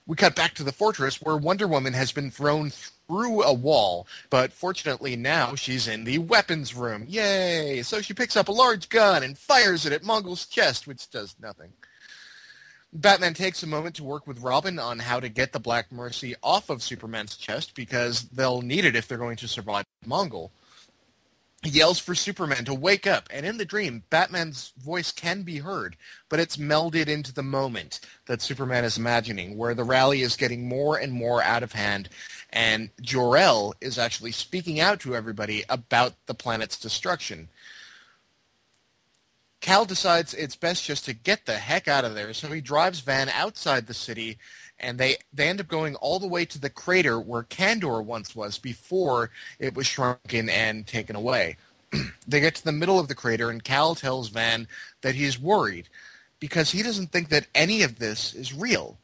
We 0.07 0.15
cut 0.15 0.35
back 0.35 0.55
to 0.55 0.63
the 0.63 0.71
fortress 0.71 1.21
where 1.21 1.37
Wonder 1.37 1.67
Woman 1.67 1.93
has 1.93 2.11
been 2.11 2.31
thrown 2.31 2.71
through 2.71 3.43
a 3.43 3.53
wall, 3.53 4.07
but 4.29 4.51
fortunately 4.51 5.15
now 5.15 5.55
she's 5.55 5.87
in 5.87 6.03
the 6.03 6.17
weapons 6.17 6.73
room. 6.73 7.05
Yay! 7.07 7.81
So 7.83 8.01
she 8.01 8.13
picks 8.13 8.35
up 8.35 8.47
a 8.47 8.53
large 8.53 8.89
gun 8.89 9.23
and 9.23 9.37
fires 9.37 9.85
it 9.85 9.93
at 9.93 10.03
Mongul's 10.03 10.45
chest, 10.47 10.87
which 10.87 11.09
does 11.09 11.35
nothing. 11.39 11.73
Batman 12.93 13.33
takes 13.33 13.63
a 13.63 13.67
moment 13.67 13.95
to 13.95 14.03
work 14.03 14.27
with 14.27 14.41
Robin 14.41 14.77
on 14.77 14.99
how 14.99 15.19
to 15.19 15.29
get 15.29 15.53
the 15.53 15.59
Black 15.59 15.91
Mercy 15.91 16.35
off 16.43 16.69
of 16.69 16.83
Superman's 16.83 17.37
chest 17.37 17.73
because 17.73 18.23
they'll 18.23 18.61
need 18.61 18.83
it 18.83 18.97
if 18.97 19.07
they're 19.07 19.17
going 19.17 19.37
to 19.37 19.47
survive 19.47 19.85
Mongul. 20.05 20.49
Yells 21.63 21.99
for 21.99 22.15
Superman 22.15 22.65
to 22.65 22.73
wake 22.73 23.05
up, 23.05 23.29
and 23.31 23.45
in 23.45 23.57
the 23.57 23.65
dream, 23.65 24.03
Batman's 24.09 24.73
voice 24.79 25.11
can 25.11 25.43
be 25.43 25.59
heard, 25.59 25.95
but 26.27 26.39
it's 26.39 26.57
melded 26.57 27.07
into 27.07 27.31
the 27.31 27.43
moment 27.43 27.99
that 28.25 28.41
Superman 28.41 28.83
is 28.83 28.97
imagining, 28.97 29.55
where 29.55 29.75
the 29.75 29.83
rally 29.83 30.21
is 30.21 30.35
getting 30.35 30.67
more 30.67 30.97
and 30.97 31.13
more 31.13 31.43
out 31.43 31.61
of 31.61 31.73
hand, 31.73 32.09
and 32.49 32.89
Jor-El 32.99 33.75
is 33.79 33.99
actually 33.99 34.31
speaking 34.31 34.79
out 34.79 34.99
to 35.01 35.15
everybody 35.15 35.63
about 35.69 36.13
the 36.25 36.33
planet's 36.33 36.79
destruction. 36.79 37.49
Cal 39.59 39.85
decides 39.85 40.33
it's 40.33 40.55
best 40.55 40.83
just 40.83 41.05
to 41.05 41.13
get 41.13 41.45
the 41.45 41.57
heck 41.57 41.87
out 41.87 42.05
of 42.05 42.15
there, 42.15 42.33
so 42.33 42.47
he 42.47 42.61
drives 42.61 43.01
Van 43.01 43.29
outside 43.29 43.85
the 43.85 43.93
city 43.93 44.39
and 44.81 44.97
they 44.97 45.17
they 45.33 45.47
end 45.47 45.61
up 45.61 45.67
going 45.67 45.95
all 45.95 46.19
the 46.19 46.27
way 46.27 46.43
to 46.45 46.59
the 46.59 46.69
crater 46.69 47.19
where 47.19 47.43
Kandor 47.43 48.03
once 48.03 48.35
was 48.35 48.57
before 48.57 49.29
it 49.59 49.75
was 49.75 49.87
shrunken 49.87 50.49
and 50.49 50.85
taken 50.85 51.15
away. 51.15 51.57
they 52.27 52.39
get 52.39 52.55
to 52.55 52.63
the 52.63 52.71
middle 52.71 52.99
of 52.99 53.07
the 53.07 53.15
crater, 53.15 53.49
and 53.49 53.63
Cal 53.63 53.95
tells 53.95 54.29
Van 54.29 54.67
that 55.01 55.15
he's 55.15 55.39
worried 55.39 55.87
because 56.39 56.71
he 56.71 56.83
doesn't 56.83 57.11
think 57.11 57.29
that 57.29 57.47
any 57.53 57.83
of 57.83 57.99
this 57.99 58.33
is 58.33 58.53
real. 58.53 58.97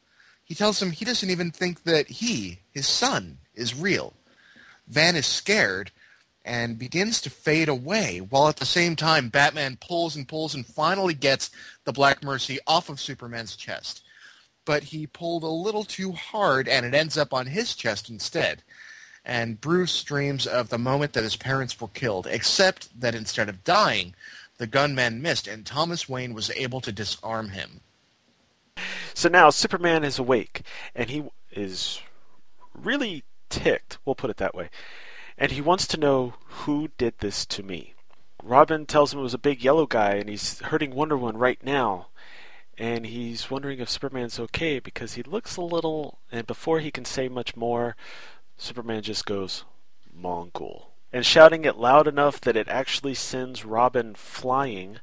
He 0.44 0.56
tells 0.56 0.82
him 0.82 0.92
he 0.92 1.06
doesn't 1.06 1.30
even 1.30 1.52
think 1.52 1.84
that 1.84 2.08
he, 2.08 2.60
his 2.72 2.88
son, 2.88 3.38
is 3.54 3.76
real. 3.76 4.14
Van 4.88 5.16
is 5.16 5.26
scared 5.26 5.92
and 6.46 6.80
begins 6.80 7.20
to 7.20 7.30
fade 7.30 7.68
away, 7.68 8.20
while 8.20 8.48
at 8.48 8.56
the 8.56 8.66
same 8.66 8.96
time 8.96 9.28
Batman 9.28 9.78
pulls 9.82 10.16
and 10.16 10.26
pulls 10.28 10.56
and 10.56 10.66
finally 10.66 11.14
gets 11.14 11.52
the 11.84 11.92
Black 11.92 12.24
Mercy 12.24 12.58
off 12.66 12.90
of 12.90 13.02
Superman's 13.02 13.58
chest 13.58 14.02
but 14.68 14.84
he 14.84 15.08
pulled 15.08 15.44
a 15.44 15.48
little 15.48 15.86
too 15.86 16.12
hard 16.12 16.68
and 16.68 16.86
it 16.86 16.94
ends 16.94 17.18
up 17.18 17.34
on 17.34 17.46
his 17.46 17.74
chest 17.74 18.10
instead. 18.10 18.62
And 19.24 19.62
Bruce 19.62 20.04
dreams 20.04 20.46
of 20.46 20.68
the 20.68 20.78
moment 20.78 21.14
that 21.14 21.24
his 21.24 21.38
parents 21.38 21.80
were 21.80 21.88
killed, 21.88 22.28
except 22.28 23.00
that 23.00 23.16
instead 23.16 23.48
of 23.48 23.64
dying, 23.64 24.14
the 24.58 24.68
gunman 24.68 25.22
missed 25.22 25.48
and 25.48 25.66
Thomas 25.66 26.10
Wayne 26.10 26.34
was 26.34 26.52
able 26.52 26.82
to 26.82 26.92
disarm 26.92 27.50
him. 27.50 27.80
So 29.14 29.30
now 29.30 29.52
Superman 29.52 30.04
is 30.04 30.20
awake 30.20 30.64
and 30.94 31.10
he 31.10 31.24
is 31.50 32.02
really 32.76 33.24
ticked, 33.48 34.00
we'll 34.04 34.16
put 34.16 34.30
it 34.30 34.38
that 34.38 34.54
way. 34.54 34.70
And 35.38 35.54
he 35.54 35.62
wants 35.62 35.88
to 35.88 35.98
know 35.98 36.34
who 36.46 36.90
did 36.98 37.20
this 37.20 37.46
to 37.46 37.64
me. 37.64 37.94
Robin 38.44 38.86
tells 38.86 39.14
him 39.14 39.20
it 39.20 39.24
was 39.24 39.34
a 39.34 39.40
big 39.40 39.64
yellow 39.64 39.86
guy 39.86 40.16
and 40.16 40.28
he's 40.28 40.60
hurting 40.60 40.94
Wonder 40.94 41.16
Woman 41.16 41.38
right 41.38 41.64
now 41.64 42.08
and 42.78 43.08
he's 43.08 43.50
wondering 43.50 43.80
if 43.80 43.90
Superman's 43.90 44.40
okay 44.40 44.80
because 44.80 45.16
he 45.16 45.24
looks 45.24 45.58
a 45.58 45.62
little. 45.62 46.20
And 46.32 46.46
before 46.46 46.80
he 46.80 46.92
can 46.92 47.06
say 47.06 47.28
much 47.28 47.56
more, 47.56 47.96
Superman 48.58 49.02
just 49.02 49.26
goes 49.26 49.66
Mongul. 50.16 50.88
and 51.12 51.26
shouting 51.26 51.66
it 51.66 51.78
loud 51.78 52.08
enough 52.08 52.42
that 52.42 52.58
it 52.58 52.68
actually 52.68 53.14
sends 53.14 53.66
Robin 53.66 54.14
flying, 54.14 55.00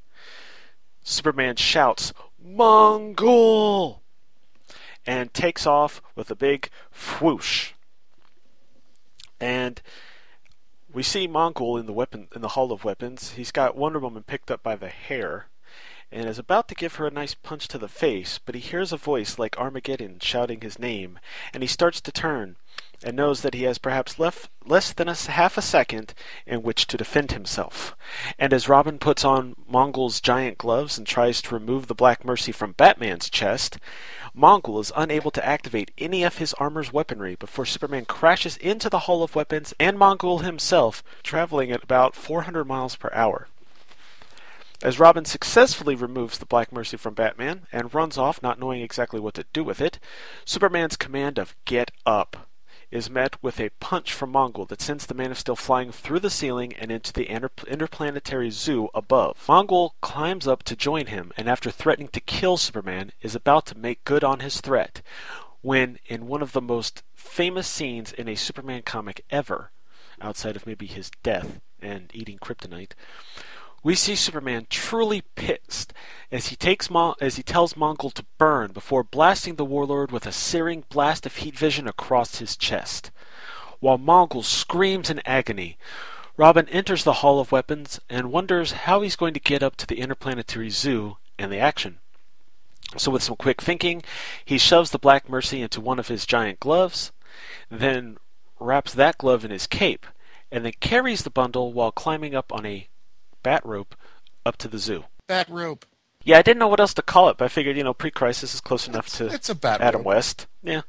Superman 1.03 1.57
shouts, 1.57 2.13
Mongul! 2.45 4.01
and 5.07 5.35
takes 5.35 5.67
off 5.67 6.01
with 6.15 6.31
a 6.31 6.37
big 6.37 6.71
whoosh. 7.21 7.73
And 9.41 9.83
we 10.93 11.03
see 11.03 11.29
Mongul 11.29 11.79
in 11.79 11.87
the 11.87 11.93
weapon 11.93 12.29
in 12.35 12.41
the 12.41 12.49
Hall 12.49 12.73
of 12.73 12.85
Weapons. 12.85 13.33
He's 13.33 13.51
got 13.51 13.77
Wonder 13.77 13.99
Woman 13.99 14.23
picked 14.23 14.51
up 14.51 14.63
by 14.63 14.77
the 14.77 14.89
hair 14.89 15.49
and 16.15 16.29
is 16.29 16.39
about 16.39 16.69
to 16.69 16.77
give 16.77 16.95
her 16.95 17.09
a 17.09 17.11
nice 17.11 17.35
punch 17.35 17.67
to 17.67 17.77
the 17.77 17.89
face, 17.89 18.39
but 18.39 18.55
he 18.55 18.61
hears 18.61 18.93
a 18.93 18.97
voice 18.97 19.37
like 19.37 19.59
Armageddon 19.59 20.21
shouting 20.21 20.61
his 20.61 20.79
name, 20.79 21.19
and 21.53 21.63
he 21.63 21.67
starts 21.67 22.01
to 22.01 22.13
turn 22.13 22.55
and 23.03 23.17
knows 23.17 23.43
that 23.43 23.53
he 23.53 23.65
has 23.65 23.79
perhaps 23.79 24.19
left 24.19 24.49
less 24.65 24.93
than 24.93 25.09
a 25.09 25.15
half 25.15 25.59
a 25.59 25.63
second 25.63 26.15
in 26.47 26.63
which 26.63 26.87
to 26.87 26.97
defend 26.97 27.33
himself. 27.33 27.97
And 28.39 28.53
as 28.53 28.69
Robin 28.69 28.99
puts 28.99 29.25
on 29.25 29.57
Mongul's 29.71 30.21
giant 30.21 30.57
gloves 30.57 30.97
and 30.97 31.07
tries 31.07 31.43
to 31.43 31.55
remove 31.55 31.89
the 31.89 31.95
Black 31.95 32.25
Mercy 32.25 32.53
from 32.53 32.73
Batman's 32.73 33.29
chest, 33.29 33.79
Mongul 34.37 34.81
is 34.81 34.93
unable 34.97 35.33
to 35.33 35.45
activate 35.45 35.91
any 35.99 36.23
of 36.23 36.39
his 36.39 36.55
armor's 36.55 36.93
weaponry 36.93 37.35
before 37.35 37.67
Superman 37.67 38.05
crashes 38.05 38.57
into 38.59 38.89
the 38.89 39.01
Hall 39.01 39.25
of 39.25 39.35
Weapons 39.35 39.75
and 39.81 39.99
Mongul 39.99 40.43
himself, 40.43 41.03
traveling 41.25 41.73
at 41.73 41.83
about 41.83 42.15
400 42.15 42.65
miles 42.65 42.95
per 42.95 43.11
hour. 43.13 43.49
As 44.85 45.01
Robin 45.01 45.25
successfully 45.25 45.95
removes 45.95 46.37
the 46.37 46.45
Black 46.45 46.71
Mercy 46.71 46.99
from 46.99 47.15
Batman 47.15 47.67
and 47.73 47.95
runs 47.95 48.19
off 48.19 48.43
not 48.43 48.59
knowing 48.59 48.83
exactly 48.83 49.19
what 49.19 49.33
to 49.33 49.47
do 49.55 49.65
with 49.65 49.81
it, 49.81 49.99
Superman's 50.45 50.99
command 50.99 51.39
of 51.39 51.57
Get 51.65 51.91
Up 52.05 52.51
is 52.91 53.09
met 53.09 53.43
with 53.43 53.59
a 53.59 53.71
punch 53.81 54.13
from 54.13 54.35
Mongul 54.35 54.69
that 54.69 54.83
sends 54.83 55.07
the 55.07 55.15
Man 55.15 55.31
of 55.31 55.39
Steel 55.39 55.57
flying 55.57 55.91
through 55.91 56.21
the 56.21 56.29
ceiling 56.29 56.75
and 56.75 56.93
into 56.93 57.15
the 57.15 57.31
inter- 57.31 57.49
interplanetary 57.67 58.51
zoo 58.51 58.91
above. 58.93 59.43
Mongul 59.49 59.93
climbs 60.03 60.47
up 60.47 60.63
to 60.65 60.77
join 60.77 61.07
him 61.07 61.33
and 61.39 61.49
after 61.49 61.71
threatening 61.71 62.09
to 62.09 62.21
kill 62.21 62.59
Superman 62.59 63.11
is 63.23 63.35
about 63.35 63.65
to 63.65 63.79
make 63.79 64.05
good 64.05 64.23
on 64.23 64.41
his 64.41 64.61
threat 64.61 65.01
when 65.63 65.99
in 66.05 66.27
one 66.27 66.43
of 66.43 66.53
the 66.53 66.61
most 66.61 67.03
famous 67.15 67.67
scenes 67.67 68.13
in 68.13 68.29
a 68.29 68.35
Superman 68.35 68.83
comic 68.83 69.25
ever 69.31 69.71
outside 70.21 70.57
of 70.57 70.67
maybe 70.67 70.85
his 70.85 71.11
death 71.23 71.59
and 71.81 72.11
eating 72.13 72.37
kryptonite 72.37 72.93
we 73.85 73.95
see 73.95 74.17
Superman 74.17 74.67
truly 74.71 75.23
pissed 75.37 75.93
as 76.33 76.49
he 76.49 76.57
takes 76.57 76.89
Mo- 76.91 77.15
as 77.21 77.37
he 77.37 77.43
tells 77.43 77.75
Mongul 77.75 78.13
to 78.15 78.25
burn 78.39 78.73
before 78.73 79.05
blasting 79.05 79.57
the 79.57 79.65
warlord 79.65 80.11
with 80.11 80.27
a 80.27 80.33
searing 80.33 80.85
blast 80.89 81.27
of 81.27 81.37
heat 81.37 81.57
vision 81.57 81.87
across 81.87 82.39
his 82.39 82.57
chest. 82.57 83.11
While 83.81 83.99
Mongul 83.99 84.43
screams 84.43 85.11
in 85.11 85.21
agony, 85.27 85.77
Robin 86.39 86.67
enters 86.71 87.05
the 87.05 87.15
Hall 87.15 87.39
of 87.39 87.53
Weapons 87.53 88.01
and 88.09 88.33
wonders 88.33 88.73
how 88.73 89.03
he's 89.03 89.17
going 89.17 89.35
to 89.35 89.41
get 89.41 89.63
up 89.63 89.77
to 89.77 89.87
the 89.87 90.01
interplanetary 90.01 90.71
zoo 90.71 91.19
and 91.39 91.53
the 91.53 91.59
action. 91.59 91.99
So, 92.97 93.11
with 93.11 93.23
some 93.23 93.37
quick 93.37 93.61
thinking, 93.61 94.03
he 94.45 94.57
shoves 94.57 94.91
the 94.91 94.99
Black 94.99 95.29
Mercy 95.29 95.61
into 95.61 95.81
one 95.81 95.99
of 95.99 96.09
his 96.09 96.27
giant 96.27 96.59
gloves, 96.59 97.13
then 97.71 98.17
wraps 98.59 98.95
that 98.95 99.19
glove 99.19 99.45
in 99.45 99.51
his 99.51 99.67
cape, 99.67 100.07
and 100.51 100.65
then 100.65 100.73
carries 100.81 101.23
the 101.23 101.31
bundle 101.31 101.73
while 101.73 101.93
climbing 101.93 102.35
up 102.35 102.53
on 102.53 102.65
a 102.65 102.89
bat 103.45 103.65
rope 103.65 103.95
up 104.45 104.57
to 104.57 104.67
the 104.67 104.79
zoo. 104.79 105.05
Bat 105.29 105.49
rope. 105.49 105.87
Yeah, 106.27 106.39
I 106.39 106.43
didn't 106.43 106.59
know 106.59 106.69
what 106.69 106.81
else 106.81 106.95
to 106.95 107.03
call 107.03 107.29
it, 107.29 107.37
but 107.37 107.45
I 107.45 107.49
figured, 107.49 107.77
you 107.77 107.85
know, 107.85 107.93
pre-crisis 107.93 108.55
is 108.55 108.61
close 108.63 108.89
enough 108.89 109.09
to 109.11 109.27
it's 109.27 109.51
a 109.51 109.55
bat 109.55 109.83
Adam 109.83 110.01
rope. 110.01 110.07
West. 110.07 110.47
Yeah. 110.63 110.81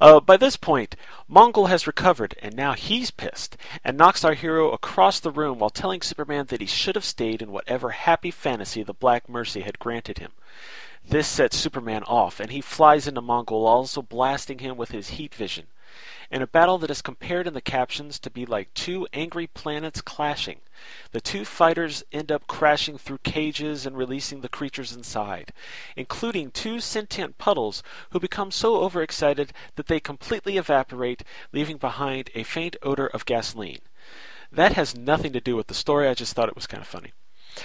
Uh, 0.00 0.20
by 0.20 0.38
this 0.38 0.56
point, 0.56 0.96
Mongul 1.30 1.68
has 1.68 1.86
recovered, 1.86 2.34
and 2.40 2.56
now 2.56 2.72
he's 2.72 3.10
pissed, 3.10 3.58
and 3.84 3.98
knocks 3.98 4.24
our 4.24 4.32
hero 4.32 4.70
across 4.70 5.20
the 5.20 5.30
room 5.30 5.58
while 5.58 5.68
telling 5.68 6.00
Superman 6.00 6.46
that 6.46 6.62
he 6.62 6.66
should 6.66 6.94
have 6.94 7.04
stayed 7.04 7.42
in 7.42 7.52
whatever 7.52 7.90
happy 7.90 8.30
fantasy 8.30 8.82
the 8.82 8.94
Black 8.94 9.28
Mercy 9.28 9.60
had 9.60 9.78
granted 9.78 10.16
him. 10.16 10.32
This 11.06 11.28
sets 11.28 11.58
Superman 11.58 12.02
off, 12.04 12.40
and 12.40 12.50
he 12.50 12.62
flies 12.62 13.06
into 13.06 13.20
Mongul, 13.20 13.66
also 13.66 14.00
blasting 14.00 14.60
him 14.60 14.78
with 14.78 14.92
his 14.92 15.10
heat 15.10 15.34
vision. 15.34 15.66
In 16.30 16.42
a 16.42 16.46
battle 16.46 16.76
that 16.78 16.90
is 16.90 17.00
compared 17.00 17.46
in 17.46 17.54
the 17.54 17.60
captions 17.62 18.18
to 18.18 18.30
be 18.30 18.44
like 18.44 18.74
two 18.74 19.06
angry 19.14 19.46
planets 19.46 20.02
clashing, 20.02 20.60
the 21.12 21.22
two 21.22 21.46
fighters 21.46 22.04
end 22.12 22.30
up 22.30 22.46
crashing 22.46 22.98
through 22.98 23.18
cages 23.18 23.86
and 23.86 23.96
releasing 23.96 24.42
the 24.42 24.48
creatures 24.50 24.94
inside, 24.94 25.54
including 25.96 26.50
two 26.50 26.80
sentient 26.80 27.38
puddles 27.38 27.82
who 28.10 28.20
become 28.20 28.50
so 28.50 28.76
overexcited 28.82 29.54
that 29.76 29.86
they 29.86 30.00
completely 30.00 30.58
evaporate, 30.58 31.24
leaving 31.50 31.78
behind 31.78 32.30
a 32.34 32.42
faint 32.42 32.76
odor 32.82 33.06
of 33.06 33.24
gasoline. 33.24 33.80
That 34.52 34.74
has 34.74 34.94
nothing 34.94 35.32
to 35.32 35.40
do 35.40 35.56
with 35.56 35.68
the 35.68 35.74
story, 35.74 36.08
I 36.08 36.14
just 36.14 36.34
thought 36.34 36.50
it 36.50 36.54
was 36.56 36.66
kind 36.66 36.82
of 36.82 36.88
funny. 36.88 37.12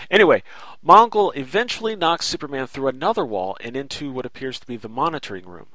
Anyway, 0.10 0.42
Mongul 0.84 1.36
eventually 1.36 1.98
knocks 1.98 2.26
Superman 2.26 2.68
through 2.68 2.88
another 2.88 3.26
wall 3.26 3.58
and 3.60 3.76
into 3.76 4.10
what 4.12 4.26
appears 4.26 4.58
to 4.60 4.68
be 4.68 4.78
the 4.78 4.90
monitoring 4.90 5.46
room 5.46 5.68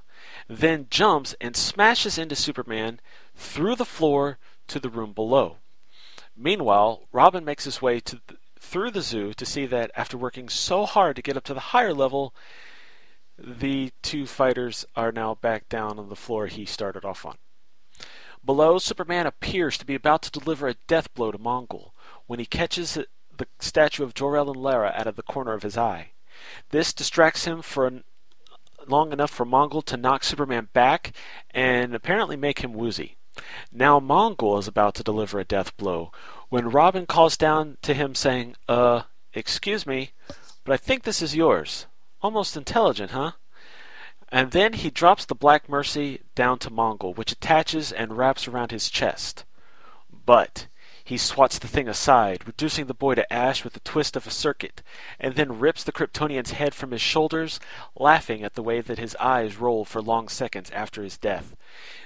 then 0.48 0.86
jumps 0.90 1.34
and 1.40 1.54
smashes 1.54 2.18
into 2.18 2.34
Superman 2.34 3.00
through 3.36 3.76
the 3.76 3.84
floor 3.84 4.38
to 4.68 4.80
the 4.80 4.88
room 4.88 5.12
below. 5.12 5.56
Meanwhile, 6.36 7.02
Robin 7.12 7.44
makes 7.44 7.64
his 7.64 7.82
way 7.82 8.00
to 8.00 8.20
th- 8.26 8.40
through 8.58 8.90
the 8.90 9.02
zoo 9.02 9.32
to 9.34 9.46
see 9.46 9.66
that 9.66 9.90
after 9.94 10.16
working 10.16 10.48
so 10.48 10.86
hard 10.86 11.16
to 11.16 11.22
get 11.22 11.36
up 11.36 11.44
to 11.44 11.54
the 11.54 11.60
higher 11.60 11.94
level, 11.94 12.34
the 13.38 13.92
two 14.02 14.26
fighters 14.26 14.84
are 14.96 15.12
now 15.12 15.34
back 15.34 15.68
down 15.68 15.98
on 15.98 16.08
the 16.08 16.16
floor 16.16 16.46
he 16.46 16.64
started 16.64 17.04
off 17.04 17.24
on. 17.24 17.36
Below, 18.44 18.78
Superman 18.78 19.26
appears 19.26 19.76
to 19.78 19.86
be 19.86 19.94
about 19.94 20.22
to 20.22 20.30
deliver 20.30 20.68
a 20.68 20.74
death 20.86 21.12
blow 21.14 21.30
to 21.30 21.38
Mongul 21.38 21.90
when 22.26 22.38
he 22.38 22.46
catches 22.46 22.94
the 22.94 23.46
statue 23.60 24.02
of 24.04 24.14
Jor-El 24.14 24.50
and 24.50 24.60
Lara 24.60 24.92
out 24.96 25.06
of 25.06 25.16
the 25.16 25.22
corner 25.22 25.52
of 25.52 25.62
his 25.62 25.76
eye. 25.76 26.10
This 26.70 26.92
distracts 26.92 27.44
him 27.44 27.62
for 27.62 27.86
an 27.86 28.04
long 28.86 29.12
enough 29.12 29.30
for 29.30 29.44
Mongul 29.44 29.84
to 29.84 29.96
knock 29.96 30.24
Superman 30.24 30.68
back 30.72 31.12
and 31.50 31.94
apparently 31.94 32.36
make 32.36 32.60
him 32.60 32.72
woozy. 32.72 33.16
Now 33.72 34.00
Mongul 34.00 34.58
is 34.58 34.68
about 34.68 34.94
to 34.96 35.02
deliver 35.02 35.38
a 35.38 35.44
death 35.44 35.76
blow 35.76 36.12
when 36.48 36.70
Robin 36.70 37.06
calls 37.06 37.36
down 37.36 37.76
to 37.82 37.94
him 37.94 38.14
saying, 38.14 38.56
Uh, 38.68 39.02
excuse 39.32 39.86
me, 39.86 40.12
but 40.64 40.72
I 40.72 40.76
think 40.76 41.02
this 41.02 41.22
is 41.22 41.36
yours. 41.36 41.86
Almost 42.20 42.56
intelligent, 42.56 43.12
huh? 43.12 43.32
And 44.30 44.50
then 44.50 44.74
he 44.74 44.90
drops 44.90 45.24
the 45.24 45.34
Black 45.34 45.68
Mercy 45.68 46.20
down 46.34 46.58
to 46.60 46.70
Mongul, 46.70 47.16
which 47.16 47.32
attaches 47.32 47.92
and 47.92 48.16
wraps 48.16 48.46
around 48.46 48.70
his 48.70 48.90
chest. 48.90 49.44
But 50.26 50.66
he 51.08 51.16
swats 51.16 51.58
the 51.58 51.66
thing 51.66 51.88
aside, 51.88 52.46
reducing 52.46 52.84
the 52.84 52.92
boy 52.92 53.14
to 53.14 53.32
ash 53.32 53.64
with 53.64 53.74
a 53.74 53.80
twist 53.80 54.14
of 54.14 54.26
a 54.26 54.30
circuit, 54.30 54.82
and 55.18 55.36
then 55.36 55.58
rips 55.58 55.82
the 55.82 55.90
Kryptonian's 55.90 56.50
head 56.50 56.74
from 56.74 56.90
his 56.90 57.00
shoulders, 57.00 57.58
laughing 57.96 58.42
at 58.44 58.52
the 58.52 58.62
way 58.62 58.82
that 58.82 58.98
his 58.98 59.16
eyes 59.16 59.56
roll 59.56 59.86
for 59.86 60.02
long 60.02 60.28
seconds 60.28 60.70
after 60.70 61.02
his 61.02 61.16
death. 61.16 61.56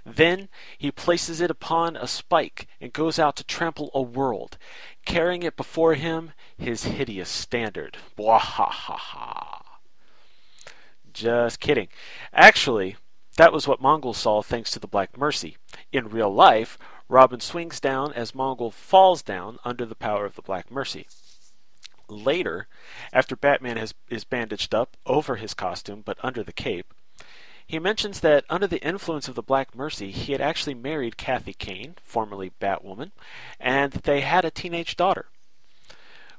Then 0.07 0.49
he 0.79 0.93
places 0.93 1.41
it 1.41 1.51
upon 1.51 1.97
a 1.97 2.07
spike 2.07 2.69
and 2.81 2.93
goes 2.93 3.19
out 3.19 3.35
to 3.39 3.45
trample 3.45 3.91
a 3.93 4.01
world, 4.01 4.57
carrying 5.05 5.43
it 5.43 5.57
before 5.57 5.95
him 5.95 6.31
his 6.57 6.85
hideous 6.85 7.29
standard. 7.29 7.97
Bwahaha. 8.17 9.63
Just 11.13 11.59
kidding. 11.59 11.89
Actually, 12.33 12.95
that 13.37 13.53
was 13.53 13.67
what 13.67 13.83
Mongul 13.83 14.15
saw 14.15 14.43
thanks 14.43 14.71
to 14.71 14.79
the 14.79 14.87
Black 14.87 15.19
Mercy. 15.19 15.57
In 15.91 16.09
real 16.09 16.33
life, 16.33 16.79
Robin 17.13 17.41
swings 17.41 17.79
down 17.79 18.11
as 18.15 18.33
Mongul 18.33 18.73
falls 18.73 19.21
down 19.21 19.59
under 19.67 19.85
the 19.85 19.95
power 19.95 20.25
of 20.25 20.35
the 20.35 20.41
Black 20.41 20.71
Mercy. 20.71 21.07
Later, 22.09 22.69
after 23.13 23.37
Batman 23.37 23.77
has, 23.77 23.93
is 24.09 24.25
bandaged 24.25 24.75
up 24.75 24.97
over 25.05 25.37
his 25.37 25.53
costume 25.53 26.01
but 26.03 26.17
under 26.23 26.43
the 26.43 26.55
cape, 26.55 26.95
he 27.67 27.79
mentions 27.79 28.21
that 28.21 28.47
under 28.49 28.67
the 28.67 28.83
influence 28.83 29.29
of 29.29 29.35
the 29.35 29.43
Black 29.43 29.75
Mercy, 29.75 30.11
he 30.11 30.33
had 30.33 30.41
actually 30.41 30.73
married 30.73 31.19
Kathy 31.19 31.53
Kane, 31.53 31.97
formerly 32.03 32.51
Batwoman, 32.59 33.11
and 33.61 33.93
they 33.93 34.23
had 34.23 34.47
a 34.47 34.51
teenage 34.51 34.97
daughter, 34.97 35.27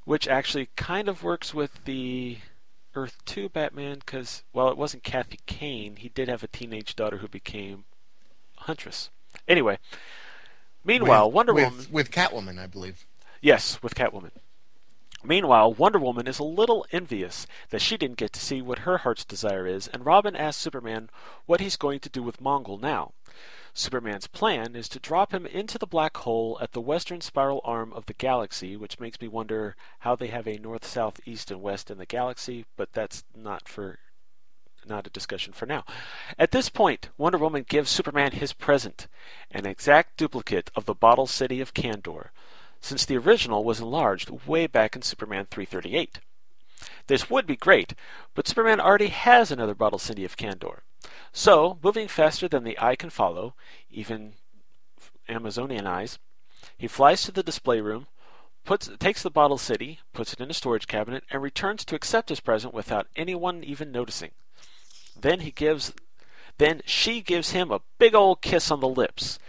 which 0.06 0.28
actually 0.28 0.70
kind 0.76 1.08
of 1.08 1.22
works 1.22 1.54
with 1.54 1.86
the 1.86 2.40
Earth 2.96 3.24
2 3.26 3.50
Batman 3.50 4.00
because, 4.00 4.42
well, 4.54 4.70
it 4.70 4.78
wasn't 4.78 5.04
Kathy 5.04 5.40
Kane. 5.46 5.98
He 5.98 6.10
did 6.10 6.28
have 6.30 6.42
a 6.42 6.48
teenage 6.48 6.96
daughter 6.96 7.18
who 7.18 7.28
became 7.28 7.84
Huntress. 8.56 9.12
Anyway, 9.48 9.78
meanwhile, 10.84 11.28
with, 11.28 11.36
Wonder 11.36 11.54
with, 11.54 11.70
Woman. 11.70 11.86
with 11.92 12.12
Catwoman, 12.12 12.60
I 12.60 12.68
believe. 12.68 13.06
Yes, 13.42 13.82
with 13.82 13.96
Catwoman. 13.96 14.32
Meanwhile, 15.26 15.74
Wonder 15.74 16.00
Woman 16.00 16.28
is 16.28 16.40
a 16.40 16.44
little 16.44 16.86
envious 16.92 17.48
that 17.70 17.82
she 17.82 17.96
didn't 17.96 18.18
get 18.18 18.34
to 18.34 18.42
see 18.42 18.62
what 18.62 18.80
her 18.80 19.00
heart's 19.00 19.24
desire 19.24 19.66
is, 19.66 19.88
and 19.88 20.06
Robin 20.06 20.36
asks 20.36 20.62
Superman 20.62 21.10
what 21.46 21.62
he's 21.62 21.78
going 21.78 22.02
to 22.02 22.10
do 22.10 22.22
with 22.22 22.42
Mongul 22.42 22.80
now. 22.80 23.14
Superman's 23.74 24.28
plan 24.28 24.76
is 24.76 24.88
to 24.90 25.00
drop 25.00 25.34
him 25.34 25.46
into 25.46 25.78
the 25.78 25.88
black 25.88 26.18
hole 26.18 26.60
at 26.62 26.74
the 26.74 26.82
western 26.82 27.22
spiral 27.22 27.62
arm 27.64 27.92
of 27.94 28.06
the 28.06 28.14
galaxy, 28.14 28.76
which 28.78 29.00
makes 29.00 29.20
me 29.20 29.28
wonder 29.28 29.76
how 30.00 30.16
they 30.16 30.28
have 30.28 30.46
a 30.46 30.60
north, 30.60 30.86
south, 30.86 31.20
east, 31.26 31.50
and 31.50 31.62
west 31.62 31.90
in 31.90 31.98
the 31.98 32.06
galaxy, 32.06 32.66
but 32.76 32.94
that's 32.94 33.24
not 33.36 33.68
for 33.68 34.00
not 34.88 35.08
a 35.08 35.12
discussion 35.12 35.54
for 35.54 35.66
now. 35.66 35.84
At 36.38 36.52
this 36.52 36.70
point, 36.70 37.10
Wonder 37.18 37.38
Woman 37.38 37.66
gives 37.68 37.90
Superman 37.90 38.34
his 38.34 38.54
present, 38.54 39.08
an 39.52 39.66
exact 39.66 40.18
duplicate 40.18 40.72
of 40.76 40.86
the 40.86 40.94
bottle 40.94 41.28
city 41.28 41.62
of 41.62 41.74
Kandor, 41.74 42.30
since 42.82 43.06
the 43.06 43.18
original 43.18 43.64
was 43.64 43.80
enlarged 43.80 44.30
way 44.48 44.68
back 44.68 44.96
in 44.96 45.02
Superman 45.02 45.48
338. 45.50 46.20
This 47.08 47.30
would 47.30 47.48
be 47.48 47.56
great, 47.56 47.94
but 48.34 48.48
Superman 48.48 48.80
already 48.80 49.08
has 49.08 49.52
another 49.52 49.76
bottle 49.76 50.00
city 50.00 50.26
of 50.26 50.38
Kandor. 50.38 50.80
So, 51.32 51.80
moving 51.84 52.08
faster 52.08 52.48
than 52.48 52.64
the 52.64 52.78
eye 52.80 52.96
can 52.96 53.10
follow, 53.10 53.56
even 53.90 54.34
Amazonian 55.28 55.88
eyes, 55.88 56.20
he 56.78 56.88
flies 56.88 57.24
to 57.24 57.32
the 57.32 57.44
display 57.44 57.82
room, 57.82 58.08
puts 58.66 58.90
takes 59.00 59.24
the 59.24 59.30
bottle 59.30 59.58
city, 59.58 60.00
puts 60.14 60.34
it 60.34 60.40
in 60.40 60.50
a 60.50 60.54
storage 60.54 60.88
cabinet, 60.88 61.24
and 61.30 61.42
returns 61.42 61.84
to 61.86 61.96
accept 61.96 62.30
his 62.30 62.40
present 62.40 62.74
without 62.74 63.08
anyone 63.16 63.64
even 63.64 63.92
noticing. 63.92 64.32
Then 65.20 65.42
he 65.42 65.52
gives 65.52 65.94
then 66.58 66.82
she 66.86 67.22
gives 67.22 67.52
him 67.52 67.72
a 67.72 67.82
big 67.98 68.14
old 68.14 68.42
kiss 68.42 68.70
on 68.70 68.80
the 68.80 68.88
lips. 68.88 69.40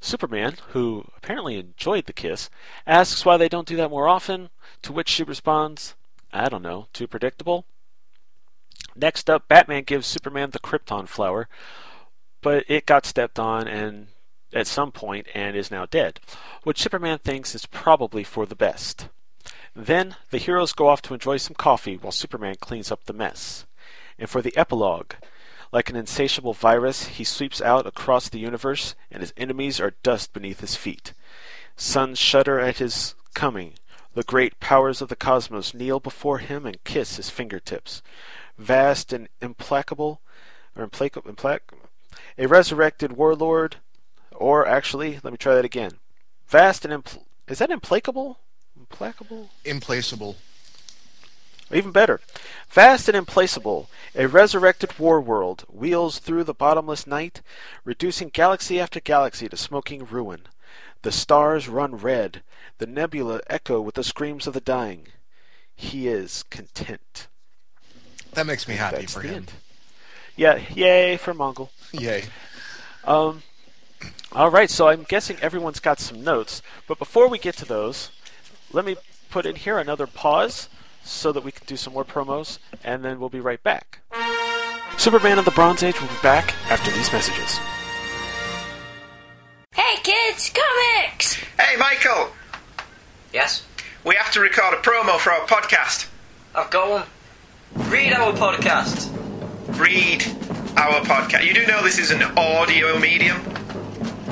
Superman, 0.00 0.56
who 0.68 1.04
apparently 1.16 1.58
enjoyed 1.58 2.06
the 2.06 2.12
kiss, 2.12 2.50
asks 2.86 3.24
why 3.24 3.36
they 3.36 3.48
don't 3.48 3.68
do 3.68 3.76
that 3.76 3.90
more 3.90 4.08
often, 4.08 4.50
to 4.82 4.92
which 4.92 5.08
she 5.08 5.22
responds, 5.22 5.94
I 6.32 6.48
don't 6.48 6.62
know, 6.62 6.86
too 6.92 7.06
predictable? 7.06 7.66
Next 8.96 9.28
up, 9.28 9.46
Batman 9.46 9.84
gives 9.84 10.06
Superman 10.06 10.50
the 10.50 10.58
Krypton 10.58 11.06
flower, 11.06 11.48
but 12.40 12.64
it 12.68 12.86
got 12.86 13.06
stepped 13.06 13.38
on 13.38 13.68
and 13.68 14.08
at 14.52 14.66
some 14.66 14.90
point 14.90 15.26
and 15.34 15.54
is 15.54 15.70
now 15.70 15.86
dead, 15.86 16.20
which 16.62 16.82
Superman 16.82 17.18
thinks 17.18 17.54
is 17.54 17.66
probably 17.66 18.24
for 18.24 18.46
the 18.46 18.56
best. 18.56 19.08
Then 19.74 20.16
the 20.30 20.38
heroes 20.38 20.72
go 20.72 20.88
off 20.88 21.02
to 21.02 21.14
enjoy 21.14 21.36
some 21.36 21.54
coffee 21.54 21.96
while 21.96 22.12
Superman 22.12 22.56
cleans 22.58 22.90
up 22.90 23.04
the 23.04 23.12
mess. 23.12 23.64
And 24.20 24.28
for 24.28 24.42
the 24.42 24.56
epilogue, 24.56 25.14
like 25.72 25.88
an 25.88 25.96
insatiable 25.96 26.52
virus, 26.52 27.06
he 27.06 27.24
sweeps 27.24 27.62
out 27.62 27.86
across 27.86 28.28
the 28.28 28.38
universe, 28.38 28.94
and 29.10 29.22
his 29.22 29.32
enemies 29.36 29.80
are 29.80 29.94
dust 30.02 30.34
beneath 30.34 30.60
his 30.60 30.76
feet. 30.76 31.14
Suns 31.74 32.18
shudder 32.18 32.60
at 32.60 32.76
his 32.78 33.14
coming. 33.34 33.74
The 34.14 34.22
great 34.22 34.60
powers 34.60 35.00
of 35.00 35.08
the 35.08 35.16
cosmos 35.16 35.72
kneel 35.72 36.00
before 36.00 36.38
him 36.38 36.66
and 36.66 36.84
kiss 36.84 37.16
his 37.16 37.30
fingertips. 37.30 38.02
Vast 38.58 39.12
and 39.12 39.28
implacable, 39.40 40.20
or 40.76 40.84
implacable, 40.84 41.32
implac- 41.32 41.60
a 42.36 42.46
resurrected 42.46 43.12
warlord, 43.12 43.76
or 44.32 44.66
actually, 44.66 45.18
let 45.22 45.32
me 45.32 45.38
try 45.38 45.54
that 45.54 45.64
again. 45.64 45.92
Vast 46.46 46.84
and 46.84 46.92
impl- 46.92 47.24
is 47.48 47.58
that 47.58 47.70
implacable? 47.70 48.38
Implacable? 48.76 49.48
Implaceable. 49.64 50.36
Even 51.72 51.92
better. 51.92 52.20
Vast 52.68 53.08
and 53.08 53.16
implacable, 53.16 53.88
a 54.14 54.26
resurrected 54.26 54.90
Warworld 54.90 55.60
wheels 55.70 56.18
through 56.18 56.44
the 56.44 56.54
bottomless 56.54 57.06
night, 57.06 57.42
reducing 57.84 58.28
galaxy 58.28 58.80
after 58.80 58.98
galaxy 59.00 59.48
to 59.48 59.56
smoking 59.56 60.04
ruin. 60.04 60.42
The 61.02 61.12
stars 61.12 61.68
run 61.68 61.96
red, 61.96 62.42
the 62.78 62.86
nebula 62.86 63.40
echo 63.48 63.80
with 63.80 63.94
the 63.94 64.04
screams 64.04 64.46
of 64.46 64.54
the 64.54 64.60
dying. 64.60 65.08
He 65.74 66.08
is 66.08 66.42
content. 66.50 67.28
That 68.32 68.46
makes 68.46 68.68
me 68.68 68.74
happy 68.76 68.98
That's 68.98 69.14
for 69.14 69.20
him. 69.22 69.34
end. 69.34 69.52
Yeah, 70.36 70.60
yay 70.74 71.16
for 71.16 71.34
Mongul. 71.34 71.70
Yay. 71.92 72.24
Um, 73.04 73.42
all 74.32 74.50
right, 74.50 74.70
so 74.70 74.88
I'm 74.88 75.04
guessing 75.04 75.36
everyone's 75.40 75.80
got 75.80 75.98
some 75.98 76.22
notes, 76.22 76.62
but 76.86 76.98
before 76.98 77.28
we 77.28 77.38
get 77.38 77.56
to 77.56 77.64
those, 77.64 78.10
let 78.72 78.84
me 78.84 78.96
put 79.30 79.46
in 79.46 79.56
here 79.56 79.78
another 79.78 80.06
pause 80.06 80.68
so 81.02 81.32
that 81.32 81.42
we 81.44 81.52
can 81.52 81.66
do 81.66 81.76
some 81.76 81.92
more 81.92 82.04
promos, 82.04 82.58
and 82.84 83.04
then 83.04 83.18
we'll 83.20 83.28
be 83.28 83.40
right 83.40 83.62
back. 83.62 84.00
Superman 84.98 85.38
of 85.38 85.44
the 85.44 85.50
Bronze 85.52 85.82
Age 85.82 86.00
will 86.00 86.08
be 86.08 86.14
back 86.22 86.54
after 86.70 86.90
these 86.90 87.12
messages. 87.12 87.58
Hey 89.72 89.96
kids, 90.02 90.50
comics! 90.50 91.34
Hey, 91.58 91.76
Michael! 91.78 92.30
Yes? 93.32 93.64
We 94.04 94.14
have 94.16 94.32
to 94.32 94.40
record 94.40 94.74
a 94.74 94.78
promo 94.78 95.18
for 95.18 95.30
our 95.30 95.46
podcast. 95.46 96.08
Oh, 96.54 96.62
I've 96.62 96.70
got 96.70 96.90
one. 96.90 97.90
Read 97.90 98.12
our 98.12 98.32
podcast. 98.32 99.08
Read 99.78 100.24
our 100.76 101.00
podcast. 101.02 101.44
You 101.46 101.54
do 101.54 101.66
know 101.66 101.82
this 101.82 101.98
is 101.98 102.10
an 102.10 102.22
audio 102.36 102.98
medium? 102.98 103.38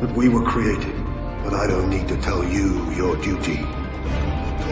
that 0.01 0.15
we 0.17 0.29
were 0.29 0.45
created. 0.45 0.95
But 1.45 1.55
I 1.55 1.67
don't 1.67 1.91
need 1.91 2.09
to 2.09 2.17
tell 2.19 2.45
you 2.45 2.91
your 2.93 3.17
duty. 3.17 3.59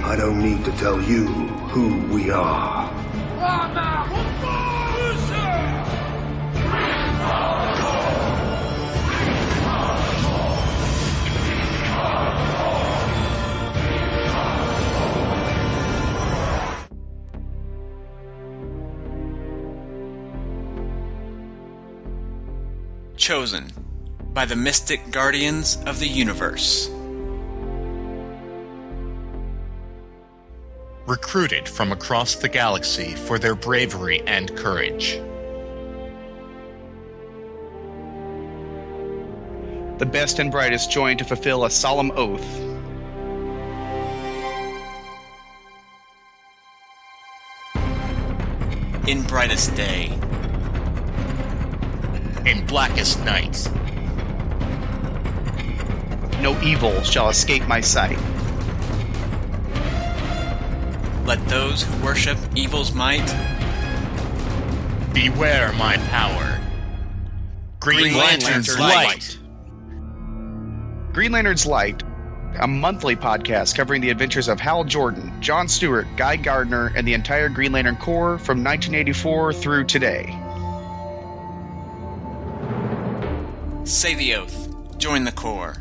I 0.05 0.17
don't 0.17 0.41
need 0.41 0.65
to 0.65 0.73
tell 0.73 1.01
you 1.03 1.27
who 1.27 2.07
we 2.07 2.31
are. 2.31 2.89
Chosen 23.17 23.88
by 24.33 24.45
the 24.45 24.57
Mystic 24.57 25.11
Guardians 25.11 25.79
of 25.87 25.99
the 25.99 26.07
Universe. 26.07 26.89
Recruited 31.07 31.69
from 31.69 31.93
across 31.93 32.35
the 32.35 32.49
galaxy 32.49 33.15
for 33.15 33.39
their 33.39 33.55
bravery 33.55 34.21
and 34.27 34.55
courage. 34.57 35.21
The 39.99 40.07
best 40.07 40.39
and 40.39 40.53
brightest 40.53 40.93
join 40.93 41.17
to 41.17 41.25
fulfill 41.25 41.65
a 41.65 41.71
solemn 41.71 42.13
oath. 42.15 42.47
In 49.09 49.23
brightest 49.23 49.75
day. 49.75 50.13
In 52.45 52.67
blackest 52.67 53.25
night. 53.25 53.69
No 56.41 56.61
evil 56.63 57.03
shall 57.03 57.29
escape 57.29 57.67
my 57.67 57.81
sight. 57.81 58.19
Let 61.27 61.45
those 61.49 61.83
who 61.83 62.05
worship 62.05 62.39
evil's 62.55 62.93
might 62.93 63.27
beware 65.13 65.73
my 65.75 65.97
power. 66.09 66.61
Green, 67.81 67.99
Green 67.99 68.17
Lantern's, 68.17 68.69
Lantern's 68.69 68.79
light. 68.79 69.07
light. 69.07 69.39
Green 71.13 71.33
Lantern's 71.33 71.67
Light, 71.67 72.03
a 72.61 72.67
monthly 72.69 73.17
podcast 73.17 73.75
covering 73.75 74.01
the 74.01 74.11
adventures 74.11 74.47
of 74.49 74.61
Hal 74.61 74.85
Jordan, 74.85 75.33
John 75.41 75.67
Stewart, 75.67 76.07
Guy 76.17 76.37
Gardner, 76.37 76.93
and 76.95 77.07
the 77.07 77.15
entire 77.15 77.49
Green 77.49 77.73
Lantern 77.73 77.97
Corps 77.97 78.39
from 78.39 78.63
1984 78.63 79.53
through 79.55 79.85
today. 79.85 80.27
Say 83.85 84.15
the 84.15 84.35
oath. 84.35 84.99
Join 84.99 85.25
the 85.25 85.33
Corps. 85.33 85.77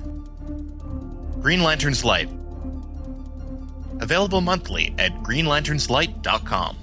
Green 1.48 1.64
Lantern's 1.64 2.04
Light. 2.04 2.30
Available 4.02 4.42
monthly 4.42 4.94
at 5.00 5.14
greenlanternslight.com. 5.24 6.76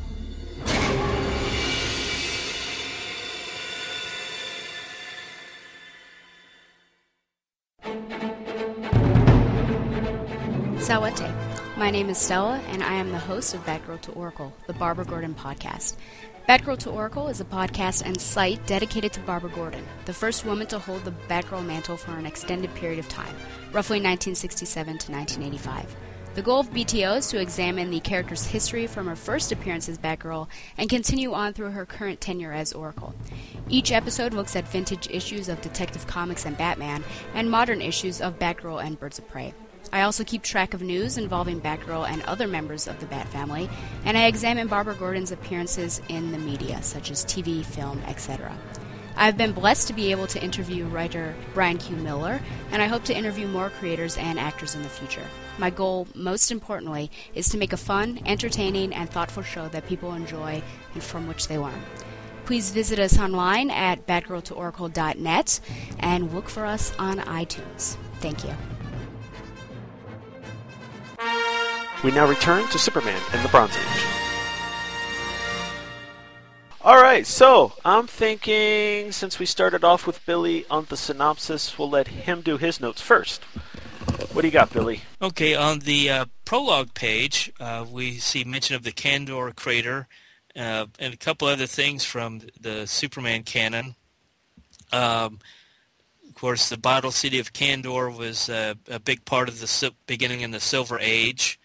Sawate. 10.79 11.77
My 11.77 11.91
name 11.91 12.09
is 12.09 12.17
Stella, 12.17 12.59
and 12.69 12.83
I 12.83 12.95
am 12.95 13.13
the 13.13 13.19
host 13.19 13.53
of 13.53 13.61
Batgirl 13.67 14.01
to 14.01 14.13
Oracle, 14.13 14.55
the 14.67 14.73
Barbara 14.73 15.05
Gordon 15.05 15.35
podcast. 15.35 15.97
Batgirl 16.49 16.79
to 16.81 16.91
Oracle 16.91 17.29
is 17.29 17.41
a 17.41 17.45
podcast 17.47 18.03
and 18.05 18.21
site 18.21 18.67
dedicated 18.67 19.15
to 19.15 19.21
Barbara 19.21 19.49
Gordon, 19.49 19.83
the 20.05 20.13
first 20.13 20.45
woman 20.45 20.67
to 20.67 20.79
hold 20.79 21.03
the 21.03 21.15
Batgirl 21.27 21.65
mantle 21.65 21.97
for 21.97 22.11
an 22.11 22.27
extended 22.27 22.75
period 22.75 22.99
of 22.99 23.09
time, 23.09 23.35
roughly 23.73 23.97
1967 23.97 24.85
to 24.99 25.13
1985. 25.13 25.97
The 26.35 26.43
goal 26.43 26.61
of 26.61 26.71
BTO 26.71 27.17
is 27.17 27.29
to 27.29 27.41
examine 27.41 27.91
the 27.91 28.01
character's 28.01 28.45
history 28.45 28.87
from 28.87 29.07
her 29.07 29.17
first 29.17 29.53
appearance 29.53 29.89
as 29.89 29.97
Batgirl 29.97 30.49
and 30.77 30.91
continue 30.91 31.33
on 31.33 31.55
through 31.55 31.71
her 31.71 31.87
current 31.87 32.21
tenure 32.21 32.53
as 32.53 32.75
Oracle. 32.75 33.15
Each 33.71 33.91
episode 33.91 34.35
looks 34.35 34.55
at 34.55 34.69
vintage 34.69 35.09
issues 35.11 35.49
of 35.49 35.63
Detective 35.63 36.07
Comics 36.07 36.45
and 36.45 36.59
Batman, 36.59 37.05
and 37.33 37.51
modern 37.51 37.81
issues 37.81 38.21
of 38.21 38.39
Batgirl 38.39 38.85
and 38.85 39.01
Birds 39.01 39.19
of 39.19 39.27
Prey. 39.31 39.55
I 39.95 40.03
also 40.03 40.25
keep 40.25 40.43
track 40.43 40.75
of 40.75 40.83
news 40.83 41.19
involving 41.19 41.61
Batgirl 41.61 42.09
and 42.09 42.21
other 42.23 42.49
members 42.49 42.89
of 42.89 42.99
the 42.99 43.07
Bat 43.07 43.29
family, 43.29 43.71
and 44.05 44.19
I 44.19 44.27
examine 44.27 44.67
Barbara 44.67 44.97
Gordon's 44.97 45.31
appearances 45.31 46.03
in 46.09 46.33
the 46.33 46.39
media, 46.39 46.83
such 46.83 47.13
as 47.13 47.25
TV, 47.25 47.65
film, 47.65 48.03
etc. 48.09 48.59
I've 49.17 49.37
been 49.37 49.53
blessed 49.53 49.87
to 49.87 49.93
be 49.93 50.11
able 50.11 50.27
to 50.27 50.43
interview 50.43 50.87
writer 50.87 51.37
Brian 51.55 51.79
Q. 51.79 51.95
Miller, 51.95 52.41
and 52.73 52.83
I 52.83 52.89
hope 52.89 53.05
to 53.05 53.17
interview 53.17 53.47
more 53.47 53.71
creators 53.71 54.17
and 54.17 54.37
actors 54.37 54.75
in 54.75 54.83
the 54.83 54.89
future. 54.89 55.29
My 55.59 55.71
goal, 55.71 56.09
most 56.13 56.51
importantly, 56.51 57.09
is 57.37 57.49
to 57.51 57.57
make 57.57 57.73
a 57.73 57.77
fun, 57.77 58.19
entertaining, 58.27 58.93
and 58.93 59.09
thoughtful 59.09 59.45
show 59.45 59.69
that 59.69 59.87
people 59.87 60.13
enjoy 60.13 60.61
and 60.95 61.05
from 61.05 61.29
which 61.29 61.47
they 61.47 61.57
learn. 61.57 61.81
Please 62.47 62.73
visit 62.73 62.99
us 62.99 63.17
online 63.17 63.71
at 63.71 64.09
batgirltooracle.net 64.09 65.61
and 66.01 66.35
look 66.35 66.49
for 66.49 66.67
us 66.67 66.93
on 66.99 67.19
iTunes. 67.19 67.97
Thank 68.19 68.43
you. 68.43 68.55
We 72.05 72.11
now 72.11 72.29
return 72.29 72.69
to 72.69 72.79
Superman 72.79 73.19
in 73.33 73.43
the 73.43 73.49
Bronze 73.49 73.75
Age. 73.75 74.05
Alright, 76.85 77.27
so 77.27 77.73
I'm 77.83 78.07
thinking 78.07 79.11
since 79.11 79.39
we 79.39 79.47
started 79.47 79.85
off 79.85 80.07
with 80.07 80.25
Billy 80.27 80.67
on 80.71 80.85
the 80.91 80.99
synopsis, 80.99 81.79
we'll 81.79 81.89
let 81.89 82.09
him 82.09 82.43
do 82.43 82.59
his 82.59 82.79
notes 82.79 83.01
first. 83.01 83.43
What 84.35 84.43
do 84.43 84.49
you 84.49 84.53
got, 84.53 84.71
Billy? 84.71 85.01
Okay, 85.23 85.55
on 85.55 85.79
the 85.79 86.11
uh, 86.11 86.25
prologue 86.45 86.93
page, 86.93 87.51
uh, 87.59 87.87
we 87.91 88.19
see 88.19 88.45
mention 88.45 88.77
of 88.77 88.83
the 88.83 88.93
Kandor 88.93 89.57
crater 89.57 90.07
uh, 90.55 90.85
and 90.99 91.15
a 91.15 91.17
couple 91.17 91.49
other 91.49 91.67
things 91.67 92.05
from 92.05 92.43
the 92.61 92.87
Superman 92.87 93.45
canon. 93.45 93.95
Um, 94.93 95.39
of 96.29 96.35
course, 96.35 96.69
the 96.69 96.77
bottle 96.77 97.13
city 97.13 97.39
of 97.39 97.55
Kandor 97.55 98.15
was 98.15 98.51
uh, 98.51 98.75
a 98.91 99.01
big 99.01 99.25
part 99.25 99.49
of 99.49 99.59
the 99.59 99.95
beginning 100.07 100.43
in 100.43 100.51
the 100.51 100.61
Silver 100.61 100.99
Age. 101.01 101.59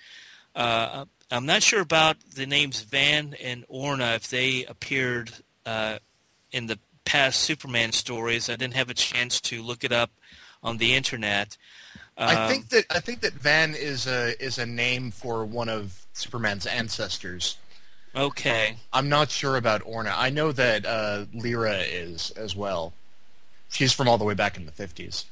Uh, 0.55 1.05
I'm 1.31 1.45
not 1.45 1.63
sure 1.63 1.81
about 1.81 2.17
the 2.35 2.45
names 2.45 2.81
Van 2.81 3.35
and 3.41 3.65
Orna 3.67 4.13
if 4.15 4.29
they 4.29 4.65
appeared 4.65 5.31
uh, 5.65 5.99
in 6.51 6.67
the 6.67 6.79
past 7.05 7.41
Superman 7.41 7.91
stories. 7.91 8.49
I 8.49 8.55
didn't 8.55 8.73
have 8.73 8.89
a 8.89 8.95
chance 8.95 9.39
to 9.41 9.61
look 9.61 9.83
it 9.83 9.91
up 9.91 10.11
on 10.63 10.77
the 10.77 10.95
internet. 10.95 11.57
Um, 12.17 12.29
I 12.29 12.47
think 12.47 12.69
that 12.69 12.85
I 12.89 12.99
think 12.99 13.21
that 13.21 13.33
Van 13.33 13.75
is 13.75 14.07
a 14.07 14.41
is 14.43 14.57
a 14.57 14.65
name 14.65 15.11
for 15.11 15.45
one 15.45 15.69
of 15.69 16.05
Superman's 16.13 16.65
ancestors. 16.65 17.57
Okay. 18.15 18.77
I'm 18.91 19.07
not 19.07 19.29
sure 19.29 19.55
about 19.55 19.81
Orna. 19.85 20.13
I 20.15 20.29
know 20.29 20.51
that 20.51 20.85
uh, 20.85 21.25
Lyra 21.33 21.77
is 21.77 22.31
as 22.31 22.55
well. 22.55 22.93
She's 23.69 23.93
from 23.93 24.09
all 24.09 24.17
the 24.17 24.25
way 24.25 24.33
back 24.33 24.57
in 24.57 24.65
the 24.65 24.71
50s. 24.71 25.25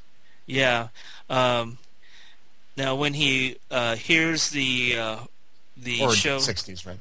Yeah. 0.45 0.89
Um, 1.29 1.79
now, 2.77 2.95
when 2.95 3.15
he 3.15 3.57
uh, 3.71 3.95
hears 3.95 4.51
the 4.51 4.97
uh, 4.97 5.17
the 5.75 6.01
or 6.01 6.13
show, 6.13 6.37
60s 6.37 6.85
rather. 6.85 6.99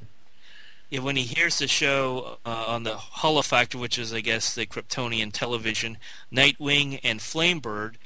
Yeah, 0.88 1.00
when 1.00 1.16
he 1.16 1.22
hears 1.22 1.58
the 1.58 1.68
show 1.68 2.38
uh, 2.46 2.64
on 2.68 2.84
the 2.84 2.92
Holofactor, 2.92 3.74
which 3.74 3.98
is, 3.98 4.14
I 4.14 4.20
guess, 4.20 4.54
the 4.54 4.66
Kryptonian 4.66 5.32
television, 5.32 5.98
Nightwing 6.32 7.00
and 7.02 7.18
Flamebird, 7.20 7.96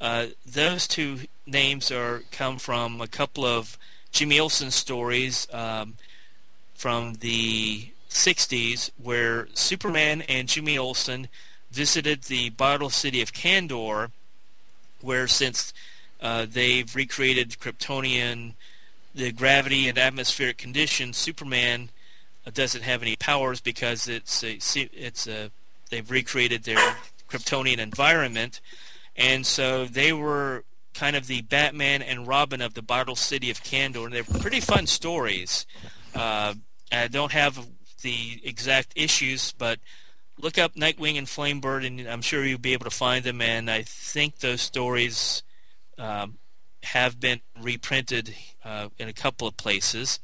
uh, 0.00 0.26
those 0.46 0.86
two 0.86 1.20
names 1.44 1.90
are 1.90 2.22
come 2.30 2.58
from 2.58 3.00
a 3.00 3.08
couple 3.08 3.44
of 3.44 3.76
Jimmy 4.12 4.38
Olsen 4.38 4.70
stories 4.70 5.48
um, 5.52 5.94
from 6.74 7.14
the 7.14 7.88
60s 8.08 8.90
where 9.02 9.48
Superman 9.54 10.22
and 10.22 10.48
Jimmy 10.48 10.78
Olsen 10.78 11.28
visited 11.72 12.24
the 12.24 12.50
bottle 12.50 12.90
city 12.90 13.20
of 13.20 13.32
Kandor, 13.32 14.12
where 15.00 15.26
since 15.26 15.74
uh, 16.24 16.46
they've 16.50 16.96
recreated 16.96 17.50
Kryptonian, 17.60 18.54
the 19.14 19.30
gravity 19.30 19.88
and 19.88 19.98
atmospheric 19.98 20.56
conditions. 20.56 21.18
Superman 21.18 21.90
doesn't 22.52 22.82
have 22.82 23.02
any 23.02 23.14
powers 23.16 23.60
because 23.60 24.08
it's 24.08 24.42
a, 24.42 24.58
it's 24.74 25.26
a 25.28 25.50
they've 25.90 26.10
recreated 26.10 26.64
their 26.64 26.96
Kryptonian 27.28 27.78
environment, 27.78 28.60
and 29.14 29.44
so 29.44 29.84
they 29.84 30.12
were 30.12 30.64
kind 30.94 31.14
of 31.14 31.26
the 31.26 31.42
Batman 31.42 32.00
and 32.00 32.26
Robin 32.26 32.62
of 32.62 32.74
the 32.74 32.82
bottle 32.82 33.16
city 33.16 33.50
of 33.50 33.62
Kandor. 33.62 34.06
And 34.06 34.14
they're 34.14 34.24
pretty 34.24 34.60
fun 34.60 34.86
stories. 34.86 35.66
Uh, 36.14 36.54
I 36.90 37.08
don't 37.08 37.32
have 37.32 37.66
the 38.02 38.40
exact 38.44 38.92
issues, 38.96 39.52
but 39.52 39.78
look 40.38 40.56
up 40.56 40.74
Nightwing 40.74 41.18
and 41.18 41.26
Flamebird, 41.26 41.86
and 41.86 42.08
I'm 42.08 42.22
sure 42.22 42.44
you'll 42.44 42.58
be 42.58 42.72
able 42.72 42.84
to 42.84 42.90
find 42.90 43.24
them. 43.24 43.42
And 43.42 43.70
I 43.70 43.82
think 43.82 44.38
those 44.38 44.62
stories 44.62 45.42
um, 45.98 46.38
have 46.82 47.18
been 47.18 47.40
reprinted 47.60 48.34
uh, 48.64 48.88
in 48.98 49.08
a 49.08 49.12
couple 49.12 49.48
of 49.48 49.56
places. 49.56 50.20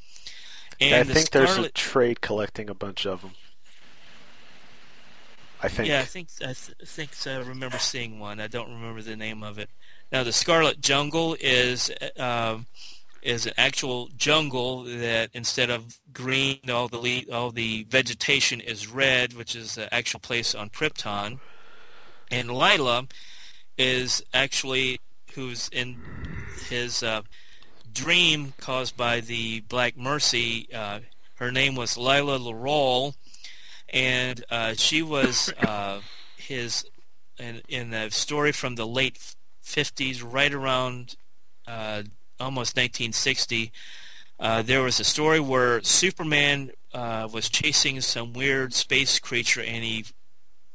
And 0.81 0.95
I 0.95 1.03
the 1.03 1.15
think 1.15 1.27
Scarlet... 1.27 1.47
there's 1.47 1.67
a 1.67 1.71
trade 1.71 2.21
collecting 2.21 2.71
a 2.71 2.75
bunch 2.75 3.07
of 3.07 3.23
them. 3.23 3.33
I 5.63 5.69
think. 5.69 5.89
Yeah, 5.89 6.01
I 6.01 6.05
think 6.05 6.29
I 6.41 6.55
th- 6.55 6.73
think 6.87 7.11
I 7.27 7.37
remember 7.37 7.79
seeing 7.79 8.19
one. 8.19 8.41
I 8.41 8.47
don't 8.47 8.71
remember 8.71 9.03
the 9.03 9.17
name 9.17 9.43
of 9.43 9.59
it. 9.59 9.69
Now, 10.11 10.25
the 10.25 10.33
Scarlet 10.33 10.81
Jungle 10.81 11.37
is 11.39 11.91
uh, 12.19 12.59
is 13.23 13.47
an 13.47 13.53
actual 13.59 14.09
jungle 14.17 14.85
that 14.85 15.31
instead 15.35 15.69
of 15.69 16.01
green, 16.13 16.59
all 16.71 16.89
the 16.89 16.99
le- 16.99 17.35
all 17.35 17.51
the 17.51 17.85
vegetation 17.91 18.61
is 18.61 18.89
red, 18.89 19.35
which 19.35 19.55
is 19.55 19.75
the 19.75 19.93
actual 19.93 20.21
place 20.21 20.55
on 20.55 20.71
Krypton. 20.71 21.41
And 22.31 22.49
Lyla 22.51 23.09
is 23.77 24.23
actually 24.33 25.01
who's 25.35 25.69
in 25.73 25.97
his 26.69 27.02
uh, 27.02 27.23
dream 27.93 28.52
caused 28.59 28.97
by 28.97 29.20
the 29.20 29.61
Black 29.61 29.97
Mercy. 29.97 30.69
Uh, 30.73 31.01
her 31.36 31.51
name 31.51 31.74
was 31.74 31.97
Lyla 31.97 32.39
Lerrol, 32.39 33.15
and 33.89 34.44
uh, 34.51 34.74
she 34.74 35.02
was 35.02 35.52
uh, 35.61 36.01
his 36.36 36.85
in, 37.39 37.62
in 37.69 37.94
a 37.94 38.11
story 38.11 38.52
from 38.52 38.74
the 38.74 38.86
late 38.86 39.19
50s, 39.65 40.23
right 40.24 40.52
around 40.52 41.16
uh, 41.66 42.02
almost 42.39 42.77
1960. 42.77 43.73
Uh, 44.39 44.62
there 44.62 44.82
was 44.82 45.01
a 45.01 45.05
story 45.05 45.40
where 45.40 45.82
Superman 45.82 46.70
was 46.94 47.48
chasing 47.48 48.01
some 48.01 48.32
weird 48.32 48.74
space 48.74 49.19
creature, 49.19 49.62
and 49.62 49.85
he 49.85 50.05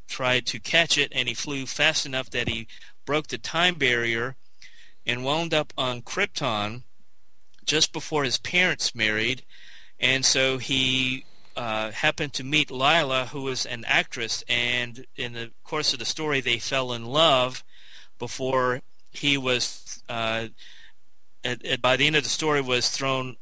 tried 0.08 0.46
to 0.48 0.60
catch 0.60 0.98
it, 0.98 1.12
and 1.16 1.28
he 1.28 1.34
flew 1.34 1.66
fast 1.66 2.06
enough 2.06 2.30
that 2.32 2.48
he 2.48 2.68
broke 3.06 3.28
the 3.28 3.38
time 3.38 3.76
barrier 3.76 4.36
and 5.06 5.24
wound 5.24 5.54
up 5.54 5.74
on 5.78 6.02
Krypton 6.02 6.84
just 7.66 7.94
before 7.94 8.24
his 8.24 8.38
parents 8.38 8.96
married, 8.96 9.44
and 10.00 10.26
so 10.26 10.58
he 10.58 11.26
uh, 11.56 11.92
happened 11.92 12.34
to 12.34 12.44
meet 12.44 12.70
Lyla, 12.70 13.28
who 13.28 13.44
was 13.44 13.66
an 13.66 13.86
actress, 13.88 14.44
and 14.48 15.06
in 15.16 15.34
the 15.34 15.52
course 15.64 15.94
of 15.94 16.00
the 16.00 16.06
story, 16.06 16.42
they 16.42 16.60
fell 16.60 16.92
in 16.92 17.06
love 17.06 17.64
before 18.20 18.82
he 19.12 19.38
was. 19.38 20.04
Uh, 20.10 20.48
at, 21.44 21.64
at, 21.66 21.82
by 21.82 21.96
the 21.96 22.08
end 22.08 22.16
of 22.16 22.24
the 22.24 22.30
story, 22.30 22.60
was 22.60 22.90
thrown 22.90 23.38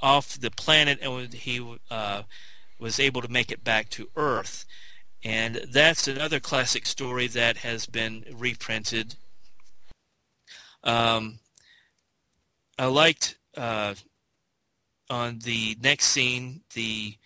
off 0.00 0.38
the 0.38 0.50
planet, 0.50 0.98
and 1.00 1.32
he 1.32 1.78
uh, 1.90 2.22
was 2.78 3.00
able 3.00 3.22
to 3.22 3.28
make 3.28 3.50
it 3.50 3.64
back 3.64 3.88
to 3.90 4.08
Earth. 4.16 4.64
And 5.22 5.62
that's 5.70 6.08
another 6.08 6.40
classic 6.40 6.86
story 6.86 7.26
that 7.28 7.58
has 7.58 7.86
been 7.86 8.24
reprinted 8.32 9.16
um, 10.84 11.38
I 12.78 12.86
liked 12.86 13.38
uh, 13.56 13.94
on 15.08 15.40
the 15.40 15.76
next 15.82 16.06
scene 16.06 16.62
the 16.74 17.16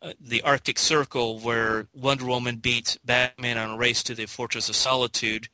uh, 0.00 0.12
the 0.20 0.42
Arctic 0.42 0.78
Circle, 0.78 1.38
where 1.38 1.86
Wonder 1.94 2.24
Woman 2.24 2.56
beats 2.56 2.98
Batman 3.04 3.56
on 3.56 3.70
a 3.70 3.76
race 3.76 4.02
to 4.04 4.14
the 4.14 4.26
Fortress 4.26 4.68
of 4.68 4.74
Solitude. 4.74 5.48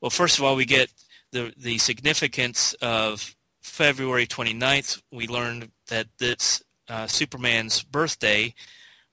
Well, 0.00 0.10
first 0.10 0.38
of 0.38 0.44
all, 0.44 0.56
we 0.56 0.64
get 0.64 0.92
the 1.32 1.52
the 1.56 1.78
significance 1.78 2.74
of 2.82 3.36
February 3.62 4.26
29th. 4.26 5.02
We 5.12 5.26
learned 5.28 5.70
that 5.88 6.08
it's 6.20 6.62
uh, 6.88 7.06
Superman's 7.06 7.82
birthday, 7.82 8.54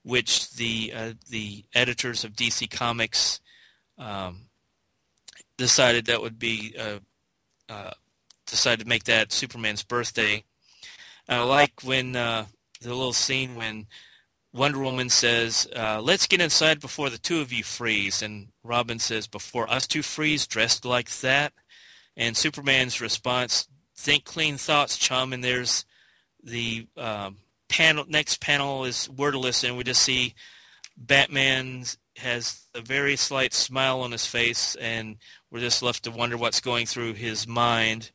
which 0.03 0.51
the 0.51 0.93
uh, 0.95 1.13
the 1.29 1.65
editors 1.73 2.23
of 2.23 2.33
DC 2.33 2.69
Comics 2.71 3.39
um, 3.97 4.47
decided 5.57 6.05
that 6.05 6.21
would 6.21 6.39
be 6.39 6.75
uh, 7.71 7.91
decided 8.45 8.83
to 8.83 8.89
make 8.89 9.05
that 9.05 9.31
Superman's 9.31 9.83
birthday. 9.83 10.43
I 11.29 11.41
like 11.43 11.83
when 11.83 12.15
uh, 12.15 12.45
the 12.81 12.89
little 12.89 13.13
scene 13.13 13.55
when 13.55 13.87
Wonder 14.53 14.79
Woman 14.79 15.09
says, 15.09 15.67
uh, 15.75 16.01
"Let's 16.01 16.27
get 16.27 16.41
inside 16.41 16.81
before 16.81 17.09
the 17.09 17.17
two 17.17 17.39
of 17.39 17.53
you 17.53 17.63
freeze," 17.63 18.21
and 18.21 18.49
Robin 18.63 18.99
says, 18.99 19.27
"Before 19.27 19.69
us 19.69 19.87
two 19.87 20.03
freeze, 20.03 20.45
dressed 20.45 20.83
like 20.83 21.09
that." 21.21 21.53
And 22.17 22.35
Superman's 22.35 22.99
response, 22.99 23.67
"Think 23.95 24.25
clean 24.25 24.57
thoughts, 24.57 24.97
chum." 24.97 25.31
And 25.31 25.43
there's 25.43 25.85
the 26.43 26.87
um, 26.97 27.37
panel. 27.69 28.03
Next 28.07 28.41
panel 28.41 28.83
is 28.83 29.09
wordless, 29.09 29.63
and 29.63 29.77
we 29.77 29.85
just 29.85 30.03
see 30.03 30.35
Batman 30.97 31.85
has 32.21 32.67
a 32.73 32.81
very 32.81 33.15
slight 33.15 33.53
smile 33.53 34.01
on 34.01 34.11
his 34.11 34.25
face, 34.25 34.75
and 34.75 35.17
we're 35.49 35.59
just 35.59 35.83
left 35.83 36.03
to 36.03 36.11
wonder 36.11 36.37
what's 36.37 36.61
going 36.61 36.85
through 36.85 37.13
his 37.13 37.47
mind. 37.47 38.11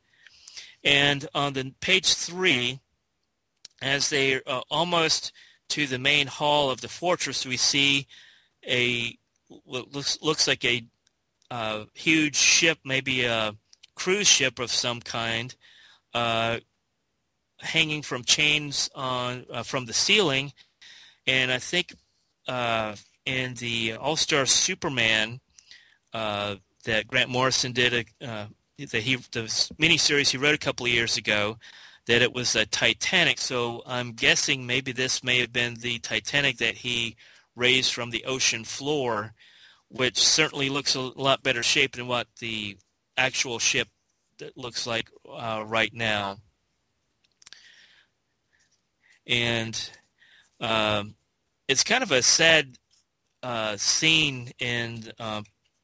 And 0.83 1.27
on 1.35 1.53
the 1.53 1.73
page 1.81 2.13
three, 2.13 2.79
as 3.81 4.09
they 4.09 4.41
uh, 4.43 4.61
almost 4.71 5.31
to 5.69 5.85
the 5.85 5.99
main 5.99 6.27
hall 6.27 6.71
of 6.71 6.81
the 6.81 6.87
fortress, 6.87 7.45
we 7.45 7.57
see 7.57 8.07
a 8.65 9.17
looks 9.65 10.17
looks 10.21 10.47
like 10.47 10.63
a 10.65 10.83
uh, 11.51 11.85
huge 11.93 12.35
ship, 12.35 12.79
maybe 12.83 13.25
a 13.25 13.55
cruise 13.95 14.27
ship 14.27 14.59
of 14.59 14.71
some 14.71 15.01
kind, 15.01 15.55
uh, 16.13 16.59
hanging 17.59 18.01
from 18.01 18.23
chains 18.23 18.89
on 18.95 19.45
uh, 19.51 19.63
from 19.63 19.85
the 19.85 19.93
ceiling, 19.93 20.53
and 21.25 21.51
I 21.51 21.59
think 21.59 21.93
uh, 22.47 22.95
in 23.27 23.53
the 23.55 23.93
All 23.93 24.15
Star 24.15 24.45
Superman 24.45 25.39
uh, 26.13 26.55
that 26.85 27.07
Grant 27.07 27.29
Morrison 27.29 27.73
did 27.73 27.93
a 28.21 28.25
uh, 28.27 28.45
the 28.77 28.99
he 28.99 29.15
the 29.15 29.43
miniseries 29.79 30.29
he 30.29 30.37
wrote 30.37 30.55
a 30.55 30.59
couple 30.59 30.85
of 30.85 30.91
years 30.91 31.17
ago 31.17 31.57
that 32.07 32.21
it 32.21 32.33
was 32.33 32.55
a 32.55 32.65
Titanic. 32.65 33.37
So 33.37 33.83
I'm 33.85 34.13
guessing 34.13 34.65
maybe 34.65 34.93
this 34.93 35.23
may 35.23 35.39
have 35.39 35.51
been 35.51 35.75
the 35.75 35.99
Titanic 35.99 36.57
that 36.57 36.75
he 36.75 37.17
raised 37.55 37.93
from 37.93 38.11
the 38.11 38.23
ocean 38.23 38.63
floor, 38.63 39.33
which 39.89 40.17
certainly 40.17 40.69
looks 40.69 40.95
a 40.95 41.01
lot 41.01 41.43
better 41.43 41.63
shape 41.63 41.97
than 41.97 42.07
what 42.07 42.27
the 42.39 42.77
actual 43.17 43.59
ship 43.59 43.89
looks 44.55 44.87
like 44.87 45.09
uh, 45.29 45.63
right 45.67 45.93
now. 45.93 46.37
And 49.25 49.89
um, 50.61 51.15
it's 51.67 51.83
kind 51.83 52.03
of 52.03 52.11
a 52.11 52.21
sad 52.21 52.77
uh, 53.43 53.77
in 54.59 55.03
uh, 55.19 55.41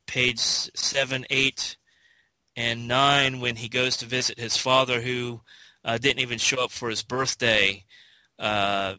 page 0.07 0.39
seven, 0.39 1.25
eight, 1.29 1.77
and 2.55 2.87
nine 2.87 3.39
when 3.39 3.55
he 3.55 3.69
goes 3.69 3.97
to 3.97 4.05
visit 4.05 4.39
his 4.39 4.57
father, 4.57 5.01
who 5.01 5.41
uh, 5.85 5.97
didn't 5.97 6.19
even 6.19 6.37
show 6.37 6.63
up 6.63 6.71
for 6.71 6.89
his 6.89 7.03
birthday. 7.03 7.83
Uh, 8.39 8.95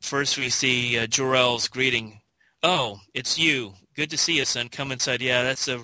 first, 0.00 0.38
we 0.38 0.48
see 0.48 0.98
uh, 0.98 1.06
Jor-El's 1.06 1.68
greeting. 1.68 2.20
Oh, 2.62 3.00
it's 3.14 3.38
you. 3.38 3.74
Good 3.94 4.10
to 4.10 4.18
see 4.18 4.36
you, 4.36 4.44
son. 4.44 4.68
Come 4.68 4.92
inside. 4.92 5.22
Yeah, 5.22 5.42
that's 5.42 5.68
a 5.68 5.80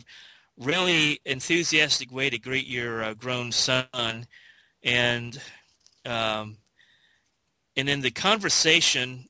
really 0.59 1.21
enthusiastic 1.25 2.13
way 2.13 2.31
to 2.31 2.39
greet 2.39 2.67
your 2.67 3.03
uh, 3.03 3.15
grown 3.15 3.53
son. 3.53 4.27
And 4.83 5.41
um, 6.05 6.59
and 7.77 7.89
in 7.89 8.01
the 8.01 8.11
conversation, 8.11 9.29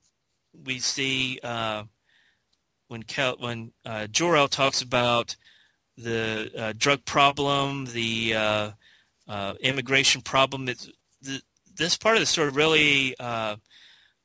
we 0.64 0.78
see 0.78 1.40
uh, 1.42 1.84
when 2.88 3.02
Kal- 3.02 3.36
when 3.38 3.72
uh, 3.84 4.06
Jor-El 4.06 4.48
talks 4.48 4.82
about 4.82 5.36
the 5.96 6.50
uh, 6.56 6.72
drug 6.76 7.04
problem, 7.04 7.86
the 7.86 8.34
uh, 8.34 8.70
uh, 9.28 9.54
immigration 9.60 10.22
problem. 10.22 10.68
It's, 10.68 10.90
the, 11.22 11.40
this 11.76 11.96
part 11.96 12.16
of 12.16 12.20
the 12.20 12.26
story 12.26 12.50
really 12.50 13.14
uh, 13.18 13.56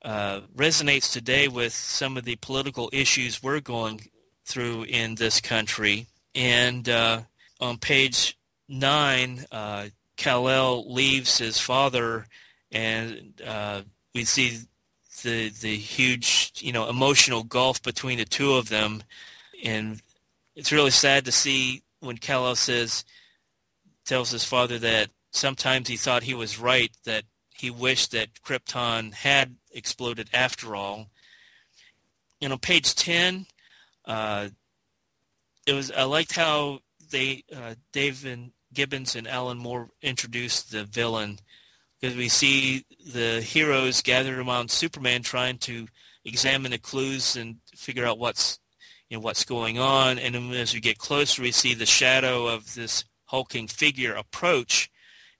uh, 0.03 0.41
resonates 0.55 1.11
today 1.11 1.47
with 1.47 1.73
some 1.73 2.17
of 2.17 2.23
the 2.23 2.35
political 2.37 2.89
issues 2.93 3.41
we're 3.41 3.59
going 3.59 4.01
through 4.45 4.83
in 4.83 5.15
this 5.15 5.41
country. 5.41 6.07
And 6.35 6.87
uh, 6.87 7.21
on 7.59 7.77
page 7.77 8.37
nine, 8.67 9.45
uh, 9.51 9.87
Kal-El 10.17 10.93
leaves 10.93 11.37
his 11.37 11.59
father, 11.59 12.27
and 12.71 13.33
we 14.13 14.23
see 14.23 14.59
the 15.23 15.49
the 15.49 15.75
huge 15.75 16.51
you 16.55 16.71
know 16.71 16.89
emotional 16.89 17.43
gulf 17.43 17.81
between 17.81 18.17
the 18.17 18.25
two 18.25 18.53
of 18.53 18.69
them, 18.69 19.03
and 19.63 20.01
it's 20.55 20.71
really 20.71 20.91
sad 20.91 21.25
to 21.25 21.31
see 21.31 21.83
when 21.99 22.17
Kal-El 22.17 22.55
says 22.55 23.05
tells 24.05 24.31
his 24.31 24.43
father 24.43 24.79
that 24.79 25.09
sometimes 25.31 25.87
he 25.87 25.97
thought 25.97 26.23
he 26.23 26.33
was 26.33 26.59
right, 26.59 26.91
that 27.05 27.23
he 27.55 27.69
wished 27.69 28.11
that 28.11 28.41
Krypton 28.45 29.13
had 29.13 29.55
exploded 29.71 30.29
after 30.33 30.75
all. 30.75 31.07
And 32.41 32.51
on 32.51 32.59
page 32.59 32.95
10, 32.95 33.45
uh, 34.05 34.49
it 35.67 35.73
was 35.73 35.91
I 35.91 36.03
liked 36.03 36.35
how 36.35 36.79
they 37.11 37.43
uh, 37.55 37.75
Dave 37.91 38.25
and 38.25 38.51
Gibbons 38.73 39.15
and 39.15 39.27
Alan 39.27 39.57
Moore 39.57 39.89
introduced 40.01 40.71
the 40.71 40.85
villain 40.85 41.39
because 42.01 42.15
we 42.15 42.29
see 42.29 42.85
the 43.13 43.41
heroes 43.41 44.01
gathered 44.01 44.39
around 44.39 44.71
Superman 44.71 45.21
trying 45.21 45.57
to 45.59 45.87
examine 46.25 46.71
the 46.71 46.77
clues 46.77 47.35
and 47.35 47.57
figure 47.75 48.05
out 48.05 48.19
what's 48.19 48.59
you 49.09 49.17
know 49.17 49.21
what's 49.21 49.43
going 49.43 49.77
on. 49.77 50.17
And 50.17 50.53
as 50.53 50.73
we 50.73 50.79
get 50.79 50.97
closer, 50.97 51.41
we 51.41 51.51
see 51.51 51.73
the 51.73 51.85
shadow 51.85 52.47
of 52.47 52.73
this 52.75 53.03
hulking 53.25 53.67
figure 53.67 54.15
approach, 54.15 54.89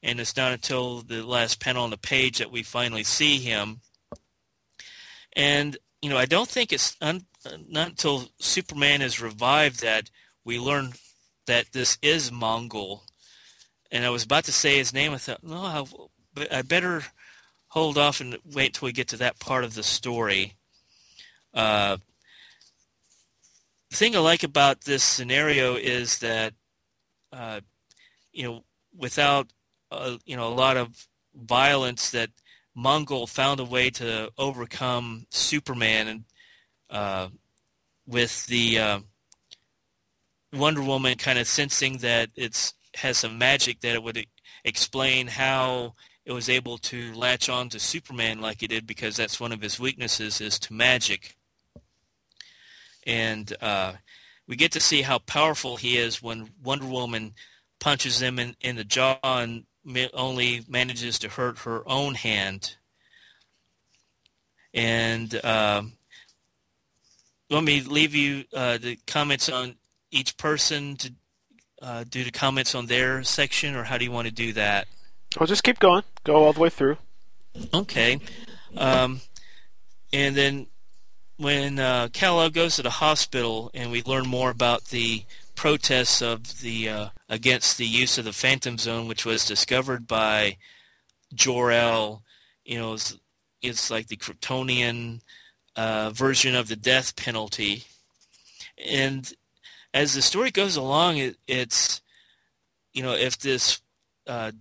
and 0.04 0.20
it's 0.20 0.38
not 0.38 0.52
until 0.52 1.02
the 1.02 1.24
last 1.26 1.60
panel 1.60 1.84
on 1.84 1.90
the 1.90 1.98
page 1.98 2.38
that 2.38 2.52
we 2.52 2.64
finally 2.64 3.04
see 3.04 3.38
him. 3.38 3.82
And 5.34 5.78
you 6.02 6.10
know, 6.10 6.18
I 6.18 6.26
don't 6.26 6.50
think 6.50 6.74
it's 6.74 6.96
un- 7.02 7.26
not 7.68 7.90
until 7.90 8.28
Superman 8.40 9.02
is 9.02 9.22
revived 9.22 9.82
that 9.82 10.10
we 10.44 10.60
learn 10.60 10.94
that 11.48 11.72
this 11.72 11.98
is 12.02 12.30
Mongul. 12.30 13.02
And 13.92 14.06
I 14.06 14.10
was 14.10 14.24
about 14.24 14.46
to 14.46 14.52
say 14.52 14.78
his 14.78 14.94
name. 14.94 15.12
I 15.12 15.18
thought, 15.18 15.44
no, 15.44 15.86
but 16.34 16.52
I 16.54 16.62
better 16.62 17.04
hold 17.68 17.98
off 17.98 18.22
and 18.22 18.38
wait 18.46 18.74
till 18.74 18.86
we 18.86 18.92
get 18.92 19.08
to 19.10 19.18
that 19.18 19.40
part 19.40 19.64
of 19.64 19.76
the 19.76 19.84
story. 19.84 20.56
Uh, 21.54 21.98
the 23.90 23.96
thing 23.96 24.16
I 24.16 24.20
like 24.20 24.44
about 24.44 24.82
this 24.82 25.04
scenario 25.04 25.76
is 25.76 26.20
that 26.20 26.54
uh, 27.34 27.62
you 28.34 28.44
know, 28.44 28.64
without 28.98 29.52
uh, 29.92 30.18
you 30.26 30.36
know 30.36 30.48
a 30.48 30.54
lot 30.56 30.78
of 30.78 31.08
violence, 31.36 32.12
that 32.12 32.30
Mongul 32.78 33.28
found 33.28 33.60
a 33.60 33.66
way 33.66 33.90
to 33.92 34.32
overcome 34.38 35.26
Superman, 35.30 36.08
and 36.08 36.24
uh, 36.90 37.28
with 38.08 38.46
the 38.48 38.80
uh, 38.80 39.00
Wonder 40.54 40.82
Woman 40.82 41.18
kind 41.18 41.40
of 41.40 41.48
sensing 41.48 41.98
that 41.98 42.30
it's 42.36 42.74
has 42.96 43.18
some 43.18 43.38
magic 43.38 43.80
that 43.82 43.96
it 43.96 44.04
would 44.04 44.26
explain 44.66 45.28
how 45.28 45.96
it 46.26 46.32
was 46.32 46.50
able 46.50 46.78
to 46.78 47.14
latch 47.14 47.50
on 47.50 47.70
to 47.70 47.80
Superman 47.80 48.42
like 48.42 48.62
he 48.62 48.68
did 48.68 48.86
because 48.86 49.16
that's 49.16 49.40
one 49.40 49.52
of 49.52 49.62
his 49.62 49.80
weaknesses 49.80 50.40
is 50.40 50.60
to 50.60 50.74
magic. 50.74 51.36
And 53.06 53.52
uh, 53.62 53.94
we 54.48 54.56
get 54.56 54.72
to 54.74 54.80
see 54.80 55.02
how 55.02 55.20
powerful 55.20 55.78
he 55.78 55.98
is 55.98 56.22
when 56.22 56.50
Wonder 56.64 56.86
Woman 56.86 57.34
punches 57.80 58.22
him 58.22 58.38
in, 58.38 58.56
in 58.62 58.76
the 58.76 58.84
jaw 58.84 59.18
and 59.24 59.66
only 60.14 60.62
manages 60.68 61.18
to 61.20 61.30
hurt 61.30 61.60
her 61.60 61.82
own 61.88 62.14
hand. 62.14 62.76
And 64.74 65.34
uh, 65.44 65.82
let 67.50 67.64
me 67.64 67.82
leave 67.82 68.16
you 68.16 68.46
uh, 68.54 68.78
the 68.78 68.98
comments 69.08 69.50
on 69.50 69.76
each 70.12 70.38
person 70.38 70.96
to 70.98 71.14
uh, 71.82 72.04
do 72.08 72.24
the 72.24 72.32
comments 72.32 72.76
on 72.76 72.86
their 72.86 73.24
section, 73.24 73.76
or 73.76 73.84
how 73.84 73.98
do 73.98 74.06
you 74.06 74.12
want 74.12 74.28
to 74.28 74.34
do 74.34 74.54
that? 74.54 74.88
Well, 75.40 75.48
just 75.48 75.64
keep 75.64 75.80
going. 75.80 76.04
Go 76.24 76.44
all 76.44 76.54
the 76.54 76.60
way 76.60 76.70
through. 76.70 76.98
Okay. 77.74 78.20
Um, 78.76 79.22
and 80.14 80.36
then 80.36 80.68
when 81.38 81.80
uh, 81.80 82.10
Kal-El 82.14 82.50
goes 82.50 82.76
to 82.76 82.84
the 82.84 82.90
hospital, 82.90 83.72
and 83.74 83.92
we 83.92 84.04
learn 84.04 84.28
more 84.28 84.52
about 84.52 84.86
the 84.86 85.24
protests 85.56 86.22
of 86.22 86.62
the 86.62 86.90
uh, 86.90 87.08
against 87.30 87.78
the 87.78 87.86
use 87.86 88.18
of 88.18 88.26
the 88.26 88.34
Phantom 88.34 88.78
Zone, 88.78 89.08
which 89.08 89.26
was 89.26 89.46
discovered 89.46 90.08
by 90.08 90.58
Jor-El. 91.34 92.24
You 92.66 92.78
know, 92.78 92.94
it's, 92.94 93.18
it's 93.62 93.92
like 93.92 94.08
the 94.08 94.18
Kryptonian 94.18 95.22
uh, 95.76 96.12
version 96.12 96.56
of 96.56 96.68
the 96.68 96.76
death 96.76 97.16
penalty. 97.16 97.84
And 98.86 99.32
as 99.94 100.14
the 100.14 100.22
story 100.22 100.52
goes 100.52 100.76
along, 100.76 101.18
it, 101.18 101.38
it's 101.48 102.02
you 102.94 103.04
know 103.04 103.14
if 103.14 103.40
this 103.40 103.82
uh, 104.28 104.52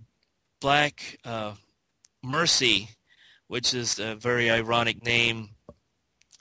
black 0.61 1.19
uh, 1.25 1.55
mercy, 2.23 2.89
which 3.47 3.73
is 3.73 3.99
a 3.99 4.15
very 4.15 4.49
ironic 4.49 5.03
name, 5.03 5.49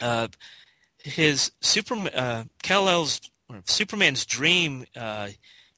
uh, 0.00 0.28
his 0.98 1.50
uh, 2.14 2.44
Kal-El's 2.62 3.20
Superman's 3.64 4.24
dream 4.24 4.84
uh, 4.96 5.30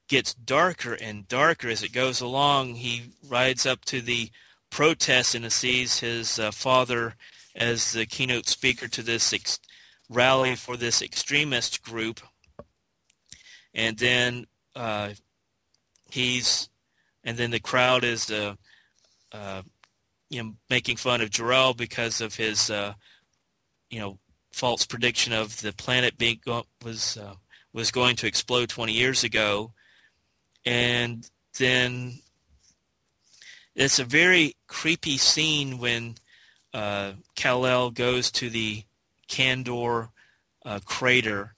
gets 0.09 0.35
darker 0.35 0.94
and 0.94 1.27
darker 1.28 1.69
as 1.69 1.82
it 1.82 1.93
goes 1.93 2.20
along. 2.20 2.74
He 2.74 3.12
rides 3.27 3.64
up 3.64 3.85
to 3.86 4.01
the 4.02 4.31
protest 4.70 5.35
and 5.35 5.51
sees 5.51 6.01
his 6.01 6.39
uh, 6.39 6.51
father 6.51 7.14
as 7.55 7.93
the 7.93 8.06
keynote 8.06 8.47
speaker 8.47 8.89
to 8.89 9.02
this 9.02 9.32
ex- 9.32 9.60
rally 10.10 10.55
for 10.56 10.77
this 10.77 11.01
extremist 11.02 11.82
group. 11.82 12.20
And 13.74 13.97
then 13.98 14.47
uh, 14.77 15.10
he's, 16.10 16.69
and 17.24 17.36
then 17.36 17.51
the 17.51 17.61
crowd 17.61 18.05
is, 18.05 18.31
uh, 18.31 18.55
uh, 19.32 19.62
you 20.31 20.43
know, 20.43 20.55
making 20.70 20.97
fun 20.97 21.20
of 21.20 21.31
Jor-El 21.31 21.74
because 21.74 22.20
of 22.20 22.35
his, 22.35 22.70
uh, 22.70 22.94
you 23.90 24.01
know, 24.01 24.19
false 24.53 24.85
prediction 24.85 25.32
of 25.32 25.61
the 25.61 25.73
planet 25.73 26.19
being 26.19 26.40
was 26.85 27.16
uh, 27.16 27.35
was 27.73 27.90
going 27.90 28.16
to 28.16 28.27
explode 28.27 28.69
20 28.69 28.93
years 28.93 29.24
ago, 29.24 29.73
and 30.65 31.28
then 31.59 32.12
it's 33.74 33.99
a 33.99 34.05
very 34.05 34.55
creepy 34.66 35.16
scene 35.16 35.78
when 35.78 36.16
uh, 36.74 37.12
Kal-El 37.35 37.90
goes 37.90 38.31
to 38.32 38.51
the 38.51 38.82
Kandor 39.28 40.11
uh, 40.65 40.81
crater, 40.85 41.55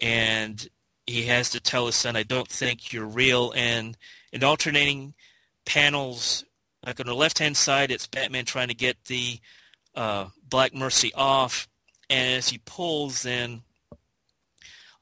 and 0.00 0.68
he 1.06 1.24
has 1.24 1.50
to 1.50 1.60
tell 1.60 1.86
his 1.86 1.96
son, 1.96 2.16
"I 2.16 2.22
don't 2.22 2.48
think 2.48 2.92
you're 2.92 3.06
real." 3.06 3.52
And 3.56 3.96
in 4.32 4.44
alternating 4.44 5.14
panels, 5.66 6.44
like 6.84 7.00
on 7.00 7.06
the 7.06 7.14
left-hand 7.14 7.56
side, 7.56 7.90
it's 7.90 8.06
Batman 8.06 8.44
trying 8.44 8.68
to 8.68 8.74
get 8.74 9.04
the 9.04 9.38
uh, 9.94 10.26
Black 10.48 10.74
Mercy 10.74 11.12
off, 11.14 11.68
and 12.08 12.36
as 12.38 12.48
he 12.48 12.58
pulls, 12.58 13.22
then 13.22 13.62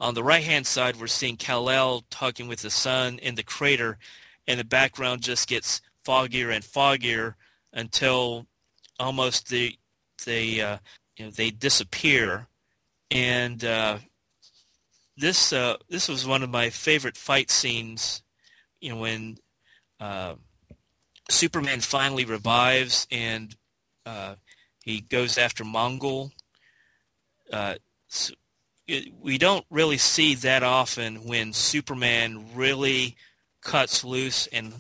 on 0.00 0.14
the 0.14 0.22
right-hand 0.22 0.66
side, 0.66 0.96
we're 0.96 1.06
seeing 1.06 1.36
Kal-El 1.36 2.04
talking 2.10 2.48
with 2.48 2.62
the 2.62 2.70
sun 2.70 3.18
in 3.18 3.34
the 3.34 3.42
crater, 3.42 3.98
and 4.46 4.58
the 4.58 4.64
background 4.64 5.22
just 5.22 5.48
gets 5.48 5.80
foggier 6.06 6.54
and 6.54 6.64
foggier 6.64 7.34
until 7.72 8.46
almost 8.98 9.48
the 9.48 9.74
they 10.24 10.60
uh, 10.60 10.78
you 11.16 11.24
know 11.24 11.30
they 11.30 11.50
disappear, 11.50 12.46
and 13.10 13.64
uh, 13.64 13.98
this 15.16 15.52
uh, 15.52 15.76
this 15.88 16.08
was 16.08 16.26
one 16.26 16.42
of 16.42 16.50
my 16.50 16.70
favorite 16.70 17.16
fight 17.16 17.50
scenes. 17.50 18.22
You 18.80 18.90
know 18.90 18.96
when 18.96 19.38
uh, 20.00 20.34
Superman 21.30 21.80
finally 21.80 22.24
revives 22.24 23.06
and 23.10 23.54
uh, 24.06 24.34
he 24.82 25.00
goes 25.00 25.38
after 25.38 25.64
Mongul. 25.64 26.30
Uh, 27.52 27.74
so 28.08 28.34
it, 28.86 29.12
we 29.20 29.38
don't 29.38 29.64
really 29.70 29.98
see 29.98 30.34
that 30.36 30.62
often 30.62 31.26
when 31.26 31.52
Superman 31.52 32.54
really 32.54 33.16
cuts 33.62 34.04
loose 34.04 34.46
and 34.48 34.72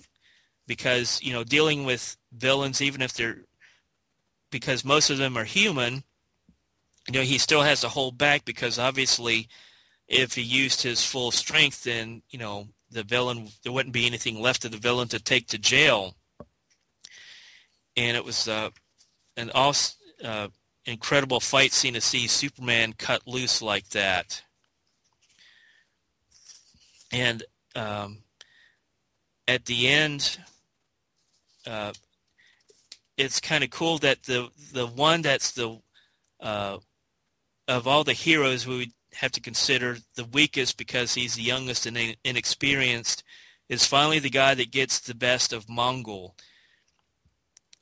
because 0.66 1.20
you 1.22 1.32
know 1.32 1.44
dealing 1.44 1.84
with 1.84 2.16
villains 2.32 2.80
even 2.80 3.02
if 3.02 3.12
they're 3.12 3.42
because 4.50 4.84
most 4.84 5.10
of 5.10 5.18
them 5.18 5.36
are 5.36 5.44
human, 5.44 6.02
you 7.06 7.14
know, 7.14 7.22
he 7.22 7.38
still 7.38 7.62
has 7.62 7.80
to 7.80 7.88
hold 7.88 8.18
back 8.18 8.44
because 8.44 8.78
obviously 8.78 9.48
if 10.06 10.34
he 10.34 10.42
used 10.42 10.82
his 10.82 11.04
full 11.04 11.30
strength, 11.30 11.84
then, 11.84 12.22
you 12.30 12.38
know, 12.38 12.68
the 12.90 13.02
villain, 13.02 13.48
there 13.62 13.72
wouldn't 13.72 13.92
be 13.92 14.06
anything 14.06 14.40
left 14.40 14.64
of 14.64 14.72
the 14.72 14.78
villain 14.78 15.08
to 15.08 15.18
take 15.18 15.48
to 15.48 15.58
jail. 15.58 16.14
And 17.96 18.16
it 18.16 18.24
was 18.24 18.48
uh, 18.48 18.70
an 19.36 19.50
awesome, 19.54 19.96
uh, 20.24 20.48
incredible 20.84 21.40
fight 21.40 21.72
scene 21.72 21.94
to 21.94 22.00
see 22.00 22.26
Superman 22.26 22.94
cut 22.96 23.26
loose 23.26 23.60
like 23.60 23.88
that. 23.90 24.42
And 27.12 27.42
um, 27.74 28.18
at 29.46 29.64
the 29.64 29.88
end, 29.88 30.38
uh, 31.66 31.92
it's 33.16 33.40
kind 33.40 33.64
of 33.64 33.70
cool 33.70 33.98
that 33.98 34.22
the 34.24 34.48
the 34.72 34.86
one 34.86 35.22
that's 35.22 35.52
the 35.52 35.78
uh, 36.40 36.78
of 37.66 37.86
all 37.86 38.04
the 38.04 38.12
heroes 38.12 38.66
we 38.66 38.78
would 38.78 38.92
have 39.18 39.32
to 39.32 39.40
consider 39.40 39.98
the 40.14 40.24
weakest 40.26 40.78
because 40.78 41.12
he's 41.14 41.34
the 41.34 41.42
youngest 41.42 41.86
and 41.86 42.16
inexperienced 42.24 43.24
is 43.68 43.84
finally 43.84 44.20
the 44.20 44.30
guy 44.30 44.54
that 44.54 44.70
gets 44.70 45.00
the 45.00 45.14
best 45.14 45.52
of 45.52 45.66
Mongul. 45.66 46.34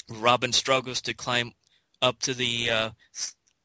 Robin 0.08 0.50
struggles 0.50 1.02
to 1.02 1.12
climb 1.12 1.52
up 2.00 2.18
to 2.20 2.32
the 2.32 2.70
uh, 2.70 2.90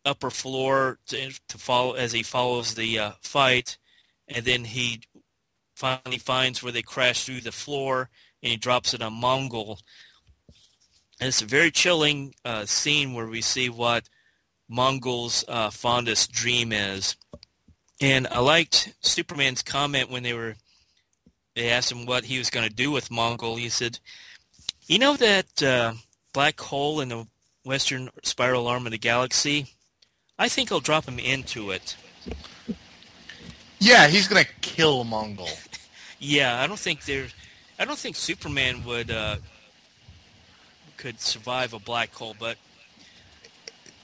upper 0.03 0.29
floor 0.29 0.99
to, 1.07 1.31
to, 1.47 1.57
follow 1.57 1.93
as 1.93 2.11
he 2.11 2.23
follows 2.23 2.73
the 2.73 2.99
uh, 2.99 3.11
fight, 3.21 3.77
and 4.27 4.45
then 4.45 4.65
he 4.65 5.01
finally 5.75 6.17
finds 6.17 6.61
where 6.61 6.73
they 6.73 6.81
crash 6.81 7.23
through 7.23 7.39
the 7.39 7.53
floor, 7.53 8.09
and 8.43 8.51
he 8.51 8.57
drops 8.57 8.93
it 8.93 9.01
on 9.01 9.13
Mongul. 9.13 9.79
And 11.21 11.29
it's 11.29 11.41
a 11.41 11.45
very 11.45 11.71
chilling 11.71 12.33
uh, 12.43 12.65
scene 12.65 13.13
where 13.13 13.27
we 13.27 13.41
see 13.41 13.69
what 13.69 14.09
Mongul's 14.69 15.45
uh, 15.47 15.69
fondest 15.69 16.33
dream 16.33 16.73
is. 16.73 17.15
And 18.01 18.27
I 18.27 18.39
liked 18.39 18.95
Superman's 19.01 19.61
comment 19.61 20.09
when 20.09 20.23
they 20.23 20.33
were 20.33 20.55
they 21.55 21.69
asked 21.69 21.91
him 21.91 22.05
what 22.05 22.25
he 22.25 22.37
was 22.39 22.49
going 22.49 22.67
to 22.67 22.73
do 22.73 22.91
with 22.91 23.09
Mongul. 23.09 23.59
He 23.59 23.69
said, 23.69 23.99
"You 24.87 24.97
know 24.99 25.15
that 25.17 25.61
uh, 25.61 25.93
black 26.33 26.59
hole 26.59 26.99
in 26.99 27.09
the 27.09 27.27
western 27.63 28.09
spiral 28.23 28.67
arm 28.67 28.87
of 28.87 28.91
the 28.91 28.97
galaxy? 28.97 29.67
I 30.39 30.49
think 30.49 30.71
I'll 30.71 30.79
drop 30.79 31.05
him 31.05 31.19
into 31.19 31.69
it." 31.71 31.95
Yeah, 33.79 34.07
he's 34.07 34.27
going 34.27 34.43
to 34.43 34.51
kill 34.61 35.05
Mongul. 35.05 35.49
yeah, 36.19 36.61
I 36.61 36.67
don't 36.67 36.79
think 36.79 37.05
there. 37.05 37.27
I 37.77 37.85
don't 37.85 37.99
think 37.99 38.15
Superman 38.15 38.83
would 38.85 39.11
uh, 39.11 39.37
could 40.97 41.19
survive 41.19 41.73
a 41.73 41.79
black 41.79 42.13
hole, 42.13 42.35
but 42.39 42.57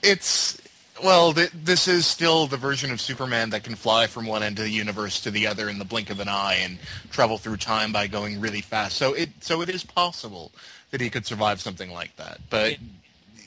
it's 0.03 0.59
well, 1.03 1.33
th- 1.33 1.51
this 1.53 1.87
is 1.87 2.05
still 2.05 2.47
the 2.47 2.57
version 2.57 2.91
of 2.91 3.01
Superman 3.01 3.49
that 3.51 3.63
can 3.63 3.75
fly 3.75 4.07
from 4.07 4.25
one 4.25 4.43
end 4.43 4.57
of 4.59 4.65
the 4.65 4.71
universe 4.71 5.19
to 5.21 5.31
the 5.31 5.47
other 5.47 5.69
in 5.69 5.79
the 5.79 5.85
blink 5.85 6.09
of 6.09 6.19
an 6.19 6.27
eye 6.27 6.59
and 6.61 6.77
travel 7.11 7.37
through 7.37 7.57
time 7.57 7.91
by 7.91 8.07
going 8.07 8.39
really 8.39 8.61
fast. 8.61 8.97
So 8.97 9.13
it 9.13 9.29
so 9.39 9.61
it 9.61 9.69
is 9.69 9.83
possible 9.83 10.51
that 10.91 11.01
he 11.01 11.09
could 11.09 11.25
survive 11.25 11.61
something 11.61 11.91
like 11.91 12.15
that. 12.15 12.39
But 12.49 12.77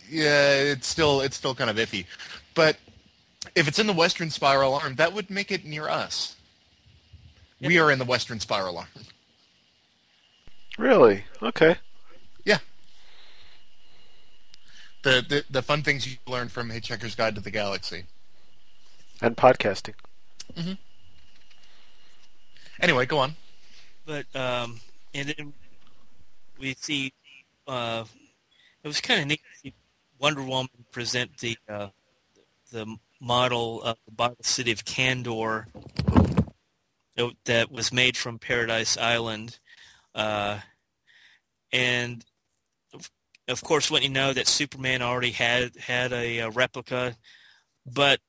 yeah, 0.08 0.52
it's 0.52 0.86
still 0.86 1.20
it's 1.20 1.36
still 1.36 1.54
kind 1.54 1.70
of 1.70 1.76
iffy. 1.76 2.06
But 2.54 2.76
if 3.54 3.66
it's 3.68 3.78
in 3.78 3.86
the 3.86 3.92
Western 3.92 4.30
Spiral 4.30 4.74
Arm, 4.74 4.96
that 4.96 5.12
would 5.12 5.30
make 5.30 5.50
it 5.50 5.64
near 5.64 5.88
us. 5.88 6.36
We 7.60 7.78
are 7.78 7.90
in 7.90 7.98
the 7.98 8.04
Western 8.04 8.40
Spiral 8.40 8.78
Arm. 8.78 8.88
Really? 10.78 11.24
Okay. 11.42 11.76
Yeah 12.44 12.58
the, 15.02 15.24
the, 15.28 15.44
the 15.50 15.62
fun 15.62 15.82
things 15.82 16.06
you 16.06 16.16
learn 16.26 16.48
from 16.48 16.70
Hitchhiker's 16.70 17.14
Guide 17.14 17.34
to 17.34 17.40
the 17.40 17.50
Galaxy. 17.50 18.04
And 19.22 19.36
podcasting. 19.36 19.94
Mm-hmm. 20.54 20.72
Anyway, 22.80 23.06
go 23.06 23.18
on. 23.18 23.34
But 24.06 24.24
um, 24.34 24.80
and 25.14 25.28
then 25.28 25.52
we 26.58 26.74
see 26.74 27.12
uh, 27.68 28.04
it 28.82 28.88
was 28.88 29.00
kind 29.00 29.20
of 29.20 29.26
neat 29.26 29.40
to 29.40 29.58
see 29.60 29.74
Wonder 30.18 30.42
Woman 30.42 30.70
present 30.90 31.36
the 31.38 31.56
uh, 31.68 31.88
the 32.72 32.96
model 33.20 33.82
of 33.82 33.98
the 34.06 34.12
Bottle 34.12 34.36
City 34.42 34.72
of 34.72 34.84
Kandor 34.84 35.66
that 37.44 37.70
was 37.70 37.92
made 37.92 38.16
from 38.16 38.38
Paradise 38.38 38.96
Island, 38.96 39.58
uh, 40.14 40.58
and 41.72 42.24
of 43.50 43.62
course, 43.62 43.90
when 43.90 44.02
you 44.02 44.08
know 44.08 44.32
that 44.32 44.46
Superman 44.46 45.02
already 45.02 45.32
had 45.32 45.76
had 45.76 46.12
a, 46.12 46.38
a 46.38 46.50
replica, 46.50 47.16
but 47.86 48.20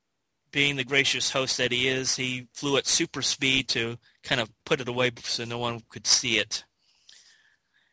being 0.52 0.76
the 0.76 0.84
gracious 0.84 1.32
host 1.32 1.58
that 1.58 1.72
he 1.72 1.88
is, 1.88 2.16
he 2.16 2.48
flew 2.54 2.78
at 2.78 2.86
super 2.86 3.22
speed 3.22 3.70
to 3.70 3.98
kind 4.24 4.42
of 4.42 4.50
put 4.66 4.82
it 4.82 4.88
away 4.88 5.12
so 5.24 5.46
no 5.46 5.58
one 5.58 5.82
could 5.90 6.06
see 6.06 6.38
it. 6.38 6.66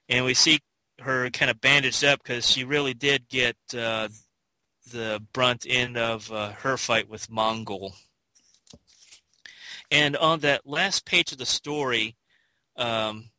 And 0.09 0.24
we 0.24 0.34
see 0.34 0.60
her 1.00 1.30
kind 1.30 1.50
of 1.50 1.60
bandaged 1.60 2.05
up 2.05 2.22
because 2.22 2.50
she 2.50 2.64
really 2.64 2.94
did 2.94 3.28
get 3.28 3.56
uh, 3.76 4.09
the 4.90 5.22
brunt 5.32 5.66
end 5.68 5.96
of 5.96 6.32
uh, 6.32 6.52
her 6.52 6.76
fight 6.76 7.09
with 7.09 7.30
Mongul. 7.30 7.92
And 9.90 10.16
on 10.16 10.40
that 10.40 10.66
last 10.66 11.06
page 11.06 11.32
of 11.32 11.38
the 11.38 11.46
story, 11.46 12.16
um, 12.76 13.30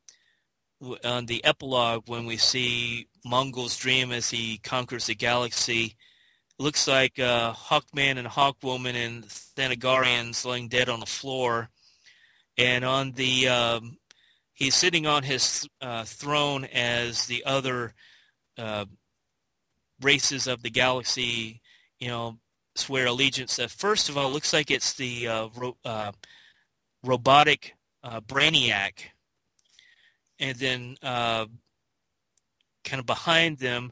on 1.03 1.25
the 1.25 1.43
epilogue, 1.43 2.03
when 2.07 2.25
we 2.25 2.37
see 2.37 3.07
Mongul's 3.25 3.77
dream 3.77 4.11
as 4.11 4.29
he 4.29 4.57
conquers 4.59 5.07
the 5.07 5.15
galaxy, 5.15 5.95
looks 6.57 6.87
like 6.87 7.19
uh, 7.19 7.53
Hawkman 7.53 8.17
and 8.17 8.27
Hawkwoman 8.27 8.95
and 8.95 9.23
Thanagarians 9.25 10.45
laying 10.45 10.67
dead 10.67 10.89
on 10.89 10.99
the 10.99 11.05
floor, 11.05 11.69
and 12.57 12.83
on 12.83 13.13
the 13.13 13.47
um, 13.47 13.97
he's 14.53 14.75
sitting 14.75 15.07
on 15.07 15.23
his 15.23 15.67
uh, 15.81 16.03
throne 16.03 16.65
as 16.65 17.25
the 17.27 17.43
other 17.45 17.93
uh, 18.57 18.85
races 20.01 20.47
of 20.47 20.61
the 20.61 20.69
galaxy, 20.69 21.61
you 21.99 22.09
know, 22.09 22.37
swear 22.75 23.07
allegiance. 23.07 23.57
Uh, 23.57 23.67
first 23.67 24.09
of 24.09 24.17
all, 24.17 24.29
looks 24.29 24.53
like 24.53 24.69
it's 24.69 24.93
the 24.93 25.27
uh, 25.27 25.47
ro- 25.55 25.77
uh, 25.85 26.11
robotic 27.03 27.75
uh, 28.03 28.19
Brainiac, 28.21 28.93
and 30.39 30.57
then 30.57 30.97
kind 32.83 32.99
of 32.99 33.05
behind 33.05 33.59
them, 33.59 33.91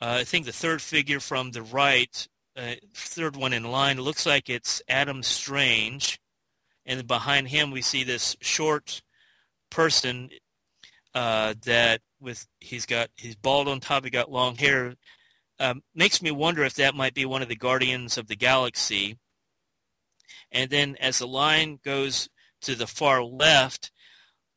uh, 0.00 0.18
I 0.20 0.24
think 0.24 0.46
the 0.46 0.52
third 0.52 0.80
figure 0.80 1.20
from 1.20 1.50
the 1.50 1.62
right, 1.62 2.26
uh, 2.56 2.74
third 2.94 3.36
one 3.36 3.52
in 3.52 3.64
line, 3.64 4.00
looks 4.00 4.26
like 4.26 4.48
it's 4.48 4.82
Adam 4.88 5.22
Strange, 5.22 6.18
and 6.86 7.06
behind 7.06 7.48
him 7.48 7.70
we 7.70 7.82
see 7.82 8.04
this 8.04 8.36
short 8.40 9.02
person 9.70 10.30
uh, 11.14 11.54
that 11.64 12.00
with 12.20 12.46
he's 12.60 12.86
got 12.86 13.10
he's 13.16 13.36
bald 13.36 13.68
on 13.68 13.80
top, 13.80 14.04
he 14.04 14.10
got 14.10 14.30
long 14.30 14.56
hair. 14.56 14.94
Um, 15.58 15.82
makes 15.94 16.22
me 16.22 16.30
wonder 16.30 16.64
if 16.64 16.74
that 16.74 16.94
might 16.94 17.14
be 17.14 17.26
one 17.26 17.42
of 17.42 17.48
the 17.48 17.56
Guardians 17.56 18.16
of 18.16 18.28
the 18.28 18.36
Galaxy. 18.36 19.18
And 20.50 20.70
then 20.70 20.96
as 21.00 21.18
the 21.18 21.26
line 21.26 21.78
goes 21.84 22.28
to 22.62 22.74
the 22.74 22.86
far 22.86 23.22
left, 23.22 23.92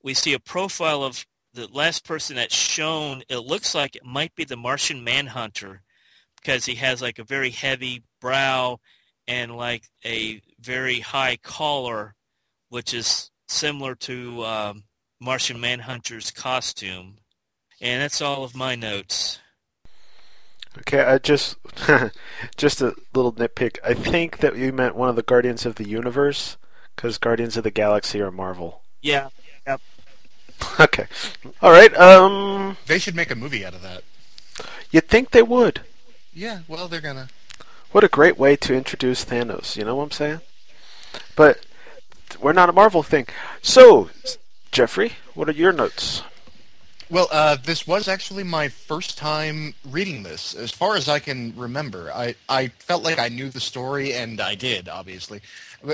we 0.02 0.14
see 0.14 0.34
a 0.34 0.40
profile 0.40 1.04
of 1.04 1.26
the 1.53 1.67
last 1.67 2.05
person 2.05 2.35
that's 2.35 2.55
shown. 2.55 3.23
It 3.30 3.39
looks 3.39 3.75
like 3.75 3.95
it 3.95 4.05
might 4.05 4.35
be 4.35 4.43
the 4.43 4.57
Martian 4.57 5.03
Manhunter 5.03 5.81
because 6.41 6.65
he 6.65 6.75
has 6.75 7.01
like 7.01 7.19
a 7.19 7.23
very 7.23 7.49
heavy 7.49 8.03
brow 8.19 8.80
and 9.27 9.55
like 9.55 9.84
a 10.05 10.41
very 10.59 10.99
high 10.99 11.38
collar, 11.41 12.15
which 12.69 12.93
is 12.93 13.31
similar 13.47 13.95
to 13.95 14.43
um, 14.43 14.84
Martian 15.19 15.59
Manhunter's 15.59 16.31
costume. 16.31 17.17
And 17.81 18.01
that's 18.01 18.21
all 18.21 18.43
of 18.43 18.55
my 18.55 18.75
notes. 18.75 19.39
Okay, 20.80 21.01
I 21.01 21.19
just 21.19 21.57
just 22.57 22.81
a 22.81 22.95
little 23.13 23.34
nitpick. 23.34 23.77
I 23.85 23.93
think 23.93 24.39
that 24.39 24.57
you 24.57 24.73
meant 24.73 24.95
one 24.95 25.09
of 25.09 25.15
the 25.15 25.21
Guardians 25.21 25.65
of 25.65 25.75
the 25.75 25.88
Universe 25.88 26.57
because 26.95 27.17
Guardians 27.17 27.57
of 27.57 27.63
the 27.63 27.71
Galaxy 27.71 28.21
are 28.21 28.31
Marvel. 28.31 28.81
Yeah. 29.01 29.30
Yep. 29.67 29.81
Okay. 30.80 31.05
All 31.61 31.71
right. 31.71 31.95
Um. 31.97 32.77
They 32.88 32.97
should 32.97 33.15
make 33.15 33.30
a 33.30 33.35
movie 33.35 33.63
out 33.63 33.75
of 33.75 33.84
that. 33.84 34.03
You'd 34.91 35.07
think 35.07 35.30
they 35.30 35.43
would. 35.43 35.81
Yeah. 36.34 36.61
Well, 36.67 36.88
they're 36.88 36.99
gonna. 36.99 37.27
What 37.91 38.03
a 38.03 38.07
great 38.07 38.39
way 38.39 38.55
to 38.55 38.73
introduce 38.73 39.23
Thanos. 39.23 39.75
You 39.75 39.85
know 39.85 39.95
what 39.95 40.05
I'm 40.05 40.11
saying? 40.11 40.41
But 41.35 41.63
we're 42.41 42.53
not 42.53 42.69
a 42.69 42.73
Marvel 42.73 43.03
thing. 43.03 43.27
So, 43.61 44.09
Jeffrey, 44.71 45.13
what 45.35 45.47
are 45.47 45.53
your 45.53 45.71
notes? 45.71 46.23
Well, 47.09 47.27
uh, 47.31 47.57
this 47.63 47.85
was 47.85 48.07
actually 48.07 48.43
my 48.43 48.69
first 48.69 49.17
time 49.17 49.75
reading 49.89 50.23
this, 50.23 50.55
as 50.55 50.71
far 50.71 50.95
as 50.95 51.07
I 51.07 51.19
can 51.19 51.53
remember. 51.55 52.11
I, 52.11 52.35
I 52.49 52.69
felt 52.69 53.03
like 53.03 53.19
I 53.19 53.30
knew 53.30 53.49
the 53.49 53.59
story, 53.59 54.13
and 54.13 54.41
I 54.41 54.55
did, 54.55 54.89
obviously. 54.89 55.41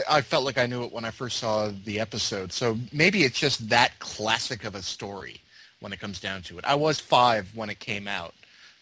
I 0.10 0.22
felt 0.22 0.46
like 0.46 0.58
I 0.58 0.66
knew 0.66 0.84
it 0.84 0.92
when 0.92 1.06
I 1.06 1.12
first 1.12 1.38
saw 1.38 1.72
the 1.84 2.00
episode. 2.00 2.54
So 2.54 2.78
maybe 2.94 3.24
it's 3.24 3.40
just 3.40 3.70
that 3.70 3.98
classic 4.00 4.64
of 4.64 4.76
a 4.76 4.82
story 4.82 5.42
when 5.80 5.92
it 5.92 6.00
comes 6.00 6.20
down 6.20 6.42
to 6.44 6.58
it. 6.58 6.66
I 6.66 6.76
was 6.76 7.00
five 7.00 7.50
when 7.56 7.70
it 7.70 7.80
came 7.80 8.08
out, 8.08 8.34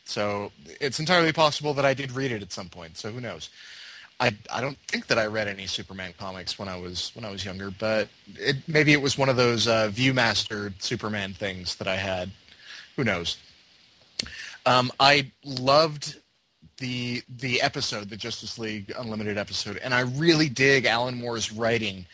so 0.04 0.52
it's 0.82 1.00
entirely 1.00 1.32
possible 1.34 1.74
that 1.76 1.86
I 1.86 1.94
did 1.94 2.12
read 2.12 2.32
it 2.32 2.42
at 2.42 2.52
some 2.52 2.70
point. 2.70 2.98
So 2.98 3.10
who 3.12 3.22
knows? 3.22 3.50
I, 4.20 4.36
I 4.52 4.62
don't 4.62 4.78
think 4.88 5.08
that 5.08 5.20
I 5.20 5.28
read 5.28 5.48
any 5.48 5.68
Superman 5.68 6.14
comics 6.18 6.58
when 6.58 6.68
I 6.68 6.78
was 6.78 7.12
when 7.14 7.24
I 7.24 7.30
was 7.30 7.46
younger, 7.46 7.70
but 7.70 8.08
it, 8.36 8.56
maybe 8.68 8.92
it 8.92 9.02
was 9.02 9.18
one 9.18 9.30
of 9.30 9.36
those 9.36 9.68
uh, 9.68 9.92
ViewMaster 9.94 10.74
Superman 10.82 11.34
things 11.34 11.76
that 11.76 11.88
I 11.88 11.98
had. 11.98 12.32
Who 12.96 13.04
knows? 13.04 13.38
Um, 14.66 14.92
I 15.00 15.32
loved 15.46 16.20
the 16.78 17.22
the 17.38 17.62
episode, 17.62 18.10
the 18.10 18.18
Justice 18.18 18.58
League 18.58 18.92
Unlimited 18.98 19.38
episode, 19.38 19.78
and 19.78 19.94
I 19.94 20.02
really 20.02 20.50
dig 20.50 20.86
Alan 20.86 21.16
Moore's 21.16 21.52
writing. 21.52 22.06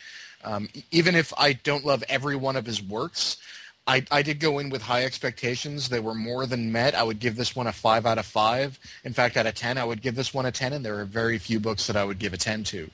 Um, 0.44 0.68
even 0.92 1.16
if 1.16 1.34
I 1.38 1.54
don't 1.54 1.86
love 1.86 2.04
every 2.10 2.36
one 2.36 2.58
of 2.58 2.66
his 2.66 2.84
works, 2.84 3.38
I, 3.86 4.06
I 4.12 4.22
did 4.22 4.40
go 4.40 4.60
in 4.60 4.70
with 4.70 4.82
high 4.82 5.04
expectations. 5.04 5.90
They 5.90 6.00
were 6.00 6.16
more 6.16 6.46
than 6.46 6.72
met. 6.72 6.96
I 6.96 7.04
would 7.04 7.20
give 7.20 7.36
this 7.36 7.56
one 7.56 7.68
a 7.68 7.74
5 7.74 8.06
out 8.06 8.18
of 8.18 8.26
5. 8.26 8.80
In 9.04 9.14
fact, 9.14 9.36
out 9.36 9.46
of 9.46 9.56
10, 9.56 9.78
I 9.78 9.84
would 9.84 10.02
give 10.02 10.16
this 10.16 10.34
one 10.34 10.46
a 10.46 10.52
10, 10.52 10.74
and 10.74 10.86
there 10.86 11.00
are 11.00 11.06
very 11.06 11.38
few 11.38 11.60
books 11.60 11.88
that 11.88 11.98
I 11.98 12.06
would 12.06 12.20
give 12.20 12.34
a 12.34 12.38
10 12.38 12.64
to. 12.66 12.90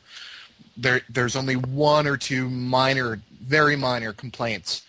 There, 0.76 1.02
there's 1.10 1.36
only 1.36 1.56
one 1.56 2.07
or 2.07 2.18
two 2.18 2.49
minor, 2.49 3.22
very 3.41 3.76
minor 3.76 4.14
complaints 4.14 4.84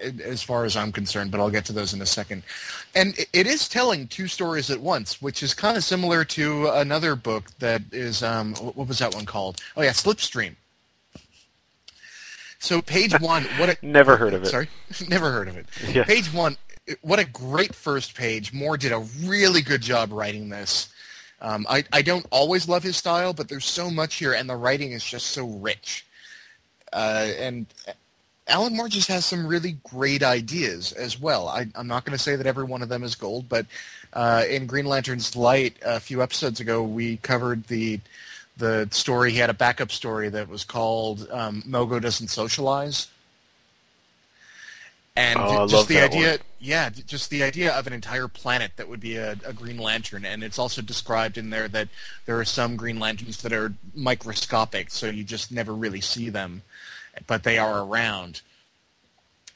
as 0.00 0.42
far 0.42 0.66
as 0.66 0.76
I'm 0.76 0.92
concerned, 0.92 1.30
but 1.30 1.40
I'll 1.40 1.48
get 1.48 1.64
to 1.66 1.72
those 1.72 1.94
in 1.94 2.02
a 2.02 2.06
second. 2.06 2.42
And 2.94 3.18
it 3.32 3.46
is 3.46 3.66
telling 3.66 4.08
two 4.08 4.28
stories 4.28 4.70
at 4.70 4.80
once, 4.80 5.22
which 5.22 5.42
is 5.42 5.54
kind 5.54 5.78
of 5.78 5.84
similar 5.84 6.22
to 6.24 6.68
another 6.68 7.16
book 7.16 7.44
that 7.60 7.80
is, 7.92 8.22
um, 8.22 8.54
what 8.56 8.88
was 8.88 8.98
that 8.98 9.14
one 9.14 9.24
called? 9.24 9.62
Oh, 9.74 9.82
yeah, 9.82 9.92
Slipstream 9.92 10.56
so 12.66 12.82
page 12.82 13.18
one, 13.20 13.44
what 13.58 13.70
a 13.70 13.76
never 13.86 14.16
heard 14.16 14.34
of 14.34 14.42
it. 14.42 14.46
Sorry, 14.46 14.68
never 15.08 15.30
heard 15.30 15.48
of 15.48 15.56
it. 15.56 15.66
Yeah. 15.88 16.04
Page 16.04 16.32
one, 16.32 16.56
what 17.02 17.18
a 17.18 17.24
great 17.24 17.74
first 17.74 18.14
page. 18.14 18.52
Moore 18.52 18.76
did 18.76 18.92
a 18.92 19.04
really 19.24 19.62
good 19.62 19.80
job 19.80 20.12
writing 20.12 20.48
this. 20.48 20.88
Um, 21.40 21.66
I 21.68 21.84
I 21.92 22.02
don't 22.02 22.26
always 22.30 22.68
love 22.68 22.82
his 22.82 22.96
style, 22.96 23.32
but 23.32 23.48
there's 23.48 23.66
so 23.66 23.90
much 23.90 24.16
here, 24.16 24.32
and 24.32 24.48
the 24.48 24.56
writing 24.56 24.92
is 24.92 25.04
just 25.04 25.28
so 25.28 25.46
rich. 25.46 26.04
Uh, 26.92 27.28
and 27.38 27.66
Alan 28.48 28.76
Moore 28.76 28.88
just 28.88 29.08
has 29.08 29.24
some 29.24 29.46
really 29.46 29.76
great 29.82 30.22
ideas 30.22 30.92
as 30.92 31.20
well. 31.20 31.48
I, 31.48 31.66
am 31.74 31.88
not 31.88 32.04
going 32.04 32.16
to 32.16 32.22
say 32.22 32.36
that 32.36 32.46
every 32.46 32.64
one 32.64 32.80
of 32.80 32.88
them 32.88 33.02
is 33.02 33.14
gold, 33.16 33.48
but 33.48 33.66
uh, 34.12 34.44
in 34.48 34.66
Green 34.66 34.86
Lantern's 34.86 35.34
Light 35.34 35.76
a 35.84 35.98
few 35.98 36.22
episodes 36.22 36.60
ago, 36.60 36.82
we 36.82 37.16
covered 37.18 37.66
the 37.66 38.00
the 38.56 38.88
story. 38.90 39.32
He 39.32 39.38
had 39.38 39.50
a 39.50 39.54
backup 39.54 39.90
story 39.90 40.28
that 40.30 40.48
was 40.48 40.64
called 40.64 41.28
um, 41.30 41.62
Mogo 41.62 42.00
Doesn't 42.00 42.28
Socialize. 42.28 43.08
And 45.16 45.38
oh, 45.40 45.66
just 45.66 45.88
the 45.88 45.98
idea, 45.98 46.32
one. 46.32 46.38
yeah, 46.60 46.90
just 46.90 47.30
the 47.30 47.42
idea 47.42 47.72
of 47.72 47.86
an 47.86 47.94
entire 47.94 48.28
planet 48.28 48.72
that 48.76 48.86
would 48.86 49.00
be 49.00 49.16
a, 49.16 49.32
a, 49.46 49.52
Green 49.54 49.78
Lantern, 49.78 50.26
and 50.26 50.44
it's 50.44 50.58
also 50.58 50.82
described 50.82 51.38
in 51.38 51.48
there 51.48 51.68
that 51.68 51.88
there 52.26 52.38
are 52.38 52.44
some 52.44 52.76
Green 52.76 52.98
Lanterns 53.00 53.40
that 53.40 53.52
are 53.54 53.72
microscopic, 53.94 54.90
so 54.90 55.06
you 55.06 55.24
just 55.24 55.50
never 55.50 55.72
really 55.72 56.02
see 56.02 56.28
them, 56.28 56.60
but 57.26 57.44
they 57.44 57.56
are 57.56 57.82
around. 57.82 58.42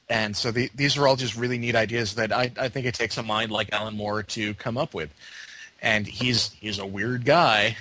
And 0.09 0.35
so 0.35 0.51
the, 0.51 0.71
these 0.75 0.97
are 0.97 1.07
all 1.07 1.17
just 1.17 1.37
really 1.37 1.59
neat 1.59 1.77
ideas 1.77 2.15
that 2.15 2.33
I, 2.33 2.51
I 2.59 2.69
think 2.71 2.87
it 2.87 2.95
takes 2.95 3.19
a 3.19 3.23
mind 3.23 3.53
like 3.53 3.71
Alan 3.71 3.97
Moore 3.97 4.23
to 4.23 4.55
come 4.55 4.79
up 4.79 4.95
with. 4.95 5.15
And 5.83 6.07
he's 6.07 6.51
he's 6.53 6.79
a 6.79 6.87
weird 6.87 7.25
guy, 7.25 7.77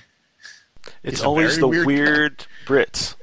it's 1.04 1.22
always 1.22 1.58
the 1.58 1.68
weird, 1.68 1.86
weird 1.86 2.46
Brits. 2.66 3.16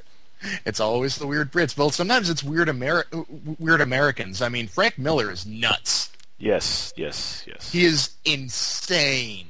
It's 0.65 0.81
always 0.81 1.17
the 1.17 1.27
weird 1.27 1.53
Brits. 1.53 1.77
Well, 1.77 1.91
sometimes 1.91 2.31
it's 2.31 2.43
weird 2.43 2.69
Ameri- 2.69 3.59
weird 3.59 3.81
Americans. 3.81 4.43
I 4.43 4.49
mean, 4.49 4.69
Frank 4.69 4.99
Miller 4.99 5.31
is 5.31 5.47
nuts. 5.47 6.11
Yes, 6.39 6.93
yes, 6.97 7.45
yes. 7.47 7.73
He 7.73 7.85
is 7.85 8.11
insane, 8.25 9.49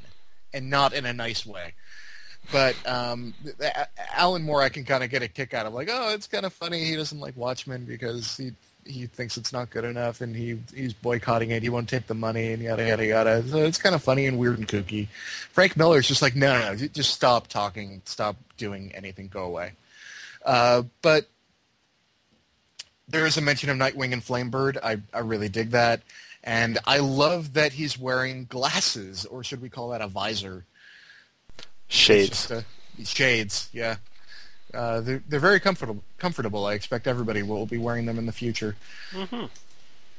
and 0.54 0.70
not 0.70 0.92
in 0.92 1.04
a 1.04 1.12
nice 1.12 1.44
way. 1.44 1.74
But 2.52 2.76
um, 2.86 3.34
Alan 4.14 4.42
Moore, 4.42 4.62
I 4.62 4.68
can 4.68 4.84
kind 4.84 5.02
of 5.02 5.10
get 5.10 5.22
a 5.22 5.28
kick 5.28 5.52
out 5.52 5.66
of. 5.66 5.74
Like, 5.74 5.88
oh, 5.90 6.14
it's 6.14 6.28
kind 6.28 6.46
of 6.46 6.52
funny. 6.52 6.84
He 6.84 6.94
doesn't 6.94 7.18
like 7.18 7.36
Watchmen 7.36 7.84
because 7.84 8.36
he 8.36 8.52
he 8.86 9.06
thinks 9.06 9.36
it's 9.36 9.52
not 9.52 9.70
good 9.70 9.84
enough, 9.84 10.20
and 10.20 10.34
he 10.34 10.58
he's 10.74 10.92
boycotting 10.92 11.50
it. 11.50 11.62
He 11.62 11.68
won't 11.68 11.88
take 11.88 12.06
the 12.06 12.14
money, 12.14 12.52
and 12.52 12.62
yada 12.62 12.86
yada 12.86 13.06
yada. 13.06 13.48
So 13.48 13.58
it's 13.58 13.78
kind 13.78 13.94
of 13.94 14.02
funny 14.02 14.26
and 14.26 14.38
weird 14.38 14.58
and 14.58 14.68
kooky. 14.68 15.08
Frank 15.52 15.76
Miller 15.76 15.98
is 15.98 16.08
just 16.08 16.22
like, 16.22 16.36
no, 16.36 16.58
no, 16.58 16.72
no, 16.72 16.86
just 16.88 17.12
stop 17.12 17.48
talking, 17.48 18.02
stop 18.04 18.36
doing 18.56 18.92
anything, 18.94 19.28
go 19.28 19.44
away. 19.44 19.72
Uh, 20.44 20.84
but 21.02 21.26
there 23.08 23.26
is 23.26 23.36
a 23.36 23.40
mention 23.40 23.70
of 23.70 23.76
Nightwing 23.76 24.12
and 24.12 24.22
Flamebird. 24.22 24.78
I 24.82 24.98
I 25.12 25.20
really 25.20 25.48
dig 25.48 25.70
that, 25.70 26.02
and 26.44 26.78
I 26.86 26.98
love 26.98 27.54
that 27.54 27.72
he's 27.72 27.98
wearing 27.98 28.46
glasses, 28.46 29.26
or 29.26 29.42
should 29.44 29.60
we 29.60 29.68
call 29.68 29.90
that 29.90 30.00
a 30.00 30.08
visor? 30.08 30.64
Shades. 31.88 32.50
A, 32.50 32.64
shades, 33.04 33.68
yeah. 33.72 33.96
Uh, 34.76 35.00
they're, 35.00 35.22
they're 35.28 35.40
very 35.40 35.60
comfortable. 35.60 36.02
Comfortable. 36.18 36.66
I 36.66 36.74
expect 36.74 37.06
everybody 37.06 37.42
will 37.42 37.66
be 37.66 37.78
wearing 37.78 38.06
them 38.06 38.18
in 38.18 38.26
the 38.26 38.32
future. 38.32 38.76
Mm-hmm. 39.12 39.46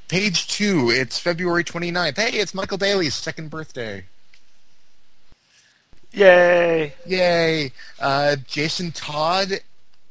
Page 0.07 0.47
two. 0.47 0.89
It's 0.89 1.19
February 1.19 1.63
29th. 1.63 2.17
Hey, 2.17 2.37
it's 2.37 2.53
Michael 2.53 2.77
Bailey's 2.77 3.15
second 3.15 3.49
birthday. 3.49 4.05
Yay! 6.11 6.93
Yay! 7.05 7.71
Uh, 7.99 8.37
Jason 8.47 8.91
Todd 8.91 9.59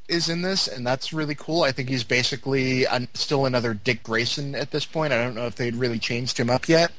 is 0.08 0.28
in 0.28 0.42
this, 0.42 0.68
and 0.68 0.86
that's 0.86 1.12
really 1.12 1.34
cool. 1.34 1.62
I 1.62 1.72
think 1.72 1.88
he's 1.88 2.04
basically 2.04 2.86
still 3.14 3.46
another 3.46 3.74
Dick 3.74 4.02
Grayson 4.02 4.54
at 4.54 4.70
this 4.70 4.84
point. 4.84 5.12
I 5.12 5.16
don't 5.16 5.34
know 5.34 5.46
if 5.46 5.56
they'd 5.56 5.74
really 5.74 5.98
changed 5.98 6.38
him 6.38 6.50
up 6.50 6.68
yet. 6.68 6.92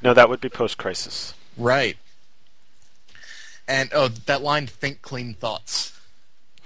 No, 0.00 0.14
that 0.14 0.28
would 0.28 0.40
be 0.40 0.48
post-crisis. 0.48 1.34
Right. 1.56 1.96
And 3.68 3.90
oh, 3.92 4.08
that 4.08 4.42
line 4.42 4.66
"Think 4.66 5.02
clean 5.02 5.34
thoughts." 5.34 5.95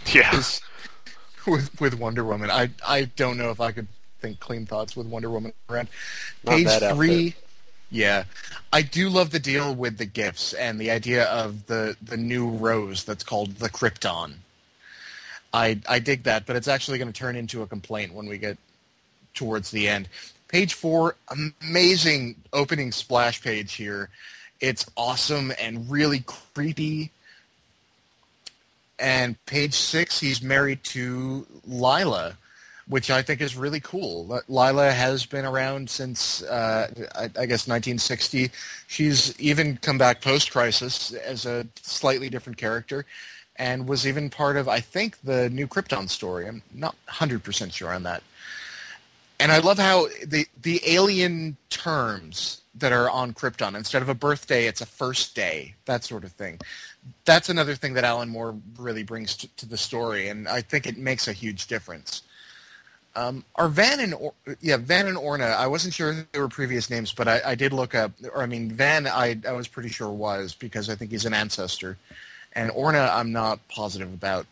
Yeah. 0.06 0.42
with 1.46 1.80
with 1.80 1.94
Wonder 1.94 2.24
Woman, 2.24 2.50
I 2.50 2.70
I 2.86 3.04
don't 3.04 3.36
know 3.36 3.50
if 3.50 3.60
I 3.60 3.72
could 3.72 3.88
think 4.20 4.40
clean 4.40 4.66
thoughts 4.66 4.96
with 4.96 5.06
Wonder 5.06 5.30
Woman 5.30 5.52
around. 5.68 5.88
Page 6.46 6.68
three. 6.68 7.28
outfit. 7.28 7.44
Yeah, 7.92 8.24
I 8.72 8.82
do 8.82 9.08
love 9.08 9.30
the 9.30 9.40
deal 9.40 9.74
with 9.74 9.98
the 9.98 10.06
gifts 10.06 10.52
and 10.52 10.80
the 10.80 10.90
idea 10.90 11.24
of 11.24 11.66
the 11.66 11.96
the 12.00 12.16
new 12.16 12.48
rose 12.48 13.04
that's 13.04 13.24
called 13.24 13.56
the 13.56 13.68
Krypton. 13.68 14.34
I 15.52 15.80
I 15.88 15.98
dig 15.98 16.22
that, 16.24 16.46
but 16.46 16.54
it's 16.56 16.68
actually 16.68 16.98
going 16.98 17.12
to 17.12 17.18
turn 17.18 17.34
into 17.34 17.62
a 17.62 17.66
complaint 17.66 18.14
when 18.14 18.26
we 18.26 18.38
get 18.38 18.58
towards 19.34 19.70
the 19.70 19.88
end. 19.88 20.08
Page 20.48 20.74
four, 20.74 21.16
amazing 21.62 22.36
opening 22.52 22.92
splash 22.92 23.42
page 23.42 23.74
here. 23.74 24.08
It's 24.60 24.86
awesome 24.96 25.52
and 25.60 25.90
really 25.90 26.20
creepy. 26.26 27.10
And 29.00 29.42
page 29.46 29.74
six, 29.74 30.20
he's 30.20 30.42
married 30.42 30.84
to 30.84 31.46
Lyla, 31.66 32.36
which 32.86 33.10
I 33.10 33.22
think 33.22 33.40
is 33.40 33.56
really 33.56 33.80
cool. 33.80 34.40
Lyla 34.48 34.92
has 34.92 35.24
been 35.24 35.44
around 35.44 35.88
since, 35.88 36.42
uh, 36.42 36.88
I, 37.14 37.24
I 37.24 37.46
guess, 37.46 37.66
1960. 37.66 38.50
She's 38.86 39.40
even 39.40 39.78
come 39.78 39.96
back 39.96 40.20
post-crisis 40.20 41.12
as 41.12 41.46
a 41.46 41.66
slightly 41.80 42.28
different 42.28 42.58
character 42.58 43.06
and 43.56 43.86
was 43.86 44.06
even 44.06 44.30
part 44.30 44.56
of, 44.56 44.68
I 44.68 44.80
think, 44.80 45.20
the 45.22 45.48
new 45.50 45.66
Krypton 45.66 46.08
story. 46.08 46.46
I'm 46.46 46.62
not 46.74 46.94
100% 47.08 47.72
sure 47.72 47.92
on 47.92 48.02
that. 48.04 48.22
And 49.38 49.50
I 49.50 49.58
love 49.58 49.78
how 49.78 50.08
the 50.26 50.46
the 50.60 50.82
alien 50.86 51.56
terms 51.70 52.60
that 52.74 52.92
are 52.92 53.10
on 53.10 53.32
Krypton 53.32 53.74
instead 53.74 54.02
of 54.02 54.08
a 54.10 54.14
birthday, 54.14 54.66
it's 54.66 54.82
a 54.82 54.86
first 54.86 55.34
day, 55.34 55.74
that 55.86 56.04
sort 56.04 56.24
of 56.24 56.32
thing. 56.32 56.60
That's 57.24 57.48
another 57.48 57.74
thing 57.74 57.94
that 57.94 58.04
Alan 58.04 58.28
Moore 58.28 58.54
really 58.78 59.02
brings 59.02 59.36
to, 59.36 59.48
to 59.56 59.66
the 59.66 59.76
story, 59.76 60.28
and 60.28 60.48
I 60.48 60.60
think 60.60 60.86
it 60.86 60.98
makes 60.98 61.28
a 61.28 61.32
huge 61.32 61.66
difference. 61.66 62.22
Um, 63.16 63.44
are 63.56 63.68
Van 63.68 64.00
and 64.00 64.14
or- 64.14 64.34
yeah 64.60 64.76
Van 64.76 65.08
and 65.08 65.16
Orna? 65.16 65.46
I 65.46 65.66
wasn't 65.66 65.94
sure 65.94 66.12
if 66.12 66.30
they 66.32 66.38
were 66.38 66.48
previous 66.48 66.88
names, 66.90 67.12
but 67.12 67.26
I, 67.26 67.40
I 67.44 67.54
did 67.54 67.72
look 67.72 67.94
up. 67.94 68.12
Or 68.32 68.42
I 68.42 68.46
mean, 68.46 68.70
Van, 68.70 69.06
I 69.06 69.38
I 69.46 69.52
was 69.52 69.66
pretty 69.66 69.88
sure 69.88 70.10
was 70.10 70.54
because 70.54 70.88
I 70.88 70.94
think 70.94 71.10
he's 71.10 71.24
an 71.24 71.34
ancestor, 71.34 71.98
and 72.52 72.70
Orna, 72.70 73.10
I'm 73.12 73.32
not 73.32 73.58
positive 73.68 74.12
about. 74.12 74.46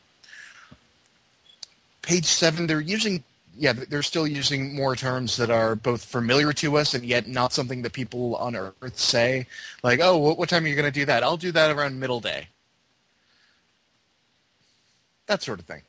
Page 2.02 2.24
seven, 2.24 2.66
they're 2.66 2.80
using 2.80 3.22
yeah, 3.58 3.72
they're 3.72 4.02
still 4.02 4.26
using 4.26 4.74
more 4.74 4.94
terms 4.94 5.36
that 5.36 5.50
are 5.50 5.74
both 5.74 6.04
familiar 6.04 6.52
to 6.54 6.78
us 6.78 6.94
and 6.94 7.04
yet 7.04 7.26
not 7.26 7.52
something 7.52 7.82
that 7.82 7.92
people 7.92 8.36
on 8.36 8.54
Earth 8.54 8.98
say. 8.98 9.46
Like, 9.82 9.98
oh, 10.00 10.16
what, 10.16 10.38
what 10.38 10.48
time 10.48 10.64
are 10.64 10.68
you 10.68 10.76
going 10.76 10.84
to 10.84 10.92
do 10.92 11.04
that? 11.06 11.24
I'll 11.24 11.36
do 11.36 11.50
that 11.52 11.76
around 11.76 11.98
middle 11.98 12.20
day. 12.20 12.48
That 15.26 15.42
sort 15.42 15.58
of 15.58 15.66
thing. 15.66 15.82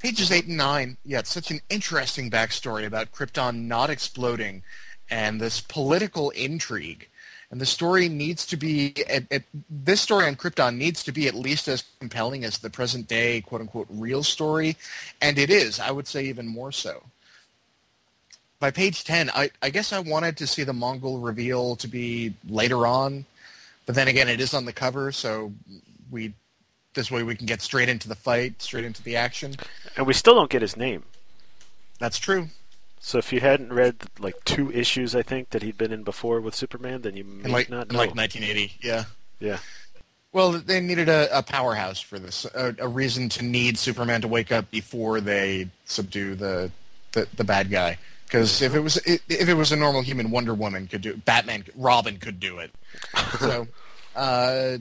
Pages 0.00 0.30
8 0.30 0.46
and 0.46 0.56
9, 0.56 0.96
yeah, 1.04 1.20
it's 1.20 1.32
such 1.32 1.50
an 1.50 1.60
interesting 1.70 2.30
backstory 2.30 2.84
about 2.84 3.12
Krypton 3.12 3.62
not 3.62 3.90
exploding 3.90 4.62
and 5.08 5.40
this 5.40 5.60
political 5.60 6.30
intrigue. 6.30 7.08
And 7.54 7.60
the 7.60 7.66
story 7.66 8.08
needs 8.08 8.44
to 8.46 8.56
be, 8.56 8.94
at, 9.08 9.30
at, 9.30 9.44
this 9.70 10.00
story 10.00 10.26
on 10.26 10.34
Krypton 10.34 10.76
needs 10.76 11.04
to 11.04 11.12
be 11.12 11.28
at 11.28 11.36
least 11.36 11.68
as 11.68 11.84
compelling 12.00 12.44
as 12.44 12.58
the 12.58 12.68
present 12.68 13.06
day, 13.06 13.42
quote 13.42 13.60
unquote, 13.60 13.86
real 13.90 14.24
story. 14.24 14.76
And 15.22 15.38
it 15.38 15.50
is, 15.50 15.78
I 15.78 15.92
would 15.92 16.08
say 16.08 16.24
even 16.24 16.48
more 16.48 16.72
so. 16.72 17.04
By 18.58 18.72
page 18.72 19.04
10, 19.04 19.30
I, 19.30 19.50
I 19.62 19.70
guess 19.70 19.92
I 19.92 20.00
wanted 20.00 20.36
to 20.38 20.48
see 20.48 20.64
the 20.64 20.72
Mongul 20.72 21.24
reveal 21.24 21.76
to 21.76 21.86
be 21.86 22.34
later 22.48 22.88
on. 22.88 23.24
But 23.86 23.94
then 23.94 24.08
again, 24.08 24.28
it 24.28 24.40
is 24.40 24.52
on 24.52 24.64
the 24.64 24.72
cover, 24.72 25.12
so 25.12 25.52
we 26.10 26.34
this 26.94 27.08
way 27.08 27.22
we 27.22 27.36
can 27.36 27.46
get 27.46 27.62
straight 27.62 27.88
into 27.88 28.08
the 28.08 28.16
fight, 28.16 28.62
straight 28.62 28.84
into 28.84 29.04
the 29.04 29.14
action. 29.14 29.54
And 29.96 30.08
we 30.08 30.14
still 30.14 30.34
don't 30.34 30.50
get 30.50 30.60
his 30.60 30.76
name. 30.76 31.04
That's 32.00 32.18
true. 32.18 32.48
So 33.06 33.18
if 33.18 33.34
you 33.34 33.40
hadn't 33.40 33.70
read 33.70 33.96
like 34.18 34.42
two 34.46 34.72
issues, 34.72 35.14
I 35.14 35.20
think 35.20 35.50
that 35.50 35.62
he'd 35.62 35.76
been 35.76 35.92
in 35.92 36.04
before 36.04 36.40
with 36.40 36.54
Superman, 36.54 37.02
then 37.02 37.14
you 37.14 37.22
may 37.24 37.44
In 37.44 37.52
like, 37.52 37.68
not 37.68 37.88
in 37.90 37.92
know. 37.92 37.98
like 37.98 38.14
1980, 38.14 38.78
yeah. 38.80 39.04
yeah. 39.40 39.58
Well, 40.32 40.52
they 40.52 40.80
needed 40.80 41.10
a, 41.10 41.28
a 41.36 41.42
powerhouse 41.42 42.00
for 42.00 42.18
this, 42.18 42.46
a, 42.54 42.74
a 42.78 42.88
reason 42.88 43.28
to 43.28 43.44
need 43.44 43.76
Superman 43.76 44.22
to 44.22 44.28
wake 44.28 44.50
up 44.50 44.70
before 44.70 45.20
they 45.20 45.68
subdue 45.84 46.34
the 46.34 46.70
the, 47.12 47.28
the 47.36 47.44
bad 47.44 47.70
guy. 47.70 47.98
Because 48.24 48.62
if 48.62 48.74
it 48.74 48.80
was 48.80 48.96
if 49.04 49.48
it 49.50 49.54
was 49.54 49.70
a 49.70 49.76
normal 49.76 50.00
human, 50.00 50.30
Wonder 50.30 50.54
Woman 50.54 50.86
could 50.86 51.02
do 51.02 51.10
it. 51.10 51.26
Batman, 51.26 51.66
Robin 51.76 52.16
could 52.16 52.40
do 52.40 52.58
it. 52.58 52.72
so, 53.38 53.68
uh, 54.16 54.78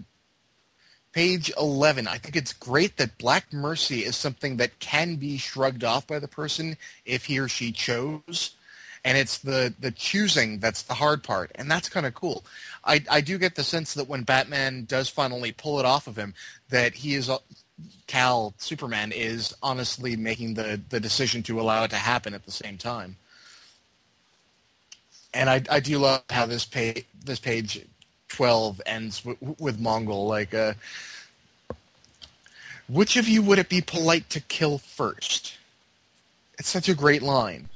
page 1.14 1.52
eleven. 1.58 2.08
I 2.08 2.18
think 2.18 2.36
it's 2.36 2.54
great 2.54 2.98
that 2.98 3.18
Black 3.18 3.54
Mercy 3.54 4.04
is 4.04 4.16
something 4.16 4.58
that 4.58 4.80
can 4.80 5.16
be 5.16 5.38
shrugged 5.38 5.84
off 5.84 6.08
by 6.08 6.20
the 6.20 6.28
person 6.28 6.78
if 7.06 7.26
he 7.26 7.40
or 7.40 7.48
she 7.48 7.72
chose 7.72 8.56
and 9.06 9.18
it's 9.18 9.38
the 9.40 9.74
the 9.80 9.92
choosing 9.92 10.60
that's 10.60 10.84
the 10.84 10.94
hard 10.94 11.24
part, 11.24 11.52
and 11.56 11.70
that's 11.70 11.90
kind 11.90 12.06
of 12.06 12.14
cool. 12.14 12.46
I 12.86 13.04
I 13.10 13.22
do 13.22 13.38
get 13.38 13.56
the 13.56 13.64
sense 13.64 13.94
that 13.94 14.08
when 14.08 14.24
Batman 14.24 14.86
does 14.86 15.10
finally 15.10 15.52
pull 15.52 15.80
it 15.80 15.86
off 15.86 16.08
of 16.08 16.18
him, 16.18 16.34
that 16.70 16.94
he 16.96 17.16
is 17.16 17.30
Kal 18.08 18.54
Superman 18.58 19.12
is 19.12 19.54
honestly 19.62 20.16
making 20.16 20.54
the 20.54 20.82
the 20.90 21.00
decision 21.00 21.44
to 21.44 21.60
allow 21.60 21.84
it 21.84 21.90
to 21.90 21.98
happen 21.98 22.34
at 22.34 22.46
the 22.46 22.52
same 22.52 22.78
time. 22.78 23.18
And 25.34 25.50
I 25.50 25.64
I 25.70 25.80
do 25.80 25.98
love 26.00 26.24
how 26.30 26.46
this 26.46 26.66
page 26.66 27.06
this 27.24 27.40
page 27.40 27.86
twelve 28.34 28.82
ends 28.86 29.22
w- 29.22 29.56
with 29.60 29.80
Mongul 29.80 30.28
like 30.28 30.54
uh. 30.54 30.74
Which 32.90 33.16
of 33.16 33.30
you 33.30 33.42
would 33.42 33.60
it 33.60 33.70
be 33.70 33.82
polite 33.82 34.30
to 34.32 34.42
kill 34.42 34.78
first? 34.78 35.58
It's 36.60 36.68
such 36.68 36.90
a 36.90 36.94
great 36.94 37.22
line. 37.22 37.70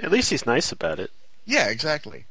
At 0.00 0.10
least 0.10 0.30
he's 0.30 0.46
nice 0.46 0.72
about 0.72 0.98
it. 0.98 1.10
Yeah, 1.46 1.68
exactly. 1.68 2.24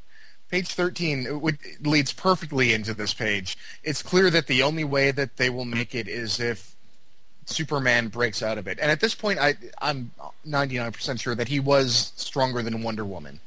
Page 0.50 0.68
13 0.68 1.26
it 1.26 1.42
would, 1.42 1.58
leads 1.82 2.14
perfectly 2.14 2.74
into 2.74 2.94
this 2.94 3.14
page. 3.14 3.58
It's 3.84 4.04
clear 4.04 4.30
that 4.30 4.48
the 4.48 4.62
only 4.62 4.84
way 4.84 5.12
that 5.12 5.38
they 5.38 5.50
will 5.50 5.66
make 5.66 5.96
it 5.96 6.08
is 6.08 6.40
if 6.40 6.76
Superman 7.46 8.10
breaks 8.10 8.44
out 8.44 8.58
of 8.58 8.68
it. 8.68 8.78
And 8.82 8.92
at 8.92 9.00
this 9.00 9.16
point, 9.16 9.40
I, 9.40 9.56
I'm 9.82 10.12
99% 10.48 11.20
sure 11.20 11.36
that 11.36 11.48
he 11.48 11.60
was 11.60 12.14
stronger 12.16 12.62
than 12.62 12.84
Wonder 12.84 13.06
Woman. 13.06 13.40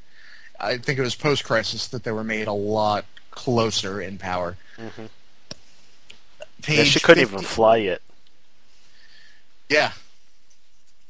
I 0.58 0.76
think 0.78 0.98
it 0.98 1.02
was 1.02 1.14
post-crisis 1.14 1.86
that 1.88 2.04
they 2.04 2.12
were 2.12 2.24
made 2.24 2.48
a 2.48 2.52
lot 2.52 3.04
closer 3.30 4.00
in 4.00 4.18
power. 4.18 4.56
Mm-hmm. 4.76 5.06
Page 6.62 6.78
Yeah, 6.78 6.84
she 6.84 7.00
couldn't 7.00 7.24
50 7.24 7.34
even 7.34 7.46
fly 7.46 7.76
yet. 7.76 8.02
Yeah. 9.68 9.92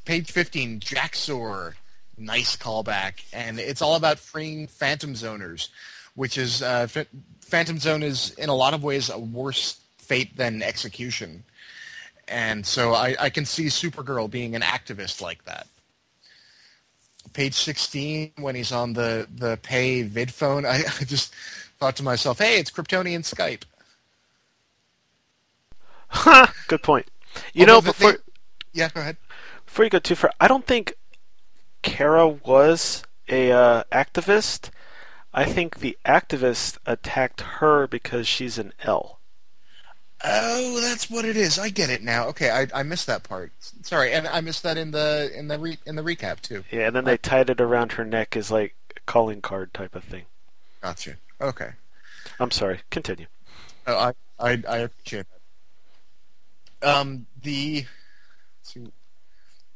Page 0.05 0.31
15, 0.31 0.79
Jax-Ur. 0.79 1.75
Nice 2.17 2.55
callback. 2.55 3.23
And 3.33 3.59
it's 3.59 3.81
all 3.81 3.95
about 3.95 4.19
freeing 4.19 4.67
Phantom 4.67 5.13
Zoners, 5.13 5.69
which 6.15 6.37
is, 6.37 6.61
uh, 6.61 6.87
Ph- 6.91 7.07
Phantom 7.41 7.79
Zone 7.79 8.03
is 8.03 8.31
in 8.35 8.49
a 8.49 8.55
lot 8.55 8.73
of 8.73 8.83
ways 8.83 9.09
a 9.09 9.19
worse 9.19 9.79
fate 9.97 10.37
than 10.37 10.61
execution. 10.61 11.43
And 12.27 12.65
so 12.65 12.93
I, 12.93 13.15
I 13.19 13.29
can 13.29 13.45
see 13.45 13.65
Supergirl 13.65 14.29
being 14.29 14.55
an 14.55 14.61
activist 14.61 15.21
like 15.21 15.43
that. 15.45 15.67
Page 17.33 17.53
16, 17.53 18.31
when 18.37 18.55
he's 18.55 18.71
on 18.71 18.93
the, 18.93 19.27
the 19.33 19.57
pay 19.63 20.01
vid 20.03 20.33
phone, 20.33 20.65
I, 20.67 20.83
I 20.99 21.03
just 21.03 21.33
thought 21.81 21.95
to 21.95 22.03
myself, 22.03 22.37
hey, 22.37 22.59
it's 22.59 22.69
Kryptonian 22.69 23.21
Skype. 23.21 23.63
Ha, 26.09 26.53
good 26.67 26.83
point. 26.83 27.07
You 27.55 27.65
know, 27.65 27.75
Although 27.75 27.87
the 27.87 27.93
before 27.93 28.11
thing- 28.11 28.21
yeah, 28.71 28.89
go 28.93 29.01
ahead. 29.01 29.17
before 29.65 29.85
you 29.85 29.89
go 29.89 29.97
too 29.97 30.13
far, 30.15 30.31
I 30.39 30.47
don't 30.47 30.67
think 30.67 30.93
Kara 31.81 32.27
was 32.27 33.03
a 33.27 33.51
uh, 33.51 33.83
activist. 33.91 34.69
I 35.33 35.45
think 35.45 35.79
the 35.79 35.97
activist 36.05 36.77
attacked 36.85 37.41
her 37.41 37.87
because 37.87 38.27
she's 38.27 38.59
an 38.59 38.73
El. 38.83 39.17
Oh, 40.23 40.79
that's 40.81 41.09
what 41.09 41.25
it 41.25 41.35
is. 41.35 41.57
I 41.57 41.69
get 41.69 41.89
it 41.89 42.03
now. 42.03 42.27
Okay, 42.27 42.51
I, 42.51 42.67
I 42.79 42.83
missed 42.83 43.07
that 43.07 43.23
part. 43.23 43.53
Sorry, 43.81 44.11
and 44.13 44.27
I 44.27 44.39
missed 44.41 44.61
that 44.61 44.77
in 44.77 44.91
the 44.91 45.31
in 45.35 45.47
the 45.47 45.57
re, 45.57 45.79
in 45.87 45.95
the 45.95 46.03
recap 46.03 46.41
too. 46.41 46.63
Yeah, 46.69 46.85
and 46.87 46.95
then 46.95 47.05
they 47.05 47.17
tied 47.17 47.49
it 47.49 47.59
around 47.59 47.93
her 47.93 48.05
neck 48.05 48.37
as 48.37 48.51
like 48.51 48.75
a 48.95 48.99
calling 49.07 49.41
card 49.41 49.73
type 49.73 49.95
of 49.95 50.03
thing. 50.03 50.25
Gotcha. 50.83 51.15
Okay. 51.41 51.71
I'm 52.39 52.51
sorry. 52.51 52.81
Continue. 52.91 53.25
Oh, 53.87 53.95
I 53.97 54.13
I, 54.39 54.63
I 54.67 54.77
appreciate 54.79 55.25
that. 56.81 56.87
Um, 56.87 57.25
the 57.41 57.85
see, 58.61 58.91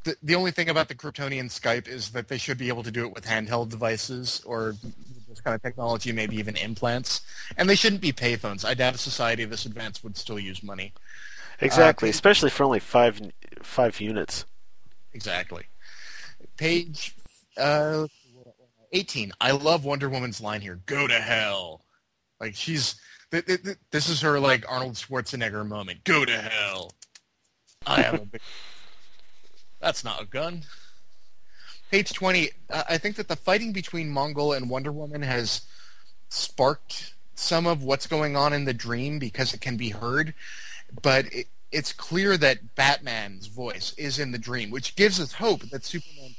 the 0.04 0.16
the 0.24 0.36
only 0.36 0.52
thing 0.52 0.70
about 0.70 0.88
the 0.88 0.96
Kryptonian 0.96 1.46
Skype 1.46 1.88
is 1.88 2.10
that 2.12 2.28
they 2.28 2.38
should 2.38 2.58
be 2.58 2.68
able 2.68 2.84
to 2.84 2.92
do 2.92 3.06
it 3.06 3.14
with 3.14 3.26
handheld 3.26 3.70
devices 3.70 4.42
or 4.46 4.76
this 5.28 5.42
kind 5.42 5.56
of 5.56 5.62
technology, 5.62 6.12
maybe 6.12 6.38
even 6.38 6.56
implants, 6.56 7.22
and 7.58 7.70
they 7.70 7.76
shouldn't 7.76 8.02
be 8.02 8.14
payphones. 8.14 8.64
I 8.64 8.74
doubt 8.74 8.96
a 8.96 9.00
society 9.00 9.44
this 9.46 9.66
advanced 9.66 10.04
would 10.04 10.18
still 10.18 10.40
use 10.40 10.64
money. 10.64 10.94
Exactly, 11.62 12.10
Uh, 12.10 12.12
especially 12.12 12.50
for 12.50 12.64
only 12.64 12.80
five 12.80 13.20
five 13.62 14.00
units. 14.00 14.46
Exactly. 15.14 15.64
Page 16.58 17.16
uh, 17.58 18.08
18. 18.96 19.34
I 19.42 19.52
love 19.52 19.84
Wonder 19.84 20.10
Woman's 20.10 20.40
line 20.40 20.62
here. 20.62 20.80
Go 20.86 21.06
to 21.06 21.20
hell. 21.20 21.82
Like 22.40 22.56
she's 22.56 22.96
th- 23.32 23.46
th- 23.46 23.64
th- 23.64 23.78
this 23.92 24.08
is 24.10 24.22
her 24.22 24.40
like 24.40 24.64
Arnold 24.70 24.94
Schwarzenegger 24.94 25.68
moment. 25.68 26.04
Go 26.06 26.24
to 26.24 26.38
hell. 26.38 26.94
I 27.86 28.04
am 28.04 28.16
a 28.16 28.26
big. 28.26 28.42
That's 29.82 30.04
not 30.04 30.22
a 30.22 30.26
gun. 30.26 30.64
Page 31.92 32.14
twenty. 32.14 32.50
Uh, 32.70 32.84
I 32.90 32.98
think 32.98 33.18
that 33.18 33.28
the 33.28 33.36
fighting 33.36 33.74
between 33.74 34.12
Mongul 34.12 34.56
and 34.56 34.70
Wonder 34.70 34.92
Woman 34.92 35.22
has 35.22 35.62
sparked 36.30 37.14
some 37.36 37.68
of 37.68 37.84
what's 37.84 38.08
going 38.08 38.38
on 38.38 38.54
in 38.54 38.64
the 38.64 38.74
dream 38.74 39.20
because 39.20 39.54
it 39.54 39.60
can 39.60 39.76
be 39.76 39.90
heard, 39.90 40.34
but 41.02 41.26
it, 41.34 41.48
it's 41.72 41.92
clear 41.92 42.38
that 42.38 42.76
Batman's 42.76 43.48
voice 43.48 43.94
is 43.98 44.18
in 44.20 44.32
the 44.32 44.38
dream, 44.38 44.72
which 44.72 44.96
gives 44.96 45.20
us 45.20 45.34
hope 45.34 45.62
that 45.70 45.84
Superman. 45.84 46.36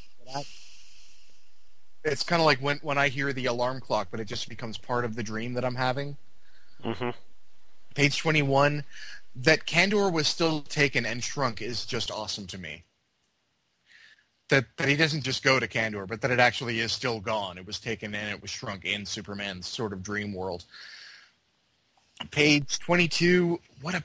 It's 2.07 2.23
kind 2.23 2.41
of 2.41 2.47
like 2.47 2.59
when 2.59 2.79
when 2.79 2.99
I 2.99 3.09
hear 3.09 3.33
the 3.33 3.47
alarm 3.47 3.81
clock, 3.81 4.09
but 4.11 4.21
it 4.21 4.27
just 4.27 4.49
becomes 4.49 4.79
part 4.79 5.05
of 5.05 5.17
the 5.17 5.23
dream 5.23 5.55
that 5.55 5.65
I'm 5.65 5.75
having. 5.75 6.17
Mm-hmm. 6.85 7.11
Page 7.95 8.19
21, 8.19 8.85
that 9.35 9.67
Kandor 9.67 10.13
was 10.13 10.29
still 10.29 10.61
taken 10.63 11.05
and 11.05 11.23
shrunk 11.25 11.61
is 11.61 11.85
just 11.85 12.11
awesome 12.11 12.47
to 12.49 12.59
me. 12.59 12.85
That, 14.49 14.67
that 14.77 14.89
he 14.89 14.97
doesn't 14.97 15.25
just 15.25 15.43
go 15.43 15.59
to 15.59 15.67
Kandor, 15.67 16.07
but 16.07 16.21
that 16.21 16.31
it 16.31 16.39
actually 16.39 16.79
is 16.79 16.93
still 16.93 17.19
gone. 17.19 17.59
It 17.59 17.67
was 17.67 17.81
taken 17.81 18.15
and 18.15 18.31
it 18.31 18.41
was 18.41 18.51
shrunk 18.51 18.85
in 18.85 19.05
Superman's 19.05 19.67
sort 19.67 19.93
of 19.93 20.03
dream 20.03 20.33
world. 20.33 20.65
Page 22.31 22.79
22, 22.79 23.61
what 23.83 23.95
a 23.95 24.05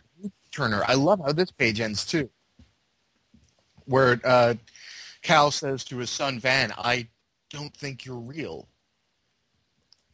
turner. 0.52 0.84
I 0.88 0.96
love 0.96 1.20
how 1.20 1.32
this 1.32 1.52
page 1.52 1.80
ends 1.80 2.06
too. 2.06 2.30
Where 3.86 4.20
uh, 4.24 4.56
Kal 5.22 5.52
says 5.52 5.84
to 5.86 5.98
his 5.98 6.10
son 6.10 6.40
Van, 6.40 6.74
I 6.78 7.08
don't 7.52 7.76
think 7.76 8.06
you're 8.06 8.16
real. 8.16 8.68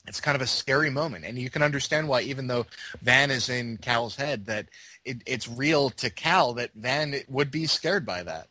It's 0.07 0.21
kind 0.21 0.35
of 0.35 0.41
a 0.41 0.47
scary 0.47 0.89
moment. 0.89 1.25
And 1.25 1.37
you 1.37 1.49
can 1.49 1.61
understand 1.61 2.07
why 2.07 2.21
even 2.21 2.47
though 2.47 2.65
van 3.01 3.29
is 3.29 3.49
in 3.49 3.77
Kal's 3.77 4.15
head 4.15 4.45
that 4.45 4.67
it, 5.03 5.17
it's 5.25 5.47
real 5.47 5.89
to 5.91 6.09
cal 6.09 6.53
that 6.53 6.71
van 6.73 7.15
would 7.27 7.51
be 7.51 7.65
scared 7.65 8.05
by 8.05 8.23
that. 8.23 8.47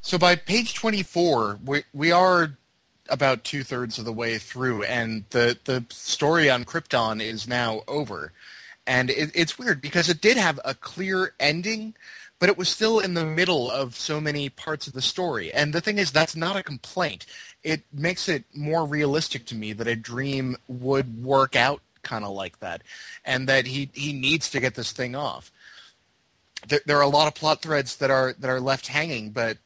So 0.00 0.18
by 0.18 0.34
page 0.36 0.74
24 0.74 1.60
we, 1.64 1.84
we 1.92 2.10
are 2.10 2.58
about 3.08 3.44
two-thirds 3.44 3.98
of 3.98 4.04
the 4.04 4.12
way 4.12 4.38
through 4.38 4.82
and 4.84 5.24
the, 5.30 5.58
the 5.64 5.84
story 5.90 6.50
on 6.50 6.64
krypton 6.64 7.20
is 7.20 7.46
now 7.46 7.82
over. 7.86 8.32
And 8.86 9.10
it, 9.10 9.30
it's 9.34 9.58
weird 9.58 9.80
because 9.80 10.08
it 10.08 10.20
did 10.20 10.36
have 10.36 10.58
a 10.64 10.74
clear 10.74 11.34
ending 11.38 11.94
but 12.42 12.48
it 12.48 12.58
was 12.58 12.68
still 12.68 12.98
in 12.98 13.14
the 13.14 13.24
middle 13.24 13.70
of 13.70 13.94
so 13.94 14.20
many 14.20 14.48
parts 14.48 14.88
of 14.88 14.94
the 14.94 15.00
story. 15.00 15.52
And 15.52 15.72
the 15.72 15.80
thing 15.80 15.98
is 15.98 16.10
that's 16.10 16.34
not 16.34 16.56
a 16.56 16.62
complaint 16.64 17.24
it 17.62 17.82
makes 17.92 18.28
it 18.28 18.44
more 18.54 18.84
realistic 18.84 19.46
to 19.46 19.54
me 19.54 19.72
that 19.72 19.86
a 19.86 19.96
dream 19.96 20.56
would 20.68 21.22
work 21.22 21.54
out 21.54 21.80
kind 22.02 22.24
of 22.24 22.32
like 22.32 22.58
that, 22.60 22.82
and 23.24 23.48
that 23.48 23.66
he 23.66 23.90
he 23.92 24.12
needs 24.12 24.50
to 24.50 24.60
get 24.60 24.74
this 24.74 24.92
thing 24.92 25.14
off. 25.14 25.50
There, 26.66 26.80
there 26.86 26.98
are 26.98 27.02
a 27.02 27.08
lot 27.08 27.28
of 27.28 27.34
plot 27.34 27.62
threads 27.62 27.96
that 27.96 28.10
are 28.10 28.34
that 28.38 28.50
are 28.50 28.60
left 28.60 28.88
hanging, 28.88 29.30
but 29.30 29.58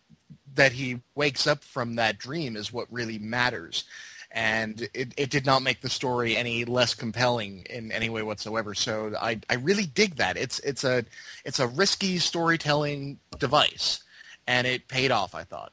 that 0.55 0.73
he 0.73 1.01
wakes 1.15 1.47
up 1.47 1.63
from 1.63 1.97
that 1.97 2.19
dream 2.19 2.57
is 2.57 2.73
what 2.73 2.87
really 2.91 3.19
matters. 3.19 3.85
And 4.33 4.89
it, 4.93 5.15
it 5.17 5.31
did 5.31 5.47
not 5.47 5.63
make 5.63 5.81
the 5.81 5.89
story 5.89 6.37
any 6.37 6.65
less 6.67 6.95
compelling 6.95 7.65
in 7.71 7.91
any 7.91 8.11
way 8.11 8.23
whatsoever. 8.23 8.75
So 8.75 9.15
I, 9.19 9.41
I 9.49 9.55
really 9.55 9.87
dig 9.87 10.17
that. 10.17 10.37
It's 10.37 10.59
it's 10.61 10.85
a 10.85 11.05
it's 11.45 11.61
a 11.61 11.67
risky 11.67 12.19
storytelling 12.19 13.19
device, 13.39 14.03
and 14.47 14.67
it 14.67 14.89
paid 14.89 15.11
off. 15.11 15.35
I 15.35 15.45
thought 15.45 15.73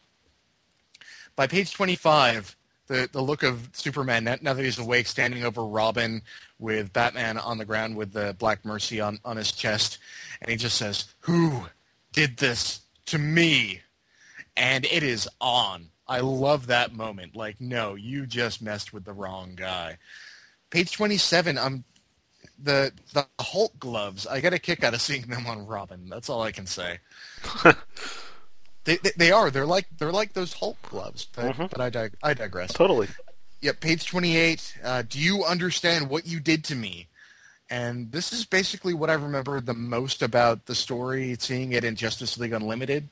by 1.36 1.48
page 1.48 1.74
25, 1.74 2.56
the, 2.88 3.10
the 3.12 3.22
look 3.22 3.44
of 3.44 3.70
Superman, 3.74 4.24
now 4.24 4.54
that 4.54 4.64
he's 4.64 4.80
awake, 4.80 5.08
standing 5.08 5.44
over 5.44 5.64
Robin 5.64 6.22
with 6.60 6.94
Batman 6.94 7.38
on 7.38 7.58
the 7.58 7.66
ground 7.66 7.96
with 7.96 8.14
the 8.14 8.36
Black 8.38 8.66
Mercy 8.66 9.00
on, 9.02 9.20
on 9.26 9.38
his 9.38 9.52
chest, 9.52 10.00
and 10.42 10.52
he 10.52 10.58
just 10.58 10.78
says, 10.78 11.06
who 11.22 11.64
did 12.12 12.38
this 12.38 12.82
to 13.08 13.18
me? 13.18 13.82
And 14.56 14.86
it 14.86 15.02
is 15.04 15.28
on. 15.42 15.90
I 16.08 16.20
love 16.20 16.68
that 16.68 16.94
moment. 16.94 17.36
Like, 17.36 17.60
no, 17.60 17.96
you 17.96 18.26
just 18.26 18.62
messed 18.62 18.94
with 18.94 19.06
the 19.06 19.14
wrong 19.14 19.54
guy. 19.56 19.98
Page 20.70 20.92
27, 20.92 21.58
I'm 21.58 21.84
the 22.62 22.92
the 23.14 23.26
Hulk 23.40 23.78
gloves. 23.80 24.28
I 24.28 24.40
get 24.40 24.54
a 24.54 24.60
kick 24.60 24.84
out 24.84 24.94
of 24.94 25.02
seeing 25.02 25.24
them 25.24 25.46
on 25.48 25.66
Robin. 25.66 26.08
That's 26.10 26.30
all 26.30 26.42
I 26.42 26.52
can 26.52 26.66
say. 26.66 27.00
They, 28.86 28.98
they, 28.98 29.12
they 29.16 29.32
are. 29.32 29.50
They're 29.50 29.66
like 29.66 29.88
they're 29.98 30.12
like 30.12 30.34
those 30.34 30.54
Hulk 30.54 30.78
gloves. 30.90 31.28
But, 31.36 31.56
Mhm. 31.56 31.70
but 31.70 31.80
I 31.82 31.90
dig- 31.90 32.18
I 32.22 32.34
digress. 32.34 32.74
Totally. 32.74 33.08
Yep. 33.62 33.80
Page 33.80 34.06
twenty 34.06 34.36
eight. 34.36 34.78
Uh, 34.84 35.04
do 35.08 35.20
you 35.20 35.44
understand 35.46 36.10
what 36.10 36.26
you 36.28 36.40
did 36.40 36.64
to 36.66 36.76
me? 36.76 37.08
And 37.70 38.12
this 38.12 38.34
is 38.34 38.46
basically 38.46 38.94
what 38.94 39.10
I 39.10 39.14
remember 39.14 39.60
the 39.62 39.74
most 39.74 40.22
about 40.22 40.66
the 40.66 40.76
story, 40.76 41.36
seeing 41.40 41.72
it 41.72 41.84
in 41.84 41.96
Justice 41.96 42.38
League 42.38 42.52
Unlimited, 42.54 43.08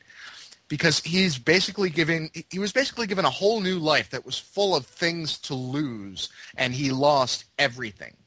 because 0.68 1.00
he's 1.00 1.38
basically 1.38 1.90
giving 1.90 2.30
he 2.50 2.60
was 2.60 2.74
basically 2.74 3.08
given 3.08 3.24
a 3.24 3.30
whole 3.30 3.62
new 3.62 3.80
life 3.80 4.10
that 4.10 4.26
was 4.26 4.38
full 4.38 4.76
of 4.76 4.86
things 4.86 5.38
to 5.40 5.54
lose, 5.56 6.28
and 6.58 6.74
he 6.74 6.92
lost 6.92 7.46
everything. 7.58 8.18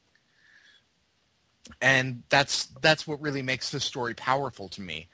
And 1.81 2.23
that's 2.29 2.67
that's 2.81 3.05
what 3.07 3.21
really 3.21 3.41
makes 3.41 3.69
this 3.69 3.83
story 3.83 4.13
powerful 4.15 4.67
to 4.69 4.81
me. 4.81 5.07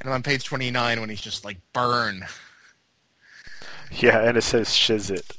And 0.00 0.10
on 0.10 0.22
page 0.22 0.44
twenty 0.44 0.70
nine, 0.70 1.00
when 1.00 1.10
he's 1.10 1.20
just 1.20 1.44
like 1.44 1.58
burn, 1.72 2.26
Yeah, 3.92 4.20
and 4.20 4.36
it 4.38 4.42
says 4.42 4.68
Shizit. 4.68 5.36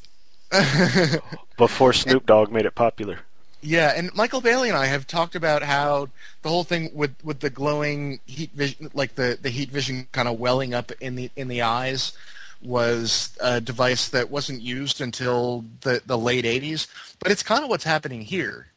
Before 1.58 1.94
Snoop 1.94 2.26
Dogg 2.26 2.52
made 2.52 2.66
it 2.66 2.76
popular. 2.76 3.20
Yeah, 3.62 3.94
and 3.96 4.14
Michael 4.16 4.42
Bailey 4.42 4.70
and 4.70 4.78
I 4.78 4.88
have 4.88 5.06
talked 5.08 5.36
about 5.36 5.62
how 5.64 6.10
the 6.42 6.50
whole 6.50 6.64
thing 6.64 6.90
with, 6.96 7.14
with 7.24 7.42
the 7.42 7.50
glowing 7.52 8.20
heat 8.26 8.50
vision, 8.54 8.90
like 8.96 9.14
the, 9.16 9.38
the 9.40 9.50
heat 9.52 9.70
vision 9.70 10.08
kind 10.12 10.28
of 10.28 10.40
welling 10.40 10.74
up 10.74 10.92
in 11.00 11.16
the 11.16 11.30
in 11.36 11.48
the 11.48 11.62
eyes, 11.62 12.14
was 12.62 13.30
a 13.40 13.62
device 13.62 14.10
that 14.10 14.30
wasn't 14.32 14.62
used 14.62 15.00
until 15.00 15.64
the, 15.82 16.02
the 16.06 16.18
late 16.18 16.44
'80s. 16.46 16.88
But 17.20 17.32
it's 17.32 17.44
kind 17.44 17.64
of 17.64 17.70
what's 17.70 17.84
happening 17.84 18.22
here. 18.22 18.68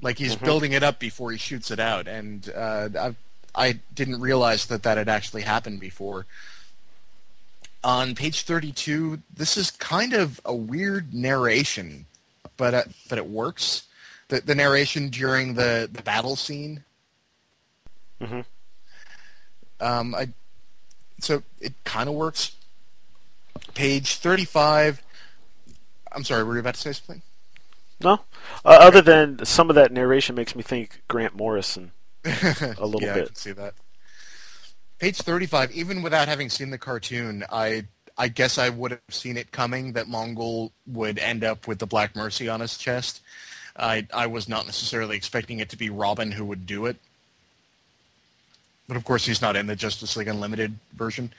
Like 0.00 0.18
he's 0.18 0.36
Mhm. 0.36 0.44
building 0.44 0.72
it 0.72 0.82
up 0.84 0.98
before 0.98 1.32
he 1.32 1.38
shoots 1.38 1.70
it 1.70 1.80
out, 1.80 2.06
and 2.08 2.48
uh, 2.54 2.88
I 2.98 3.14
I 3.54 3.80
didn't 3.94 4.20
realize 4.20 4.66
that 4.66 4.82
that 4.82 4.96
had 4.96 5.08
actually 5.08 5.42
happened 5.42 5.80
before. 5.80 6.26
On 7.84 8.14
page 8.14 8.42
32, 8.42 9.20
this 9.34 9.56
is 9.56 9.70
kind 9.72 10.12
of 10.12 10.40
a 10.44 10.54
weird 10.54 11.12
narration, 11.12 12.06
but 12.56 12.74
uh, 12.74 12.82
but 13.08 13.18
it 13.18 13.26
works. 13.26 13.84
The 14.28 14.40
the 14.40 14.54
narration 14.54 15.08
during 15.08 15.54
the, 15.54 15.88
the 15.92 16.02
battle 16.02 16.36
scene. 16.36 16.84
Mm-hmm. 18.20 18.40
Um, 19.80 20.14
I 20.14 20.28
so 21.18 21.42
it 21.60 21.74
kind 21.84 22.08
of 22.08 22.14
works. 22.14 22.52
Page 23.74 24.16
35. 24.16 25.02
I'm 26.12 26.24
sorry, 26.24 26.44
were 26.44 26.54
you 26.54 26.60
about 26.60 26.74
to 26.74 26.80
say 26.80 26.92
something? 26.92 27.22
No, 28.00 28.20
uh, 28.64 28.78
other 28.80 29.02
than 29.02 29.44
some 29.44 29.70
of 29.70 29.76
that 29.76 29.92
narration 29.92 30.34
makes 30.34 30.54
me 30.54 30.62
think 30.62 31.02
Grant 31.08 31.34
Morrison 31.34 31.92
a 32.24 32.74
little 32.80 33.02
yeah, 33.02 33.12
I 33.12 33.14
bit. 33.14 33.26
can 33.26 33.34
see 33.34 33.52
that. 33.52 33.74
Page 34.98 35.18
35, 35.18 35.72
even 35.72 36.02
without 36.02 36.28
having 36.28 36.48
seen 36.48 36.70
the 36.70 36.78
cartoon, 36.78 37.44
I 37.50 37.84
I 38.16 38.28
guess 38.28 38.58
I 38.58 38.68
would 38.68 38.92
have 38.92 39.00
seen 39.10 39.36
it 39.36 39.50
coming 39.50 39.94
that 39.94 40.06
Mongul 40.06 40.70
would 40.86 41.18
end 41.18 41.42
up 41.44 41.66
with 41.66 41.78
the 41.78 41.86
Black 41.86 42.14
Mercy 42.14 42.48
on 42.48 42.60
his 42.60 42.76
chest. 42.76 43.20
I 43.76 44.06
I 44.12 44.26
was 44.26 44.48
not 44.48 44.66
necessarily 44.66 45.16
expecting 45.16 45.58
it 45.58 45.70
to 45.70 45.76
be 45.76 45.90
Robin 45.90 46.32
who 46.32 46.44
would 46.44 46.66
do 46.66 46.86
it. 46.86 46.96
But 48.86 48.96
of 48.96 49.04
course 49.04 49.24
he's 49.26 49.40
not 49.40 49.56
in 49.56 49.66
the 49.66 49.76
Justice 49.76 50.16
League 50.16 50.28
Unlimited 50.28 50.74
version. 50.94 51.32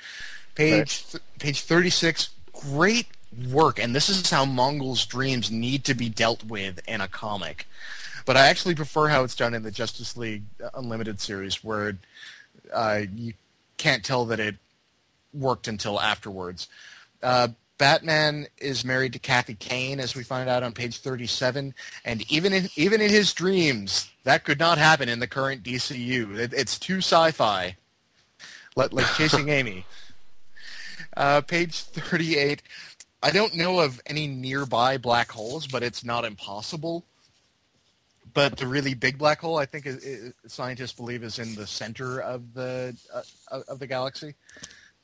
Page 0.55 1.05
th- 1.07 1.23
page 1.39 1.61
36, 1.61 2.29
great 2.51 3.07
work 3.49 3.79
and 3.79 3.95
this 3.95 4.09
is 4.09 4.29
how 4.29 4.45
Mongul's 4.45 5.05
dreams 5.05 5.49
need 5.49 5.83
to 5.85 5.93
be 5.93 6.09
dealt 6.09 6.43
with 6.43 6.81
in 6.87 7.01
a 7.01 7.07
comic. 7.07 7.67
But 8.25 8.37
I 8.37 8.47
actually 8.47 8.75
prefer 8.75 9.07
how 9.07 9.23
it's 9.23 9.35
done 9.35 9.53
in 9.53 9.63
the 9.63 9.71
Justice 9.71 10.15
League 10.15 10.43
Unlimited 10.73 11.19
series 11.19 11.63
where 11.63 11.97
uh, 12.73 13.01
you 13.13 13.33
can't 13.77 14.03
tell 14.03 14.25
that 14.25 14.39
it 14.39 14.55
worked 15.33 15.67
until 15.67 15.99
afterwards. 15.99 16.67
Uh, 17.21 17.49
Batman 17.77 18.47
is 18.59 18.85
married 18.85 19.13
to 19.13 19.19
Kathy 19.19 19.55
Kane, 19.55 19.99
as 19.99 20.15
we 20.15 20.23
find 20.23 20.49
out 20.49 20.63
on 20.63 20.73
page 20.73 20.99
37, 20.99 21.73
and 22.05 22.31
even 22.31 22.53
in 22.53 22.69
even 22.75 23.01
in 23.01 23.09
his 23.09 23.33
dreams, 23.33 24.09
that 24.23 24.43
could 24.43 24.59
not 24.59 24.77
happen 24.77 25.09
in 25.09 25.19
the 25.19 25.27
current 25.27 25.63
DCU. 25.63 26.37
It, 26.37 26.53
it's 26.53 26.77
too 26.77 26.99
sci-fi, 26.99 27.75
like, 28.75 28.93
like 28.93 29.07
Chasing 29.15 29.49
Amy. 29.49 29.85
Uh, 31.17 31.41
page 31.41 31.81
38. 31.81 32.61
I 33.21 33.31
don't 33.31 33.55
know 33.55 33.79
of 33.79 34.01
any 34.05 34.27
nearby 34.27 34.97
black 34.97 35.31
holes, 35.31 35.67
but 35.67 35.83
it's 35.83 36.03
not 36.03 36.25
impossible. 36.25 37.05
But 38.33 38.57
the 38.57 38.67
really 38.67 38.93
big 38.95 39.17
black 39.17 39.39
hole, 39.41 39.57
I 39.57 39.65
think, 39.65 39.85
is, 39.85 39.97
is, 39.97 40.33
scientists 40.47 40.93
believe 40.93 41.23
is 41.23 41.37
in 41.39 41.53
the 41.55 41.67
center 41.67 42.19
of 42.19 42.53
the 42.53 42.97
uh, 43.13 43.61
of 43.67 43.79
the 43.79 43.87
galaxy. 43.87 44.33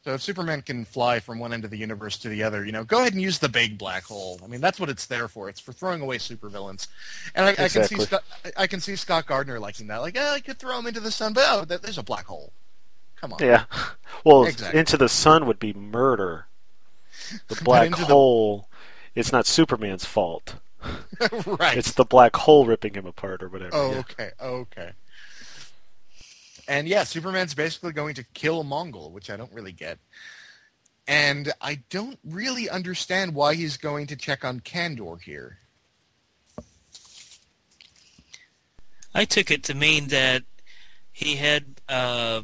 So 0.03 0.13
if 0.13 0.21
Superman 0.21 0.61
can 0.61 0.85
fly 0.85 1.19
from 1.19 1.39
one 1.39 1.51
end 1.51 1.65
of 1.65 1.71
the 1.71 1.77
universe 1.77 2.17
to 2.19 2.29
the 2.29 2.41
other, 2.41 2.65
you 2.65 2.71
know, 2.71 2.85
go 2.85 3.01
ahead 3.01 3.11
and 3.13 3.21
use 3.21 3.37
the 3.39 3.49
big 3.49 3.77
black 3.77 4.03
hole. 4.05 4.39
I 4.43 4.47
mean, 4.47 4.61
that's 4.61 4.79
what 4.79 4.89
it's 4.89 5.05
there 5.05 5.27
for. 5.27 5.49
It's 5.49 5.59
for 5.59 5.73
throwing 5.73 5.99
away 6.01 6.17
supervillains. 6.17 6.87
And 7.35 7.45
I, 7.45 7.49
I 7.65 7.67
can 7.67 7.83
see 7.83 7.99
Scott, 7.99 8.23
I 8.55 8.65
can 8.65 8.79
see 8.79 8.95
Scott 8.95 9.25
Gardner 9.25 9.59
liking 9.59 9.87
that. 9.87 9.97
Like, 9.97 10.15
oh, 10.17 10.33
I 10.33 10.39
could 10.39 10.57
throw 10.57 10.79
him 10.79 10.87
into 10.87 11.01
the 11.01 11.11
sun, 11.11 11.33
but 11.33 11.43
oh, 11.47 11.65
there's 11.65 11.97
a 11.97 12.03
black 12.03 12.25
hole. 12.27 12.53
Come 13.19 13.33
on. 13.33 13.39
Yeah. 13.41 13.65
Well, 14.25 14.43
Exactly. 14.43 14.77
into 14.77 14.97
the 14.97 15.07
sun 15.07 15.45
would 15.45 15.59
be 15.59 15.71
murder. 15.71 16.47
The 17.47 17.55
black 17.63 17.85
into 17.85 17.99
the- 17.99 18.07
hole. 18.07 18.67
It's 19.15 19.31
not 19.31 19.45
Superman's 19.45 20.03
fault. 20.03 20.55
right. 21.45 21.77
It's 21.77 21.93
the 21.93 22.05
black 22.05 22.35
hole 22.35 22.65
ripping 22.65 22.93
him 22.93 23.05
apart 23.05 23.43
or 23.43 23.49
whatever. 23.49 23.71
Oh, 23.73 23.91
yeah. 23.91 23.99
okay, 23.99 24.29
okay. 24.41 24.91
And 26.67 26.87
yeah, 26.87 27.03
Superman's 27.03 27.53
basically 27.53 27.93
going 27.93 28.15
to 28.15 28.23
kill 28.23 28.63
Mongul, 28.63 29.11
which 29.11 29.29
I 29.29 29.37
don't 29.37 29.51
really 29.51 29.71
get. 29.71 29.97
And 31.07 31.51
I 31.59 31.81
don't 31.89 32.19
really 32.23 32.69
understand 32.69 33.33
why 33.33 33.55
he's 33.55 33.77
going 33.77 34.07
to 34.07 34.15
check 34.15 34.45
on 34.45 34.59
Kandor 34.59 35.19
here. 35.19 35.57
I 39.13 39.25
took 39.25 39.49
it 39.49 39.63
to 39.63 39.73
mean 39.73 40.09
that 40.09 40.43
he 41.11 41.37
had 41.37 41.81
uh, 41.89 42.41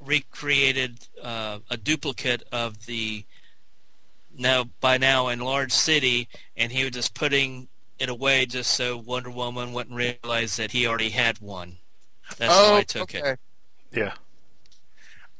recreated 0.00 1.06
uh, 1.22 1.60
a 1.70 1.76
duplicate 1.76 2.42
of 2.50 2.86
the 2.86 3.24
now 4.36 4.64
by 4.80 4.98
now 4.98 5.28
in 5.28 5.40
large 5.40 5.72
city, 5.72 6.28
and 6.56 6.72
he 6.72 6.84
was 6.84 6.92
just 6.92 7.14
putting 7.14 7.68
it 7.98 8.08
away 8.08 8.46
just 8.46 8.72
so 8.74 8.96
Wonder 8.96 9.30
Woman 9.30 9.72
wouldn't 9.72 9.94
realize 9.94 10.56
that 10.56 10.72
he 10.72 10.86
already 10.86 11.10
had 11.10 11.40
one. 11.40 11.76
That's 12.38 12.52
oh, 12.52 12.68
how 12.68 12.74
I 12.74 12.80
oh, 12.80 12.82
took 12.82 13.02
okay. 13.14 13.30
it. 13.30 13.38
Yeah. 13.92 14.14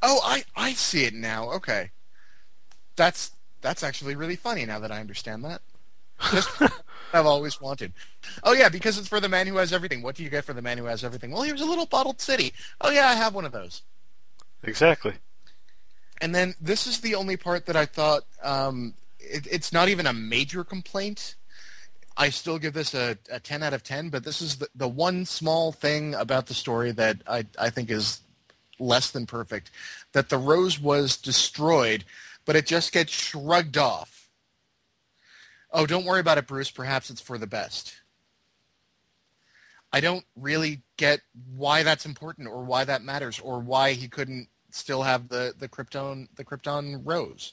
Oh, 0.03 0.21
I 0.25 0.45
I 0.57 0.73
see 0.73 1.05
it 1.05 1.15
now. 1.15 1.51
Okay, 1.53 1.91
that's 2.97 3.33
that's 3.61 3.83
actually 3.83 4.17
really 4.17 4.37
funny 4.37 4.67
now 4.67 4.79
that 4.81 4.93
I 4.93 5.01
understand 5.01 5.45
that. 5.45 5.63
I've 7.13 7.27
always 7.27 7.61
wanted. 7.61 7.93
Oh 8.43 8.53
yeah, 8.53 8.69
because 8.69 8.99
it's 8.99 9.09
for 9.09 9.21
the 9.21 9.29
man 9.29 9.47
who 9.47 9.57
has 9.57 9.73
everything. 9.73 10.03
What 10.03 10.17
do 10.17 10.23
you 10.23 10.31
get 10.31 10.45
for 10.45 10.53
the 10.53 10.63
man 10.63 10.79
who 10.79 10.85
has 10.85 11.05
everything? 11.05 11.31
Well, 11.31 11.43
here's 11.43 11.61
a 11.61 11.67
little 11.67 11.87
bottled 11.87 12.21
city. 12.21 12.53
Oh 12.81 12.91
yeah, 12.91 13.09
I 13.09 13.15
have 13.15 13.35
one 13.35 13.45
of 13.45 13.53
those. 13.53 13.83
Exactly. 14.63 15.15
And 16.23 16.33
then 16.33 16.55
this 16.61 16.87
is 16.87 17.01
the 17.01 17.17
only 17.17 17.37
part 17.37 17.67
that 17.67 17.75
I 17.75 17.85
thought 17.85 18.23
um, 18.45 18.95
it, 19.19 19.47
it's 19.51 19.73
not 19.73 19.89
even 19.89 20.07
a 20.07 20.13
major 20.13 20.63
complaint. 20.63 21.35
I 22.17 22.31
still 22.31 22.61
give 22.61 22.75
this 22.75 22.95
a, 22.95 23.19
a 23.29 23.41
10 23.41 23.65
out 23.65 23.75
of 23.75 23.83
10, 23.83 24.09
but 24.11 24.23
this 24.23 24.41
is 24.41 24.57
the, 24.57 24.69
the 24.75 24.87
one 24.87 25.25
small 25.25 25.73
thing 25.73 26.15
about 26.15 26.47
the 26.47 26.55
story 26.55 26.93
that 26.93 27.23
I, 27.27 27.47
I 27.59 27.71
think 27.71 27.91
is 27.91 28.21
less 28.79 29.11
than 29.11 29.27
perfect. 29.27 29.73
That 30.13 30.29
the 30.29 30.39
rose 30.39 30.79
was 30.79 31.17
destroyed, 31.17 32.05
but 32.45 32.55
it 32.55 32.67
just 32.67 32.93
gets 32.93 33.13
shrugged 33.13 33.77
off. 33.77 34.29
Oh, 35.73 35.87
don't 35.87 36.05
worry 36.05 36.21
about 36.21 36.39
it, 36.39 36.47
Bruce. 36.47 36.71
Perhaps 36.71 37.11
it's 37.11 37.21
for 37.21 37.37
the 37.37 37.49
best. 37.49 37.95
I 39.93 40.01
don't 40.01 40.25
really 40.37 40.83
get 40.97 41.21
why 41.57 41.83
that's 41.83 42.07
important 42.07 42.47
or 42.47 42.63
why 42.63 42.85
that 42.85 43.03
matters 43.03 43.41
or 43.41 43.59
why 43.59 43.95
he 43.95 44.07
couldn't 44.07 44.49
still 44.75 45.03
have 45.03 45.29
the, 45.29 45.55
the 45.59 45.69
Krypton 45.69 46.29
the 46.37 46.45
Krypton 46.45 47.03
rose. 47.05 47.53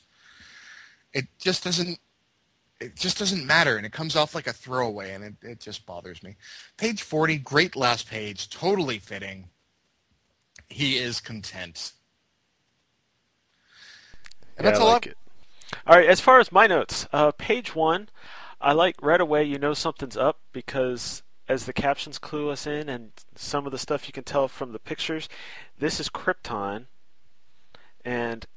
It 1.13 1.25
just 1.39 1.63
doesn't 1.63 1.99
it 2.79 2.95
just 2.95 3.19
doesn't 3.19 3.45
matter 3.45 3.75
and 3.77 3.85
it 3.85 3.91
comes 3.91 4.15
off 4.15 4.33
like 4.33 4.47
a 4.47 4.53
throwaway 4.53 5.11
and 5.13 5.23
it, 5.23 5.33
it 5.41 5.59
just 5.59 5.85
bothers 5.85 6.23
me. 6.23 6.35
Page 6.77 7.01
40, 7.01 7.37
great 7.39 7.75
last 7.75 8.07
page, 8.09 8.49
totally 8.49 8.99
fitting. 8.99 9.49
He 10.69 10.97
is 10.97 11.19
content. 11.19 11.91
And 14.57 14.65
Yeah, 14.65 14.71
that's 14.71 14.79
I 14.79 14.83
all 14.83 14.89
like 14.93 15.07
I've- 15.07 15.09
it. 15.11 15.17
All 15.85 15.95
right, 15.97 16.07
as 16.09 16.19
far 16.19 16.39
as 16.39 16.51
my 16.51 16.65
notes, 16.67 17.05
uh, 17.13 17.31
page 17.31 17.75
one, 17.75 18.09
I 18.59 18.73
like 18.73 18.95
right 19.01 19.21
away 19.21 19.43
you 19.43 19.59
know 19.59 19.73
something's 19.73 20.17
up 20.17 20.39
because 20.51 21.21
as 21.47 21.65
the 21.65 21.73
captions 21.73 22.17
clue 22.17 22.49
us 22.49 22.65
in 22.65 22.89
and 22.89 23.11
some 23.35 23.65
of 23.65 23.71
the 23.71 23.77
stuff 23.77 24.07
you 24.07 24.13
can 24.13 24.23
tell 24.23 24.47
from 24.47 24.71
the 24.71 24.79
pictures, 24.79 25.29
this 25.77 25.99
is 25.99 26.09
Krypton, 26.09 26.85
and 28.09 28.47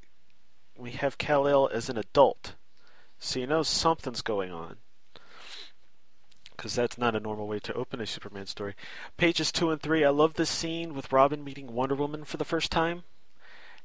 we 0.78 0.92
have 0.92 1.18
Kal-El 1.18 1.68
as 1.68 1.90
an 1.90 1.98
adult, 1.98 2.54
so 3.18 3.38
you 3.38 3.46
know 3.46 3.62
something's 3.62 4.22
going 4.22 4.50
on. 4.50 4.76
Because 6.56 6.74
that's 6.74 6.96
not 6.96 7.14
a 7.14 7.20
normal 7.20 7.46
way 7.46 7.58
to 7.58 7.74
open 7.74 8.00
a 8.00 8.06
Superman 8.06 8.46
story. 8.46 8.74
Pages 9.18 9.52
two 9.52 9.70
and 9.70 9.78
three, 9.82 10.04
I 10.04 10.08
love 10.08 10.34
this 10.34 10.48
scene 10.48 10.94
with 10.94 11.12
Robin 11.12 11.44
meeting 11.44 11.74
Wonder 11.74 11.94
Woman 11.94 12.24
for 12.24 12.38
the 12.38 12.46
first 12.46 12.72
time, 12.72 13.02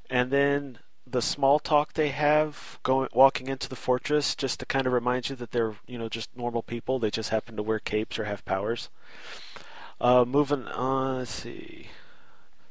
and 0.08 0.30
then 0.30 0.78
the 1.06 1.20
small 1.20 1.58
talk 1.58 1.92
they 1.92 2.08
have 2.08 2.78
going 2.82 3.10
walking 3.12 3.48
into 3.48 3.68
the 3.68 3.76
fortress 3.76 4.34
just 4.34 4.60
to 4.60 4.66
kind 4.66 4.86
of 4.86 4.94
remind 4.94 5.28
you 5.28 5.36
that 5.36 5.50
they're 5.50 5.74
you 5.86 5.98
know 5.98 6.08
just 6.08 6.34
normal 6.34 6.62
people. 6.62 6.98
They 6.98 7.10
just 7.10 7.28
happen 7.28 7.56
to 7.56 7.62
wear 7.62 7.78
capes 7.78 8.18
or 8.18 8.24
have 8.24 8.42
powers. 8.46 8.88
Uh, 10.00 10.24
moving 10.24 10.64
on 10.64 11.18
let's 11.18 11.30
see. 11.30 11.88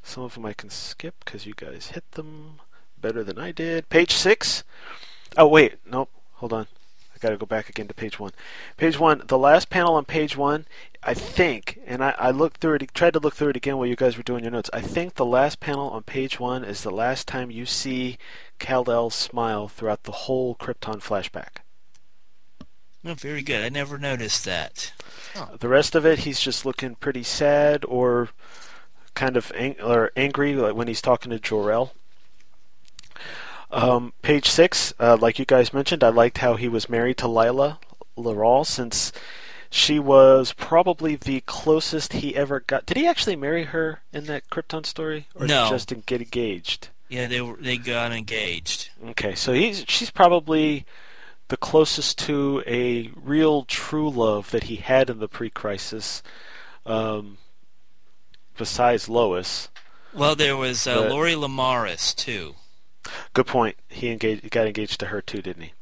Some 0.02 0.24
of 0.24 0.34
them 0.34 0.48
i 0.48 0.54
can 0.54 0.72
skip 0.72 1.14
because 1.24 1.46
you 1.46 1.54
guys 1.56 1.92
hit 1.94 2.10
them 2.12 2.62
better 3.02 3.24
than 3.24 3.38
i 3.38 3.52
did 3.52 3.88
page 3.90 4.12
six 4.14 4.64
oh 5.38 5.48
wait 5.48 5.76
nope 5.90 6.10
hold 6.36 6.54
on 6.54 6.68
i 7.14 7.18
gotta 7.20 7.38
go 7.38 7.46
back 7.46 7.70
again 7.70 7.88
to 7.88 7.94
page 7.94 8.20
one 8.20 8.32
page 8.78 9.00
one 9.00 9.22
the 9.28 9.38
last 9.38 9.70
panel 9.70 9.96
on 9.96 10.06
page 10.06 10.36
one 10.36 10.66
i 11.04 11.14
think 11.14 11.80
and 11.86 12.04
i, 12.04 12.14
I 12.18 12.32
looked 12.32 12.62
through 12.62 12.76
it 12.76 12.94
tried 12.94 13.14
to 13.14 13.20
look 13.20 13.36
through 13.36 13.50
it 13.50 13.58
again 13.58 13.78
while 13.78 13.88
you 13.88 13.96
guys 13.96 14.18
were 14.18 14.24
doing 14.24 14.44
your 14.44 14.52
notes 14.52 14.70
i 14.74 14.82
think 14.82 15.16
the 15.16 15.26
last 15.26 15.60
panel 15.60 15.90
on 15.90 16.04
page 16.04 16.40
one 16.40 16.64
is 16.64 16.84
the 16.84 16.92
last 16.92 17.28
time 17.28 17.52
you 17.52 17.66
see 17.66 18.18
Kal-El 18.60 19.10
smile 19.10 19.68
throughout 19.68 20.04
the 20.04 20.12
whole 20.12 20.56
Krypton 20.56 21.00
flashback. 21.00 21.62
Oh, 23.06 23.14
very 23.14 23.42
good. 23.42 23.64
I 23.64 23.70
never 23.70 23.98
noticed 23.98 24.44
that. 24.46 24.92
The 25.60 25.70
rest 25.70 25.96
of 25.96 26.06
it, 26.06 26.20
he's 26.20 26.40
just 26.40 26.66
looking 26.66 26.96
pretty 26.96 27.24
sad 27.24 27.86
or 27.86 28.30
kind 29.14 29.38
of 29.38 29.52
ang- 29.56 29.80
or 29.82 30.12
angry, 30.16 30.56
like 30.56 30.76
when 30.76 30.88
he's 30.88 31.02
talking 31.02 31.30
to 31.30 31.40
Jor-El. 31.40 31.94
Um, 33.70 34.14
page 34.22 34.48
six, 34.50 34.94
uh, 35.00 35.18
like 35.20 35.40
you 35.40 35.46
guys 35.46 35.74
mentioned, 35.74 36.04
I 36.04 36.10
liked 36.10 36.38
how 36.38 36.56
he 36.56 36.68
was 36.68 36.90
married 36.90 37.18
to 37.18 37.28
Lyla 37.28 37.80
Lerrol 38.18 38.66
since 38.66 39.12
she 39.70 40.00
was 40.00 40.54
probably 40.54 41.16
the 41.18 41.42
closest 41.42 42.14
he 42.14 42.36
ever 42.36 42.62
got. 42.62 42.86
Did 42.86 42.96
he 42.98 43.06
actually 43.06 43.36
marry 43.36 43.66
her 43.66 44.02
in 44.14 44.26
that 44.26 44.50
Krypton 44.50 44.86
story, 44.86 45.28
or 45.36 45.46
No. 45.46 45.68
just 45.70 45.94
get 46.06 46.22
engaged? 46.22 46.90
Yeah, 47.10 47.28
they 47.28 47.42
were 47.42 47.58
they 47.58 47.78
got 47.78 48.12
engaged. 48.14 48.90
Okay, 49.10 49.36
so 49.36 49.52
he's 49.54 49.84
she's 49.88 50.12
probably 50.12 50.86
the 51.50 51.58
closest 51.58 52.18
to 52.20 52.64
a 52.68 53.12
real 53.16 53.64
true 53.64 54.10
love 54.10 54.52
that 54.52 54.64
he 54.66 54.78
had 54.78 55.10
in 55.10 55.20
the 55.20 55.28
pre-crisis, 55.30 56.22
um, 56.86 57.38
besides 58.58 59.08
Lois. 59.10 59.70
Well, 60.14 60.36
there 60.36 60.58
was 60.58 60.88
uh, 60.88 60.96
But- 61.04 61.10
Lori 61.12 61.34
Lemaris 61.34 62.16
too. 62.16 62.56
Good 63.34 63.48
point. 63.48 63.76
He 63.90 64.10
engaged, 64.10 64.44
he 64.44 64.50
got 64.50 64.68
engaged 64.68 65.00
to 65.02 65.08
her 65.08 65.22
too, 65.22 65.42
didn't 65.42 65.64
he? 65.64 65.74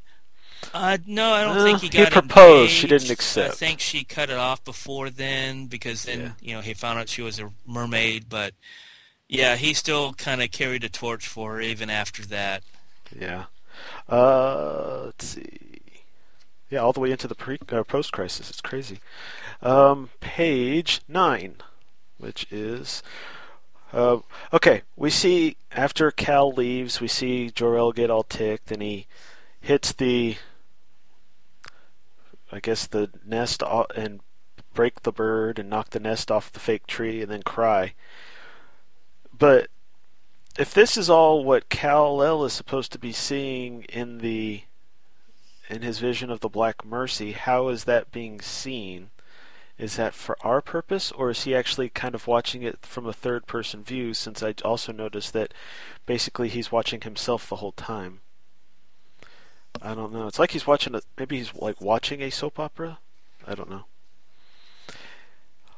Uh, 0.74 0.98
no, 1.06 1.32
I 1.32 1.44
don't 1.44 1.58
Uh, 1.58 1.64
think 1.64 1.80
he 1.82 1.90
he 1.90 2.04
got 2.04 2.12
proposed, 2.12 2.72
she 2.72 2.88
didn't 2.88 3.12
accept. 3.12 3.54
I 3.54 3.56
think 3.56 3.80
she 3.80 4.04
cut 4.04 4.30
it 4.30 4.38
off 4.38 4.64
before 4.64 5.10
then 5.10 5.68
because 5.68 6.04
then 6.06 6.36
you 6.42 6.54
know 6.56 6.62
he 6.62 6.74
found 6.74 7.00
out 7.00 7.10
she 7.10 7.22
was 7.22 7.40
a 7.40 7.52
mermaid. 7.66 8.30
But 8.30 8.54
yeah, 9.28 9.56
he 9.56 9.74
still 9.74 10.14
kind 10.14 10.42
of 10.42 10.52
carried 10.52 10.84
a 10.84 10.90
torch 10.90 11.28
for 11.28 11.54
her 11.54 11.62
even 11.62 11.90
after 11.90 12.24
that. 12.28 12.64
Yeah. 13.18 13.46
Uh, 14.10 15.04
let's 15.06 15.26
see. 15.26 15.82
Yeah, 16.70 16.80
all 16.80 16.94
the 16.94 17.00
way 17.00 17.12
into 17.12 17.28
the 17.28 17.36
pre 17.36 17.58
uh, 17.70 17.84
post 17.84 18.12
crisis. 18.12 18.50
It's 18.50 18.62
crazy. 18.62 19.00
Um, 19.62 20.10
page 20.20 21.02
nine, 21.08 21.58
which 22.18 22.48
is 22.52 23.04
uh, 23.96 24.20
okay. 24.54 24.82
We 24.96 25.10
see 25.10 25.58
after 25.72 26.12
Kal 26.12 26.52
leaves, 26.52 27.02
we 27.02 27.08
see 27.08 27.50
Jor-El 27.50 27.94
get 27.94 28.10
all 28.10 28.24
ticked, 28.24 28.72
and 28.72 28.82
he 28.82 29.08
hits 29.62 29.94
the, 29.94 30.36
I 32.52 32.60
guess 32.60 32.86
the 32.86 33.10
nest 33.26 33.64
and 33.96 34.20
break 34.74 35.04
the 35.04 35.12
bird 35.12 35.58
and 35.58 35.70
knock 35.70 35.92
the 35.92 36.00
nest 36.00 36.30
off 36.30 36.52
the 36.52 36.60
fake 36.60 36.86
tree, 36.86 37.22
and 37.22 37.32
then 37.32 37.42
cry. 37.42 37.94
But 39.38 39.70
if 40.58 40.74
this 40.74 40.98
is 40.98 41.10
all 41.10 41.44
what 41.44 41.70
Kal-El 41.70 42.46
is 42.46 42.54
supposed 42.54 42.92
to 42.92 43.00
be 43.00 43.12
seeing 43.12 43.84
in 43.84 44.20
the 44.20 44.64
in 45.70 45.82
his 45.82 46.00
vision 46.00 46.30
of 46.30 46.42
the 46.42 46.50
Black 46.50 46.86
Mercy, 46.86 47.32
how 47.32 47.70
is 47.70 47.86
that 47.86 48.12
being 48.12 48.40
seen? 48.40 49.10
Is 49.78 49.98
that 49.98 50.14
for 50.14 50.38
our 50.42 50.62
purpose, 50.62 51.12
or 51.12 51.30
is 51.30 51.44
he 51.44 51.54
actually 51.54 51.90
kind 51.90 52.16
of 52.16 52.28
watching 52.28 52.64
it 52.64 52.80
from 52.86 53.06
a 53.06 53.14
third 53.14 53.46
person 53.46 53.84
view? 53.84 54.14
Since 54.14 54.42
I 54.42 54.54
also 54.64 54.94
noticed 54.94 55.34
that 55.34 55.54
basically 56.06 56.48
he's 56.48 56.72
watching 56.72 57.02
himself 57.02 57.50
the 57.50 57.58
whole 57.58 57.74
time. 57.74 58.22
I 59.82 59.94
don't 59.94 60.14
know. 60.14 60.28
It's 60.28 60.40
like 60.40 60.52
he's 60.52 60.66
watching 60.66 60.96
a 60.96 61.02
maybe 61.18 61.38
he's 61.38 61.54
like 61.54 61.82
watching 61.82 62.22
a 62.22 62.30
soap 62.30 62.60
opera. 62.60 63.00
I 63.46 63.54
don't 63.56 63.70
know. 63.70 63.86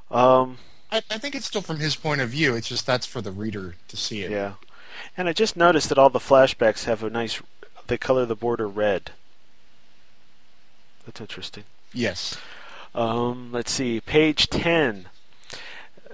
Um, 0.10 0.58
I, 0.92 1.02
I 1.10 1.18
think 1.18 1.36
it's 1.36 1.48
still 1.48 1.62
from 1.62 1.80
his 1.80 1.96
point 1.96 2.22
of 2.22 2.30
view. 2.30 2.56
It's 2.56 2.68
just 2.68 2.86
that's 2.86 3.06
for 3.06 3.22
the 3.22 3.32
reader 3.32 3.76
to 3.88 3.98
see 3.98 4.22
it. 4.22 4.32
Yeah. 4.32 4.54
And 5.16 5.28
I 5.28 5.34
just 5.34 5.58
noticed 5.58 5.90
that 5.90 5.98
all 5.98 6.10
the 6.10 6.20
flashbacks 6.20 6.86
have 6.86 7.04
a 7.04 7.10
nice. 7.10 7.42
They 7.88 7.98
color 7.98 8.26
the 8.26 8.36
border 8.36 8.68
red. 8.68 9.12
That's 11.06 11.22
interesting. 11.22 11.64
Yes. 11.94 12.38
Um, 12.98 13.52
let's 13.52 13.72
see, 13.72 14.02
page 14.02 14.50
10. 14.50 15.08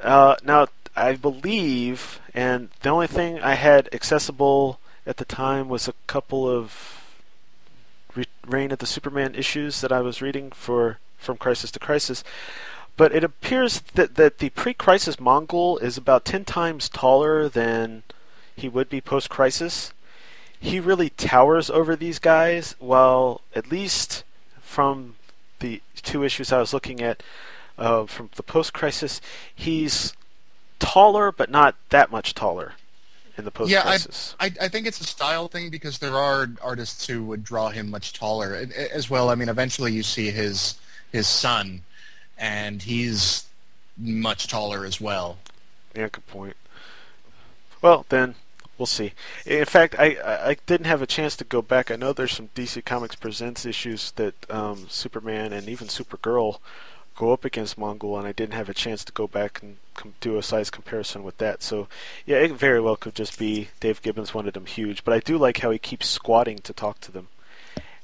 Uh, 0.02 0.36
now, 0.44 0.68
I 0.98 1.16
believe, 1.16 2.20
and 2.34 2.72
the 2.82 2.90
only 2.90 3.08
thing 3.08 3.40
I 3.40 3.54
had 3.54 3.88
accessible 3.94 4.82
at 5.08 5.16
the 5.16 5.24
time 5.24 5.70
was 5.70 5.88
a 5.88 5.94
couple 6.08 6.46
of 6.46 7.16
Re- 8.14 8.26
Reign 8.46 8.74
of 8.74 8.80
the 8.80 8.86
Superman 8.86 9.34
issues 9.34 9.80
that 9.80 9.94
I 9.94 10.02
was 10.02 10.22
reading 10.22 10.52
for 10.52 11.00
from 11.18 11.38
Crisis 11.38 11.72
to 11.72 11.80
Crisis. 11.80 12.22
But 12.98 13.16
it 13.16 13.24
appears 13.24 13.80
that, 13.94 14.16
that 14.16 14.40
the 14.40 14.50
pre 14.50 14.74
crisis 14.74 15.16
Mongul 15.16 15.82
is 15.82 15.96
about 15.96 16.26
10 16.26 16.44
times 16.44 16.90
taller 16.90 17.48
than 17.48 18.04
he 18.58 18.68
would 18.68 18.90
be 18.90 19.00
post 19.00 19.30
crisis. 19.30 19.94
He 20.60 20.82
really 20.82 21.12
towers 21.12 21.70
over 21.70 21.96
these 21.96 22.20
guys, 22.20 22.76
while 22.80 23.40
at 23.56 23.72
least 23.72 24.26
from 24.60 25.16
the 25.64 25.82
two 26.04 26.24
issues 26.24 26.52
I 26.52 26.60
was 26.60 26.74
looking 26.74 27.02
at 27.02 27.24
uh, 27.78 28.06
from 28.06 28.30
the 28.36 28.44
post 28.44 28.74
crisis, 28.74 29.22
he's 29.56 30.14
taller, 30.80 31.32
but 31.32 31.50
not 31.50 31.76
that 31.90 32.12
much 32.12 32.34
taller 32.36 32.74
in 33.38 33.46
the 33.46 33.52
post 33.52 33.72
Yeah, 33.72 33.80
I, 33.80 33.84
crisis. 33.84 34.36
I 34.40 34.52
I 34.62 34.68
think 34.68 34.86
it's 34.86 35.00
a 35.02 35.06
style 35.06 35.48
thing 35.48 35.70
because 35.72 35.98
there 36.00 36.18
are 36.18 36.50
artists 36.62 37.08
who 37.08 37.24
would 37.26 37.44
draw 37.44 37.70
him 37.70 37.90
much 37.90 38.14
taller 38.14 38.68
as 38.94 39.10
well. 39.10 39.30
I 39.30 39.36
mean, 39.36 39.50
eventually 39.50 39.92
you 39.94 40.04
see 40.04 40.30
his 40.32 40.76
his 41.12 41.28
son, 41.28 41.82
and 42.38 42.82
he's 42.84 43.46
much 43.98 44.48
taller 44.48 44.86
as 44.86 45.00
well. 45.02 45.38
Yeah, 45.96 46.10
good 46.12 46.28
point. 46.28 46.58
Well, 47.82 48.06
then 48.10 48.36
we'll 48.78 48.86
see. 48.86 49.14
In 49.46 49.66
fact, 49.66 49.96
I, 49.98 50.18
I 50.24 50.58
didn't 50.66 50.88
have 50.88 51.02
a 51.02 51.08
chance 51.08 51.36
to 51.38 51.44
go 51.44 51.62
back. 51.62 51.92
I 51.92 51.96
know 51.96 52.14
there's 52.14 52.34
some 52.34 52.50
DC 52.56 52.84
Comics 52.86 53.16
Presents 53.16 53.66
issues 53.66 54.12
that 54.12 54.50
um, 54.50 54.88
Superman 54.90 55.54
and 55.54 55.68
even 55.68 55.88
Supergirl 55.88 56.60
go 57.16 57.32
up 57.32 57.46
against 57.46 57.78
Mongul, 57.78 58.18
and 58.18 58.28
I 58.28 58.32
didn't 58.32 58.56
have 58.56 58.70
a 58.70 58.74
chance 58.74 59.06
to 59.06 59.12
go 59.12 59.28
back 59.28 59.62
and 59.62 59.78
com- 59.94 60.16
do 60.20 60.38
a 60.38 60.44
size 60.44 60.70
comparison 60.70 61.24
with 61.24 61.38
that. 61.38 61.62
So, 61.62 61.88
yeah, 62.26 62.38
it 62.38 62.52
very 62.52 62.82
well 62.82 62.96
could 62.96 63.16
just 63.16 63.38
be 63.38 63.70
Dave 63.80 64.02
Gibbons 64.02 64.34
wanted 64.34 64.54
them 64.54 64.66
huge, 64.66 65.04
but 65.04 65.14
I 65.14 65.20
do 65.20 65.38
like 65.38 65.60
how 65.60 65.72
he 65.72 65.78
keeps 65.78 66.08
squatting 66.08 66.60
to 66.60 66.74
talk 66.74 67.00
to 67.02 67.12
them, 67.12 67.28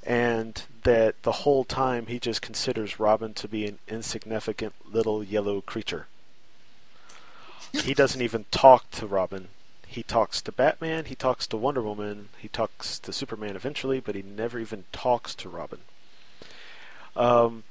and 0.03 0.63
that 0.83 1.21
the 1.23 1.31
whole 1.31 1.63
time 1.63 2.07
he 2.07 2.19
just 2.19 2.41
considers 2.41 2.99
Robin 2.99 3.33
to 3.33 3.47
be 3.47 3.65
an 3.65 3.79
insignificant 3.87 4.73
little 4.85 5.23
yellow 5.23 5.61
creature. 5.61 6.07
he 7.73 7.93
doesn't 7.93 8.21
even 8.21 8.45
talk 8.51 8.89
to 8.91 9.07
Robin. 9.07 9.47
He 9.91 10.03
talks 10.03 10.39
to 10.43 10.51
Batman, 10.51 11.05
he 11.05 11.15
talks 11.15 11.47
to 11.47 11.57
Wonder 11.57 11.81
Woman, 11.81 12.29
he 12.37 12.47
talks 12.47 12.99
to 12.99 13.11
Superman 13.11 13.55
eventually, 13.55 13.99
but 13.99 14.13
he 14.13 14.21
never 14.21 14.59
even 14.59 14.83
talks 14.91 15.33
to 15.33 15.49
Robin. 15.49 15.79
Um, 17.15 17.63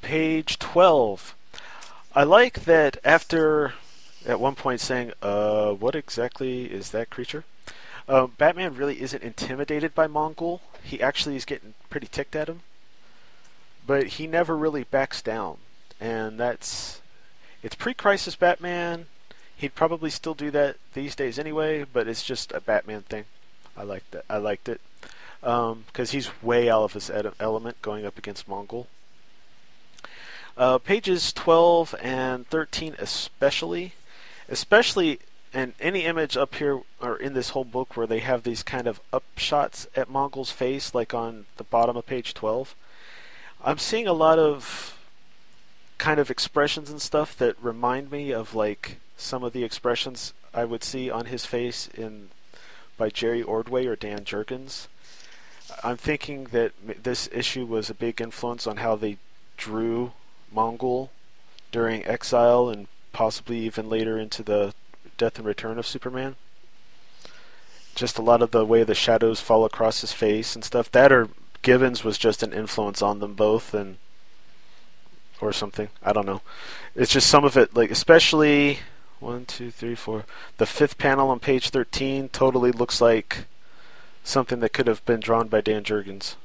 page 0.00 0.60
12. 0.60 1.34
I 2.14 2.22
like 2.22 2.66
that 2.66 2.98
after 3.02 3.74
at 4.24 4.38
one 4.38 4.54
point 4.54 4.80
saying, 4.80 5.12
uh, 5.22 5.72
what 5.72 5.96
exactly 5.96 6.66
is 6.66 6.92
that 6.92 7.10
creature? 7.10 7.44
Uh, 8.08 8.28
Batman 8.28 8.76
really 8.76 9.00
isn't 9.00 9.22
intimidated 9.22 9.92
by 9.92 10.06
Mongul. 10.06 10.60
He 10.84 11.02
actually 11.02 11.34
is 11.34 11.44
getting 11.44 11.74
pretty 11.90 12.06
ticked 12.06 12.36
at 12.36 12.48
him. 12.48 12.60
But 13.84 14.06
he 14.06 14.28
never 14.28 14.56
really 14.56 14.84
backs 14.84 15.20
down. 15.20 15.56
And 16.00 16.38
that's. 16.38 17.00
It's 17.60 17.74
pre 17.74 17.92
crisis 17.92 18.36
Batman. 18.36 19.06
He'd 19.60 19.74
probably 19.74 20.08
still 20.08 20.32
do 20.32 20.50
that 20.52 20.76
these 20.94 21.14
days 21.14 21.38
anyway, 21.38 21.84
but 21.84 22.08
it's 22.08 22.24
just 22.24 22.50
a 22.52 22.62
Batman 22.62 23.02
thing. 23.02 23.26
I 23.76 23.82
liked 23.82 24.14
it. 24.14 24.24
I 24.30 24.38
liked 24.38 24.70
it. 24.70 24.80
Because 25.42 26.12
he's 26.12 26.30
way 26.42 26.70
out 26.70 26.84
of 26.84 26.94
his 26.94 27.10
ed- 27.10 27.34
element 27.38 27.82
going 27.82 28.06
up 28.06 28.16
against 28.16 28.48
Mongul. 28.48 28.86
Uh, 30.56 30.78
pages 30.78 31.30
12 31.34 31.94
and 32.02 32.46
13 32.48 32.96
especially 32.98 33.92
especially 34.48 35.18
in 35.52 35.74
any 35.78 36.04
image 36.04 36.36
up 36.38 36.54
here 36.54 36.80
or 37.00 37.16
in 37.16 37.34
this 37.34 37.50
whole 37.50 37.64
book 37.64 37.96
where 37.96 38.06
they 38.06 38.18
have 38.20 38.42
these 38.42 38.62
kind 38.62 38.86
of 38.86 39.00
up 39.12 39.24
shots 39.36 39.86
at 39.94 40.08
Mongul's 40.08 40.50
face 40.50 40.94
like 40.94 41.14
on 41.14 41.46
the 41.56 41.64
bottom 41.64 41.96
of 41.96 42.06
page 42.06 42.32
12 42.34 42.74
I'm 43.62 43.78
seeing 43.78 44.06
a 44.06 44.12
lot 44.12 44.38
of 44.38 44.98
kind 45.98 46.18
of 46.18 46.30
expressions 46.30 46.90
and 46.90 47.00
stuff 47.00 47.36
that 47.36 47.62
remind 47.62 48.10
me 48.10 48.32
of 48.32 48.54
like 48.54 48.96
some 49.20 49.44
of 49.44 49.52
the 49.52 49.64
expressions 49.64 50.32
I 50.52 50.64
would 50.64 50.82
see 50.82 51.10
on 51.10 51.26
his 51.26 51.46
face 51.46 51.88
in 51.88 52.30
by 52.96 53.08
Jerry 53.10 53.42
Ordway 53.42 53.86
or 53.86 53.96
Dan 53.96 54.24
Jurgens 54.24 54.88
I'm 55.82 55.96
thinking 55.96 56.44
that 56.44 56.72
this 57.02 57.28
issue 57.32 57.64
was 57.64 57.90
a 57.90 57.94
big 57.94 58.20
influence 58.20 58.66
on 58.66 58.78
how 58.78 58.96
they 58.96 59.18
drew 59.56 60.12
Mongul 60.54 61.10
during 61.72 62.04
Exile 62.06 62.68
and 62.68 62.86
possibly 63.12 63.58
even 63.60 63.88
later 63.88 64.18
into 64.18 64.42
the 64.42 64.74
Death 65.16 65.38
and 65.38 65.46
Return 65.46 65.78
of 65.78 65.86
Superman. 65.86 66.36
Just 67.94 68.18
a 68.18 68.22
lot 68.22 68.42
of 68.42 68.50
the 68.50 68.64
way 68.64 68.82
the 68.82 68.94
shadows 68.94 69.40
fall 69.40 69.64
across 69.64 70.00
his 70.00 70.12
face 70.12 70.54
and 70.54 70.64
stuff. 70.64 70.90
That 70.90 71.12
or 71.12 71.28
Gibbons 71.62 72.04
was 72.04 72.18
just 72.18 72.42
an 72.42 72.52
influence 72.52 73.02
on 73.02 73.20
them 73.20 73.34
both 73.34 73.74
and 73.74 73.96
or 75.40 75.52
something. 75.52 75.88
I 76.02 76.12
don't 76.12 76.26
know. 76.26 76.42
It's 76.94 77.12
just 77.12 77.28
some 77.28 77.44
of 77.44 77.56
it 77.56 77.74
like 77.74 77.90
especially 77.90 78.80
one, 79.20 79.44
two, 79.44 79.70
three, 79.70 79.94
four. 79.94 80.24
The 80.56 80.66
fifth 80.66 80.98
panel 80.98 81.30
on 81.30 81.40
page 81.40 81.70
thirteen 81.70 82.28
totally 82.28 82.72
looks 82.72 83.00
like 83.00 83.44
something 84.24 84.60
that 84.60 84.72
could 84.72 84.86
have 84.86 85.04
been 85.04 85.20
drawn 85.20 85.48
by 85.48 85.60
Dan 85.60 85.82
Jurgens. 85.84 86.36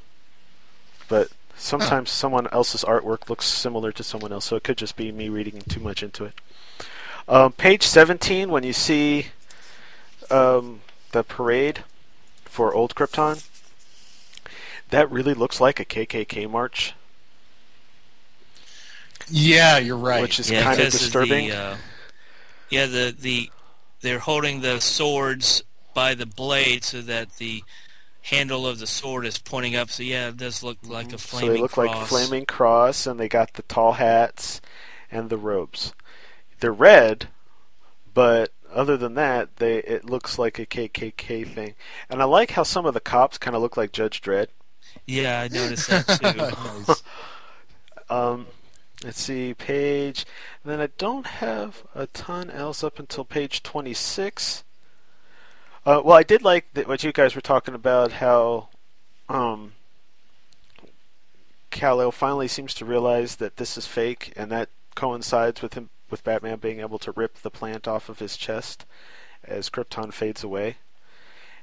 But 1.08 1.30
sometimes 1.58 2.10
someone 2.12 2.48
else's 2.52 2.84
artwork 2.84 3.30
looks 3.30 3.46
similar 3.46 3.92
to 3.94 4.04
someone 4.04 4.32
else, 4.32 4.46
so 4.46 4.56
it 4.56 4.64
could 4.64 4.78
just 4.78 4.96
be 4.96 5.12
me 5.12 5.30
reading 5.30 5.62
too 5.70 5.80
much 5.80 6.04
into 6.04 6.26
it. 6.26 6.34
Um, 7.28 7.54
page 7.54 7.84
17, 7.84 8.50
when 8.50 8.64
you 8.64 8.74
see 8.74 9.28
um, 10.30 10.82
the 11.12 11.24
parade 11.24 11.84
for 12.44 12.74
Old 12.74 12.96
Krypton, 12.96 13.48
that 14.90 15.10
really 15.10 15.34
looks 15.34 15.60
like 15.60 15.80
a 15.80 15.86
KKK 15.86 16.50
march. 16.50 16.94
Yeah, 19.30 19.80
you're 19.80 19.98
right. 19.98 20.22
Which 20.22 20.40
is 20.40 20.52
Yeah, 20.52 20.64
kind 20.64 20.80
of 20.80 20.86
because 20.86 21.00
disturbing. 21.00 21.50
The, 21.50 21.58
uh, 21.58 21.78
yeah, 22.70 22.86
the 22.86 23.16
the 23.18 23.52
they're 24.02 24.20
holding 24.20 24.62
the 24.62 24.80
swords 24.80 25.64
by 25.94 26.14
the 26.14 26.26
blade 26.26 26.84
so 26.84 27.02
that 27.02 27.38
the 27.38 27.64
handle 28.22 28.68
of 28.68 28.80
the 28.80 28.88
sword 28.88 29.26
is 29.26 29.38
pointing 29.38 29.76
up. 29.76 29.90
So 29.90 30.04
yeah, 30.04 30.30
it 30.30 30.38
does 30.38 30.64
look 30.64 30.78
like 30.84 31.14
a 31.14 31.18
flaming. 31.18 31.48
so 31.48 31.54
they 31.54 31.62
look 31.62 31.72
cross. 31.72 31.88
like 31.88 32.08
flaming 32.08 32.46
cross, 32.46 33.08
and 33.08 33.20
they 33.20 33.30
got 33.30 33.54
the 33.54 33.64
tall 33.64 33.94
hats 33.94 34.62
and 35.12 35.30
the 35.30 35.38
robes. 35.38 35.94
They're 36.60 36.72
red, 36.72 37.30
but 38.14 38.52
other 38.74 38.98
than 38.98 39.16
that, 39.16 39.58
they 39.58 39.78
it 39.78 40.06
looks 40.06 40.38
like 40.38 40.60
a 40.60 40.66
KKK 40.66 41.48
thing. 41.48 41.76
And 42.10 42.22
I 42.22 42.26
like 42.26 42.52
how 42.52 42.64
some 42.64 42.86
of 42.86 42.94
the 42.94 43.00
cops 43.00 43.38
kind 43.38 43.56
of 43.56 43.62
look 43.62 43.78
like 43.78 43.92
Judge 43.92 44.22
Dredd. 44.22 44.48
Yeah, 45.06 45.42
I 45.42 45.48
noticed 45.48 45.90
that 45.90 46.86
too. 46.88 46.94
Um, 48.08 48.46
let's 49.06 49.22
see, 49.22 49.54
page. 49.54 50.26
And 50.64 50.74
then 50.74 50.82
I 50.82 50.90
don't 50.98 51.28
have 51.28 51.84
a 51.94 52.08
ton 52.08 52.50
else 52.50 52.84
up 52.84 52.98
until 52.98 53.24
page 53.24 53.62
26. 53.62 54.64
Uh, 55.86 56.02
well, 56.04 56.18
I 56.18 56.24
did 56.24 56.42
like 56.42 56.74
that 56.74 56.88
what 56.88 57.04
you 57.04 57.12
guys 57.14 57.36
were 57.36 57.42
talking 57.42 57.76
about, 57.76 58.14
how 58.14 58.70
um, 59.30 59.74
Kal-El 61.70 62.12
finally 62.12 62.48
seems 62.48 62.74
to 62.74 62.86
realize 62.86 63.36
that 63.36 63.58
this 63.58 63.78
is 63.78 63.86
fake, 63.86 64.34
and 64.36 64.52
that 64.52 64.70
coincides 64.96 65.62
with 65.62 65.76
him 65.76 65.90
with 66.10 66.24
Batman 66.24 66.58
being 66.58 66.80
able 66.80 67.00
to 67.00 67.12
rip 67.12 67.36
the 67.36 67.52
plant 67.52 67.88
off 67.88 68.10
of 68.10 68.20
his 68.20 68.38
chest 68.38 68.86
as 69.44 69.70
Krypton 69.70 70.12
fades 70.14 70.44
away. 70.44 70.78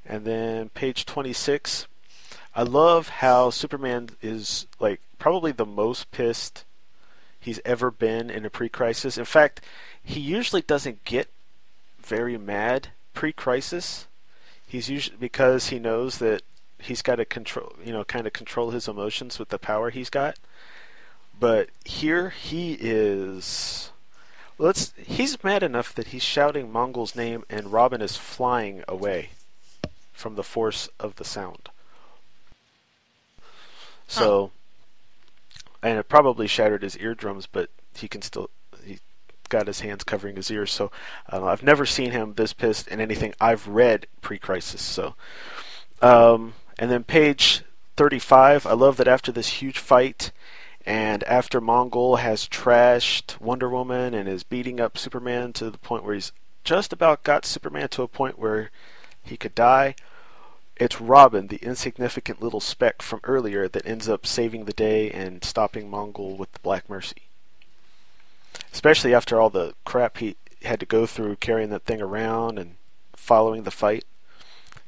And 0.06 0.24
then 0.24 0.68
page 0.68 1.06
26, 1.06 1.88
I 2.54 2.62
love 2.62 3.08
how 3.08 3.50
Superman 3.50 4.10
is 4.20 4.66
like 4.78 5.00
probably 5.18 5.50
the 5.50 5.66
most 5.66 6.10
pissed 6.12 6.64
he's 7.42 7.60
ever 7.64 7.90
been 7.90 8.30
in 8.30 8.46
a 8.46 8.50
pre-crisis. 8.50 9.18
In 9.18 9.24
fact, 9.24 9.60
he 10.02 10.20
usually 10.20 10.62
doesn't 10.62 11.04
get 11.04 11.28
very 12.00 12.38
mad 12.38 12.88
pre-crisis. 13.12 14.06
He's 14.66 14.88
usually 14.88 15.16
because 15.18 15.68
he 15.68 15.78
knows 15.78 16.18
that 16.18 16.42
he's 16.78 17.02
got 17.02 17.16
to 17.16 17.24
control, 17.24 17.74
you 17.84 17.92
know, 17.92 18.04
kind 18.04 18.26
of 18.26 18.32
control 18.32 18.70
his 18.70 18.88
emotions 18.88 19.38
with 19.38 19.50
the 19.50 19.58
power 19.58 19.90
he's 19.90 20.10
got. 20.10 20.38
But 21.38 21.70
here 21.84 22.30
he 22.30 22.76
is. 22.80 23.90
Let's. 24.58 24.92
He's 24.96 25.42
mad 25.42 25.62
enough 25.62 25.94
that 25.94 26.08
he's 26.08 26.22
shouting 26.22 26.70
Mongul's 26.70 27.16
name, 27.16 27.44
and 27.50 27.72
Robin 27.72 28.00
is 28.00 28.16
flying 28.16 28.84
away 28.86 29.30
from 30.12 30.36
the 30.36 30.44
force 30.44 30.88
of 31.00 31.16
the 31.16 31.24
sound. 31.24 31.68
So, 34.06 34.52
and 35.82 35.98
it 35.98 36.08
probably 36.08 36.46
shattered 36.46 36.82
his 36.82 36.96
eardrums, 36.98 37.46
but 37.46 37.70
he 37.94 38.08
can 38.08 38.22
still 38.22 38.50
he 38.84 38.98
got 39.48 39.66
his 39.66 39.80
hands 39.80 40.04
covering 40.04 40.36
his 40.36 40.50
ears. 40.50 40.72
So 40.72 40.90
uh, 41.30 41.44
I've 41.44 41.62
never 41.62 41.84
seen 41.84 42.12
him 42.12 42.34
this 42.34 42.52
pissed 42.52 42.88
in 42.88 43.00
anything 43.00 43.34
I've 43.40 43.68
read 43.68 44.06
pre-crisis. 44.20 44.82
So, 44.82 45.14
um, 46.00 46.54
and 46.78 46.90
then 46.90 47.04
page 47.04 47.62
35. 47.96 48.66
I 48.66 48.72
love 48.72 48.96
that 48.96 49.08
after 49.08 49.30
this 49.30 49.48
huge 49.48 49.78
fight, 49.78 50.32
and 50.86 51.22
after 51.24 51.60
Mongul 51.60 52.18
has 52.18 52.48
trashed 52.48 53.40
Wonder 53.40 53.68
Woman 53.68 54.14
and 54.14 54.28
is 54.28 54.42
beating 54.42 54.80
up 54.80 54.98
Superman 54.98 55.52
to 55.54 55.70
the 55.70 55.78
point 55.78 56.04
where 56.04 56.14
he's 56.14 56.32
just 56.64 56.92
about 56.92 57.22
got 57.22 57.44
Superman 57.44 57.88
to 57.88 58.02
a 58.02 58.08
point 58.08 58.38
where 58.38 58.70
he 59.22 59.36
could 59.36 59.54
die. 59.54 59.94
It's 60.76 61.00
Robin, 61.00 61.46
the 61.48 61.56
insignificant 61.56 62.42
little 62.42 62.60
speck 62.60 63.02
from 63.02 63.20
earlier, 63.24 63.68
that 63.68 63.86
ends 63.86 64.08
up 64.08 64.26
saving 64.26 64.64
the 64.64 64.72
day 64.72 65.10
and 65.10 65.44
stopping 65.44 65.90
Mongul 65.90 66.36
with 66.36 66.52
the 66.52 66.60
Black 66.60 66.88
Mercy. 66.88 67.22
Especially 68.72 69.14
after 69.14 69.40
all 69.40 69.50
the 69.50 69.74
crap 69.84 70.18
he 70.18 70.36
had 70.64 70.80
to 70.80 70.86
go 70.86 71.06
through 71.06 71.36
carrying 71.36 71.70
that 71.70 71.84
thing 71.84 72.00
around 72.00 72.58
and 72.58 72.76
following 73.14 73.62
the 73.62 73.70
fight. 73.70 74.04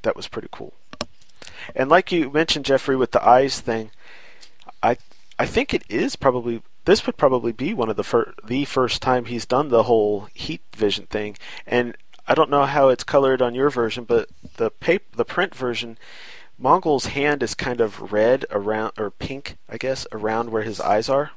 That 0.02 0.16
was 0.16 0.28
pretty 0.28 0.48
cool. 0.50 0.74
And 1.74 1.88
like 1.88 2.12
you 2.12 2.30
mentioned, 2.30 2.64
Jeffrey, 2.64 2.96
with 2.96 3.12
the 3.12 3.26
eyes 3.26 3.60
thing, 3.60 3.90
I 4.82 4.96
I 5.38 5.46
think 5.46 5.74
it 5.74 5.84
is 5.88 6.16
probably 6.16 6.62
this 6.84 7.06
would 7.06 7.16
probably 7.16 7.52
be 7.52 7.72
one 7.72 7.88
of 7.88 7.96
the 7.96 8.04
fir- 8.04 8.34
the 8.44 8.64
first 8.64 9.00
time 9.00 9.26
he's 9.26 9.46
done 9.46 9.68
the 9.68 9.84
whole 9.84 10.28
heat 10.34 10.62
vision 10.76 11.06
thing. 11.06 11.36
And 11.66 11.96
I 12.26 12.34
don't 12.34 12.50
know 12.50 12.66
how 12.66 12.88
it's 12.88 13.04
colored 13.04 13.40
on 13.40 13.54
your 13.54 13.70
version, 13.70 14.04
but 14.04 14.28
the 14.56 14.70
paper, 14.70 15.16
the 15.16 15.24
print 15.24 15.54
version, 15.54 15.98
Mongul's 16.58 17.06
hand 17.06 17.42
is 17.42 17.54
kind 17.54 17.80
of 17.80 18.12
red 18.12 18.46
around 18.50 18.92
or 18.98 19.10
pink, 19.10 19.56
I 19.68 19.76
guess, 19.76 20.06
around 20.12 20.50
where 20.50 20.62
his 20.62 20.80
eyes 20.80 21.08
are, 21.08 21.32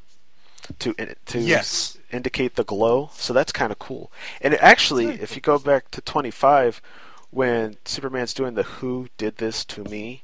to 0.79 0.93
to 1.25 1.39
Yes. 1.39 1.97
indicate 2.11 2.55
the 2.55 2.63
glow. 2.63 3.09
So 3.13 3.33
that's 3.33 3.51
kind 3.51 3.71
of 3.71 3.79
cool. 3.79 4.11
And 4.41 4.53
it 4.53 4.59
actually, 4.61 5.19
if 5.21 5.35
you 5.35 5.41
go 5.41 5.57
back 5.57 5.89
to 5.91 6.01
25, 6.01 6.81
when 7.31 7.77
Superman's 7.85 8.33
doing 8.33 8.53
the 8.53 8.63
"Who 8.63 9.09
did 9.17 9.37
this 9.37 9.65
to 9.65 9.83
me," 9.83 10.23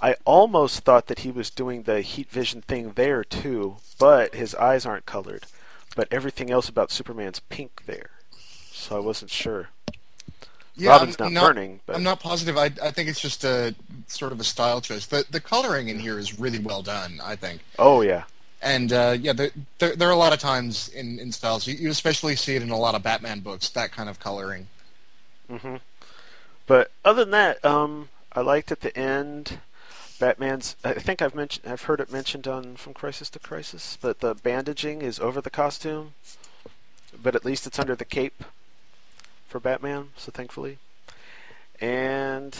I 0.00 0.16
almost 0.24 0.80
thought 0.80 1.06
that 1.06 1.20
he 1.20 1.30
was 1.30 1.48
doing 1.50 1.84
the 1.84 2.00
heat 2.02 2.30
vision 2.30 2.62
thing 2.62 2.92
there 2.92 3.24
too, 3.24 3.76
but 3.98 4.34
his 4.34 4.54
eyes 4.56 4.84
aren't 4.84 5.06
colored. 5.06 5.46
But 5.94 6.08
everything 6.10 6.50
else 6.50 6.68
about 6.68 6.90
Superman's 6.90 7.40
pink 7.40 7.82
there, 7.86 8.10
so 8.72 8.96
I 8.96 9.00
wasn't 9.00 9.30
sure. 9.30 9.68
Robin's 10.78 11.16
I'm 11.20 11.34
not, 11.34 11.42
burning, 11.54 11.80
but 11.86 11.96
I'm 11.96 12.02
not 12.02 12.20
positive. 12.20 12.56
I, 12.56 12.70
I 12.82 12.90
think 12.90 13.08
it's 13.08 13.20
just 13.20 13.44
a 13.44 13.74
sort 14.06 14.32
of 14.32 14.40
a 14.40 14.44
style 14.44 14.80
choice. 14.80 15.06
The 15.06 15.24
the 15.30 15.40
coloring 15.40 15.88
in 15.88 15.98
here 15.98 16.18
is 16.18 16.38
really 16.38 16.58
well 16.58 16.82
done. 16.82 17.20
I 17.22 17.36
think. 17.36 17.60
oh 17.78 18.00
yeah, 18.00 18.24
And 18.62 18.92
uh, 18.92 19.16
yeah, 19.20 19.34
there, 19.34 19.50
there 19.78 19.96
there 19.96 20.08
are 20.08 20.12
a 20.12 20.16
lot 20.16 20.32
of 20.32 20.38
times 20.38 20.88
in 20.88 21.18
in 21.18 21.30
styles. 21.32 21.66
You, 21.66 21.74
you 21.74 21.90
especially 21.90 22.36
see 22.36 22.56
it 22.56 22.62
in 22.62 22.70
a 22.70 22.78
lot 22.78 22.94
of 22.94 23.02
Batman 23.02 23.40
books. 23.40 23.68
That 23.68 23.92
kind 23.92 24.08
of 24.08 24.18
coloring. 24.18 24.68
Mm-hmm. 25.50 25.76
But 26.66 26.90
other 27.04 27.24
than 27.24 27.32
that, 27.32 27.64
um, 27.64 28.08
I 28.32 28.40
liked 28.40 28.72
at 28.72 28.80
the 28.80 28.96
end. 28.96 29.58
Batman's. 30.18 30.76
I 30.84 30.94
think 30.94 31.20
I've 31.20 31.34
mentioned. 31.34 31.70
I've 31.70 31.82
heard 31.82 32.00
it 32.00 32.10
mentioned 32.10 32.48
on 32.48 32.76
From 32.76 32.94
Crisis 32.94 33.28
to 33.30 33.38
Crisis, 33.38 33.98
but 34.00 34.20
the 34.20 34.34
bandaging 34.34 35.02
is 35.02 35.18
over 35.18 35.40
the 35.40 35.50
costume. 35.50 36.14
But 37.22 37.34
at 37.34 37.44
least 37.44 37.66
it's 37.66 37.78
under 37.78 37.94
the 37.94 38.06
cape 38.06 38.42
for 39.52 39.60
Batman. 39.60 40.08
So 40.16 40.32
thankfully, 40.32 40.78
and 41.80 42.56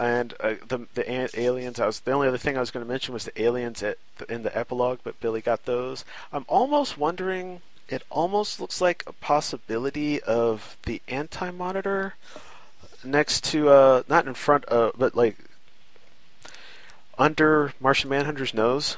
and 0.00 0.34
uh, 0.40 0.54
the 0.66 0.88
the 0.94 1.38
aliens. 1.38 1.78
I 1.78 1.86
was 1.86 2.00
the 2.00 2.12
only 2.12 2.26
other 2.26 2.38
thing 2.38 2.56
I 2.56 2.60
was 2.60 2.72
going 2.72 2.84
to 2.84 2.90
mention 2.90 3.14
was 3.14 3.26
the 3.26 3.40
aliens 3.40 3.82
at 3.82 3.98
the, 4.18 4.32
in 4.32 4.42
the 4.42 4.56
epilogue, 4.56 5.00
but 5.04 5.20
Billy 5.20 5.40
got 5.40 5.66
those. 5.66 6.04
I'm 6.32 6.46
almost 6.48 6.98
wondering. 6.98 7.60
It 7.86 8.02
almost 8.08 8.60
looks 8.60 8.80
like 8.80 9.04
a 9.06 9.12
possibility 9.12 10.20
of 10.22 10.78
the 10.84 11.02
anti 11.06 11.50
monitor 11.50 12.14
next 13.04 13.44
to 13.44 13.68
uh 13.68 14.02
not 14.08 14.26
in 14.26 14.32
front 14.32 14.64
of 14.64 14.92
but 14.96 15.14
like 15.14 15.36
under 17.18 17.74
Martian 17.78 18.08
Manhunter's 18.08 18.54
nose. 18.54 18.96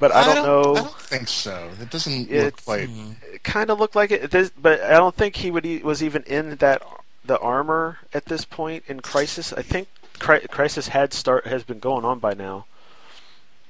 But 0.00 0.12
I 0.12 0.34
don't, 0.34 0.44
know. 0.44 0.72
I 0.72 0.80
don't 0.80 1.00
think 1.00 1.28
so. 1.28 1.70
It 1.80 1.90
doesn't 1.90 2.28
look 2.30 2.66
like. 2.66 2.88
quite. 2.88 2.88
It 3.32 3.42
kind 3.44 3.70
of 3.70 3.78
looked 3.78 3.94
like 3.94 4.10
it, 4.10 4.24
it 4.24 4.30
does, 4.32 4.50
but 4.50 4.80
I 4.80 4.94
don't 4.94 5.14
think 5.14 5.36
he 5.36 5.50
would 5.52 5.64
e- 5.64 5.82
was 5.84 6.02
even 6.02 6.22
in 6.24 6.56
that 6.56 6.82
the 7.24 7.38
armor 7.38 7.98
at 8.12 8.24
this 8.24 8.44
point 8.46 8.82
in 8.88 9.00
Crisis. 9.00 9.52
I 9.52 9.60
think 9.62 9.86
Crisis 10.18 10.88
had 10.88 11.12
start 11.12 11.46
has 11.46 11.62
been 11.64 11.78
going 11.78 12.04
on 12.04 12.18
by 12.18 12.32
now. 12.34 12.64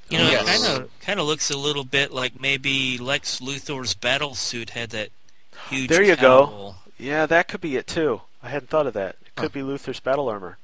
You 0.08 0.18
know, 0.18 0.30
Yes. 0.30 0.42
it 0.42 0.66
kind 0.66 0.82
of 0.82 0.90
kind 1.00 1.20
of 1.20 1.26
looks 1.26 1.50
a 1.50 1.58
little 1.58 1.84
bit 1.84 2.12
like 2.12 2.40
maybe 2.40 2.96
Lex 2.96 3.40
Luthor's 3.40 3.94
battle 3.94 4.34
suit 4.36 4.70
had 4.70 4.90
that 4.90 5.10
huge. 5.68 5.88
There 5.90 6.02
you 6.02 6.16
cowl. 6.16 6.46
go. 6.46 6.74
Yeah, 6.96 7.26
that 7.26 7.48
could 7.48 7.60
be 7.60 7.76
it 7.76 7.86
too. 7.88 8.20
I 8.42 8.48
hadn't 8.50 8.68
thought 8.70 8.86
of 8.86 8.94
that. 8.94 9.16
It 9.26 9.34
could 9.34 9.52
be 9.52 9.60
Luthor's 9.62 10.00
battle 10.00 10.28
armor. 10.28 10.58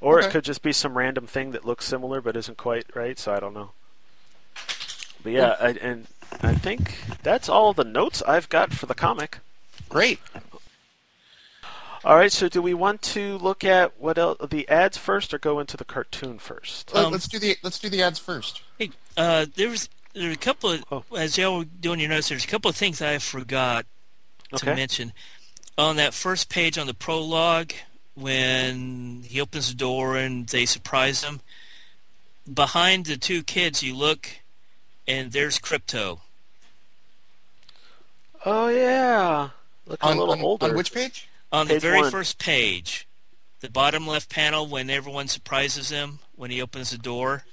Or 0.00 0.20
it 0.20 0.30
could 0.30 0.44
just 0.44 0.62
be 0.62 0.72
some 0.72 0.96
random 0.98 1.26
thing 1.26 1.50
that 1.52 1.64
looks 1.64 1.86
similar 1.86 2.20
but 2.20 2.36
isn't 2.36 2.56
quite 2.58 2.86
right, 2.94 3.18
so 3.18 3.32
I 3.34 3.40
don't 3.40 3.54
know. 3.54 3.70
But 5.24 5.32
yeah, 5.32 5.56
I, 5.60 5.70
and 5.70 6.06
I 6.42 6.54
think 6.54 6.96
that's 7.24 7.48
all 7.48 7.72
the 7.72 7.82
notes 7.84 8.22
I've 8.22 8.48
got 8.48 8.72
for 8.72 8.86
the 8.86 8.94
comic. 8.94 9.38
Great. 9.88 10.20
All 12.04 12.16
right, 12.16 12.30
so 12.30 12.48
do 12.50 12.60
we 12.60 12.74
want 12.74 13.00
to 13.02 13.38
look 13.38 13.64
at 13.64 13.98
what 13.98 14.18
else, 14.18 14.36
the 14.50 14.68
ads 14.68 14.98
first 14.98 15.32
or 15.32 15.38
go 15.38 15.58
into 15.58 15.76
the 15.78 15.86
cartoon 15.86 16.38
first? 16.38 16.92
Let- 16.94 17.10
let's 17.10 17.26
do 17.26 17.38
the 17.38 17.56
let's 17.62 17.78
do 17.78 17.88
the 17.88 18.02
ads 18.02 18.18
first. 18.18 18.60
Hey, 18.78 18.90
uh, 19.16 19.46
there 19.56 19.70
was 19.70 19.88
there 20.12 20.26
were 20.28 20.34
a 20.34 20.36
couple 20.36 20.70
of 20.70 20.84
Oh. 20.92 21.02
as 21.16 21.38
y'all 21.38 21.58
were 21.58 21.64
doing 21.64 21.98
your 22.00 22.10
notes. 22.10 22.28
There's 22.28 22.44
a 22.44 22.48
couple 22.48 22.68
of 22.68 22.76
things 22.76 23.00
I 23.00 23.16
forgot 23.18 23.86
to 24.56 24.66
mention 24.66 25.12
on 25.78 25.96
that 25.96 26.12
first 26.12 26.50
page 26.50 26.76
on 26.76 26.86
the 26.86 26.94
prologue 26.94 27.72
when 28.14 29.22
he 29.26 29.40
opens 29.40 29.68
the 29.70 29.74
door 29.74 30.16
and 30.16 30.46
they 30.48 30.66
surprise 30.66 31.24
him. 31.24 31.40
Behind 32.52 33.06
the 33.06 33.16
two 33.16 33.42
kids, 33.42 33.82
you 33.82 33.96
look, 33.96 34.28
and 35.06 35.32
there's 35.32 35.58
Krypto. 35.58 36.20
Oh 38.44 38.68
yeah, 38.68 39.50
looking 39.86 40.08
On- 40.10 40.16
a 40.16 40.20
little 40.20 40.34
on- 40.34 40.40
older. 40.42 40.66
on 40.66 40.76
which 40.76 40.92
page? 40.92 41.28
On 41.52 41.66
the 41.68 41.78
very 41.78 42.00
one. 42.00 42.10
first 42.10 42.38
page, 42.38 43.06
the 43.60 43.70
bottom 43.70 44.06
left 44.06 44.28
panel 44.28 44.66
when 44.66 44.90
everyone 44.90 45.28
surprises 45.28 45.88
him 45.90 46.18
when 46.34 46.50
he 46.50 46.60
opens 46.60 46.90
the 46.90 46.98
door. 46.98 47.44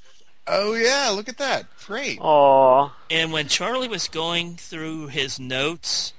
Oh 0.48 0.74
yeah, 0.74 1.10
look 1.10 1.30
at 1.30 1.38
that. 1.38 1.66
Great. 1.86 2.18
Aw. 2.20 2.90
And 3.10 3.32
when 3.32 3.48
Charlie 3.48 3.88
was 3.88 4.08
going 4.08 4.58
through 4.58 5.08
his 5.08 5.40
notes, 5.40 6.14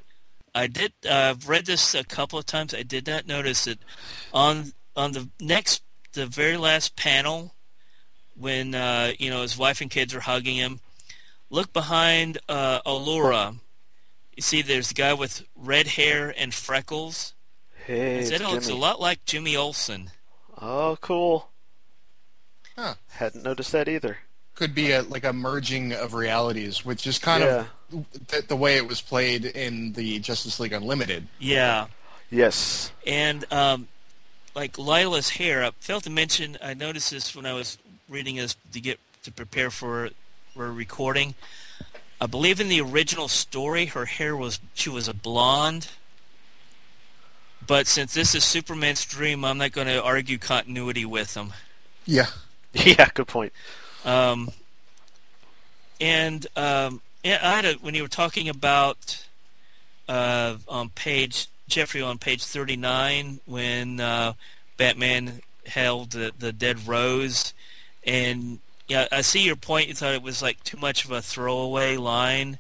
I 0.54 0.68
did. 0.68 0.92
Uh, 1.04 1.34
I've 1.34 1.48
read 1.48 1.66
this 1.66 1.94
a 1.94 2.04
couple 2.04 2.38
of 2.38 2.46
times. 2.46 2.72
I 2.72 2.82
did 2.84 3.06
not 3.06 3.26
notice 3.26 3.66
it 3.66 3.80
on 4.32 4.72
on 4.96 5.12
the 5.12 5.28
next, 5.40 5.82
the 6.12 6.26
very 6.26 6.56
last 6.56 6.94
panel, 6.94 7.54
when 8.36 8.74
uh, 8.74 9.12
you 9.18 9.28
know 9.28 9.42
his 9.42 9.58
wife 9.58 9.80
and 9.80 9.90
kids 9.90 10.14
are 10.14 10.20
hugging 10.20 10.56
him. 10.56 10.80
Look 11.52 11.74
behind 11.74 12.38
uh, 12.48 12.80
Alura. 12.86 13.56
You 14.34 14.42
see, 14.42 14.62
there's 14.62 14.90
a 14.90 14.94
guy 14.94 15.12
with 15.12 15.44
red 15.54 15.86
hair 15.86 16.34
and 16.34 16.52
freckles. 16.52 17.34
Hey, 17.86 18.16
I 18.16 18.18
it's 18.20 18.30
said 18.30 18.40
it 18.40 18.48
looks 18.48 18.70
a 18.70 18.74
lot 18.74 19.02
like 19.02 19.22
Jimmy 19.26 19.54
Olsen. 19.54 20.10
Oh, 20.58 20.96
cool. 21.02 21.50
Huh. 22.74 22.94
Hadn't 23.10 23.44
noticed 23.44 23.70
that 23.72 23.86
either. 23.86 24.16
Could 24.54 24.74
be 24.74 24.92
a 24.92 25.02
like 25.02 25.24
a 25.24 25.32
merging 25.34 25.92
of 25.92 26.14
realities, 26.14 26.86
which 26.86 27.06
is 27.06 27.18
kind 27.18 27.42
of 27.42 27.68
the, 27.90 28.44
the 28.48 28.56
way 28.56 28.76
it 28.76 28.88
was 28.88 29.02
played 29.02 29.44
in 29.44 29.92
the 29.92 30.20
Justice 30.20 30.58
League 30.58 30.72
Unlimited. 30.72 31.28
Yeah. 31.38 31.88
Yes. 32.30 32.92
And 33.06 33.44
um, 33.52 33.88
like 34.54 34.78
Lyla's 34.78 35.28
hair, 35.28 35.64
I 35.64 35.72
failed 35.80 36.04
to 36.04 36.10
mention. 36.10 36.56
I 36.62 36.72
noticed 36.72 37.10
this 37.10 37.36
when 37.36 37.44
I 37.44 37.52
was 37.52 37.76
reading 38.08 38.36
this 38.36 38.56
to 38.72 38.80
get 38.80 38.98
to 39.24 39.30
prepare 39.30 39.70
for 39.70 40.08
for 40.54 40.70
recording. 40.70 41.34
I 42.20 42.26
believe 42.26 42.60
in 42.60 42.68
the 42.68 42.80
original 42.80 43.28
story, 43.28 43.86
her 43.86 44.04
hair 44.04 44.36
was 44.36 44.60
she 44.74 44.90
was 44.90 45.08
a 45.08 45.14
blonde. 45.14 45.88
But 47.66 47.86
since 47.86 48.12
this 48.12 48.34
is 48.34 48.44
Superman's 48.44 49.04
dream, 49.04 49.44
I'm 49.44 49.58
not 49.58 49.72
going 49.72 49.86
to 49.86 50.02
argue 50.02 50.38
continuity 50.38 51.04
with 51.04 51.36
him. 51.36 51.52
Yeah. 52.06 52.26
Yeah, 52.74 53.06
good 53.12 53.26
point. 53.26 53.52
Um, 54.02 54.50
and 56.00 56.46
um, 56.56 57.02
yeah, 57.22 57.38
I 57.42 57.56
had 57.56 57.64
a, 57.66 57.72
when 57.74 57.94
you 57.94 58.00
were 58.00 58.08
talking 58.08 58.48
about 58.48 59.26
uh, 60.08 60.56
on 60.66 60.88
page 60.88 61.48
Jeffrey 61.68 62.00
on 62.00 62.16
page 62.16 62.42
thirty 62.42 62.76
nine 62.76 63.40
when 63.44 64.00
uh, 64.00 64.32
Batman 64.78 65.42
held 65.66 66.12
the, 66.12 66.32
the 66.38 66.50
dead 66.50 66.88
rose, 66.88 67.52
and 68.06 68.58
yeah, 68.88 69.08
I 69.10 69.22
see 69.22 69.42
your 69.42 69.56
point. 69.56 69.88
You 69.88 69.94
thought 69.94 70.14
it 70.14 70.22
was 70.22 70.42
like 70.42 70.62
too 70.64 70.76
much 70.76 71.04
of 71.04 71.10
a 71.10 71.22
throwaway 71.22 71.96
line. 71.96 72.58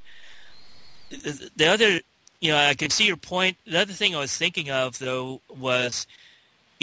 The, 1.10 1.50
the 1.56 1.66
other, 1.66 2.00
you 2.40 2.52
know, 2.52 2.56
I 2.56 2.74
can 2.74 2.90
see 2.90 3.06
your 3.06 3.16
point. 3.16 3.56
The 3.66 3.80
other 3.80 3.92
thing 3.92 4.14
I 4.14 4.20
was 4.20 4.36
thinking 4.36 4.70
of 4.70 4.98
though 4.98 5.40
was 5.48 6.06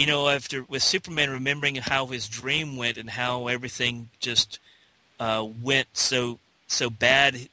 you 0.00 0.06
know, 0.06 0.30
after 0.30 0.62
with 0.62 0.82
Superman 0.82 1.28
remembering 1.28 1.74
how 1.74 2.06
his 2.06 2.26
dream 2.26 2.78
went 2.78 2.96
and 2.96 3.10
how 3.10 3.48
everything 3.48 4.08
just 4.18 4.58
uh, 5.20 5.46
went 5.62 5.88
so 5.92 6.38
so 6.68 6.88
bad, 6.88 7.50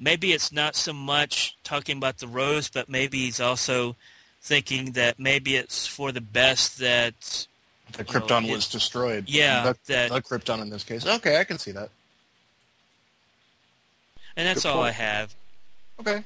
maybe 0.00 0.32
it's 0.32 0.50
not 0.50 0.74
so 0.74 0.94
much 0.94 1.54
talking 1.64 1.98
about 1.98 2.16
the 2.16 2.26
rose, 2.26 2.70
but 2.70 2.88
maybe 2.88 3.18
he's 3.18 3.40
also 3.40 3.94
thinking 4.40 4.92
that 4.92 5.18
maybe 5.18 5.54
it's 5.54 5.86
for 5.86 6.12
the 6.12 6.22
best 6.22 6.78
that 6.78 7.46
The 7.92 8.04
you 8.04 8.12
know, 8.20 8.26
Krypton 8.26 8.50
was 8.50 8.68
destroyed. 8.68 9.24
Yeah, 9.28 9.64
the, 9.64 9.92
that- 9.92 10.10
the 10.10 10.20
Krypton 10.22 10.62
in 10.62 10.70
this 10.70 10.84
case. 10.84 11.06
Okay, 11.06 11.38
I 11.38 11.44
can 11.44 11.58
see 11.58 11.72
that. 11.72 11.90
and 14.36 14.46
that's 14.48 14.62
Good 14.62 14.68
all 14.70 14.82
I 14.82 14.90
have. 14.90 15.34
Okay. 16.00 16.22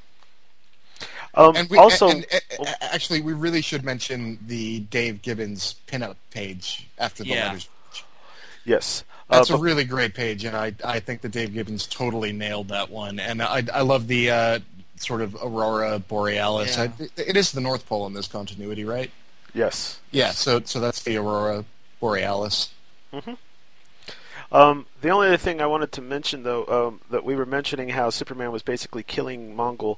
Um, 1.35 1.55
and 1.55 1.69
we, 1.69 1.77
also, 1.77 2.09
and, 2.09 2.25
and, 2.33 2.77
actually, 2.81 3.21
we 3.21 3.35
really 3.35 3.61
should 3.61 3.85
mention 3.85 4.39
the 4.47 4.81
Dave 4.81 5.21
Gibbons 5.21 5.75
pinup 5.87 6.17
page 6.31 6.89
after 6.99 7.25
the 7.25 7.31
Yeah. 7.31 7.47
letters. 7.49 7.69
yes, 8.65 9.05
uh, 9.29 9.37
That's 9.37 9.51
a 9.51 9.59
really 9.59 9.85
great 9.85 10.15
page, 10.15 10.45
and 10.45 10.57
I 10.57 10.73
I 10.85 11.01
think 11.01 11.21
that 11.23 11.31
Dave 11.33 11.53
Gibbons 11.53 11.87
totally 11.87 12.33
nailed 12.33 12.69
that 12.69 12.91
one. 12.91 13.19
And 13.21 13.43
I 13.43 13.63
I 13.75 13.83
love 13.83 14.07
the 14.07 14.31
uh, 14.31 14.59
sort 14.97 15.21
of 15.21 15.35
aurora 15.35 15.99
borealis. 15.99 16.77
Yeah. 16.79 16.85
I, 16.85 17.21
it 17.21 17.37
is 17.37 17.53
the 17.53 17.61
North 17.61 17.87
Pole 17.87 18.07
in 18.07 18.15
this 18.15 18.29
continuity, 18.29 18.85
right? 18.85 19.11
Yes. 19.57 20.01
Yeah. 20.11 20.31
So 20.33 20.61
so 20.65 20.79
that's 20.81 21.03
the 21.03 21.17
aurora 21.17 21.65
borealis. 21.99 22.71
hmm 23.11 23.35
Um, 24.53 24.87
the 25.01 25.09
only 25.09 25.29
other 25.29 25.39
thing 25.39 25.61
I 25.61 25.67
wanted 25.67 25.93
to 25.93 26.03
mention, 26.03 26.43
though, 26.43 26.67
um, 26.67 27.01
that 27.11 27.25
we 27.25 27.35
were 27.35 27.47
mentioning 27.47 27.89
how 27.89 28.11
Superman 28.11 28.53
was 28.53 28.63
basically 28.63 29.03
killing 29.03 29.57
Mongul. 29.57 29.97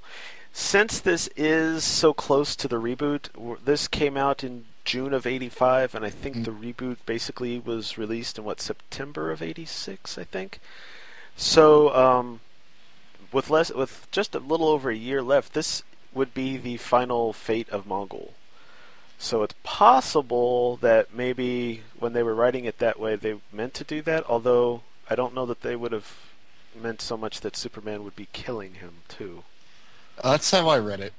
Since 0.52 1.01
this 1.01 1.28
is 1.36 1.85
so 1.85 2.14
close 2.14 2.56
to 2.56 2.68
the 2.68 2.80
reboot, 2.80 3.28
this 3.64 3.89
came 3.89 4.16
out 4.16 4.44
in 4.44 4.64
June 4.85 5.12
of 5.12 5.26
'85, 5.26 5.94
and 5.94 6.05
I 6.05 6.10
think 6.10 6.44
the 6.44 6.52
reboot 6.52 6.98
basically 7.05 7.59
was 7.59 7.98
released 7.98 8.39
in 8.39 8.44
what 8.44 8.60
September 8.60 9.32
of 9.32 9.43
'86, 9.43 10.16
I 10.16 10.24
think. 10.24 10.60
So, 11.36 11.94
um, 11.94 12.40
with 13.32 13.51
less, 13.51 13.72
with 13.72 14.06
just 14.12 14.35
a 14.35 14.39
little 14.39 14.68
over 14.68 14.89
a 14.89 14.97
year 14.97 15.20
left, 15.20 15.52
this 15.52 15.82
would 16.14 16.32
be 16.32 16.56
the 16.56 16.76
final 16.78 17.32
fate 17.32 17.68
of 17.70 17.86
Mongul. 17.86 18.30
So 19.19 19.43
it's 19.43 19.55
possible 19.65 20.77
that 20.77 21.12
maybe 21.12 21.82
when 21.99 22.12
they 22.12 22.23
were 22.23 22.35
writing 22.35 22.65
it 22.65 22.78
that 22.78 23.01
way, 23.01 23.16
they 23.16 23.40
meant 23.53 23.74
to 23.74 23.85
do 23.85 24.01
that. 24.03 24.24
Although 24.28 24.82
I 25.11 25.16
don't 25.16 25.35
know 25.35 25.45
that 25.47 25.62
they 25.62 25.74
would 25.74 25.93
have 25.93 26.16
meant 26.81 27.03
so 27.03 27.16
much 27.16 27.40
that 27.40 27.57
Superman 27.57 28.05
would 28.05 28.15
be 28.15 28.28
killing 28.32 28.74
him 28.74 28.99
too. 29.09 29.43
Uh, 30.23 30.32
that's 30.32 30.51
how 30.51 30.69
I 30.69 30.78
read 30.78 31.01
it. 31.01 31.12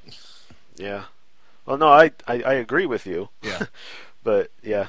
Yeah. 0.77 1.05
Well, 1.65 1.77
no, 1.77 1.89
I 1.89 2.11
I, 2.25 2.41
I 2.41 2.53
agree 2.53 2.85
with 2.85 3.05
you. 3.05 3.29
Yeah. 3.41 3.65
but 4.23 4.49
yeah. 4.63 4.87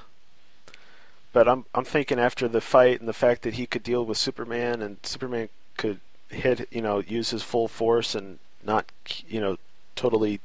But 1.32 1.48
I'm 1.48 1.64
I'm 1.74 1.84
thinking 1.84 2.20
after 2.20 2.46
the 2.46 2.60
fight 2.60 3.00
and 3.00 3.08
the 3.08 3.12
fact 3.12 3.42
that 3.42 3.54
he 3.54 3.66
could 3.66 3.82
deal 3.82 4.04
with 4.04 4.18
Superman 4.18 4.82
and 4.82 4.98
Superman 5.02 5.48
could 5.76 6.00
hit 6.28 6.68
you 6.70 6.80
know 6.80 7.00
use 7.00 7.30
his 7.30 7.42
full 7.42 7.66
force 7.66 8.14
and 8.14 8.38
not 8.64 8.86
you 9.28 9.40
know 9.40 9.58
totally 9.96 10.40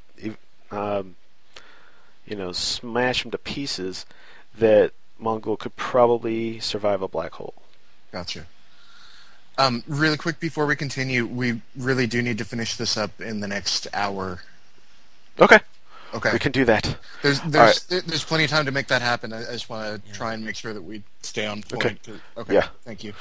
um, 0.72 1.16
you 2.26 2.36
know 2.36 2.52
smash 2.52 3.24
them 3.24 3.32
to 3.32 3.38
pieces 3.38 4.06
that 4.58 4.92
Mongul 5.22 5.58
could 5.58 5.76
probably 5.76 6.60
survive 6.60 7.02
a 7.02 7.08
black 7.08 7.34
hole. 7.34 7.56
Gotcha. 8.12 8.46
Um, 9.58 9.84
really 9.88 10.18
quick 10.18 10.40
before 10.40 10.66
we 10.66 10.76
continue, 10.76 11.26
we 11.26 11.62
really 11.78 12.08
do 12.08 12.22
need 12.22 12.38
to 12.40 12.46
finish 12.46 12.76
this 12.76 12.98
up 12.98 13.22
in 13.22 13.40
the 13.40 13.48
next 13.48 13.88
hour. 13.94 14.42
Okay. 15.40 15.60
Okay. 16.16 16.32
We 16.32 16.40
can 16.40 16.52
do 16.54 16.64
that. 16.66 16.98
There's 17.22 17.42
there's 17.42 17.86
right. 17.92 18.04
there's 18.08 18.24
plenty 18.24 18.46
of 18.46 18.50
time 18.50 18.66
to 18.66 18.72
make 18.72 18.88
that 18.88 19.02
happen. 19.02 19.34
I, 19.34 19.42
I 19.42 19.52
just 19.52 19.70
want 19.70 20.04
to 20.06 20.12
try 20.14 20.34
and 20.34 20.46
make 20.46 20.56
sure 20.56 20.74
that 20.74 20.82
we 20.82 21.04
stay 21.22 21.46
on 21.46 21.62
point. 21.62 21.86
Okay. 21.86 22.18
Okay. 22.38 22.54
Yeah. 22.54 22.68
Thank 22.84 23.04
you. 23.04 23.14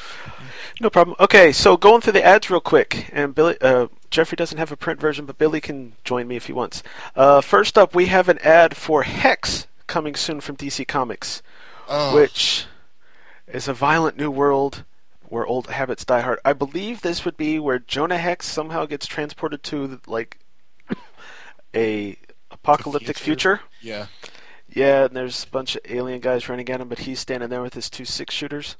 No 0.81 0.91
problem. 0.91 1.17
Okay, 1.19 1.51
so 1.51 1.77
going 1.77 2.01
through 2.01 2.13
the 2.13 2.25
ads 2.25 2.51
real 2.51 2.61
quick, 2.61 3.09
and 3.13 3.35
Billy, 3.35 3.57
uh, 3.61 3.89
Jeffrey 4.11 4.37
doesn't 4.37 4.59
have 4.59 4.71
a 4.71 4.77
print 4.77 5.01
version, 5.01 5.27
but 5.27 5.39
Billy 5.39 5.61
can 5.61 5.95
join 6.05 6.29
me 6.29 6.37
if 6.37 6.47
he 6.47 6.53
wants. 6.53 6.83
Uh, 7.17 7.41
first 7.41 7.77
up, 7.77 7.95
we 7.95 8.07
have 8.07 8.29
an 8.29 8.39
ad 8.39 8.77
for 8.77 9.03
Hex 9.03 9.67
coming 9.89 10.15
soon 10.15 10.41
from 10.41 10.57
DC 10.57 10.87
Comics, 10.87 11.43
Oh. 11.89 12.15
which 12.15 12.67
is 13.49 13.69
a 13.69 13.75
violent 13.75 14.17
new 14.17 14.31
world 14.31 14.85
where 15.29 15.45
old 15.45 15.67
habits 15.67 16.05
die 16.05 16.21
hard. 16.21 16.39
I 16.45 16.53
believe 16.53 17.01
this 17.01 17.25
would 17.25 17.37
be 17.37 17.59
where 17.59 17.79
Jonah 17.81 18.19
Hex 18.19 18.47
somehow 18.47 18.87
gets 18.87 19.07
transported 19.07 19.63
to 19.65 20.01
like 20.07 20.39
a 21.75 22.17
apocalyptic 22.55 23.19
future. 23.19 23.61
Yeah. 23.83 24.07
Yeah, 24.69 25.05
and 25.05 25.15
there's 25.17 25.45
a 25.45 25.49
bunch 25.49 25.77
of 25.77 25.83
alien 25.89 26.21
guys 26.21 26.49
running 26.49 26.69
at 26.71 26.81
him, 26.81 26.89
but 26.89 27.01
he's 27.01 27.21
standing 27.21 27.49
there 27.51 27.63
with 27.63 27.75
his 27.75 27.91
two 27.91 28.05
six 28.05 28.35
shooters, 28.35 28.77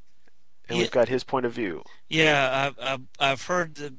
and 0.69 0.79
we've 0.79 0.91
got 0.91 1.09
his 1.09 1.23
point 1.25 1.47
of 1.47 1.53
view. 1.53 1.85
Yeah, 2.09 2.73
I've 2.79 2.85
I've, 2.85 3.01
I've 3.21 3.43
heard 3.43 3.75
that, 3.77 3.93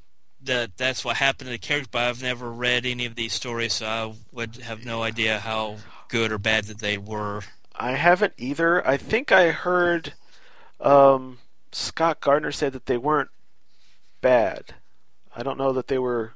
that 0.44 0.78
that's 0.78 1.06
what 1.06 1.18
happened 1.18 1.48
to 1.48 1.52
the 1.52 1.58
character, 1.58 1.90
but 1.92 2.02
I've 2.02 2.22
never 2.22 2.52
read 2.52 2.86
any 2.86 3.06
of 3.06 3.16
these 3.16 3.34
stories, 3.34 3.74
so 3.74 3.86
I 3.86 4.14
would 4.32 4.58
have 4.58 4.84
no 4.84 5.04
idea 5.04 5.40
how 5.40 5.78
good 6.10 6.32
or 6.32 6.38
bad 6.38 6.66
that 6.66 6.80
they 6.80 6.98
were. 6.98 7.42
I 7.76 7.92
haven't 7.92 8.34
either. 8.38 8.86
I 8.86 8.98
think 8.98 9.32
I 9.32 9.52
heard 9.52 10.14
um, 10.80 11.38
Scott 11.72 12.20
Gardner 12.20 12.52
say 12.52 12.70
that 12.70 12.88
they 12.88 12.98
weren't 12.98 13.30
bad. 14.22 14.76
I 15.36 15.44
don't 15.44 15.58
know 15.58 15.74
that 15.74 15.88
they 15.88 16.00
were, 16.00 16.34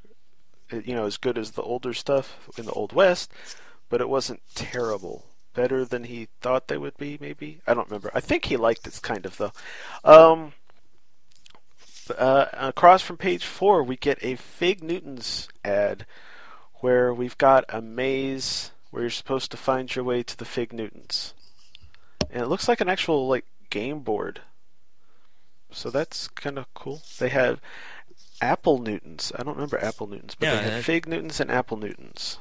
you 0.72 0.94
know, 0.94 1.06
as 1.06 1.18
good 1.18 1.38
as 1.38 1.52
the 1.52 1.62
older 1.62 1.94
stuff 1.94 2.50
in 2.58 2.66
the 2.66 2.72
Old 2.72 2.94
West, 2.94 3.32
but 3.90 4.02
it 4.02 4.10
wasn't 4.10 4.42
terrible. 4.56 5.26
Better 5.56 5.84
than 5.84 6.06
he 6.06 6.28
thought 6.42 6.68
they 6.68 6.78
would 6.78 6.96
be, 6.98 7.18
maybe. 7.20 7.60
I 7.66 7.74
don't 7.74 7.88
remember. 7.88 8.12
I 8.14 8.20
think 8.20 8.46
he 8.46 8.56
liked 8.56 8.86
it 8.88 9.00
kind 9.02 9.26
of 9.26 9.38
though. 9.38 9.52
Um, 10.04 10.54
uh, 12.18 12.46
across 12.54 13.02
from 13.02 13.18
page 13.18 13.46
four, 13.46 13.84
we 13.84 13.98
get 13.98 14.24
a 14.24 14.36
Fig 14.36 14.84
Newtons 14.84 15.50
ad 15.66 16.06
where 16.76 17.14
we've 17.14 17.38
got 17.38 17.66
a 17.68 17.82
maze 17.82 18.72
where 18.92 19.04
you're 19.04 19.10
supposed 19.10 19.52
to 19.52 19.58
find 19.58 19.94
your 19.94 20.06
way 20.06 20.24
to 20.24 20.38
the 20.38 20.46
Fig 20.46 20.72
Newtons, 20.72 21.34
and 22.30 22.44
it 22.44 22.48
looks 22.48 22.68
like 22.68 22.80
an 22.80 22.90
actual 22.90 23.28
like 23.28 23.46
game 23.70 24.00
board. 24.00 24.42
So 25.72 25.90
that's 25.90 26.28
kind 26.28 26.58
of 26.58 26.74
cool. 26.74 27.02
They 27.20 27.30
have 27.30 27.60
Apple 28.42 28.78
Newtons. 28.80 29.32
I 29.38 29.44
don't 29.44 29.56
remember 29.56 29.84
Apple 29.84 30.08
Newtons, 30.08 30.36
but 30.36 30.48
Yeah, 30.48 30.62
they 30.62 30.70
that- 30.70 30.84
Fig 30.84 31.08
Newtons 31.08 31.40
and 31.40 31.52
Apple 31.52 31.78
Newtons. 31.78 32.40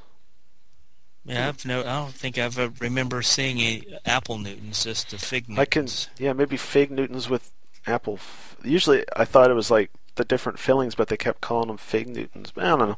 Yeah, 1.25 1.49
I've 1.49 1.65
no, 1.67 1.81
I 1.81 1.97
don't 1.97 2.15
think 2.15 2.39
I've 2.39 2.59
ever 2.59 2.73
remember 2.81 3.21
seeing 3.23 3.59
a 3.61 3.83
Apple 4.07 4.39
Newtons, 4.39 4.85
just 4.85 5.13
a 5.13 5.19
Fig 5.19 5.49
Newtons. 5.49 5.59
I 5.61 5.65
can, 5.67 6.25
yeah, 6.25 6.33
maybe 6.33 6.57
Fig 6.57 6.91
Newtons 6.91 7.29
with 7.29 7.51
Apple. 7.87 8.15
F- 8.15 8.57
Usually, 8.65 9.05
I 9.15 9.25
thought 9.27 9.51
it 9.51 9.55
was 9.55 9.71
like 9.71 9.91
the 10.15 10.25
different 10.25 10.59
fillings, 10.59 10.95
but 10.95 11.09
they 11.09 11.17
kept 11.19 11.41
calling 11.43 11.69
them 11.69 11.77
Fig 11.77 12.09
Newtons. 12.09 12.51
But 12.51 12.65
I 12.65 12.69
don't 12.77 12.97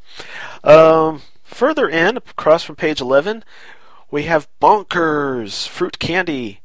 know. 0.63 1.09
Um, 1.11 1.21
further 1.43 1.89
in, 1.89 2.15
across 2.17 2.63
from 2.63 2.77
page 2.77 3.01
eleven, 3.01 3.43
we 4.09 4.23
have 4.23 4.47
Bonkers 4.61 5.67
fruit 5.67 5.99
candy. 5.99 6.61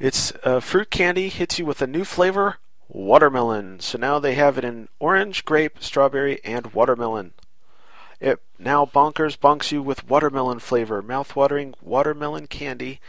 It's 0.00 0.32
uh, 0.42 0.58
fruit 0.58 0.90
candy 0.90 1.28
hits 1.28 1.58
you 1.58 1.66
with 1.66 1.80
a 1.82 1.86
new 1.86 2.04
flavor, 2.04 2.56
watermelon. 2.94 3.80
So 3.80 3.98
now 3.98 4.18
they 4.18 4.34
have 4.34 4.56
it 4.56 4.64
in 4.64 4.88
orange, 4.98 5.44
grape, 5.44 5.82
strawberry, 5.82 6.42
and 6.44 6.72
watermelon. 6.72 7.32
It 8.20 8.40
now 8.58 8.86
bonkers 8.86 9.36
bonks 9.36 9.72
you 9.72 9.82
with 9.82 10.08
watermelon 10.08 10.60
flavor, 10.60 11.02
mouth-watering 11.02 11.74
watermelon 11.82 12.46
candy 12.46 13.00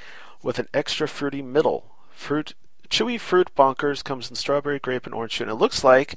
with 0.43 0.59
an 0.59 0.67
extra 0.73 1.07
fruity 1.07 1.41
middle. 1.41 1.91
Fruit, 2.11 2.55
chewy 2.89 3.19
fruit 3.19 3.51
bonkers 3.55 4.03
comes 4.03 4.29
in 4.29 4.35
strawberry, 4.35 4.79
grape, 4.79 5.05
and 5.05 5.15
orange. 5.15 5.39
And 5.39 5.49
it 5.49 5.55
looks 5.55 5.83
like 5.83 6.15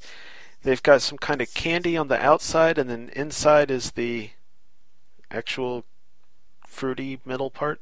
they've 0.63 0.83
got 0.83 1.03
some 1.03 1.19
kind 1.19 1.41
of 1.41 1.53
candy 1.55 1.97
on 1.97 2.09
the 2.09 2.21
outside, 2.21 2.79
and 2.79 2.89
then 2.89 3.11
inside 3.15 3.71
is 3.71 3.93
the 3.93 4.31
actual 5.31 5.85
fruity 6.67 7.21
middle 7.25 7.51
part. 7.51 7.81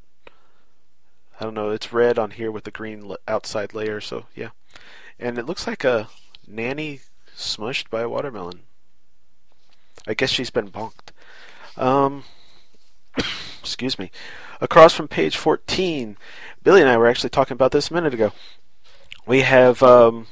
I 1.40 1.44
don't 1.44 1.54
know. 1.54 1.70
It's 1.70 1.92
red 1.92 2.18
on 2.18 2.32
here 2.32 2.50
with 2.50 2.64
the 2.64 2.70
green 2.70 3.14
outside 3.28 3.72
layer, 3.74 4.00
so 4.00 4.26
yeah. 4.34 4.50
And 5.18 5.38
it 5.38 5.46
looks 5.46 5.66
like 5.66 5.84
a 5.84 6.08
nanny 6.46 7.00
smushed 7.36 7.90
by 7.90 8.02
a 8.02 8.08
watermelon. 8.08 8.60
I 10.06 10.14
guess 10.14 10.30
she's 10.30 10.50
been 10.50 10.70
bonked. 10.70 11.10
Um, 11.76 12.24
excuse 13.60 13.98
me. 13.98 14.10
Across 14.60 14.94
from 14.94 15.08
page 15.08 15.36
14, 15.36 16.16
Billy 16.62 16.80
and 16.80 16.88
I 16.88 16.96
were 16.96 17.08
actually 17.08 17.30
talking 17.30 17.54
about 17.54 17.72
this 17.72 17.90
a 17.90 17.94
minute 17.94 18.14
ago. 18.14 18.32
We 19.26 19.42
have 19.42 19.82
um, 19.82 20.28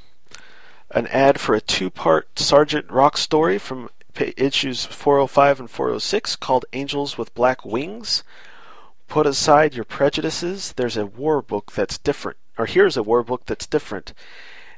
an 0.90 1.06
ad 1.08 1.40
for 1.40 1.54
a 1.54 1.60
two 1.60 1.90
part 1.90 2.38
Sergeant 2.38 2.90
Rock 2.90 3.16
story 3.18 3.58
from 3.58 3.90
issues 4.36 4.86
405 4.86 5.60
and 5.60 5.70
406 5.70 6.36
called 6.36 6.64
Angels 6.72 7.18
with 7.18 7.34
Black 7.34 7.64
Wings. 7.64 8.22
Put 9.08 9.26
aside 9.26 9.74
your 9.74 9.84
prejudices. 9.84 10.72
There's 10.72 10.96
a 10.96 11.06
war 11.06 11.42
book 11.42 11.72
that's 11.72 11.98
different. 11.98 12.38
Or 12.56 12.66
here's 12.66 12.96
a 12.96 13.02
war 13.02 13.22
book 13.22 13.46
that's 13.46 13.66
different. 13.66 14.14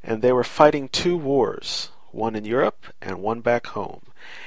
And 0.07 0.23
they 0.23 0.33
were 0.33 0.45
fighting 0.45 0.89
two 0.89 1.19
wars 1.19 1.91
one 2.13 2.35
in 2.35 2.47
Europe 2.47 2.87
and 3.03 3.21
one 3.21 3.41
back 3.41 3.67
home. 3.67 4.01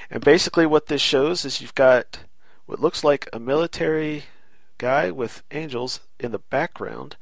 And 0.09 0.23
basically, 0.23 0.65
what 0.65 0.87
this 0.87 1.01
shows 1.01 1.45
is 1.45 1.61
you've 1.61 1.75
got 1.75 2.19
what 2.65 2.79
looks 2.79 3.03
like 3.03 3.29
a 3.31 3.39
military 3.39 4.23
guy 4.77 5.11
with 5.11 5.43
angels 5.51 5.99
in 6.19 6.31
the 6.31 6.39
background, 6.39 7.15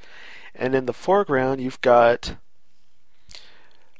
and 0.56 0.74
in 0.74 0.86
the 0.86 0.94
foreground, 0.94 1.60
you've 1.60 1.82
got 1.82 2.38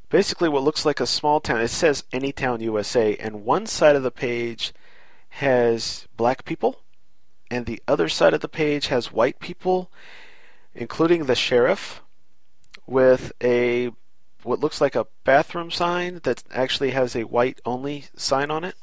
basically 0.10 0.48
what 0.48 0.64
looks 0.64 0.86
like 0.86 1.00
a 1.00 1.08
small 1.08 1.40
town. 1.40 1.62
It 1.62 1.68
says 1.70 2.04
Anytown, 2.14 2.62
USA, 2.62 3.16
and 3.18 3.44
one 3.44 3.66
side 3.66 3.96
of 3.96 4.04
the 4.04 4.12
page 4.12 4.74
has 5.30 6.08
black 6.16 6.46
people, 6.46 6.82
and 7.52 7.66
the 7.66 7.82
other 7.88 8.08
side 8.08 8.34
of 8.34 8.42
the 8.42 8.48
page 8.48 8.88
has 8.88 9.12
white 9.12 9.40
people, 9.40 9.92
including 10.74 11.26
the 11.26 11.36
sheriff, 11.36 12.02
with 12.86 13.34
a 13.44 13.92
what 14.48 14.60
looks 14.60 14.82
like 14.82 14.96
a 14.96 15.08
bathroom 15.24 15.70
sign 15.70 16.22
that 16.24 16.44
actually 16.52 16.92
has 16.92 17.16
a 17.16 17.26
white 17.26 17.60
only 17.66 18.06
sign 18.16 18.50
on 18.50 18.64
it 18.64 18.76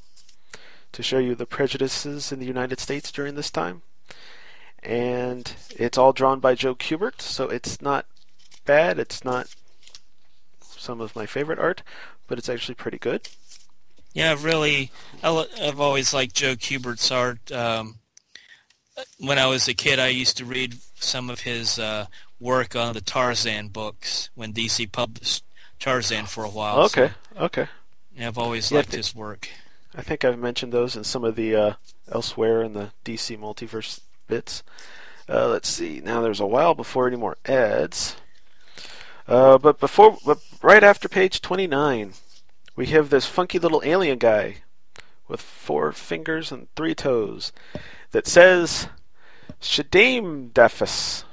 to 0.92 1.02
show 1.02 1.18
you 1.18 1.34
the 1.34 1.46
prejudices 1.46 2.30
in 2.30 2.38
the 2.38 2.46
United 2.46 2.78
States 2.78 3.10
during 3.10 3.34
this 3.34 3.50
time. 3.50 3.82
And 4.82 5.52
it's 5.70 5.98
all 5.98 6.12
drawn 6.12 6.40
by 6.40 6.54
Joe 6.54 6.74
Kubert, 6.74 7.20
so 7.20 7.48
it's 7.48 7.80
not 7.80 8.06
bad. 8.64 8.98
It's 8.98 9.24
not 9.24 9.48
some 10.60 11.00
of 11.00 11.16
my 11.16 11.26
favorite 11.26 11.58
art, 11.58 11.82
but 12.28 12.38
it's 12.38 12.48
actually 12.48 12.74
pretty 12.74 12.98
good. 12.98 13.28
Yeah, 14.12 14.36
really, 14.38 14.92
I've 15.22 15.80
always 15.80 16.14
liked 16.14 16.34
Joe 16.34 16.54
Kubert's 16.54 17.10
art. 17.10 17.50
Um, 17.50 17.96
when 19.18 19.38
I 19.38 19.46
was 19.46 19.66
a 19.66 19.74
kid, 19.74 19.98
I 19.98 20.08
used 20.08 20.36
to 20.36 20.44
read 20.44 20.76
some 20.94 21.30
of 21.30 21.40
his 21.40 21.78
uh, 21.78 22.06
work 22.38 22.76
on 22.76 22.94
the 22.94 23.00
Tarzan 23.00 23.68
books 23.68 24.30
when 24.34 24.52
DC 24.52 24.92
published 24.92 25.44
Tarzan 25.78 26.26
for 26.26 26.44
a 26.44 26.48
while. 26.48 26.80
Okay, 26.84 27.12
so, 27.36 27.44
okay. 27.44 27.68
Yeah, 28.16 28.28
I've 28.28 28.38
always 28.38 28.70
yeah, 28.70 28.78
liked 28.78 28.90
th- 28.90 29.06
his 29.06 29.14
work. 29.14 29.48
I 29.94 30.02
think 30.02 30.24
I've 30.24 30.38
mentioned 30.38 30.72
those 30.72 30.96
in 30.96 31.04
some 31.04 31.24
of 31.24 31.36
the 31.36 31.54
uh, 31.54 31.72
elsewhere 32.10 32.62
in 32.62 32.72
the 32.72 32.90
DC 33.04 33.38
multiverse 33.38 34.00
bits. 34.26 34.62
Uh, 35.28 35.48
let's 35.48 35.68
see. 35.68 36.00
Now 36.04 36.20
there's 36.20 36.40
a 36.40 36.46
while 36.46 36.74
before 36.74 37.06
any 37.06 37.16
more 37.16 37.36
ads. 37.46 38.16
Uh, 39.26 39.56
but 39.56 39.80
before, 39.80 40.18
but 40.26 40.38
right 40.62 40.84
after 40.84 41.08
page 41.08 41.40
29, 41.40 42.12
we 42.76 42.86
have 42.86 43.10
this 43.10 43.26
funky 43.26 43.58
little 43.58 43.82
alien 43.84 44.18
guy 44.18 44.56
with 45.28 45.40
four 45.40 45.92
fingers 45.92 46.52
and 46.52 46.68
three 46.76 46.94
toes 46.94 47.52
that 48.10 48.26
says 48.26 48.88
Shadim 49.60 50.52
Dafis 50.52 51.24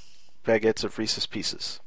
baguettes 0.45 0.83
of 0.83 0.97
Reese's 0.97 1.25
Pieces. 1.25 1.79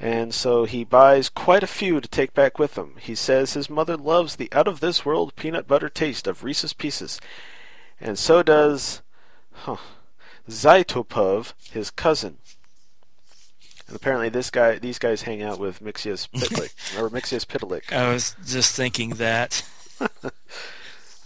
And 0.00 0.34
so 0.34 0.64
he 0.64 0.82
buys 0.82 1.28
quite 1.28 1.62
a 1.62 1.68
few 1.68 2.00
to 2.00 2.08
take 2.08 2.34
back 2.34 2.58
with 2.58 2.76
him. 2.76 2.96
He 2.98 3.14
says 3.14 3.54
his 3.54 3.70
mother 3.70 3.96
loves 3.96 4.34
the 4.34 4.52
out 4.52 4.66
of 4.66 4.80
this 4.80 5.04
world 5.04 5.36
peanut 5.36 5.68
butter 5.68 5.88
taste 5.88 6.26
of 6.26 6.42
Reese's 6.42 6.72
Pieces, 6.72 7.20
and 8.00 8.18
so 8.18 8.42
does 8.42 9.00
huh, 9.52 9.76
Zaitopov, 10.48 11.52
his 11.70 11.92
cousin. 11.92 12.38
And 13.86 13.96
apparently, 13.96 14.28
this 14.28 14.50
guy, 14.50 14.78
these 14.78 14.98
guys 14.98 15.22
hang 15.22 15.42
out 15.42 15.58
with 15.58 15.82
Mixius 15.82 16.28
Pitlik 16.34 16.98
or 16.98 17.10
Mixius 17.10 17.46
Pitalik. 17.46 17.92
I 17.92 18.12
was 18.12 18.36
just 18.46 18.76
thinking 18.76 19.10
that. 19.10 19.64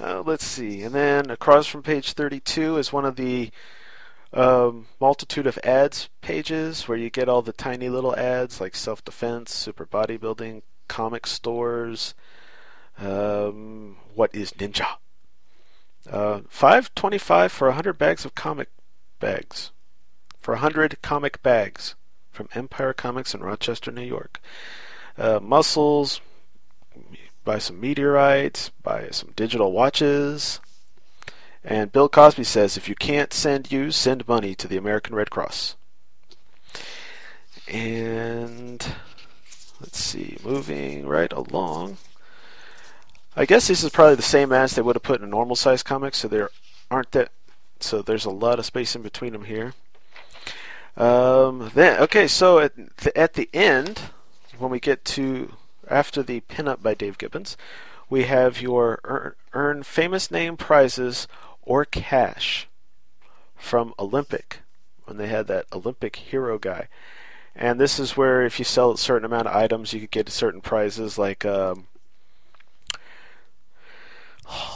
uh, 0.00 0.22
let's 0.22 0.44
see, 0.44 0.82
and 0.82 0.94
then 0.94 1.30
across 1.30 1.66
from 1.66 1.82
page 1.82 2.12
32 2.12 2.78
is 2.78 2.92
one 2.92 3.04
of 3.04 3.16
the 3.16 3.50
um, 4.32 4.86
multitude 5.00 5.46
of 5.46 5.58
ads 5.64 6.08
pages 6.20 6.88
where 6.88 6.98
you 6.98 7.10
get 7.10 7.28
all 7.28 7.42
the 7.42 7.52
tiny 7.52 7.88
little 7.88 8.16
ads 8.16 8.60
like 8.60 8.74
self 8.74 9.04
defense, 9.04 9.54
super 9.54 9.86
bodybuilding, 9.86 10.62
comic 10.88 11.26
stores. 11.26 12.14
Um, 12.98 13.96
what 14.14 14.34
is 14.34 14.52
Ninja? 14.52 14.96
Uh, 16.10 16.40
five 16.48 16.94
twenty-five 16.94 17.52
for 17.52 17.68
a 17.68 17.74
hundred 17.74 17.98
bags 17.98 18.24
of 18.24 18.34
comic 18.34 18.68
bags. 19.20 19.70
For 20.38 20.54
a 20.54 20.58
hundred 20.58 21.00
comic 21.02 21.42
bags 21.42 21.94
from 22.36 22.48
Empire 22.54 22.92
Comics 22.92 23.34
in 23.34 23.40
Rochester, 23.40 23.90
New 23.90 24.02
York. 24.02 24.40
Uh, 25.16 25.40
muscles, 25.40 26.20
buy 27.44 27.58
some 27.58 27.80
meteorites, 27.80 28.70
buy 28.82 29.08
some 29.10 29.32
digital 29.34 29.72
watches. 29.72 30.60
And 31.64 31.90
Bill 31.90 32.08
Cosby 32.08 32.44
says 32.44 32.76
if 32.76 32.88
you 32.88 32.94
can't 32.94 33.32
send 33.32 33.72
you, 33.72 33.90
send 33.90 34.28
money 34.28 34.54
to 34.54 34.68
the 34.68 34.76
American 34.76 35.14
Red 35.14 35.30
Cross. 35.30 35.76
And 37.66 38.86
let's 39.80 39.98
see, 39.98 40.36
moving 40.44 41.06
right 41.06 41.32
along. 41.32 41.96
I 43.34 43.46
guess 43.46 43.68
this 43.68 43.82
is 43.82 43.90
probably 43.90 44.14
the 44.14 44.22
same 44.22 44.52
as 44.52 44.74
they 44.74 44.82
would 44.82 44.96
have 44.96 45.02
put 45.02 45.20
in 45.20 45.26
a 45.26 45.30
normal 45.30 45.56
size 45.56 45.82
comic, 45.82 46.14
so 46.14 46.28
there 46.28 46.50
aren't 46.90 47.12
that 47.12 47.30
so 47.80 48.00
there's 48.00 48.24
a 48.24 48.30
lot 48.30 48.58
of 48.58 48.66
space 48.66 48.96
in 48.96 49.02
between 49.02 49.32
them 49.32 49.44
here. 49.44 49.74
Um, 50.96 51.70
then 51.74 52.00
okay, 52.02 52.26
so 52.26 52.58
at 52.58 52.74
the, 52.98 53.16
at 53.16 53.34
the 53.34 53.50
end, 53.52 54.00
when 54.58 54.70
we 54.70 54.80
get 54.80 55.04
to 55.06 55.52
after 55.88 56.22
the 56.22 56.40
pinup 56.40 56.82
by 56.82 56.94
Dave 56.94 57.18
Gibbons, 57.18 57.56
we 58.08 58.24
have 58.24 58.60
your 58.60 59.00
earn, 59.04 59.32
earn 59.52 59.82
famous 59.82 60.30
name 60.30 60.56
prizes 60.56 61.28
or 61.62 61.84
cash 61.84 62.68
from 63.54 63.94
Olympic 63.98 64.60
when 65.04 65.16
they 65.18 65.26
had 65.26 65.46
that 65.48 65.66
Olympic 65.72 66.16
hero 66.16 66.58
guy. 66.58 66.88
And 67.54 67.80
this 67.80 67.98
is 67.98 68.16
where 68.16 68.44
if 68.44 68.58
you 68.58 68.64
sell 68.64 68.92
a 68.92 68.98
certain 68.98 69.24
amount 69.24 69.48
of 69.48 69.56
items, 69.56 69.92
you 69.92 70.00
could 70.00 70.10
get 70.10 70.28
certain 70.30 70.60
prizes 70.60 71.18
like 71.18 71.44
um, 71.44 71.86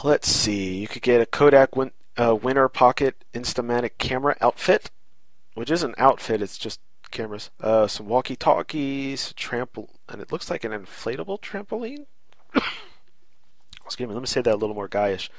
let's 0.03 0.27
see, 0.27 0.77
you 0.77 0.87
could 0.87 1.01
get 1.01 1.21
a 1.21 1.25
Kodak 1.25 1.75
win, 1.75 1.91
uh, 2.17 2.35
Winner 2.35 2.67
Pocket 2.67 3.23
Instamatic 3.33 3.91
camera 3.97 4.35
outfit 4.41 4.91
which 5.53 5.71
is 5.71 5.83
an 5.83 5.95
outfit. 5.97 6.41
It's 6.41 6.57
just 6.57 6.79
cameras, 7.11 7.49
uh, 7.59 7.87
some 7.87 8.07
walkie-talkies, 8.07 9.33
trample, 9.33 9.89
and 10.09 10.21
it 10.21 10.31
looks 10.31 10.49
like 10.49 10.63
an 10.63 10.71
inflatable 10.71 11.41
trampoline. 11.41 12.05
Excuse 13.85 14.07
me. 14.07 14.13
Let 14.13 14.21
me 14.21 14.27
say 14.27 14.41
that 14.41 14.53
a 14.53 14.57
little 14.57 14.75
more 14.75 14.89
guyish. 14.89 15.29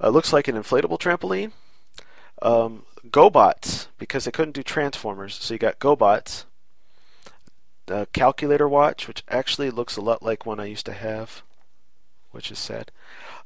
Uh, 0.00 0.10
looks 0.10 0.32
like 0.32 0.46
an 0.48 0.54
inflatable 0.54 0.98
trampoline. 1.00 1.52
Um, 2.40 2.84
GoBots 3.08 3.88
because 3.98 4.24
they 4.24 4.30
couldn't 4.30 4.54
do 4.54 4.62
Transformers, 4.62 5.34
so 5.34 5.54
you 5.54 5.58
got 5.58 5.80
GoBots. 5.80 6.44
The 7.86 8.06
calculator 8.12 8.68
watch, 8.68 9.08
which 9.08 9.24
actually 9.28 9.70
looks 9.70 9.96
a 9.96 10.02
lot 10.02 10.22
like 10.22 10.46
one 10.46 10.60
I 10.60 10.66
used 10.66 10.86
to 10.86 10.92
have, 10.92 11.42
which 12.30 12.50
is 12.50 12.58
sad. 12.58 12.92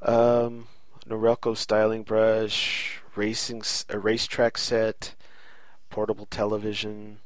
Um, 0.02 0.67
Norelco 1.09 1.57
styling 1.57 2.02
brush, 2.02 3.01
racing 3.15 3.62
a 3.89 3.99
racetrack 3.99 4.59
set, 4.59 5.15
portable 5.93 6.27
television, 6.27 7.19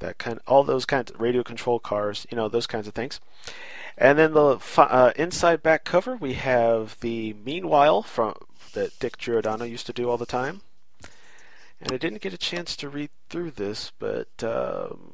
that 0.00 0.18
kind, 0.18 0.40
all 0.46 0.64
those 0.64 0.84
kinds 0.84 1.10
of 1.12 1.20
radio 1.20 1.44
control 1.44 1.78
cars, 1.78 2.26
you 2.30 2.36
know, 2.36 2.48
those 2.48 2.66
kinds 2.66 2.88
of 2.88 2.94
things. 2.94 3.20
And 3.96 4.18
then 4.18 4.32
the 4.32 4.58
uh, 4.76 5.12
inside 5.14 5.62
back 5.62 5.84
cover, 5.84 6.16
we 6.16 6.34
have 6.34 6.98
the 7.00 7.34
Meanwhile 7.44 8.02
from 8.02 8.34
that 8.72 8.98
Dick 8.98 9.18
Giordano 9.18 9.64
used 9.64 9.86
to 9.86 9.92
do 9.92 10.08
all 10.08 10.16
the 10.16 10.26
time. 10.26 10.62
And 11.80 11.92
I 11.92 11.96
didn't 11.96 12.22
get 12.22 12.32
a 12.32 12.38
chance 12.38 12.74
to 12.76 12.88
read 12.88 13.10
through 13.28 13.52
this, 13.52 13.92
but 13.98 14.28
um, 14.42 15.12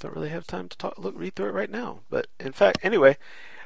don't 0.00 0.14
really 0.14 0.30
have 0.30 0.46
time 0.46 0.68
to 0.68 0.76
talk, 0.76 0.98
look, 0.98 1.14
read 1.16 1.36
through 1.36 1.48
it 1.48 1.54
right 1.54 1.70
now. 1.70 2.00
But 2.10 2.26
in 2.40 2.52
fact, 2.52 2.78
anyway, 2.82 3.18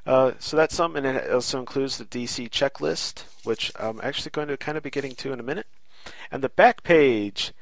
uh, 0.07 0.33
so 0.39 0.57
that's 0.57 0.75
something. 0.75 1.05
And 1.05 1.17
it 1.17 1.31
also 1.31 1.59
includes 1.59 1.97
the 1.97 2.05
DC 2.05 2.51
checklist, 2.51 3.25
which 3.45 3.73
I'm 3.79 4.01
actually 4.03 4.31
going 4.31 4.49
to 4.49 4.57
kind 4.57 4.77
of 4.77 4.85
be 4.85 4.91
getting 4.91 5.15
to 5.17 5.33
in 5.33 5.41
a 5.41 5.45
minute. 5.45 5.67
And 6.31 6.43
the 6.43 6.49
back 6.49 6.83
page 6.83 7.53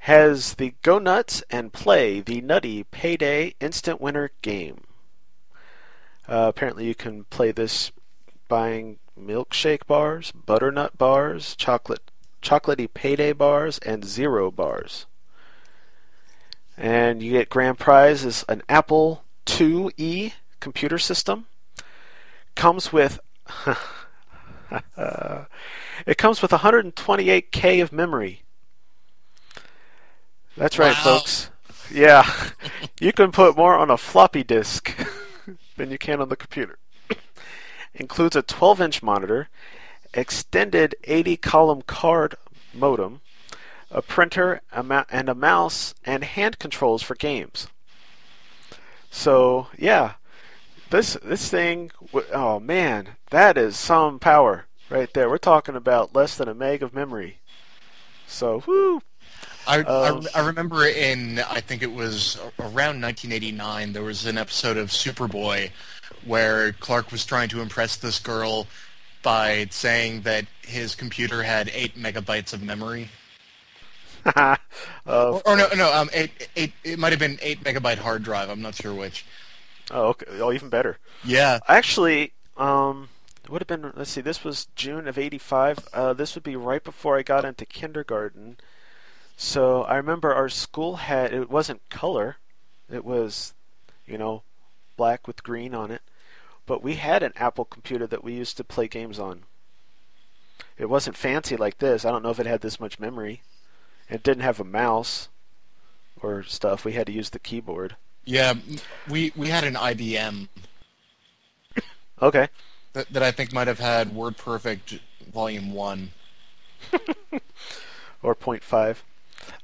has 0.00 0.54
the 0.54 0.74
Go 0.82 0.98
Nuts 0.98 1.42
and 1.50 1.72
Play 1.72 2.20
the 2.20 2.40
Nutty 2.40 2.84
Payday 2.84 3.54
Instant 3.60 4.00
Winner 4.00 4.30
game. 4.42 4.84
Uh, 6.28 6.46
apparently, 6.48 6.86
you 6.86 6.94
can 6.94 7.24
play 7.24 7.50
this 7.52 7.92
buying 8.48 8.98
milkshake 9.18 9.86
bars, 9.86 10.32
butternut 10.32 10.96
bars, 10.96 11.54
chocolate, 11.56 12.10
chocolatey 12.42 12.92
payday 12.92 13.32
bars, 13.32 13.78
and 13.78 14.04
zero 14.04 14.50
bars. 14.50 15.06
And 16.76 17.22
you 17.22 17.32
get 17.32 17.50
grand 17.50 17.78
prize 17.78 18.24
is 18.24 18.44
an 18.48 18.62
Apple 18.68 19.24
IIe 19.44 20.32
computer 20.60 20.98
system. 20.98 21.46
Comes 22.54 22.92
with 22.92 23.20
It 26.06 26.18
comes 26.18 26.42
with 26.42 26.50
128K 26.50 27.82
of 27.82 27.92
memory. 27.92 28.42
That's 30.56 30.78
right, 30.78 30.94
wow. 30.94 31.18
folks. 31.18 31.50
Yeah, 31.92 32.30
you 33.00 33.12
can 33.12 33.32
put 33.32 33.56
more 33.56 33.76
on 33.76 33.90
a 33.90 33.96
floppy 33.96 34.44
disk 34.44 34.96
than 35.76 35.90
you 35.90 35.98
can 35.98 36.20
on 36.20 36.28
the 36.28 36.36
computer. 36.36 36.78
Includes 37.94 38.36
a 38.36 38.42
12 38.42 38.80
inch 38.80 39.02
monitor, 39.02 39.48
extended 40.14 40.94
80 41.04 41.36
column 41.36 41.82
card 41.82 42.36
modem, 42.72 43.20
a 43.90 44.00
printer, 44.02 44.60
and 44.72 45.28
a 45.28 45.34
mouse, 45.34 45.94
and 46.04 46.22
hand 46.22 46.58
controls 46.58 47.02
for 47.02 47.14
games. 47.16 47.66
So, 49.10 49.66
yeah, 49.76 50.14
This 50.90 51.16
this 51.22 51.48
thing, 51.48 51.90
oh 52.32 52.58
man, 52.60 53.16
that 53.30 53.56
is 53.56 53.76
some 53.76 54.18
power 54.18 54.66
right 54.90 55.12
there. 55.14 55.28
We're 55.30 55.38
talking 55.38 55.76
about 55.76 56.14
less 56.14 56.36
than 56.36 56.48
a 56.48 56.54
meg 56.54 56.82
of 56.82 56.92
memory. 56.94 57.38
So, 58.26 58.60
whoo. 58.66 59.00
I, 59.66 59.80
Um, 59.80 60.26
I, 60.34 60.40
I 60.40 60.46
remember 60.46 60.86
in 60.86 61.38
I 61.38 61.60
think 61.60 61.82
it 61.82 61.92
was 61.92 62.36
around 62.58 63.00
1989 63.00 63.92
there 63.92 64.02
was 64.02 64.26
an 64.26 64.38
episode 64.38 64.76
of 64.76 64.88
Superboy 64.88 65.70
where 66.24 66.72
Clark 66.72 67.12
was 67.12 67.24
trying 67.24 67.48
to 67.50 67.60
impress 67.60 67.96
this 67.96 68.18
girl 68.18 68.66
by 69.22 69.66
saying 69.70 70.22
that 70.22 70.46
his 70.62 70.94
computer 70.94 71.42
had 71.42 71.70
eight 71.74 71.96
megabytes 71.96 72.52
of 72.52 72.62
memory. 72.62 73.08
Of 75.06 75.42
or, 75.46 75.48
or 75.48 75.56
no, 75.56 75.68
no, 75.74 75.92
um, 75.92 76.10
eight, 76.12 76.48
eight, 76.54 76.72
it 76.84 76.98
might 76.98 77.10
have 77.10 77.18
been 77.18 77.38
eight 77.40 77.64
megabyte 77.64 77.96
hard 77.96 78.22
drive. 78.22 78.50
I'm 78.50 78.60
not 78.60 78.74
sure 78.74 78.94
which. 78.94 79.24
Oh, 79.90 80.08
okay. 80.08 80.26
Oh, 80.32 80.52
even 80.52 80.68
better. 80.68 80.98
Yeah. 81.24 81.58
Actually, 81.66 82.32
um, 82.58 83.08
would 83.50 83.60
have 83.60 83.68
been. 83.68 83.92
Let's 83.94 84.10
see. 84.10 84.20
This 84.20 84.44
was 84.44 84.68
June 84.74 85.08
of 85.08 85.18
'85. 85.18 85.88
Uh, 85.92 86.12
this 86.12 86.34
would 86.34 86.44
be 86.44 86.56
right 86.56 86.82
before 86.82 87.18
I 87.18 87.22
got 87.22 87.44
into 87.44 87.64
kindergarten. 87.66 88.56
So 89.36 89.82
I 89.84 89.96
remember 89.96 90.34
our 90.34 90.48
school 90.48 90.96
had. 90.96 91.32
It 91.32 91.50
wasn't 91.50 91.88
color. 91.88 92.36
It 92.90 93.04
was, 93.04 93.54
you 94.06 94.18
know, 94.18 94.42
black 94.96 95.26
with 95.26 95.42
green 95.42 95.74
on 95.74 95.90
it. 95.90 96.02
But 96.66 96.82
we 96.82 96.94
had 96.96 97.22
an 97.22 97.32
Apple 97.36 97.64
computer 97.64 98.06
that 98.06 98.24
we 98.24 98.32
used 98.32 98.56
to 98.56 98.64
play 98.64 98.88
games 98.88 99.18
on. 99.18 99.42
It 100.78 100.88
wasn't 100.88 101.16
fancy 101.16 101.56
like 101.56 101.78
this. 101.78 102.04
I 102.04 102.10
don't 102.10 102.22
know 102.22 102.30
if 102.30 102.40
it 102.40 102.46
had 102.46 102.60
this 102.60 102.80
much 102.80 102.98
memory. 102.98 103.42
It 104.08 104.22
didn't 104.22 104.42
have 104.42 104.60
a 104.60 104.64
mouse 104.64 105.28
or 106.20 106.42
stuff. 106.42 106.84
We 106.84 106.92
had 106.92 107.06
to 107.06 107.12
use 107.12 107.30
the 107.30 107.38
keyboard. 107.38 107.96
Yeah, 108.24 108.54
we 109.08 109.32
we 109.36 109.48
had 109.48 109.64
an 109.64 109.74
IBM 109.74 110.48
Okay. 112.22 112.48
That, 112.92 113.12
that 113.12 113.22
I 113.22 113.30
think 113.30 113.52
might 113.52 113.68
have 113.68 113.78
had 113.78 114.10
WordPerfect 114.10 115.00
Volume 115.32 115.72
One. 115.72 116.10
or 118.22 118.34
0.5. 118.34 118.96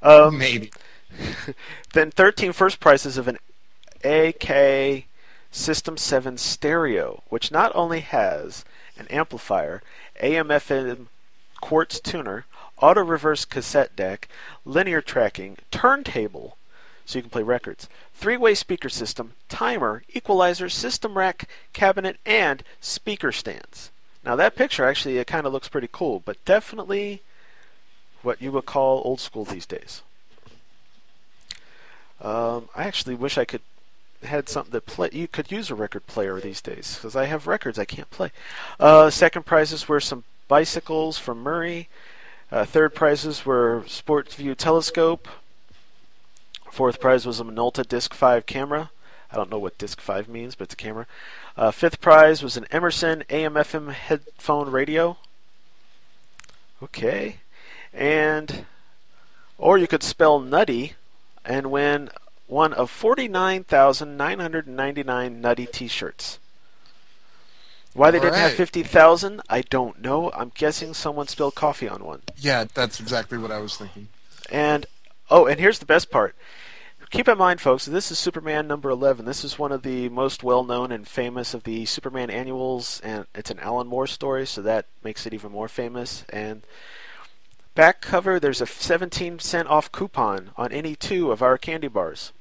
Um, 0.02 0.38
Maybe. 0.38 0.70
then 1.92 2.10
13 2.10 2.52
first 2.52 2.80
prizes 2.80 3.16
of 3.16 3.28
an 3.28 3.38
AK 4.04 5.06
System 5.50 5.96
7 5.96 6.36
stereo, 6.36 7.22
which 7.28 7.50
not 7.50 7.72
only 7.74 8.00
has 8.00 8.64
an 8.98 9.06
amplifier, 9.08 9.82
AM/FM 10.20 11.06
quartz 11.60 11.98
tuner, 12.00 12.44
auto 12.78 13.02
reverse 13.02 13.44
cassette 13.44 13.96
deck, 13.96 14.28
linear 14.64 15.00
tracking, 15.00 15.56
turntable, 15.70 16.56
so 17.06 17.18
you 17.18 17.22
can 17.22 17.30
play 17.30 17.42
records, 17.42 17.88
three 18.12 18.36
way 18.36 18.54
speaker 18.54 18.88
system, 18.88 19.32
timer, 19.48 20.02
equalizer, 20.12 20.68
system 20.68 21.16
rack, 21.16 21.48
cabinet, 21.72 22.18
and 22.26 22.62
speaker 22.80 23.32
stands. 23.32 23.90
Now, 24.24 24.34
that 24.36 24.56
picture 24.56 24.84
actually 24.84 25.18
it 25.18 25.28
kind 25.28 25.46
of 25.46 25.52
looks 25.52 25.68
pretty 25.68 25.88
cool, 25.90 26.20
but 26.24 26.44
definitely 26.44 27.22
what 28.22 28.42
you 28.42 28.50
would 28.52 28.66
call 28.66 29.02
old 29.04 29.20
school 29.20 29.44
these 29.44 29.66
days. 29.66 30.02
Um, 32.20 32.68
I 32.74 32.84
actually 32.84 33.14
wish 33.14 33.38
I 33.38 33.44
could 33.44 33.62
had 34.24 34.48
something 34.48 34.72
that 34.72 34.86
play. 34.86 35.10
You 35.12 35.28
could 35.28 35.52
use 35.52 35.70
a 35.70 35.74
record 35.74 36.06
player 36.06 36.40
these 36.40 36.60
days 36.60 36.96
because 36.96 37.14
I 37.14 37.26
have 37.26 37.46
records 37.46 37.78
I 37.78 37.84
can't 37.84 38.10
play. 38.10 38.32
Uh, 38.80 39.10
second 39.10 39.46
prizes 39.46 39.88
were 39.88 40.00
some 40.00 40.24
bicycles 40.48 41.18
from 41.18 41.42
Murray. 41.42 41.88
Uh, 42.50 42.64
third 42.64 42.94
prizes 42.94 43.44
were 43.44 43.84
Sports 43.86 44.34
View 44.34 44.54
telescope. 44.54 45.28
Fourth 46.70 47.00
prize 47.00 47.26
was 47.26 47.40
a 47.40 47.44
Minolta 47.44 47.86
Disc 47.86 48.14
5 48.14 48.46
camera. 48.46 48.90
I 49.30 49.36
don't 49.36 49.50
know 49.50 49.58
what 49.58 49.78
Disc 49.78 50.00
5 50.00 50.28
means, 50.28 50.54
but 50.54 50.64
it's 50.64 50.74
a 50.74 50.76
camera. 50.76 51.06
Uh, 51.56 51.70
fifth 51.70 52.00
prize 52.00 52.42
was 52.42 52.56
an 52.56 52.66
Emerson 52.70 53.24
AM/FM 53.30 53.92
headphone 53.92 54.70
radio. 54.70 55.16
Okay, 56.82 57.36
and 57.94 58.66
or 59.58 59.78
you 59.78 59.86
could 59.86 60.02
spell 60.02 60.38
nutty 60.38 60.92
and 61.44 61.70
win 61.70 62.10
one 62.46 62.72
of 62.74 62.90
49,999 62.90 65.40
nutty 65.40 65.66
t-shirts. 65.66 66.38
Why 67.94 68.10
they 68.10 68.18
didn't 68.18 68.34
have 68.34 68.52
Alright. 68.52 68.58
50,000, 68.58 69.40
I 69.48 69.62
don't 69.62 70.02
know. 70.02 70.30
I'm 70.32 70.52
guessing 70.54 70.92
someone 70.92 71.28
spilled 71.28 71.54
coffee 71.54 71.88
on 71.88 72.04
one. 72.04 72.20
Yeah, 72.36 72.66
that's 72.74 73.00
exactly 73.00 73.38
what 73.38 73.50
I 73.50 73.58
was 73.58 73.78
thinking. 73.78 74.08
And 74.50 74.84
oh, 75.30 75.46
and 75.46 75.58
here's 75.60 75.78
the 75.78 75.86
best 75.86 76.10
part. 76.10 76.34
Keep 77.10 77.28
in 77.28 77.38
mind, 77.38 77.60
folks, 77.60 77.84
this 77.86 78.10
is 78.10 78.18
Superman 78.18 78.66
number 78.66 78.90
11. 78.90 79.26
This 79.26 79.44
is 79.44 79.58
one 79.58 79.70
of 79.70 79.82
the 79.82 80.08
most 80.08 80.42
well-known 80.42 80.90
and 80.90 81.06
famous 81.06 81.54
of 81.54 81.62
the 81.62 81.84
Superman 81.84 82.30
annuals, 82.30 83.00
and 83.04 83.26
it's 83.34 83.50
an 83.50 83.60
Alan 83.60 83.86
Moore 83.86 84.08
story, 84.08 84.44
so 84.44 84.60
that 84.62 84.86
makes 85.04 85.24
it 85.24 85.32
even 85.32 85.52
more 85.52 85.68
famous. 85.68 86.24
And 86.30 86.62
back 87.76 88.00
cover, 88.00 88.40
there's 88.40 88.60
a 88.60 88.66
17 88.66 89.38
cent 89.38 89.68
off 89.68 89.92
coupon 89.92 90.50
on 90.56 90.72
any 90.72 90.96
two 90.96 91.30
of 91.30 91.42
our 91.42 91.56
candy 91.56 91.88
bars 91.88 92.32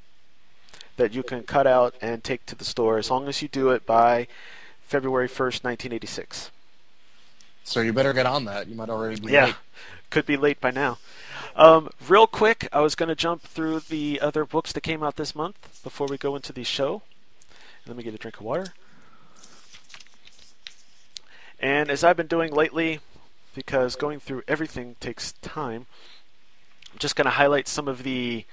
that 0.98 1.14
you 1.14 1.22
can 1.22 1.44
cut 1.44 1.68
out 1.68 1.94
and 2.02 2.24
take 2.24 2.46
to 2.48 2.56
the 2.56 2.66
store 2.66 2.98
as 2.98 3.12
long 3.12 3.28
as 3.28 3.42
you 3.44 3.48
do 3.48 3.70
it 3.70 3.86
by 3.86 4.28
February 4.82 5.28
1st, 5.28 5.64
1986. 5.64 6.50
So 7.64 7.82
you 7.82 7.94
better 7.94 8.14
get 8.14 8.26
on 8.26 8.46
that. 8.46 8.68
You 8.68 8.76
might 8.76 8.90
already 8.90 9.20
be 9.20 9.32
Yeah, 9.32 9.46
late. 9.46 9.56
could 10.10 10.26
be 10.26 10.38
late 10.38 10.60
by 10.62 10.72
now. 10.72 10.98
Um, 11.58 11.90
real 12.06 12.27
quick, 12.27 12.67
I 12.74 12.82
was 12.82 12.95
going 12.95 13.08
to 13.08 13.16
jump 13.16 13.42
through 13.43 13.80
the 13.82 14.19
other 14.19 14.43
books 14.43 14.74
that 14.74 14.82
came 14.82 15.01
out 15.01 15.16
this 15.16 15.34
month 15.34 15.80
before 15.84 16.06
we 16.08 16.17
go 16.17 16.35
into 16.35 16.51
the 16.51 16.66
show. 16.66 17.01
Let 17.88 17.95
me 17.95 18.03
get 18.03 18.14
a 18.14 18.17
drink 18.17 18.38
of 18.38 18.42
water. 18.42 18.74
And 21.58 21.90
as 21.90 22.03
I've 22.03 22.17
been 22.17 22.27
doing 22.27 22.53
lately, 22.53 23.00
because 23.56 23.95
going 23.95 24.19
through 24.19 24.43
everything 24.50 24.98
takes 25.00 25.32
time, 25.42 25.85
I'm 26.92 27.00
just 27.00 27.16
going 27.16 27.25
to 27.25 27.32
highlight 27.32 27.69
some 27.69 27.88
of 27.88 28.03
the 28.03 28.43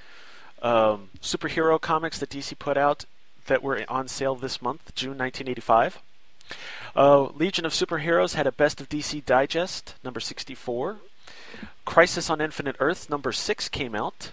um, 0.63 1.11
superhero 1.21 1.81
comics 1.81 2.21
that 2.21 2.31
DC 2.31 2.57
put 2.61 2.77
out 2.77 3.05
that 3.47 3.65
were 3.65 3.85
on 3.89 4.07
sale 4.07 4.37
this 4.37 4.63
month, 4.63 4.95
June 4.95 5.19
1985. 5.19 5.99
Uh, 6.95 7.23
Legion 7.35 7.67
of 7.67 7.73
Superheroes 7.73 8.35
had 8.35 8.47
a 8.47 8.53
Best 8.53 8.81
of 8.81 8.89
DC 8.89 9.25
Digest, 9.25 9.97
number 10.05 10.21
64. 10.21 10.99
Crisis 11.85 12.31
on 12.31 12.41
Infinite 12.41 12.77
Earths, 12.79 13.11
number 13.11 13.33
6 13.33 13.69
came 13.69 13.95
out 13.95 14.33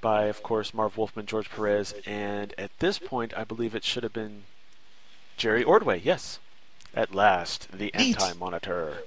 by, 0.00 0.24
of 0.24 0.42
course, 0.42 0.72
Marv 0.72 0.96
Wolfman, 0.96 1.26
George 1.26 1.50
Perez, 1.50 1.94
and 2.06 2.54
at 2.56 2.70
this 2.78 2.98
point, 2.98 3.36
I 3.36 3.44
believe 3.44 3.74
it 3.74 3.84
should 3.84 4.02
have 4.02 4.12
been 4.12 4.44
Jerry 5.36 5.62
Ordway, 5.62 6.00
yes. 6.00 6.38
At 6.94 7.14
last, 7.14 7.70
the 7.72 7.92
Neat. 7.96 8.20
Anti 8.20 8.32
Monitor. 8.34 8.98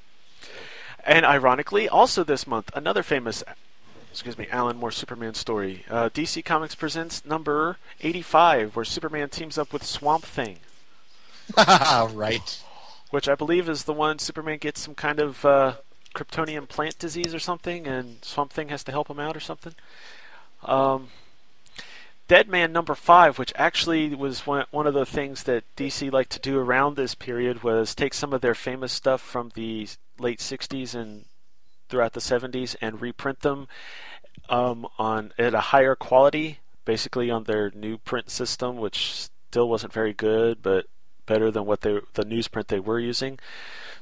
And 1.05 1.25
ironically, 1.25 1.89
also 1.89 2.23
this 2.23 2.47
month, 2.47 2.71
another 2.75 3.03
famous, 3.03 3.43
excuse 4.11 4.37
me, 4.37 4.47
Alan 4.49 4.77
Moore 4.77 4.91
Superman 4.91 5.33
story. 5.33 5.85
Uh, 5.89 6.09
DC 6.09 6.45
Comics 6.45 6.75
presents 6.75 7.25
number 7.25 7.77
85, 8.01 8.75
where 8.75 8.85
Superman 8.85 9.29
teams 9.29 9.57
up 9.57 9.73
with 9.73 9.83
Swamp 9.83 10.23
Thing 10.23 10.59
right. 11.57 12.63
which 13.09 13.27
I 13.27 13.35
believe 13.35 13.67
is 13.67 13.83
the 13.83 13.93
one 13.93 14.19
Superman 14.19 14.59
gets 14.59 14.79
some 14.79 14.95
kind 14.95 15.19
of 15.19 15.43
uh, 15.43 15.73
Kryptonian 16.13 16.67
plant 16.67 16.99
disease 16.99 17.33
or 17.33 17.39
something, 17.39 17.87
and 17.87 18.23
Swamp 18.23 18.51
Thing 18.51 18.69
has 18.69 18.83
to 18.85 18.91
help 18.91 19.09
him 19.09 19.19
out 19.19 19.35
or 19.35 19.39
something. 19.39 19.73
Um, 20.63 21.09
Dead 22.27 22.47
Man 22.47 22.71
number 22.71 22.95
five, 22.95 23.37
which 23.37 23.51
actually 23.55 24.15
was 24.15 24.47
one, 24.47 24.65
one 24.71 24.87
of 24.87 24.93
the 24.93 25.05
things 25.05 25.43
that 25.43 25.63
DC 25.75 26.11
liked 26.11 26.31
to 26.31 26.39
do 26.39 26.57
around 26.57 26.95
this 26.95 27.15
period, 27.15 27.63
was 27.63 27.93
take 27.93 28.13
some 28.13 28.33
of 28.33 28.41
their 28.41 28.55
famous 28.55 28.93
stuff 28.93 29.21
from 29.21 29.51
the 29.55 29.87
late 30.17 30.39
'60s 30.39 30.95
and 30.95 31.25
throughout 31.89 32.13
the 32.13 32.21
'70s 32.21 32.75
and 32.81 33.01
reprint 33.01 33.41
them 33.41 33.67
um, 34.49 34.87
on 34.97 35.33
at 35.37 35.53
a 35.53 35.59
higher 35.59 35.95
quality, 35.95 36.59
basically 36.85 37.29
on 37.29 37.43
their 37.43 37.71
new 37.75 37.97
print 37.97 38.29
system, 38.29 38.77
which 38.77 39.11
still 39.49 39.67
wasn't 39.67 39.91
very 39.93 40.13
good, 40.13 40.63
but 40.63 40.85
better 41.25 41.51
than 41.51 41.65
what 41.65 41.81
they 41.81 41.99
the 42.13 42.25
newsprint 42.25 42.67
they 42.67 42.79
were 42.79 42.99
using. 42.99 43.39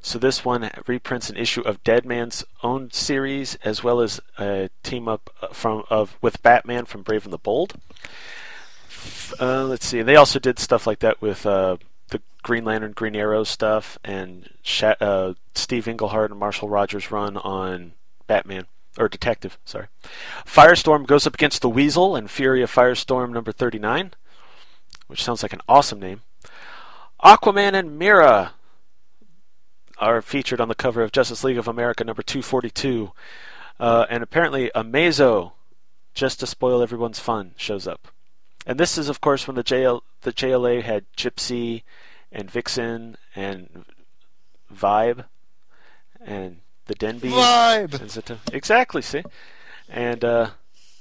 So 0.01 0.17
this 0.17 0.43
one 0.43 0.69
reprints 0.87 1.29
an 1.29 1.37
issue 1.37 1.61
of 1.61 1.83
Dead 1.83 2.05
Man's 2.05 2.43
own 2.63 2.89
series, 2.91 3.55
as 3.63 3.83
well 3.83 4.01
as 4.01 4.19
a 4.39 4.69
team 4.81 5.07
up 5.07 5.29
uh, 5.41 5.47
from 5.49 5.83
of 5.89 6.17
with 6.21 6.41
Batman 6.41 6.85
from 6.85 7.03
Brave 7.03 7.23
and 7.25 7.33
the 7.33 7.37
Bold. 7.37 7.75
Uh, 9.39 9.63
let's 9.63 9.85
see. 9.85 10.01
They 10.01 10.15
also 10.15 10.39
did 10.39 10.59
stuff 10.59 10.87
like 10.87 10.99
that 10.99 11.21
with 11.21 11.45
uh, 11.45 11.77
the 12.09 12.21
Green 12.41 12.65
Lantern, 12.65 12.93
Green 12.93 13.15
Arrow 13.15 13.43
stuff, 13.43 13.99
and 14.03 14.49
Sha- 14.63 14.95
uh, 14.99 15.33
Steve 15.53 15.87
Englehart 15.87 16.31
and 16.31 16.39
Marshall 16.39 16.69
Rogers 16.69 17.11
run 17.11 17.37
on 17.37 17.93
Batman 18.27 18.65
or 18.97 19.07
Detective. 19.07 19.57
Sorry. 19.65 19.87
Firestorm 20.45 21.05
goes 21.05 21.27
up 21.27 21.35
against 21.35 21.61
the 21.61 21.69
Weasel 21.69 22.15
and 22.15 22.29
Fury 22.29 22.63
of 22.63 22.73
Firestorm 22.73 23.31
number 23.31 23.51
thirty-nine, 23.51 24.13
which 25.07 25.23
sounds 25.23 25.43
like 25.43 25.53
an 25.53 25.61
awesome 25.69 25.99
name. 25.99 26.21
Aquaman 27.23 27.73
and 27.73 27.97
Mera 27.99 28.53
are 29.97 30.21
featured 30.21 30.59
on 30.59 30.67
the 30.67 30.75
cover 30.75 31.03
of 31.03 31.11
Justice 31.11 31.43
League 31.43 31.57
of 31.57 31.67
America 31.67 32.03
number 32.03 32.23
242. 32.23 33.11
Uh, 33.79 34.05
and 34.09 34.23
apparently 34.23 34.71
Amazo, 34.73 35.53
just 36.13 36.39
to 36.39 36.47
spoil 36.47 36.81
everyone's 36.81 37.19
fun, 37.19 37.53
shows 37.57 37.87
up. 37.87 38.07
and 38.65 38.79
this 38.79 38.97
is, 38.97 39.09
of 39.09 39.21
course, 39.21 39.47
when 39.47 39.55
the 39.55 39.63
JL 39.63 40.01
the 40.21 40.33
JLA 40.33 40.83
had 40.83 41.05
Gypsy 41.17 41.81
and 42.31 42.49
Vixen 42.49 43.17
and 43.35 43.85
Vibe 44.73 45.25
and 46.23 46.57
the 46.85 46.93
Denby. 46.95 47.29
Vibe! 47.29 48.53
Exactly, 48.53 49.01
see? 49.01 49.23
And, 49.89 50.23
uh, 50.23 50.51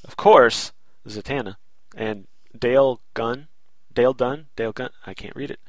of 0.04 0.16
course, 0.16 0.72
Zatanna 1.06 1.56
and 1.94 2.26
Dale 2.58 3.00
Gunn. 3.14 3.48
Dale 3.92 4.14
Dunn? 4.14 4.46
Dale 4.56 4.72
Gunn? 4.72 4.90
I 5.06 5.14
can't 5.14 5.36
read 5.36 5.50
it. 5.50 5.60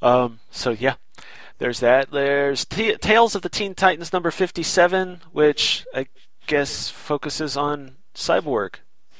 Um, 0.00 0.40
so, 0.50 0.70
yeah. 0.70 0.94
There's 1.58 1.80
that. 1.80 2.12
There's 2.12 2.64
T- 2.64 2.94
Tales 2.96 3.34
of 3.34 3.42
the 3.42 3.48
Teen 3.48 3.74
Titans 3.74 4.12
number 4.12 4.30
57, 4.30 5.22
which 5.32 5.84
I 5.92 6.06
guess 6.46 6.88
focuses 6.88 7.56
on 7.56 7.96
Cyborg, 8.14 8.76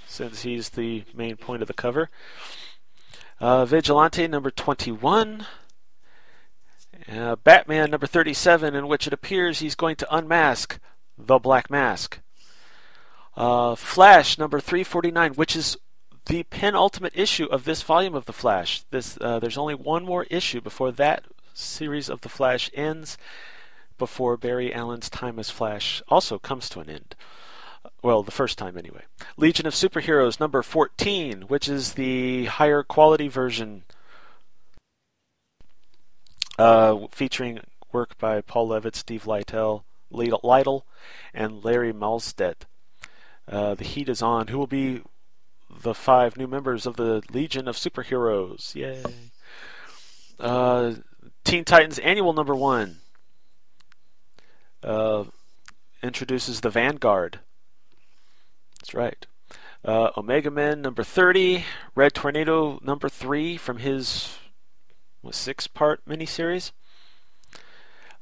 since 0.07 0.43
he's 0.43 0.71
the 0.71 1.05
main 1.15 1.37
point 1.37 1.63
of 1.63 1.69
the 1.69 1.75
cover. 1.75 2.11
Uh, 3.41 3.65
Vigilante 3.65 4.27
number 4.29 4.51
21. 4.51 5.47
Uh, 7.11 7.37
Batman 7.37 7.91
number 7.91 8.07
37, 8.07 8.75
in 8.75 8.87
which 8.87 9.07
it 9.07 9.13
appears 9.13 9.59
he's 9.59 9.75
going 9.75 9.97
to 9.97 10.15
unmask 10.15 10.79
the 11.17 11.39
Black 11.39 11.71
Mask. 11.71 12.21
Uh, 13.37 13.75
Flash 13.75 14.39
number 14.39 14.61
349, 14.61 15.35
which 15.35 15.57
is 15.57 15.77
the 16.29 16.45
penultimate 16.45 17.15
issue 17.17 17.47
of 17.47 17.65
this 17.65 17.83
volume 17.83 18.15
of 18.15 18.27
the 18.27 18.33
Flash. 18.33 18.83
This 18.91 19.19
uh, 19.21 19.39
there's 19.39 19.59
only 19.59 19.75
one 19.75 20.05
more 20.05 20.25
issue 20.25 20.61
before 20.61 20.93
that 20.93 21.25
series 21.55 22.09
of 22.09 22.21
the 22.21 22.29
Flash 22.29 22.71
ends. 22.73 23.19
Before 23.97 24.37
Barry 24.37 24.73
Allen's 24.73 25.11
time 25.11 25.41
as 25.41 25.51
Flash 25.51 26.03
also 26.09 26.39
comes 26.39 26.69
to 26.69 26.81
an 26.81 26.89
end. 26.89 27.17
Well, 28.01 28.23
the 28.23 28.31
first 28.31 28.57
time 28.57 28.79
anyway. 28.79 29.03
Legion 29.37 29.67
of 29.67 29.75
Superheroes 29.75 30.39
number 30.39 30.63
14, 30.63 31.43
which 31.43 31.69
is 31.69 31.95
the 31.95 32.45
higher 32.45 32.85
quality 32.85 33.27
version 33.27 33.83
uh, 36.61 37.07
featuring 37.11 37.61
work 37.91 38.17
by 38.19 38.41
Paul 38.41 38.69
Levitz, 38.69 38.97
Steve 38.97 39.25
Lightle, 39.25 39.83
Lightle 40.13 40.83
and 41.35 41.65
Larry 41.65 41.93
Mahlstedt. 41.93 42.67
Uh, 43.49 43.75
the 43.75 43.85
heat 43.85 44.09
is 44.09 44.23
on. 44.23 44.49
Who 44.49 44.59
will 44.59 44.69
be 44.69 45.03
the 45.71 45.95
five 45.95 46.37
new 46.37 46.47
members 46.47 46.87
of 46.87 46.97
the 46.97 47.23
Legion 47.33 47.69
of 47.69 47.77
Superheroes? 47.77 48.75
Yay! 48.75 49.03
Uh, 50.39 50.95
Teen 51.45 51.65
Titans 51.65 51.99
Annual 51.99 52.33
Number 52.33 52.55
One 52.55 52.99
uh, 54.83 55.25
introduces 56.03 56.61
the 56.61 56.71
Vanguard. 56.71 57.41
That's 58.81 58.95
right. 58.95 59.27
Uh, 59.85 60.11
Omega 60.17 60.51
Men 60.51 60.83
number 60.83 61.03
30, 61.03 61.65
Red 61.95 62.15
Tornado 62.15 62.79
number 62.83 63.09
3 63.09 63.57
from 63.57 63.79
his 63.79 64.37
what, 65.21 65.35
six 65.35 65.67
part 65.67 66.05
miniseries. 66.05 66.73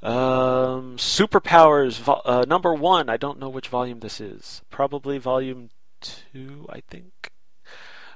Um, 0.02 0.96
Superpowers 0.98 1.98
vo- 1.98 2.20
uh, 2.24 2.44
number 2.46 2.74
1, 2.74 3.08
I 3.08 3.16
don't 3.16 3.38
know 3.38 3.48
which 3.48 3.68
volume 3.68 4.00
this 4.00 4.20
is. 4.20 4.62
Probably 4.70 5.18
volume 5.18 5.70
2, 6.02 6.66
I 6.68 6.82
think. 6.88 7.30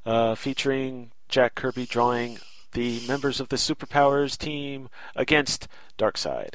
Uh, 0.07 0.35
featuring 0.35 1.13
Jack 1.29 1.55
Kirby 1.55 1.87
drawing 1.87 2.39
the 2.73 3.01
members 3.07 3.39
of 3.41 3.49
the 3.49 3.57
Superpowers 3.57 4.37
team 4.39 4.89
against 5.15 5.69
Darkseid. 5.99 6.55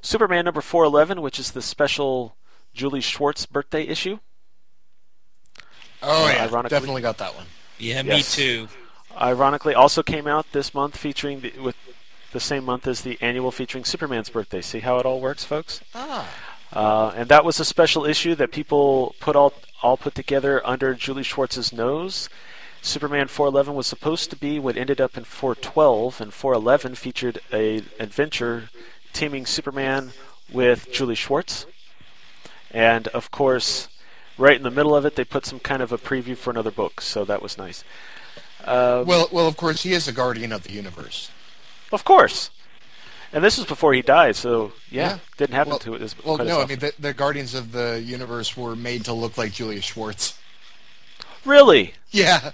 Superman 0.00 0.44
number 0.44 0.60
411, 0.60 1.20
which 1.20 1.38
is 1.38 1.50
the 1.50 1.60
special 1.62 2.36
Julie 2.72 3.00
Schwartz 3.00 3.44
birthday 3.46 3.82
issue. 3.86 4.20
Oh 6.02 6.24
Uh, 6.26 6.28
yeah, 6.32 6.44
ironically- 6.44 6.70
definitely 6.76 7.02
got 7.02 7.18
that 7.18 7.34
one. 7.34 7.46
Yeah, 7.78 8.02
me 8.02 8.16
Yes. 8.16 8.34
too. 8.34 8.68
Ironically, 9.20 9.74
also 9.74 10.02
came 10.02 10.26
out 10.26 10.46
this 10.52 10.72
month 10.74 10.96
featuring 10.96 11.40
the, 11.40 11.52
with 11.58 11.76
the 12.32 12.40
same 12.40 12.64
month 12.64 12.86
as 12.86 13.02
the 13.02 13.18
annual 13.20 13.50
featuring 13.50 13.84
Superman's 13.84 14.28
birthday. 14.30 14.60
See 14.62 14.80
how 14.80 14.98
it 14.98 15.06
all 15.06 15.20
works, 15.20 15.44
folks? 15.44 15.80
Ah. 15.94 16.28
Uh, 16.72 17.12
and 17.16 17.28
that 17.28 17.44
was 17.44 17.58
a 17.58 17.64
special 17.64 18.04
issue 18.04 18.34
that 18.36 18.52
people 18.52 19.14
put 19.20 19.34
all 19.34 19.54
all 19.82 19.96
put 19.96 20.14
together 20.14 20.64
under 20.66 20.92
Julie 20.94 21.22
Schwartz's 21.22 21.72
nose. 21.72 22.28
Superman 22.82 23.28
411 23.28 23.74
was 23.74 23.86
supposed 23.86 24.30
to 24.30 24.36
be 24.36 24.58
what 24.58 24.76
ended 24.76 25.00
up 25.00 25.16
in 25.16 25.24
412, 25.24 26.20
and 26.20 26.32
411 26.32 26.94
featured 26.94 27.40
a 27.52 27.82
adventure 27.98 28.70
teaming 29.12 29.46
Superman 29.46 30.12
with 30.52 30.90
Julie 30.92 31.14
Schwartz. 31.14 31.66
And 32.70 33.08
of 33.08 33.30
course, 33.30 33.88
right 34.36 34.56
in 34.56 34.62
the 34.62 34.70
middle 34.70 34.94
of 34.94 35.04
it, 35.04 35.16
they 35.16 35.24
put 35.24 35.44
some 35.44 35.58
kind 35.58 35.82
of 35.82 35.92
a 35.92 35.98
preview 35.98 36.36
for 36.36 36.50
another 36.50 36.70
book, 36.70 37.00
so 37.00 37.24
that 37.24 37.42
was 37.42 37.58
nice. 37.58 37.82
Um, 38.64 39.06
Well, 39.06 39.28
well, 39.32 39.46
of 39.48 39.56
course, 39.56 39.82
he 39.82 39.92
is 39.92 40.06
a 40.08 40.12
guardian 40.12 40.52
of 40.52 40.62
the 40.64 40.72
universe. 40.72 41.30
of 41.92 42.04
course. 42.04 42.50
And 43.32 43.44
this 43.44 43.58
was 43.58 43.66
before 43.66 43.92
he 43.92 44.00
died, 44.02 44.36
so 44.36 44.72
yeah, 44.90 45.10
Yeah. 45.10 45.18
didn't 45.36 45.54
happen 45.54 45.70
Well, 45.70 45.78
to 45.80 45.94
it 45.94 46.02
as 46.02 46.14
Well, 46.24 46.38
no, 46.38 46.62
I 46.62 46.66
mean 46.66 46.78
the, 46.78 46.92
the 46.98 47.12
guardians 47.12 47.54
of 47.54 47.72
the 47.72 48.02
universe 48.04 48.56
were 48.56 48.74
made 48.76 49.04
to 49.06 49.12
look 49.12 49.36
like 49.36 49.52
Julia 49.52 49.82
Schwartz. 49.82 50.38
Really? 51.44 51.94
Yeah. 52.10 52.52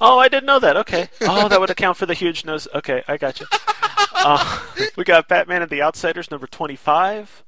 Oh, 0.00 0.18
I 0.18 0.28
didn't 0.28 0.46
know 0.46 0.58
that. 0.58 0.76
Okay. 0.76 1.08
Oh, 1.22 1.48
that 1.48 1.60
would 1.60 1.70
account 1.70 1.96
for 1.96 2.06
the 2.06 2.14
huge 2.14 2.44
nose. 2.44 2.66
Okay, 2.74 3.02
I 3.06 3.16
got 3.16 3.40
you. 3.40 3.46
Uh, 4.14 4.60
we 4.96 5.04
got 5.04 5.28
Batman 5.28 5.62
and 5.62 5.70
the 5.70 5.82
Outsiders 5.82 6.30
number 6.30 6.46
25, 6.46 7.44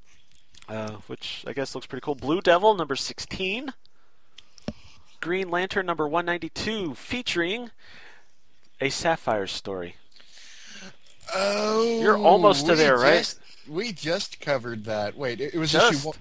uh, 0.68 0.90
which 1.06 1.44
I 1.46 1.52
guess 1.52 1.74
looks 1.74 1.86
pretty 1.86 2.02
cool. 2.04 2.14
Blue 2.14 2.40
Devil 2.40 2.74
number 2.74 2.96
16. 2.96 3.72
Green 5.20 5.50
Lantern 5.50 5.86
number 5.86 6.06
192, 6.06 6.94
featuring 6.94 7.70
a 8.80 8.90
Sapphire 8.90 9.46
story. 9.46 9.96
Oh, 11.34 12.00
You're 12.00 12.18
almost 12.18 12.66
to 12.66 12.76
there, 12.76 12.96
right? 12.96 13.34
We 13.68 13.92
just 13.92 14.40
covered 14.40 14.84
that. 14.84 15.16
Wait, 15.16 15.40
it, 15.40 15.54
it 15.54 15.58
was 15.58 15.72
Just. 15.72 15.92
issue 15.92 16.08
one. 16.08 16.16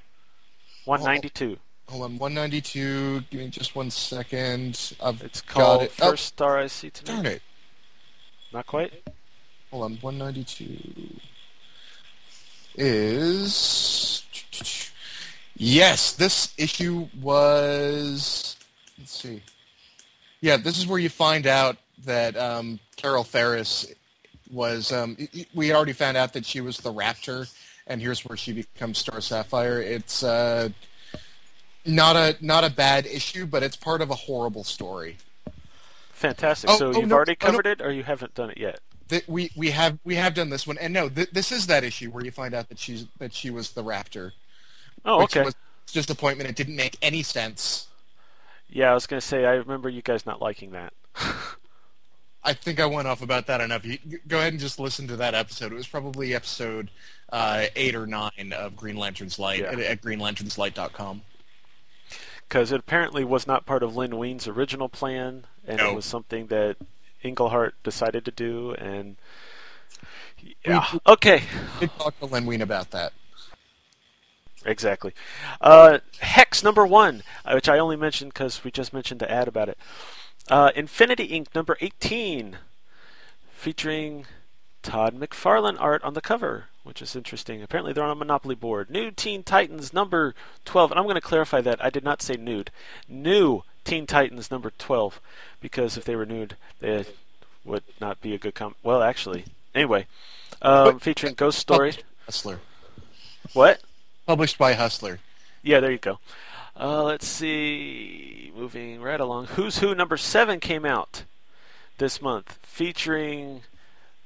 192. 0.86 1.58
Hold 1.90 2.04
on, 2.04 2.18
192. 2.18 3.22
Give 3.30 3.40
me 3.42 3.48
just 3.50 3.76
one 3.76 3.92
second. 3.92 4.94
I've 5.04 5.22
It's 5.22 5.42
got 5.42 5.54
called 5.54 5.82
it. 5.84 5.92
First 5.92 6.26
Star 6.26 6.58
I 6.58 6.68
See 6.68 6.88
oh, 6.88 6.90
Tonight. 6.94 7.14
darn 7.14 7.26
it. 7.28 7.42
Not 8.54 8.66
quite? 8.66 8.94
Hold 9.72 9.84
on, 9.84 9.98
192 10.02 11.20
is. 12.78 14.24
Yes, 15.56 16.14
this 16.14 16.54
issue 16.58 17.08
was. 17.22 18.58
Let's 18.98 19.12
see. 19.12 19.42
Yeah, 20.42 20.58
this 20.58 20.78
is 20.78 20.86
where 20.86 21.00
you 21.00 21.10
find 21.10 21.48
out 21.48 21.78
that 22.06 22.36
um, 22.38 22.80
Carol 22.98 23.24
Ferris 23.24 23.88
was. 24.52 24.92
Um, 24.92 25.18
we 25.54 25.74
already 25.74 25.94
found 25.94 26.18
out 26.18 26.34
that 26.34 26.46
she 26.46 26.62
was 26.62 26.78
the 26.78 26.94
Raptor, 26.94 27.52
and 27.88 28.02
here's 28.02 28.26
where 28.26 28.38
she 28.38 28.54
becomes 28.54 28.98
Star 28.98 29.22
Sapphire. 29.22 29.82
It's 29.82 30.24
uh, 30.24 30.70
not 31.86 32.16
a 32.16 32.36
not 32.42 32.64
a 32.64 32.70
bad 32.70 33.06
issue, 33.06 33.46
but 33.46 33.64
it's 33.64 33.76
part 33.76 34.02
of 34.02 34.10
a 34.10 34.16
horrible 34.16 34.64
story. 34.64 35.18
Fantastic. 36.12 36.70
Oh, 36.70 36.78
so 36.78 36.88
oh, 36.88 37.00
you've 37.00 37.10
no, 37.10 37.16
already 37.16 37.34
oh, 37.42 37.46
no. 37.46 37.52
covered 37.52 37.68
it, 37.68 37.82
or 37.82 37.92
you 37.92 38.04
haven't 38.04 38.34
done 38.34 38.50
it 38.50 38.58
yet? 38.58 38.80
That 39.10 39.28
we 39.28 39.52
we 39.56 39.72
have 39.72 40.00
we 40.04 40.16
have 40.16 40.34
done 40.34 40.50
this 40.50 40.66
one, 40.66 40.78
and 40.78 40.94
no, 40.94 41.10
th- 41.10 41.32
this 41.32 41.52
is 41.52 41.68
that 41.68 41.84
issue 41.84 42.10
where 42.10 42.24
you 42.24 42.32
find 42.32 42.54
out 42.54 42.70
that 42.70 42.80
she's 42.80 43.06
that 43.20 43.34
she 43.34 43.50
was 43.50 43.72
the 43.72 43.84
Raptor. 43.84 44.32
Oh, 45.04 45.24
okay. 45.24 45.44
Was 45.44 45.56
disappointment. 45.92 46.50
It 46.50 46.56
didn't 46.56 46.76
make 46.76 46.98
any 47.02 47.24
sense. 47.24 47.88
Yeah, 48.70 48.92
I 48.92 48.94
was 48.94 49.06
going 49.08 49.22
to 49.22 49.26
say, 49.26 49.46
I 49.46 49.54
remember 49.54 49.90
you 49.90 50.02
guys 50.02 50.26
not 50.26 50.42
liking 50.42 50.72
that. 50.72 50.94
I 52.44 52.54
think 52.54 52.80
I 52.80 52.86
went 52.86 53.08
off 53.08 53.22
about 53.22 53.48
that 53.48 53.62
enough. 53.62 53.86
You, 53.86 53.98
go 54.28 54.38
ahead 54.38 54.54
and 54.54 54.60
just 54.60 54.80
listen 54.80 55.08
to 55.08 55.16
that 55.18 55.34
episode. 55.34 55.72
It 55.72 55.76
was 55.76 55.88
probably 55.88 56.36
episode 56.36 56.92
uh, 57.32 57.66
eight 57.76 57.96
or 57.96 58.06
nine 58.06 58.54
of 58.56 58.76
Green 58.76 58.98
Lantern's 58.98 59.40
Light 59.40 59.62
Yeah. 59.62 59.72
at, 59.72 59.80
at 59.80 60.02
greenlanternslight.com. 60.02 61.22
because 62.48 62.72
it 62.72 62.80
apparently 62.80 63.24
was 63.24 63.48
not 63.48 63.66
part 63.66 63.84
of 63.84 63.96
Len 63.96 64.16
Wein's 64.18 64.48
original 64.48 64.90
plan, 64.90 65.46
and 65.68 65.78
No. 65.78 65.90
it 65.92 65.96
was 65.96 66.06
something 66.06 66.48
that 66.48 66.78
Englehart 67.24 67.76
decided 67.84 68.24
to 68.26 68.32
do. 68.32 68.74
And 68.76 69.18
yeah, 70.64 70.86
We- 70.94 71.00
okay, 71.08 71.44
We 71.80 71.88
did 71.88 71.98
talk 71.98 72.18
to 72.20 72.26
Len 72.26 72.46
Wein 72.46 72.62
about 72.62 72.92
that. 72.92 73.14
exactly. 74.64 75.14
Uh, 75.62 76.00
Hex 76.20 76.64
number 76.64 76.86
one, 76.86 77.24
uh, 77.46 77.54
which 77.54 77.70
I 77.70 77.80
only 77.80 77.96
mentioned 77.96 78.34
because 78.34 78.64
we 78.64 78.72
just 78.72 78.94
mentioned 78.94 79.20
the 79.20 79.30
ad 79.32 79.48
about 79.48 79.70
it. 79.70 79.78
Uh, 80.50 80.72
Infinity 80.76 81.30
Inc. 81.30 81.48
number 81.56 81.78
eighteen, 81.82 82.58
featuring 83.52 84.28
Todd 84.84 85.16
McFarlane 85.20 85.80
art 85.80 86.04
on 86.04 86.14
the 86.14 86.22
cover, 86.22 86.66
which 86.86 87.02
is 87.02 87.16
interesting. 87.16 87.62
Apparently, 87.62 87.92
they're 87.92 88.04
on 88.04 88.12
a 88.12 88.16
Monopoly 88.16 88.56
board. 88.56 88.90
New 88.90 89.12
Teen 89.12 89.44
Titans 89.44 89.92
number 89.92 90.34
12. 90.64 90.92
And 90.92 91.00
I'm 91.00 91.06
going 91.06 91.16
to 91.16 91.22
clarify 91.22 91.60
that. 91.62 91.84
I 91.84 91.90
did 91.90 92.04
not 92.04 92.22
say 92.22 92.36
nude. 92.36 92.72
New 93.10 93.64
Teen 93.84 94.06
Titans 94.08 94.50
number 94.50 94.72
12. 94.78 95.20
Because 95.60 95.98
if 95.98 96.06
they 96.06 96.16
were 96.16 96.26
nude, 96.26 96.56
they 96.80 97.06
would 97.66 97.84
not 98.00 98.22
be 98.22 98.34
a 98.34 98.38
good 98.38 98.56
com. 98.56 98.76
Well, 98.84 99.02
actually. 99.02 99.46
Anyway. 99.74 100.06
Um, 100.62 101.00
featuring 101.00 101.34
Ghost 101.34 101.60
Story. 101.60 101.96
Hustler. 102.26 102.60
What? 103.54 103.82
Published 104.26 104.58
by 104.58 104.74
Hustler. 104.74 105.20
Yeah, 105.64 105.80
there 105.80 105.92
you 105.92 105.98
go. 105.98 106.20
Uh, 106.80 107.04
let's 107.04 107.28
see. 107.28 108.52
Moving 108.56 109.02
right 109.02 109.20
along. 109.20 109.48
Who's 109.48 109.80
Who 109.80 109.94
number 109.96 110.18
7 110.18 110.60
came 110.60 110.86
out. 110.86 111.24
this 111.98 112.22
month, 112.22 112.60
featuring 112.62 113.62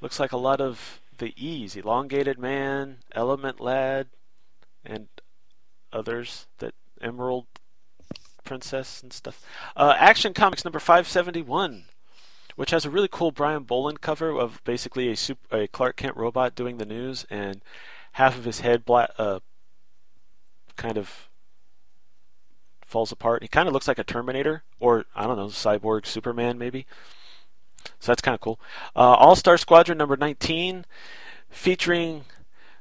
looks 0.02 0.20
like 0.20 0.32
a 0.32 0.38
lot 0.38 0.60
of 0.60 0.99
the 1.20 1.34
E's, 1.38 1.76
Elongated 1.76 2.40
Man, 2.40 2.98
Element 3.14 3.60
Lad, 3.60 4.08
and 4.84 5.08
others 5.94 6.48
that 6.58 6.74
Emerald 7.02 7.46
Princess 8.44 9.04
and 9.04 9.14
stuff. 9.14 9.46
Uh, 9.76 9.94
Action 9.98 10.34
Comics 10.34 10.66
number 10.66 10.80
571, 10.80 11.84
which 12.56 12.72
has 12.72 12.86
a 12.86 12.90
really 12.90 13.08
cool 13.10 13.32
Brian 13.32 13.64
Bolland 13.64 14.02
cover 14.02 14.32
of 14.32 14.62
basically 14.64 15.10
a, 15.12 15.16
super, 15.16 15.56
a 15.56 15.68
Clark 15.68 15.98
Kent 15.98 16.18
robot 16.18 16.56
doing 16.56 16.78
the 16.78 16.86
news 16.86 17.26
and 17.30 17.62
half 18.14 18.38
of 18.38 18.46
his 18.46 18.62
head 18.62 18.86
black, 18.86 19.12
uh, 19.18 19.40
kind 20.76 20.98
of 20.98 21.30
falls 22.86 23.12
apart. 23.12 23.44
He 23.44 23.48
kind 23.48 23.68
of 23.68 23.74
looks 23.74 23.88
like 23.88 24.00
a 24.00 24.04
Terminator, 24.04 24.64
or 24.80 25.06
I 25.16 25.28
don't 25.28 25.38
know, 25.38 25.48
Cyborg 25.48 26.08
Superman 26.08 26.58
maybe. 26.58 26.88
So 28.00 28.12
that's 28.12 28.22
kind 28.22 28.36
of 28.36 28.42
cool. 28.42 28.60
Uh, 28.96 29.14
All 29.14 29.36
Star 29.36 29.58
Squadron 29.58 29.98
number 29.98 30.18
19, 30.18 30.86
featuring 31.50 32.26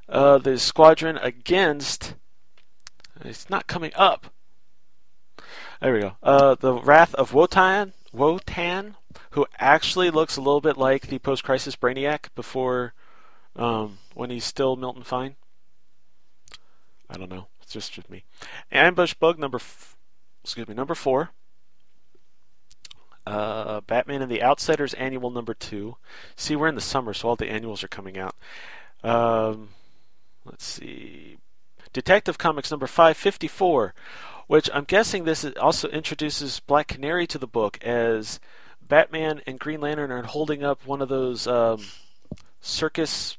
uh, 0.07 0.37
the 0.37 0.57
squadron 0.57 1.17
against. 1.17 2.15
It's 3.21 3.49
not 3.49 3.67
coming 3.67 3.91
up. 3.95 4.27
There 5.81 5.93
we 5.93 6.01
go. 6.01 6.13
Uh, 6.21 6.55
the 6.55 6.73
Wrath 6.73 7.13
of 7.15 7.33
Wotan, 7.33 7.93
Wotan, 8.11 8.95
who 9.31 9.45
actually 9.59 10.09
looks 10.09 10.35
a 10.37 10.41
little 10.41 10.61
bit 10.61 10.77
like 10.77 11.07
the 11.07 11.19
post-crisis 11.19 11.75
Brainiac 11.75 12.27
before, 12.35 12.93
um, 13.55 13.97
when 14.13 14.29
he's 14.29 14.45
still 14.45 14.75
Milton 14.75 15.03
Fine. 15.03 15.35
I 17.09 17.17
don't 17.17 17.29
know. 17.29 17.47
It's 17.61 17.71
just, 17.71 17.93
just 17.93 18.09
me. 18.09 18.23
Ambush 18.71 19.13
Bug 19.13 19.39
number, 19.39 19.57
f- 19.57 19.95
excuse 20.43 20.67
me, 20.67 20.75
number 20.75 20.95
four. 20.95 21.31
Uh, 23.29 23.81
Batman 23.81 24.23
and 24.23 24.31
the 24.31 24.41
Outsiders 24.41 24.95
annual 24.95 25.29
number 25.29 25.53
two. 25.53 25.97
See, 26.35 26.55
we're 26.55 26.67
in 26.67 26.73
the 26.73 26.81
summer, 26.81 27.13
so 27.13 27.29
all 27.29 27.35
the 27.35 27.49
annuals 27.49 27.83
are 27.83 27.87
coming 27.87 28.17
out. 28.17 28.35
Um, 29.03 29.69
let's 30.45 30.65
see. 30.65 31.37
Detective 31.93 32.39
Comics 32.39 32.71
number 32.71 32.87
554, 32.87 33.93
which 34.47 34.67
I'm 34.73 34.83
guessing 34.83 35.25
this 35.25 35.45
also 35.61 35.89
introduces 35.89 36.59
Black 36.61 36.87
Canary 36.87 37.27
to 37.27 37.37
the 37.37 37.45
book 37.45 37.77
as 37.83 38.39
Batman 38.81 39.41
and 39.45 39.59
Green 39.59 39.81
Lantern 39.81 40.11
are 40.11 40.23
holding 40.23 40.63
up 40.63 40.87
one 40.87 40.99
of 40.99 41.09
those 41.09 41.45
um, 41.45 41.85
circus 42.61 43.37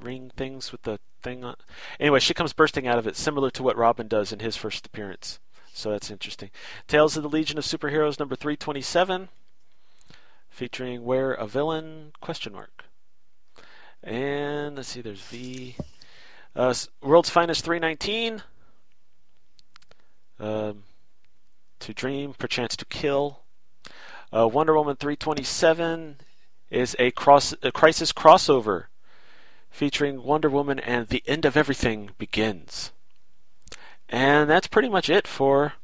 ring 0.00 0.30
things 0.34 0.72
with 0.72 0.82
the 0.82 0.98
thing 1.22 1.44
on. 1.44 1.56
Anyway, 1.98 2.20
she 2.20 2.32
comes 2.32 2.54
bursting 2.54 2.86
out 2.86 2.98
of 2.98 3.06
it, 3.06 3.16
similar 3.16 3.50
to 3.50 3.62
what 3.62 3.76
Robin 3.76 4.08
does 4.08 4.32
in 4.32 4.38
his 4.38 4.56
first 4.56 4.86
appearance. 4.86 5.40
So 5.72 5.90
that's 5.90 6.10
interesting. 6.10 6.50
Tales 6.86 7.16
of 7.16 7.22
the 7.22 7.28
Legion 7.28 7.58
of 7.58 7.64
Superheroes 7.64 8.18
number 8.18 8.36
327 8.36 9.28
featuring 10.50 11.04
Where 11.04 11.32
a 11.32 11.46
Villain 11.46 12.12
question 12.20 12.52
mark. 12.52 12.84
And 14.02 14.76
let's 14.76 14.88
see 14.88 15.00
there's 15.00 15.20
V 15.20 15.76
uh, 16.56 16.74
World's 17.02 17.30
Finest 17.30 17.64
319 17.64 18.42
um, 20.40 20.82
To 21.78 21.94
Dream 21.94 22.34
Perchance 22.34 22.76
to 22.76 22.84
Kill. 22.86 23.40
Uh, 24.32 24.48
Wonder 24.48 24.74
Woman 24.74 24.96
327 24.96 26.16
is 26.70 26.94
a 26.98 27.10
cross 27.12 27.54
a 27.62 27.72
crisis 27.72 28.12
crossover 28.12 28.84
featuring 29.70 30.22
Wonder 30.22 30.48
Woman 30.48 30.78
and 30.78 31.08
The 31.08 31.22
End 31.26 31.44
of 31.44 31.56
Everything 31.56 32.10
Begins. 32.18 32.92
And 34.10 34.50
that's 34.50 34.66
pretty 34.66 34.88
much 34.88 35.08
it 35.08 35.26
for 35.26 35.74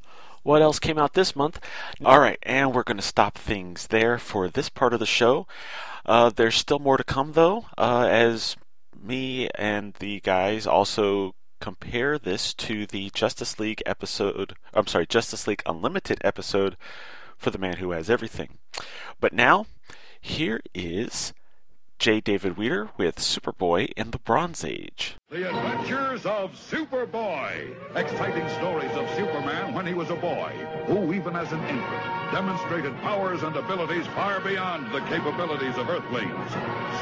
what 0.43 0.61
else 0.61 0.79
came 0.79 0.99
out 0.99 1.15
this 1.15 1.35
month. 1.35 1.61
All 2.05 2.21
right, 2.21 2.39
and 2.43 2.75
we're 2.75 2.83
going 2.83 2.99
to 2.99 3.03
stop 3.03 3.39
things 3.39 3.87
there 3.87 4.19
for 4.19 4.49
this 4.49 4.69
part 4.69 4.93
of 4.93 5.01
the 5.01 5.07
show. 5.07 5.47
Uh, 6.05 6.31
there's 6.31 6.57
still 6.57 6.79
more 6.79 6.97
to 6.97 7.05
come, 7.05 7.33
though, 7.33 7.67
uh, 7.79 8.07
as 8.11 8.57
me 9.01 9.49
and 9.55 9.95
the 9.95 10.21
guys 10.21 10.67
also 10.67 11.35
compare 11.61 12.19
this 12.19 12.53
to 12.55 12.87
the 12.87 13.11
Justice 13.11 13.59
League 13.59 13.83
episode. 13.87 14.55
I'm 14.75 14.87
sorry, 14.87 15.07
Justice 15.07 15.47
League 15.47 15.63
Unlimited 15.65 16.21
episode 16.23 16.77
for 17.37 17.51
the 17.51 17.59
man 17.59 17.77
who 17.77 17.93
has 17.93 18.11
everything. 18.11 18.59
But 19.21 19.33
now, 19.33 19.67
here 20.21 20.61
is 20.75 21.33
J. 21.99 22.21
David 22.21 22.59
Weter 22.59 22.91
with 22.99 23.17
Superboy 23.17 23.91
in 23.97 24.11
the 24.11 24.19
Bronze 24.19 24.65
Age. 24.65 25.17
The 25.31 25.49
Adventures 25.49 26.27
of 26.27 26.53
Superboy. 26.53 27.75
Exciting 27.97 28.49
stories 28.51 28.91
of 28.93 29.09
Superman 29.17 29.73
when 29.73 29.87
he 29.87 29.95
was 29.95 30.11
a 30.11 30.15
boy, 30.15 30.53
who, 30.87 31.15
even 31.15 31.35
as 31.35 31.51
an 31.53 31.61
infant, 31.65 32.33
demonstrated 32.33 32.95
powers 32.99 33.43
and 33.43 33.57
abilities 33.57 34.07
far 34.09 34.41
beyond 34.41 34.93
the 34.93 35.01
capabilities 35.07 35.77
of 35.79 35.89
Earthlings. 35.89 36.51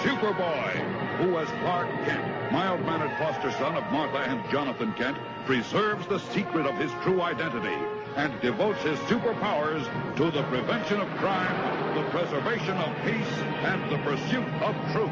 Superboy, 0.05 0.71
who, 1.19 1.39
as 1.39 1.49
Clark 1.61 1.91
Kent, 2.05 2.53
mild-mannered 2.53 3.19
foster 3.19 3.51
son 3.53 3.75
of 3.75 3.85
Martha 3.93 4.19
and 4.19 4.49
Jonathan 4.51 4.93
Kent, 4.95 5.19
preserves 5.45 6.07
the 6.07 6.21
secret 6.21 6.67
of 6.67 6.77
his 6.77 6.93
true 7.03 7.21
identity 7.21 7.77
and 8.17 8.41
devotes 8.41 8.81
his 8.83 8.99
superpowers 9.01 9.85
to 10.17 10.31
the 10.31 10.43
prevention 10.45 11.01
of 11.01 11.09
crime, 11.19 11.95
the 11.97 12.09
preservation 12.11 12.77
of 12.77 12.97
peace, 13.05 13.39
and 13.65 13.91
the 13.91 13.99
pursuit 13.99 14.47
of 14.63 14.75
truth. 14.93 15.11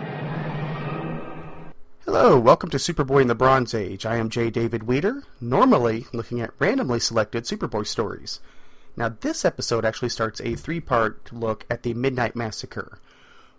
Hello, 2.04 2.38
welcome 2.38 2.70
to 2.70 2.76
Superboy 2.76 3.22
in 3.22 3.28
the 3.28 3.34
Bronze 3.34 3.74
Age. 3.74 4.06
I 4.06 4.16
am 4.16 4.30
J. 4.30 4.50
David 4.50 4.84
Weter, 4.84 5.24
normally 5.40 6.06
looking 6.12 6.40
at 6.40 6.52
randomly 6.58 7.00
selected 7.00 7.44
Superboy 7.44 7.86
stories. 7.86 8.40
Now, 8.96 9.08
this 9.20 9.44
episode 9.44 9.84
actually 9.84 10.10
starts 10.10 10.40
a 10.40 10.54
three 10.54 10.80
part 10.80 11.32
look 11.32 11.66
at 11.68 11.82
the 11.82 11.94
Midnight 11.94 12.36
Massacre, 12.36 12.98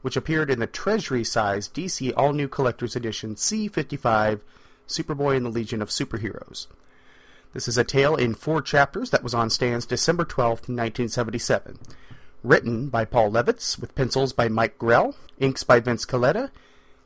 which 0.02 0.16
appeared 0.16 0.52
in 0.52 0.60
the 0.60 0.68
Treasury 0.68 1.24
size 1.24 1.68
DC 1.68 2.14
All 2.16 2.32
New 2.32 2.48
Collector's 2.48 2.96
Edition 2.96 3.36
C55 3.36 4.40
Superboy 4.88 5.36
in 5.36 5.44
the 5.44 5.50
Legion 5.50 5.82
of 5.82 5.90
Superheroes. 5.90 6.68
This 7.54 7.68
is 7.68 7.78
a 7.78 7.84
tale 7.84 8.16
in 8.16 8.34
four 8.34 8.64
chapters 8.64 9.12
that 9.12 9.24
was 9.24 9.36
on 9.36 9.52
stands 9.52 9.86
December 9.86 10.26
12, 10.26 10.50
1977. 10.70 11.78
Written 12.44 12.90
by 12.90 13.06
Paul 13.06 13.32
Levitz, 13.32 13.80
with 13.80 13.94
pencils 13.94 14.34
by 14.34 14.50
Mike 14.50 14.80
Grell, 14.80 15.16
inks 15.40 15.64
by 15.64 15.80
Vince 15.80 16.04
Colletta, 16.04 16.50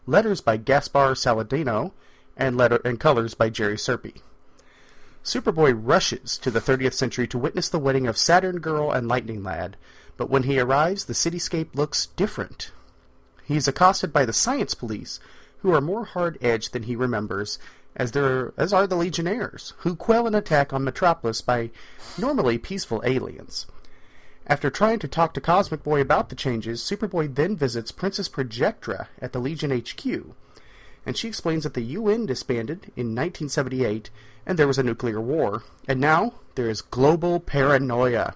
letters 0.05 0.39
by 0.39 0.55
Gaspar 0.55 1.15
Saladino, 1.15 1.91
and, 2.37 2.55
letter- 2.55 2.81
and 2.85 2.97
colors 2.97 3.33
by 3.33 3.49
Jerry 3.49 3.75
Serpe. 3.75 4.21
Superboy 5.21 5.77
rushes 5.77 6.37
to 6.37 6.49
the 6.49 6.61
30th 6.61 6.93
century 6.93 7.27
to 7.27 7.37
witness 7.37 7.67
the 7.67 7.77
wedding 7.77 8.07
of 8.07 8.17
Saturn 8.17 8.59
Girl 8.59 8.89
and 8.89 9.09
Lightning 9.09 9.43
Lad, 9.43 9.75
but 10.15 10.29
when 10.29 10.43
he 10.43 10.61
arrives, 10.61 11.05
the 11.05 11.13
cityscape 11.13 11.75
looks 11.75 12.05
different. 12.05 12.71
He 13.43 13.57
is 13.57 13.67
accosted 13.67 14.13
by 14.13 14.23
the 14.23 14.31
science 14.31 14.73
police, 14.73 15.19
who 15.57 15.73
are 15.73 15.81
more 15.81 16.05
hard-edged 16.05 16.71
than 16.71 16.83
he 16.83 16.95
remembers, 16.95 17.59
as 17.97 18.11
there 18.11 18.53
as 18.55 18.71
are 18.71 18.87
the 18.87 18.95
Legionnaires, 18.95 19.73
who 19.79 19.95
quell 19.95 20.27
an 20.27 20.35
attack 20.35 20.71
on 20.71 20.83
Metropolis 20.83 21.41
by 21.41 21.71
normally 22.17 22.57
peaceful 22.57 23.01
aliens. 23.03 23.65
After 24.45 24.69
trying 24.69 24.99
to 24.99 25.07
talk 25.09 25.33
to 25.33 25.41
Cosmic 25.41 25.83
Boy 25.83 25.99
about 25.99 26.29
the 26.29 26.35
changes, 26.35 26.81
Superboy 26.81 27.35
then 27.35 27.57
visits 27.57 27.91
Princess 27.91 28.29
Projectra 28.29 29.07
at 29.19 29.33
the 29.33 29.39
Legion 29.39 29.71
HQ, 29.71 30.05
and 31.05 31.17
she 31.17 31.27
explains 31.27 31.63
that 31.63 31.73
the 31.73 31.81
UN 31.81 32.25
disbanded 32.25 32.91
in 32.95 33.15
1978 33.15 34.09
and 34.45 34.57
there 34.57 34.67
was 34.67 34.77
a 34.77 34.83
nuclear 34.83 35.19
war, 35.19 35.63
and 35.89 35.99
now 35.99 36.33
there 36.55 36.69
is 36.69 36.81
global 36.81 37.41
paranoia. 37.41 38.35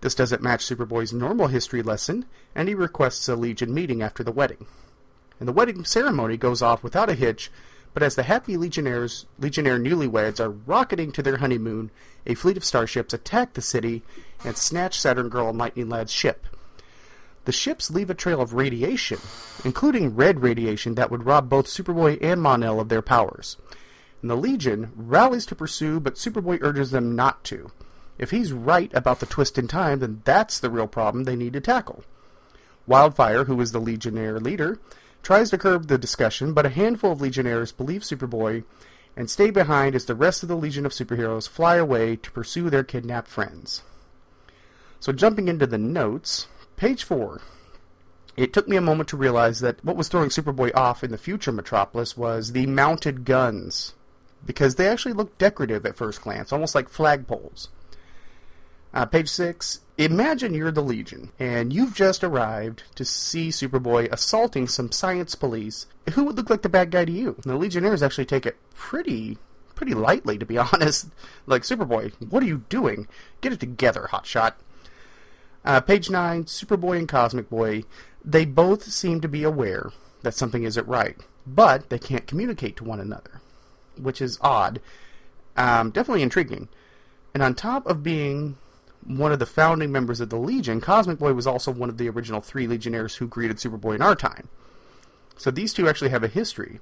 This 0.00 0.16
doesn't 0.16 0.42
match 0.42 0.66
Superboy's 0.66 1.12
normal 1.12 1.46
history 1.46 1.82
lesson, 1.82 2.24
and 2.56 2.68
he 2.68 2.74
requests 2.74 3.28
a 3.28 3.36
Legion 3.36 3.72
meeting 3.72 4.02
after 4.02 4.24
the 4.24 4.32
wedding. 4.32 4.66
And 5.38 5.48
the 5.48 5.52
wedding 5.52 5.84
ceremony 5.84 6.36
goes 6.36 6.60
off 6.60 6.82
without 6.82 7.08
a 7.08 7.14
hitch, 7.14 7.52
but 7.94 8.02
as 8.02 8.14
the 8.14 8.22
happy 8.22 8.56
Legionnaires, 8.56 9.26
Legionnaire 9.38 9.78
newlyweds 9.78 10.40
are 10.40 10.50
rocketing 10.50 11.12
to 11.12 11.22
their 11.22 11.38
honeymoon, 11.38 11.90
a 12.26 12.34
fleet 12.34 12.56
of 12.56 12.64
starships 12.64 13.12
attack 13.12 13.52
the 13.52 13.60
city 13.60 14.02
and 14.44 14.56
snatch 14.56 14.98
Saturn 14.98 15.28
Girl 15.28 15.48
and 15.48 15.58
Lightning 15.58 15.88
Lad's 15.88 16.12
ship. 16.12 16.46
The 17.44 17.52
ships 17.52 17.90
leave 17.90 18.08
a 18.08 18.14
trail 18.14 18.40
of 18.40 18.54
radiation, 18.54 19.18
including 19.64 20.14
red 20.14 20.42
radiation 20.42 20.94
that 20.94 21.10
would 21.10 21.26
rob 21.26 21.48
both 21.48 21.66
Superboy 21.66 22.18
and 22.22 22.40
Mon-El 22.40 22.78
of 22.78 22.88
their 22.88 23.02
powers. 23.02 23.56
And 24.20 24.30
the 24.30 24.36
Legion 24.36 24.92
rallies 24.94 25.44
to 25.46 25.56
pursue, 25.56 25.98
but 25.98 26.14
Superboy 26.14 26.58
urges 26.62 26.92
them 26.92 27.16
not 27.16 27.42
to. 27.44 27.72
If 28.16 28.30
he's 28.30 28.52
right 28.52 28.92
about 28.94 29.18
the 29.18 29.26
twist 29.26 29.58
in 29.58 29.66
time, 29.66 29.98
then 29.98 30.22
that's 30.24 30.60
the 30.60 30.70
real 30.70 30.86
problem 30.86 31.24
they 31.24 31.34
need 31.34 31.54
to 31.54 31.60
tackle. 31.60 32.04
Wildfire, 32.86 33.44
who 33.44 33.60
is 33.60 33.72
the 33.72 33.80
Legionnaire 33.80 34.38
leader, 34.38 34.78
tries 35.22 35.50
to 35.50 35.58
curb 35.58 35.86
the 35.86 35.98
discussion, 35.98 36.52
but 36.52 36.66
a 36.66 36.70
handful 36.70 37.12
of 37.12 37.20
Legionnaires 37.20 37.72
believe 37.72 38.02
Superboy 38.02 38.64
and 39.16 39.30
stay 39.30 39.50
behind 39.50 39.94
as 39.94 40.06
the 40.06 40.14
rest 40.14 40.42
of 40.42 40.48
the 40.48 40.56
Legion 40.56 40.86
of 40.86 40.92
Superheroes 40.92 41.48
fly 41.48 41.76
away 41.76 42.16
to 42.16 42.30
pursue 42.30 42.70
their 42.70 42.84
kidnapped 42.84 43.28
friends. 43.28 43.82
So, 45.00 45.12
jumping 45.12 45.48
into 45.48 45.66
the 45.66 45.78
notes, 45.78 46.46
page 46.76 47.04
4. 47.04 47.40
It 48.36 48.52
took 48.52 48.66
me 48.66 48.76
a 48.76 48.80
moment 48.80 49.10
to 49.10 49.16
realize 49.16 49.60
that 49.60 49.84
what 49.84 49.96
was 49.96 50.08
throwing 50.08 50.30
Superboy 50.30 50.74
off 50.74 51.04
in 51.04 51.10
the 51.10 51.18
future 51.18 51.52
Metropolis 51.52 52.16
was 52.16 52.52
the 52.52 52.66
mounted 52.66 53.24
guns, 53.24 53.94
because 54.46 54.76
they 54.76 54.88
actually 54.88 55.12
looked 55.12 55.38
decorative 55.38 55.84
at 55.84 55.96
first 55.96 56.22
glance, 56.22 56.52
almost 56.52 56.74
like 56.74 56.90
flagpoles. 56.90 57.68
Uh, 58.94 59.04
page 59.06 59.28
six. 59.28 59.80
Imagine 59.98 60.54
you're 60.54 60.72
the 60.72 60.82
Legion, 60.82 61.30
and 61.38 61.70
you've 61.70 61.94
just 61.94 62.24
arrived 62.24 62.84
to 62.94 63.04
see 63.04 63.50
Superboy 63.50 64.10
assaulting 64.10 64.66
some 64.66 64.90
science 64.90 65.34
police. 65.34 65.86
Who 66.14 66.24
would 66.24 66.36
look 66.36 66.48
like 66.48 66.62
the 66.62 66.70
bad 66.70 66.90
guy 66.90 67.04
to 67.04 67.12
you? 67.12 67.36
The 67.42 67.56
Legionnaires 67.56 68.02
actually 68.02 68.24
take 68.24 68.46
it 68.46 68.56
pretty, 68.74 69.36
pretty 69.74 69.92
lightly, 69.92 70.38
to 70.38 70.46
be 70.46 70.56
honest. 70.72 71.08
Like 71.46 71.62
Superboy, 71.62 72.12
what 72.30 72.42
are 72.42 72.46
you 72.46 72.64
doing? 72.70 73.06
Get 73.42 73.52
it 73.52 73.60
together, 73.60 74.08
Hotshot. 74.10 74.54
Uh, 75.62 75.80
page 75.82 76.08
nine. 76.08 76.44
Superboy 76.44 76.98
and 76.98 77.08
Cosmic 77.08 77.50
Boy. 77.50 77.84
They 78.24 78.46
both 78.46 78.84
seem 78.84 79.20
to 79.20 79.28
be 79.28 79.42
aware 79.42 79.92
that 80.22 80.34
something 80.34 80.64
isn't 80.64 80.88
right, 80.88 81.16
but 81.46 81.90
they 81.90 81.98
can't 81.98 82.26
communicate 82.26 82.76
to 82.76 82.84
one 82.84 82.98
another, 83.00 83.42
which 83.98 84.22
is 84.22 84.38
odd. 84.40 84.80
Um, 85.54 85.90
definitely 85.90 86.22
intriguing. 86.22 86.68
And 87.34 87.42
on 87.42 87.54
top 87.54 87.86
of 87.86 88.02
being 88.02 88.56
one 89.06 89.32
of 89.32 89.38
the 89.38 89.46
founding 89.46 89.90
members 89.90 90.20
of 90.20 90.30
the 90.30 90.38
Legion, 90.38 90.80
Cosmic 90.80 91.18
Boy 91.18 91.32
was 91.32 91.46
also 91.46 91.70
one 91.70 91.88
of 91.88 91.98
the 91.98 92.08
original 92.08 92.40
three 92.40 92.66
Legionnaires 92.66 93.16
who 93.16 93.26
greeted 93.26 93.56
Superboy 93.56 93.96
in 93.96 94.02
our 94.02 94.14
time. 94.14 94.48
So 95.36 95.50
these 95.50 95.72
two 95.72 95.88
actually 95.88 96.10
have 96.10 96.22
a 96.22 96.28
history. 96.28 96.80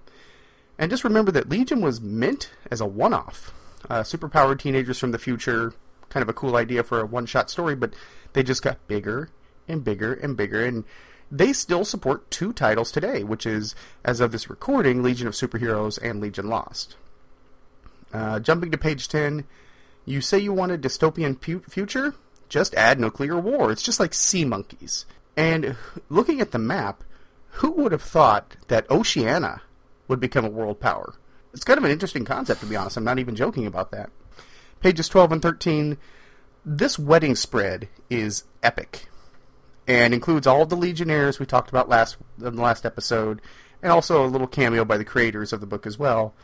And 0.78 0.90
just 0.90 1.04
remember 1.04 1.30
that 1.32 1.48
Legion 1.48 1.80
was 1.80 2.00
meant 2.00 2.50
as 2.70 2.80
a 2.80 2.86
one 2.86 3.14
off. 3.14 3.52
Uh, 3.88 4.00
superpowered 4.02 4.58
teenagers 4.58 4.98
from 4.98 5.12
the 5.12 5.18
future, 5.18 5.72
kind 6.08 6.22
of 6.22 6.28
a 6.28 6.34
cool 6.34 6.56
idea 6.56 6.82
for 6.82 7.00
a 7.00 7.06
one 7.06 7.26
shot 7.26 7.50
story, 7.50 7.74
but 7.74 7.94
they 8.32 8.42
just 8.42 8.62
got 8.62 8.86
bigger 8.86 9.30
and 9.66 9.84
bigger 9.84 10.12
and 10.12 10.36
bigger. 10.36 10.64
And 10.64 10.84
they 11.30 11.52
still 11.52 11.84
support 11.84 12.30
two 12.30 12.52
titles 12.52 12.90
today, 12.90 13.24
which 13.24 13.46
is, 13.46 13.74
as 14.04 14.20
of 14.20 14.32
this 14.32 14.50
recording, 14.50 15.02
Legion 15.02 15.26
of 15.26 15.34
Superheroes 15.34 15.98
and 16.02 16.20
Legion 16.20 16.48
Lost. 16.48 16.96
Uh, 18.12 18.40
jumping 18.40 18.70
to 18.72 18.78
page 18.78 19.08
10, 19.08 19.44
you 20.04 20.20
say 20.20 20.38
you 20.38 20.52
want 20.52 20.72
a 20.72 20.78
dystopian 20.78 21.40
pu- 21.40 21.62
future? 21.68 22.14
Just 22.48 22.74
add 22.74 22.98
nuclear 22.98 23.38
war. 23.38 23.70
It's 23.70 23.82
just 23.82 24.00
like 24.00 24.14
sea 24.14 24.44
monkeys. 24.44 25.06
And 25.36 25.76
looking 26.08 26.40
at 26.40 26.50
the 26.50 26.58
map, 26.58 27.04
who 27.54 27.70
would 27.72 27.92
have 27.92 28.02
thought 28.02 28.56
that 28.68 28.90
Oceania 28.90 29.62
would 30.08 30.20
become 30.20 30.44
a 30.44 30.50
world 30.50 30.80
power? 30.80 31.14
It's 31.52 31.64
kind 31.64 31.78
of 31.78 31.84
an 31.84 31.90
interesting 31.90 32.24
concept, 32.24 32.60
to 32.60 32.66
be 32.66 32.76
honest. 32.76 32.96
I'm 32.96 33.04
not 33.04 33.18
even 33.18 33.36
joking 33.36 33.66
about 33.66 33.90
that. 33.92 34.10
Pages 34.80 35.08
12 35.08 35.32
and 35.32 35.42
13. 35.42 35.96
This 36.64 36.98
wedding 36.98 37.34
spread 37.34 37.88
is 38.08 38.44
epic 38.62 39.06
and 39.90 40.14
includes 40.14 40.46
all 40.46 40.66
the 40.66 40.76
Legionnaires 40.76 41.38
we 41.40 41.46
talked 41.46 41.70
about 41.70 41.88
last 41.88 42.16
in 42.38 42.54
the 42.54 42.62
last 42.62 42.86
episode, 42.86 43.40
and 43.82 43.90
also 43.90 44.24
a 44.24 44.28
little 44.28 44.46
cameo 44.46 44.84
by 44.84 44.96
the 44.96 45.04
creators 45.04 45.52
of 45.52 45.60
the 45.60 45.66
book 45.66 45.86
as 45.86 45.98
well. 45.98 46.34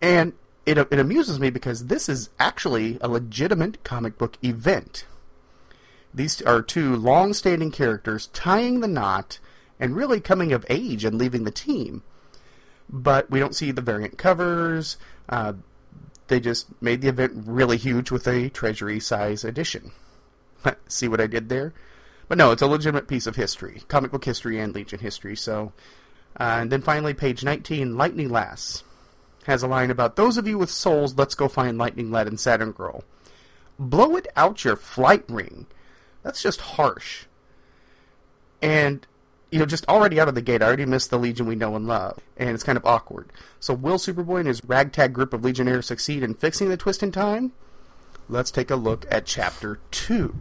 And 0.00 0.32
it, 0.66 0.78
it 0.78 0.98
amuses 0.98 1.38
me 1.38 1.48
because 1.48 1.86
this 1.86 2.08
is 2.08 2.28
actually 2.38 2.98
a 3.00 3.08
legitimate 3.08 3.84
comic 3.84 4.18
book 4.18 4.36
event. 4.44 5.06
These 6.12 6.42
are 6.42 6.60
two 6.60 6.96
long-standing 6.96 7.70
characters 7.70 8.26
tying 8.28 8.80
the 8.80 8.88
knot 8.88 9.38
and 9.78 9.94
really 9.94 10.20
coming 10.20 10.52
of 10.52 10.66
age 10.68 11.04
and 11.04 11.16
leaving 11.16 11.44
the 11.44 11.50
team. 11.50 12.02
But 12.88 13.30
we 13.30 13.38
don't 13.38 13.54
see 13.54 13.70
the 13.70 13.80
variant 13.80 14.18
covers. 14.18 14.96
Uh, 15.28 15.54
they 16.28 16.40
just 16.40 16.66
made 16.82 17.00
the 17.00 17.08
event 17.08 17.32
really 17.46 17.76
huge 17.76 18.10
with 18.10 18.26
a 18.26 18.48
treasury 18.48 18.98
size 18.98 19.44
edition. 19.44 19.92
see 20.88 21.06
what 21.06 21.20
I 21.20 21.26
did 21.26 21.48
there? 21.48 21.74
But 22.28 22.38
no, 22.38 22.50
it's 22.50 22.62
a 22.62 22.66
legitimate 22.66 23.06
piece 23.06 23.28
of 23.28 23.36
history, 23.36 23.82
comic 23.86 24.10
book 24.10 24.24
history 24.24 24.58
and 24.58 24.74
Legion 24.74 24.98
history. 24.98 25.36
So, 25.36 25.72
uh, 26.40 26.58
and 26.60 26.72
then 26.72 26.82
finally, 26.82 27.14
page 27.14 27.44
19, 27.44 27.96
Lightning 27.96 28.30
Lass 28.30 28.82
has 29.46 29.62
a 29.62 29.68
line 29.68 29.90
about 29.90 30.16
those 30.16 30.36
of 30.36 30.46
you 30.46 30.58
with 30.58 30.70
souls. 30.70 31.16
Let's 31.16 31.34
go 31.34 31.48
find 31.48 31.78
Lightning 31.78 32.10
Lad 32.10 32.26
and 32.26 32.38
Saturn 32.38 32.72
Girl. 32.72 33.04
Blow 33.78 34.16
it 34.16 34.26
out 34.36 34.64
your 34.64 34.76
flight 34.76 35.24
ring. 35.28 35.66
That's 36.22 36.42
just 36.42 36.60
harsh. 36.60 37.26
And 38.62 39.06
you 39.50 39.58
know, 39.60 39.66
just 39.66 39.88
already 39.88 40.18
out 40.18 40.28
of 40.28 40.34
the 40.34 40.42
gate, 40.42 40.60
I 40.60 40.66
already 40.66 40.86
missed 40.86 41.10
the 41.10 41.18
Legion 41.18 41.46
we 41.46 41.54
know 41.54 41.76
and 41.76 41.86
love, 41.86 42.18
and 42.36 42.50
it's 42.50 42.64
kind 42.64 42.76
of 42.76 42.84
awkward. 42.84 43.30
So, 43.60 43.74
will 43.74 43.96
Superboy 43.96 44.40
and 44.40 44.48
his 44.48 44.64
ragtag 44.64 45.12
group 45.12 45.32
of 45.32 45.44
Legionnaires 45.44 45.86
succeed 45.86 46.24
in 46.24 46.34
fixing 46.34 46.68
the 46.68 46.76
twist 46.76 47.02
in 47.02 47.12
time? 47.12 47.52
Let's 48.28 48.50
take 48.50 48.70
a 48.70 48.76
look 48.76 49.06
at 49.08 49.24
Chapter 49.24 49.78
2 49.92 50.34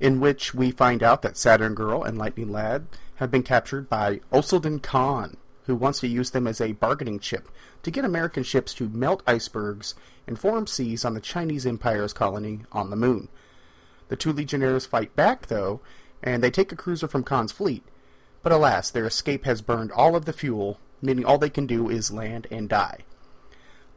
in 0.00 0.20
which 0.20 0.54
we 0.54 0.70
find 0.70 1.02
out 1.02 1.22
that 1.22 1.36
Saturn 1.36 1.74
Girl 1.74 2.02
and 2.02 2.18
Lightning 2.18 2.50
Lad 2.50 2.86
have 3.16 3.30
been 3.30 3.42
captured 3.42 3.88
by 3.88 4.20
Oselden 4.32 4.82
Khan, 4.82 5.36
who 5.66 5.76
wants 5.76 6.00
to 6.00 6.08
use 6.08 6.30
them 6.30 6.46
as 6.46 6.60
a 6.60 6.72
bargaining 6.72 7.18
chip 7.18 7.48
to 7.82 7.90
get 7.90 8.04
American 8.04 8.42
ships 8.42 8.72
to 8.74 8.88
melt 8.88 9.22
icebergs 9.26 9.94
and 10.26 10.38
form 10.38 10.66
seas 10.66 11.04
on 11.04 11.14
the 11.14 11.20
Chinese 11.20 11.66
Empire's 11.66 12.12
colony 12.12 12.60
on 12.72 12.90
the 12.90 12.96
moon. 12.96 13.28
The 14.08 14.16
two 14.16 14.32
Legionnaires 14.32 14.86
fight 14.86 15.14
back, 15.14 15.46
though, 15.46 15.80
and 16.22 16.42
they 16.42 16.50
take 16.50 16.72
a 16.72 16.76
cruiser 16.76 17.08
from 17.08 17.24
Khan's 17.24 17.52
fleet, 17.52 17.84
but 18.42 18.52
alas, 18.52 18.90
their 18.90 19.06
escape 19.06 19.44
has 19.44 19.60
burned 19.60 19.92
all 19.92 20.14
of 20.16 20.24
the 20.24 20.32
fuel, 20.32 20.78
meaning 21.02 21.24
all 21.24 21.38
they 21.38 21.50
can 21.50 21.66
do 21.66 21.90
is 21.90 22.12
land 22.12 22.46
and 22.50 22.68
die. 22.68 23.00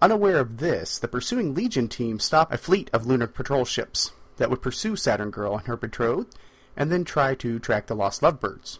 Unaware 0.02 0.40
of 0.40 0.58
this, 0.58 0.98
the 0.98 1.08
pursuing 1.08 1.54
Legion 1.54 1.88
team 1.88 2.20
stop 2.20 2.52
a 2.52 2.58
fleet 2.58 2.90
of 2.94 3.06
lunar 3.06 3.28
patrol 3.28 3.66
ships, 3.66 4.12
that 4.38 4.50
would 4.50 4.62
pursue 4.62 4.96
Saturn 4.96 5.30
Girl 5.30 5.58
and 5.58 5.68
her 5.68 5.78
betrothed, 5.78 6.36
and 6.76 6.92
then 6.92 7.04
try 7.04 7.36
to 7.36 7.60
track 7.60 7.88
the 7.88 7.96
lost 7.96 8.24
lovebirds. 8.24 8.80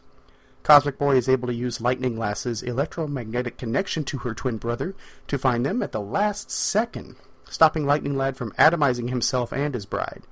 Cosmic 0.64 0.98
Boy 0.98 1.16
is 1.16 1.30
able 1.30 1.48
to 1.48 1.54
use 1.54 1.82
Lightning 1.82 2.18
Lass's 2.18 2.62
electromagnetic 2.62 3.58
connection 3.58 4.04
to 4.06 4.20
her 4.20 4.34
twin 4.34 4.58
brother 4.58 4.96
to 5.28 5.38
find 5.38 5.66
them 5.66 5.82
at 5.82 5.92
the 5.92 6.02
last 6.02 6.52
second, 6.52 7.16
stopping 7.50 7.86
Lightning 7.86 8.16
Lad 8.16 8.38
from 8.38 8.52
atomizing 8.52 9.10
himself 9.10 9.52
and 9.52 9.74
his 9.74 9.86
bride. 9.86 10.24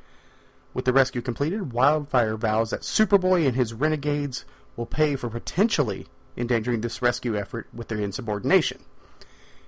With 0.73 0.85
the 0.85 0.93
rescue 0.93 1.21
completed, 1.21 1.73
Wildfire 1.73 2.37
vows 2.37 2.69
that 2.69 2.81
Superboy 2.81 3.47
and 3.47 3.55
his 3.55 3.73
renegades 3.73 4.45
will 4.75 4.85
pay 4.85 5.15
for 5.15 5.29
potentially 5.29 6.05
endangering 6.37 6.81
this 6.81 7.01
rescue 7.01 7.35
effort 7.35 7.67
with 7.73 7.87
their 7.87 7.99
insubordination. 7.99 8.83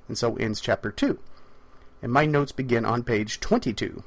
And 0.07 0.17
so 0.17 0.35
ends 0.35 0.61
Chapter 0.61 0.91
2. 0.91 1.17
And 2.01 2.11
my 2.11 2.25
notes 2.25 2.51
begin 2.51 2.85
on 2.85 3.03
page 3.03 3.39
22. 3.39 4.03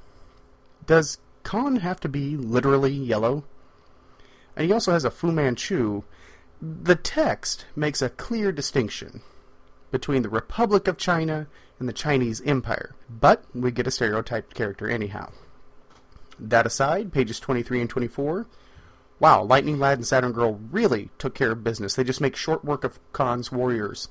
Does 0.86 1.18
Khan 1.42 1.76
have 1.76 2.00
to 2.00 2.08
be 2.08 2.36
literally 2.36 2.92
yellow? 2.92 3.44
And 4.56 4.66
he 4.66 4.72
also 4.72 4.92
has 4.92 5.05
a 5.05 5.10
Fu 5.10 5.32
Manchu. 5.32 6.05
The 6.65 6.94
text 6.94 7.66
makes 7.74 8.00
a 8.00 8.08
clear 8.08 8.52
distinction 8.52 9.23
between 9.91 10.23
the 10.23 10.28
Republic 10.28 10.86
of 10.86 10.97
China 10.97 11.49
and 11.81 11.89
the 11.89 11.92
Chinese 11.92 12.41
Empire, 12.42 12.94
but 13.10 13.44
we 13.52 13.73
get 13.73 13.89
a 13.89 13.91
stereotyped 13.91 14.55
character 14.55 14.89
anyhow. 14.89 15.32
That 16.39 16.65
aside, 16.65 17.12
pages 17.12 17.41
23 17.41 17.81
and 17.81 17.91
24. 17.91 18.47
Wow, 19.18 19.42
Lightning 19.42 19.81
Lad 19.81 19.99
and 19.99 20.07
Saturn 20.07 20.31
Girl 20.31 20.60
really 20.70 21.10
took 21.18 21.34
care 21.34 21.50
of 21.50 21.65
business. 21.65 21.94
They 21.94 22.05
just 22.05 22.20
make 22.20 22.36
short 22.36 22.65
work 22.65 22.84
of 22.84 23.00
Khan's 23.12 23.50
warriors. 23.50 24.08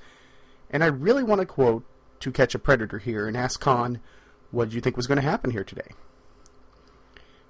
And 0.69 0.83
I 0.83 0.87
really 0.87 1.23
want 1.23 1.39
to 1.39 1.45
quote 1.45 1.85
To 2.19 2.33
Catch 2.33 2.53
a 2.53 2.59
Predator 2.59 2.97
here 2.97 3.29
and 3.29 3.37
ask 3.37 3.61
Khan, 3.61 4.01
what 4.51 4.69
do 4.69 4.75
you 4.75 4.81
think 4.81 4.97
was 4.97 5.07
going 5.07 5.21
to 5.21 5.29
happen 5.29 5.51
here 5.51 5.63
today? 5.63 5.91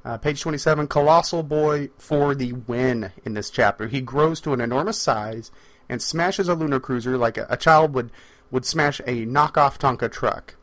Uh, 0.04 0.18
page 0.18 0.42
27, 0.42 0.88
Colossal 0.88 1.44
Boy 1.44 1.90
for 1.98 2.34
the 2.34 2.54
win 2.54 3.12
in 3.24 3.36
this 3.36 3.52
chapter. 3.52 3.88
He 3.88 4.02
grows 4.02 4.42
to 4.42 4.54
an 4.54 4.62
enormous 4.62 5.00
size 5.00 5.52
and 5.88 6.02
smashes 6.02 6.48
a 6.48 6.56
lunar 6.56 6.80
cruiser 6.80 7.18
like 7.18 7.38
a, 7.38 7.46
a 7.50 7.58
child 7.58 7.94
would, 7.94 8.12
would 8.50 8.66
smash 8.66 9.00
a 9.02 9.26
knockoff 9.26 9.78
Tonka 9.78 10.12
truck. 10.12 10.56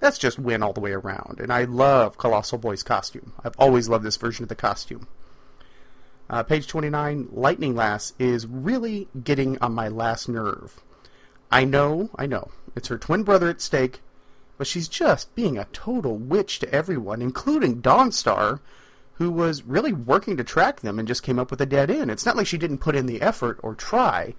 That's 0.00 0.18
just 0.18 0.38
win 0.38 0.62
all 0.62 0.72
the 0.72 0.80
way 0.80 0.92
around. 0.92 1.40
And 1.40 1.52
I 1.52 1.64
love 1.64 2.16
Colossal 2.16 2.58
Boy's 2.58 2.82
costume. 2.82 3.32
I've 3.44 3.58
always 3.58 3.88
loved 3.88 4.04
this 4.04 4.16
version 4.16 4.44
of 4.44 4.48
the 4.48 4.54
costume. 4.54 5.08
Uh, 6.28 6.42
page 6.42 6.66
29, 6.66 7.28
Lightning 7.32 7.74
Lass 7.74 8.14
is 8.18 8.46
really 8.46 9.08
getting 9.22 9.58
on 9.58 9.74
my 9.74 9.88
last 9.88 10.28
nerve. 10.28 10.80
I 11.50 11.64
know, 11.64 12.10
I 12.16 12.26
know, 12.26 12.50
it's 12.74 12.88
her 12.88 12.98
twin 12.98 13.22
brother 13.22 13.48
at 13.48 13.60
stake, 13.60 14.00
but 14.58 14.66
she's 14.66 14.88
just 14.88 15.34
being 15.34 15.56
a 15.56 15.66
total 15.72 16.16
witch 16.16 16.58
to 16.60 16.74
everyone, 16.74 17.22
including 17.22 17.80
Dawnstar, 17.80 18.60
who 19.18 19.30
was 19.30 19.62
really 19.62 19.92
working 19.92 20.36
to 20.36 20.44
track 20.44 20.80
them 20.80 20.98
and 20.98 21.08
just 21.08 21.22
came 21.22 21.38
up 21.38 21.50
with 21.50 21.60
a 21.60 21.66
dead 21.66 21.90
end. 21.90 22.10
It's 22.10 22.26
not 22.26 22.36
like 22.36 22.46
she 22.46 22.58
didn't 22.58 22.78
put 22.78 22.96
in 22.96 23.06
the 23.06 23.22
effort 23.22 23.58
or 23.62 23.74
try. 23.74 24.34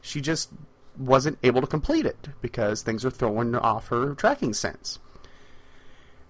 She 0.00 0.20
just 0.20 0.50
wasn't 0.96 1.38
able 1.42 1.60
to 1.60 1.66
complete 1.66 2.06
it 2.06 2.28
because 2.40 2.82
things 2.82 3.04
are 3.04 3.10
throwing 3.10 3.54
off 3.54 3.88
her 3.88 4.14
tracking 4.14 4.54
sense. 4.54 4.98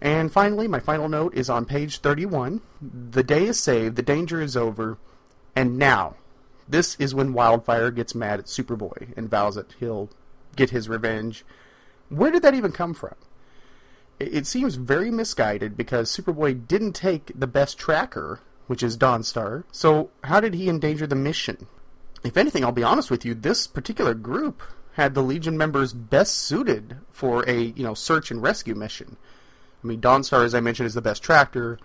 And 0.00 0.32
finally, 0.32 0.68
my 0.68 0.80
final 0.80 1.08
note 1.08 1.34
is 1.34 1.48
on 1.48 1.64
page 1.64 1.98
31. 1.98 2.60
The 2.82 3.22
day 3.22 3.44
is 3.44 3.60
saved, 3.60 3.96
the 3.96 4.02
danger 4.02 4.40
is 4.40 4.56
over, 4.56 4.98
and 5.56 5.78
now, 5.78 6.16
this 6.68 6.96
is 6.96 7.14
when 7.14 7.32
Wildfire 7.32 7.90
gets 7.90 8.14
mad 8.14 8.40
at 8.40 8.46
Superboy 8.46 9.16
and 9.16 9.30
vows 9.30 9.54
that 9.54 9.72
he'll 9.78 10.10
get 10.56 10.70
his 10.70 10.88
revenge. 10.88 11.44
Where 12.08 12.30
did 12.30 12.42
that 12.42 12.54
even 12.54 12.72
come 12.72 12.92
from? 12.92 13.14
It 14.18 14.46
seems 14.46 14.76
very 14.76 15.10
misguided 15.10 15.76
because 15.76 16.14
Superboy 16.14 16.66
didn't 16.66 16.92
take 16.92 17.32
the 17.34 17.46
best 17.46 17.78
tracker, 17.78 18.40
which 18.66 18.82
is 18.82 18.96
Dawnstar. 18.96 19.64
So 19.72 20.10
how 20.24 20.40
did 20.40 20.54
he 20.54 20.68
endanger 20.68 21.06
the 21.06 21.16
mission? 21.16 21.66
If 22.22 22.36
anything, 22.36 22.64
I'll 22.64 22.72
be 22.72 22.82
honest 22.82 23.10
with 23.10 23.24
you, 23.24 23.34
this 23.34 23.66
particular 23.66 24.14
group 24.14 24.62
had 24.94 25.14
the 25.14 25.22
Legion 25.22 25.58
members 25.58 25.92
best 25.92 26.36
suited 26.36 26.96
for 27.10 27.48
a, 27.48 27.64
you 27.76 27.82
know, 27.82 27.94
search 27.94 28.30
and 28.30 28.42
rescue 28.42 28.74
mission. 28.74 29.16
I 29.82 29.86
mean, 29.86 30.00
Dawnstar, 30.00 30.44
as 30.44 30.54
I 30.54 30.60
mentioned, 30.60 30.86
is 30.86 30.94
the 30.94 31.02
best 31.02 31.22
tracker. 31.22 31.78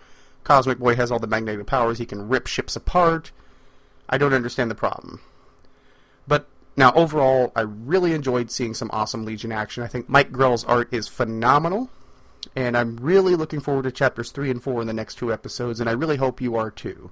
Cosmic 0.44 0.80
Boy 0.80 0.96
has 0.96 1.12
all 1.12 1.20
the 1.20 1.28
magnetic 1.28 1.66
powers. 1.66 1.98
He 1.98 2.06
can 2.06 2.30
rip 2.30 2.48
ships 2.48 2.76
apart. 2.76 3.32
I 4.08 4.18
don't 4.18 4.34
understand 4.34 4.72
the 4.72 4.76
problem. 4.76 5.20
But 6.28 6.48
now, 6.78 6.94
overall, 6.94 7.52
I 7.56 7.62
really 7.62 8.14
enjoyed 8.14 8.52
seeing 8.52 8.74
some 8.74 8.90
awesome 8.94 9.26
Legion 9.26 9.52
action. 9.52 9.84
I 9.84 9.88
think 9.88 10.08
Mike 10.08 10.32
Grell's 10.32 10.64
art 10.64 10.94
is 10.94 11.08
phenomenal, 11.08 11.90
and 12.56 12.78
I'm 12.78 12.98
really 12.98 13.36
looking 13.36 13.60
forward 13.60 13.84
to 13.84 13.92
chapters 13.92 14.32
3 14.32 14.52
and 14.52 14.64
4 14.64 14.82
in 14.82 14.88
the 14.88 14.94
next 14.94 15.16
two 15.16 15.32
episodes, 15.32 15.80
and 15.80 15.90
I 15.90 15.94
really 15.94 16.18
hope 16.18 16.42
you 16.42 16.56
are 16.56 16.72
too. 16.72 17.12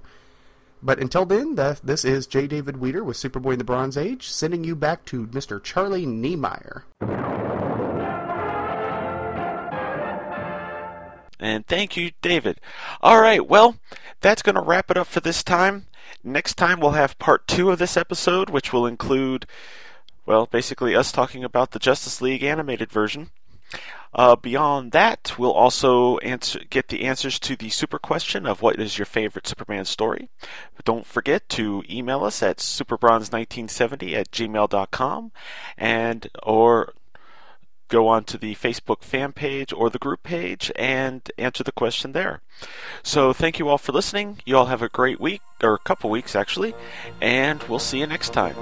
But 0.82 1.00
until 1.00 1.24
then, 1.24 1.56
this 1.56 2.04
is 2.04 2.26
J. 2.26 2.46
David 2.46 2.76
Weter 2.76 3.02
with 3.02 3.16
Superboy 3.16 3.54
in 3.54 3.58
the 3.58 3.64
Bronze 3.64 3.96
Age, 3.96 4.28
sending 4.28 4.62
you 4.62 4.76
back 4.76 5.04
to 5.06 5.26
Mr. 5.26 5.62
Charlie 5.62 6.06
Niemeyer. 6.06 6.84
And 11.40 11.66
thank 11.66 11.96
you, 11.96 12.12
David. 12.20 12.60
All 13.00 13.20
right, 13.20 13.46
well, 13.46 13.76
that's 14.20 14.42
going 14.42 14.56
to 14.56 14.60
wrap 14.60 14.90
it 14.90 14.96
up 14.96 15.06
for 15.06 15.20
this 15.20 15.42
time. 15.42 15.86
Next 16.24 16.54
time, 16.54 16.80
we'll 16.80 16.92
have 16.92 17.18
part 17.18 17.46
two 17.46 17.70
of 17.70 17.78
this 17.78 17.96
episode, 17.96 18.50
which 18.50 18.72
will 18.72 18.86
include, 18.86 19.46
well, 20.26 20.46
basically 20.46 20.94
us 20.96 21.12
talking 21.12 21.44
about 21.44 21.72
the 21.72 21.78
Justice 21.78 22.20
League 22.20 22.42
animated 22.42 22.90
version. 22.90 23.30
Uh, 24.14 24.36
beyond 24.36 24.92
that, 24.92 25.34
we'll 25.38 25.52
also 25.52 26.18
answer, 26.18 26.60
get 26.70 26.88
the 26.88 27.04
answers 27.04 27.38
to 27.38 27.56
the 27.56 27.68
super 27.68 27.98
question 27.98 28.46
of 28.46 28.62
what 28.62 28.80
is 28.80 28.98
your 28.98 29.06
favorite 29.06 29.46
Superman 29.46 29.84
story. 29.84 30.28
Don't 30.84 31.06
forget 31.06 31.48
to 31.50 31.84
email 31.90 32.24
us 32.24 32.42
at 32.42 32.58
superbronze1970 32.58 34.14
at 34.14 34.30
gmail.com 34.30 35.32
and 35.76 36.30
or 36.42 36.94
go 37.88 38.06
on 38.08 38.24
to 38.24 38.38
the 38.38 38.54
Facebook 38.54 39.02
fan 39.02 39.32
page 39.32 39.72
or 39.72 39.90
the 39.90 39.98
group 39.98 40.22
page 40.22 40.70
and 40.76 41.30
answer 41.38 41.64
the 41.64 41.72
question 41.72 42.12
there. 42.12 42.40
So 43.02 43.32
thank 43.32 43.58
you 43.58 43.68
all 43.68 43.78
for 43.78 43.92
listening. 43.92 44.38
You 44.44 44.56
all 44.56 44.66
have 44.66 44.82
a 44.82 44.88
great 44.88 45.20
week, 45.20 45.42
or 45.62 45.74
a 45.74 45.78
couple 45.78 46.10
weeks 46.10 46.36
actually, 46.36 46.74
and 47.20 47.62
we'll 47.64 47.78
see 47.78 48.00
you 48.00 48.06
next 48.06 48.32
time. 48.32 48.56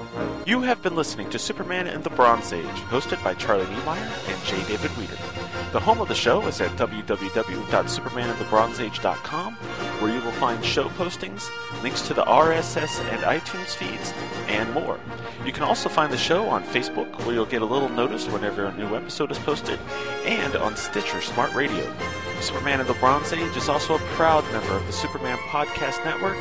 You 0.45 0.61
have 0.61 0.81
been 0.81 0.95
listening 0.95 1.29
to 1.31 1.39
Superman 1.39 1.87
in 1.87 2.03
the 2.03 2.09
Bronze 2.09 2.53
Age, 2.53 2.65
hosted 2.65 3.23
by 3.23 3.33
Charlie 3.35 3.67
Niemeyer 3.67 4.11
and 4.27 4.43
J. 4.43 4.57
David 4.67 4.95
Weter. 4.97 5.46
The 5.73 5.81
home 5.81 5.99
of 5.99 6.07
the 6.07 6.15
show 6.15 6.47
is 6.47 6.61
at 6.61 6.71
www.supermanofthebronzeage.com, 6.77 9.53
where 9.53 10.13
you 10.13 10.21
will 10.21 10.31
find 10.31 10.63
show 10.63 10.87
postings, 10.89 11.49
links 11.83 12.01
to 12.07 12.13
the 12.13 12.23
RSS 12.23 13.01
and 13.11 13.21
iTunes 13.23 13.75
feeds, 13.75 14.13
and 14.47 14.71
more. 14.73 14.97
You 15.45 15.51
can 15.51 15.63
also 15.63 15.89
find 15.89 16.09
the 16.11 16.17
show 16.17 16.47
on 16.47 16.63
Facebook, 16.63 17.13
where 17.25 17.35
you'll 17.35 17.45
get 17.45 17.61
a 17.61 17.65
little 17.65 17.89
notice 17.89 18.27
whenever 18.27 18.65
a 18.65 18.73
new 18.77 18.95
episode 18.95 19.29
is 19.29 19.37
posted, 19.39 19.77
and 20.25 20.55
on 20.55 20.77
Stitcher 20.77 21.19
Smart 21.21 21.53
Radio. 21.53 21.93
Superman 22.39 22.79
of 22.79 22.87
the 22.87 22.93
Bronze 22.95 23.33
Age 23.33 23.57
is 23.57 23.67
also 23.67 23.95
a 23.95 23.99
proud 24.15 24.45
member 24.53 24.71
of 24.73 24.87
the 24.87 24.93
Superman 24.93 25.37
Podcast 25.49 26.01
Network 26.05 26.37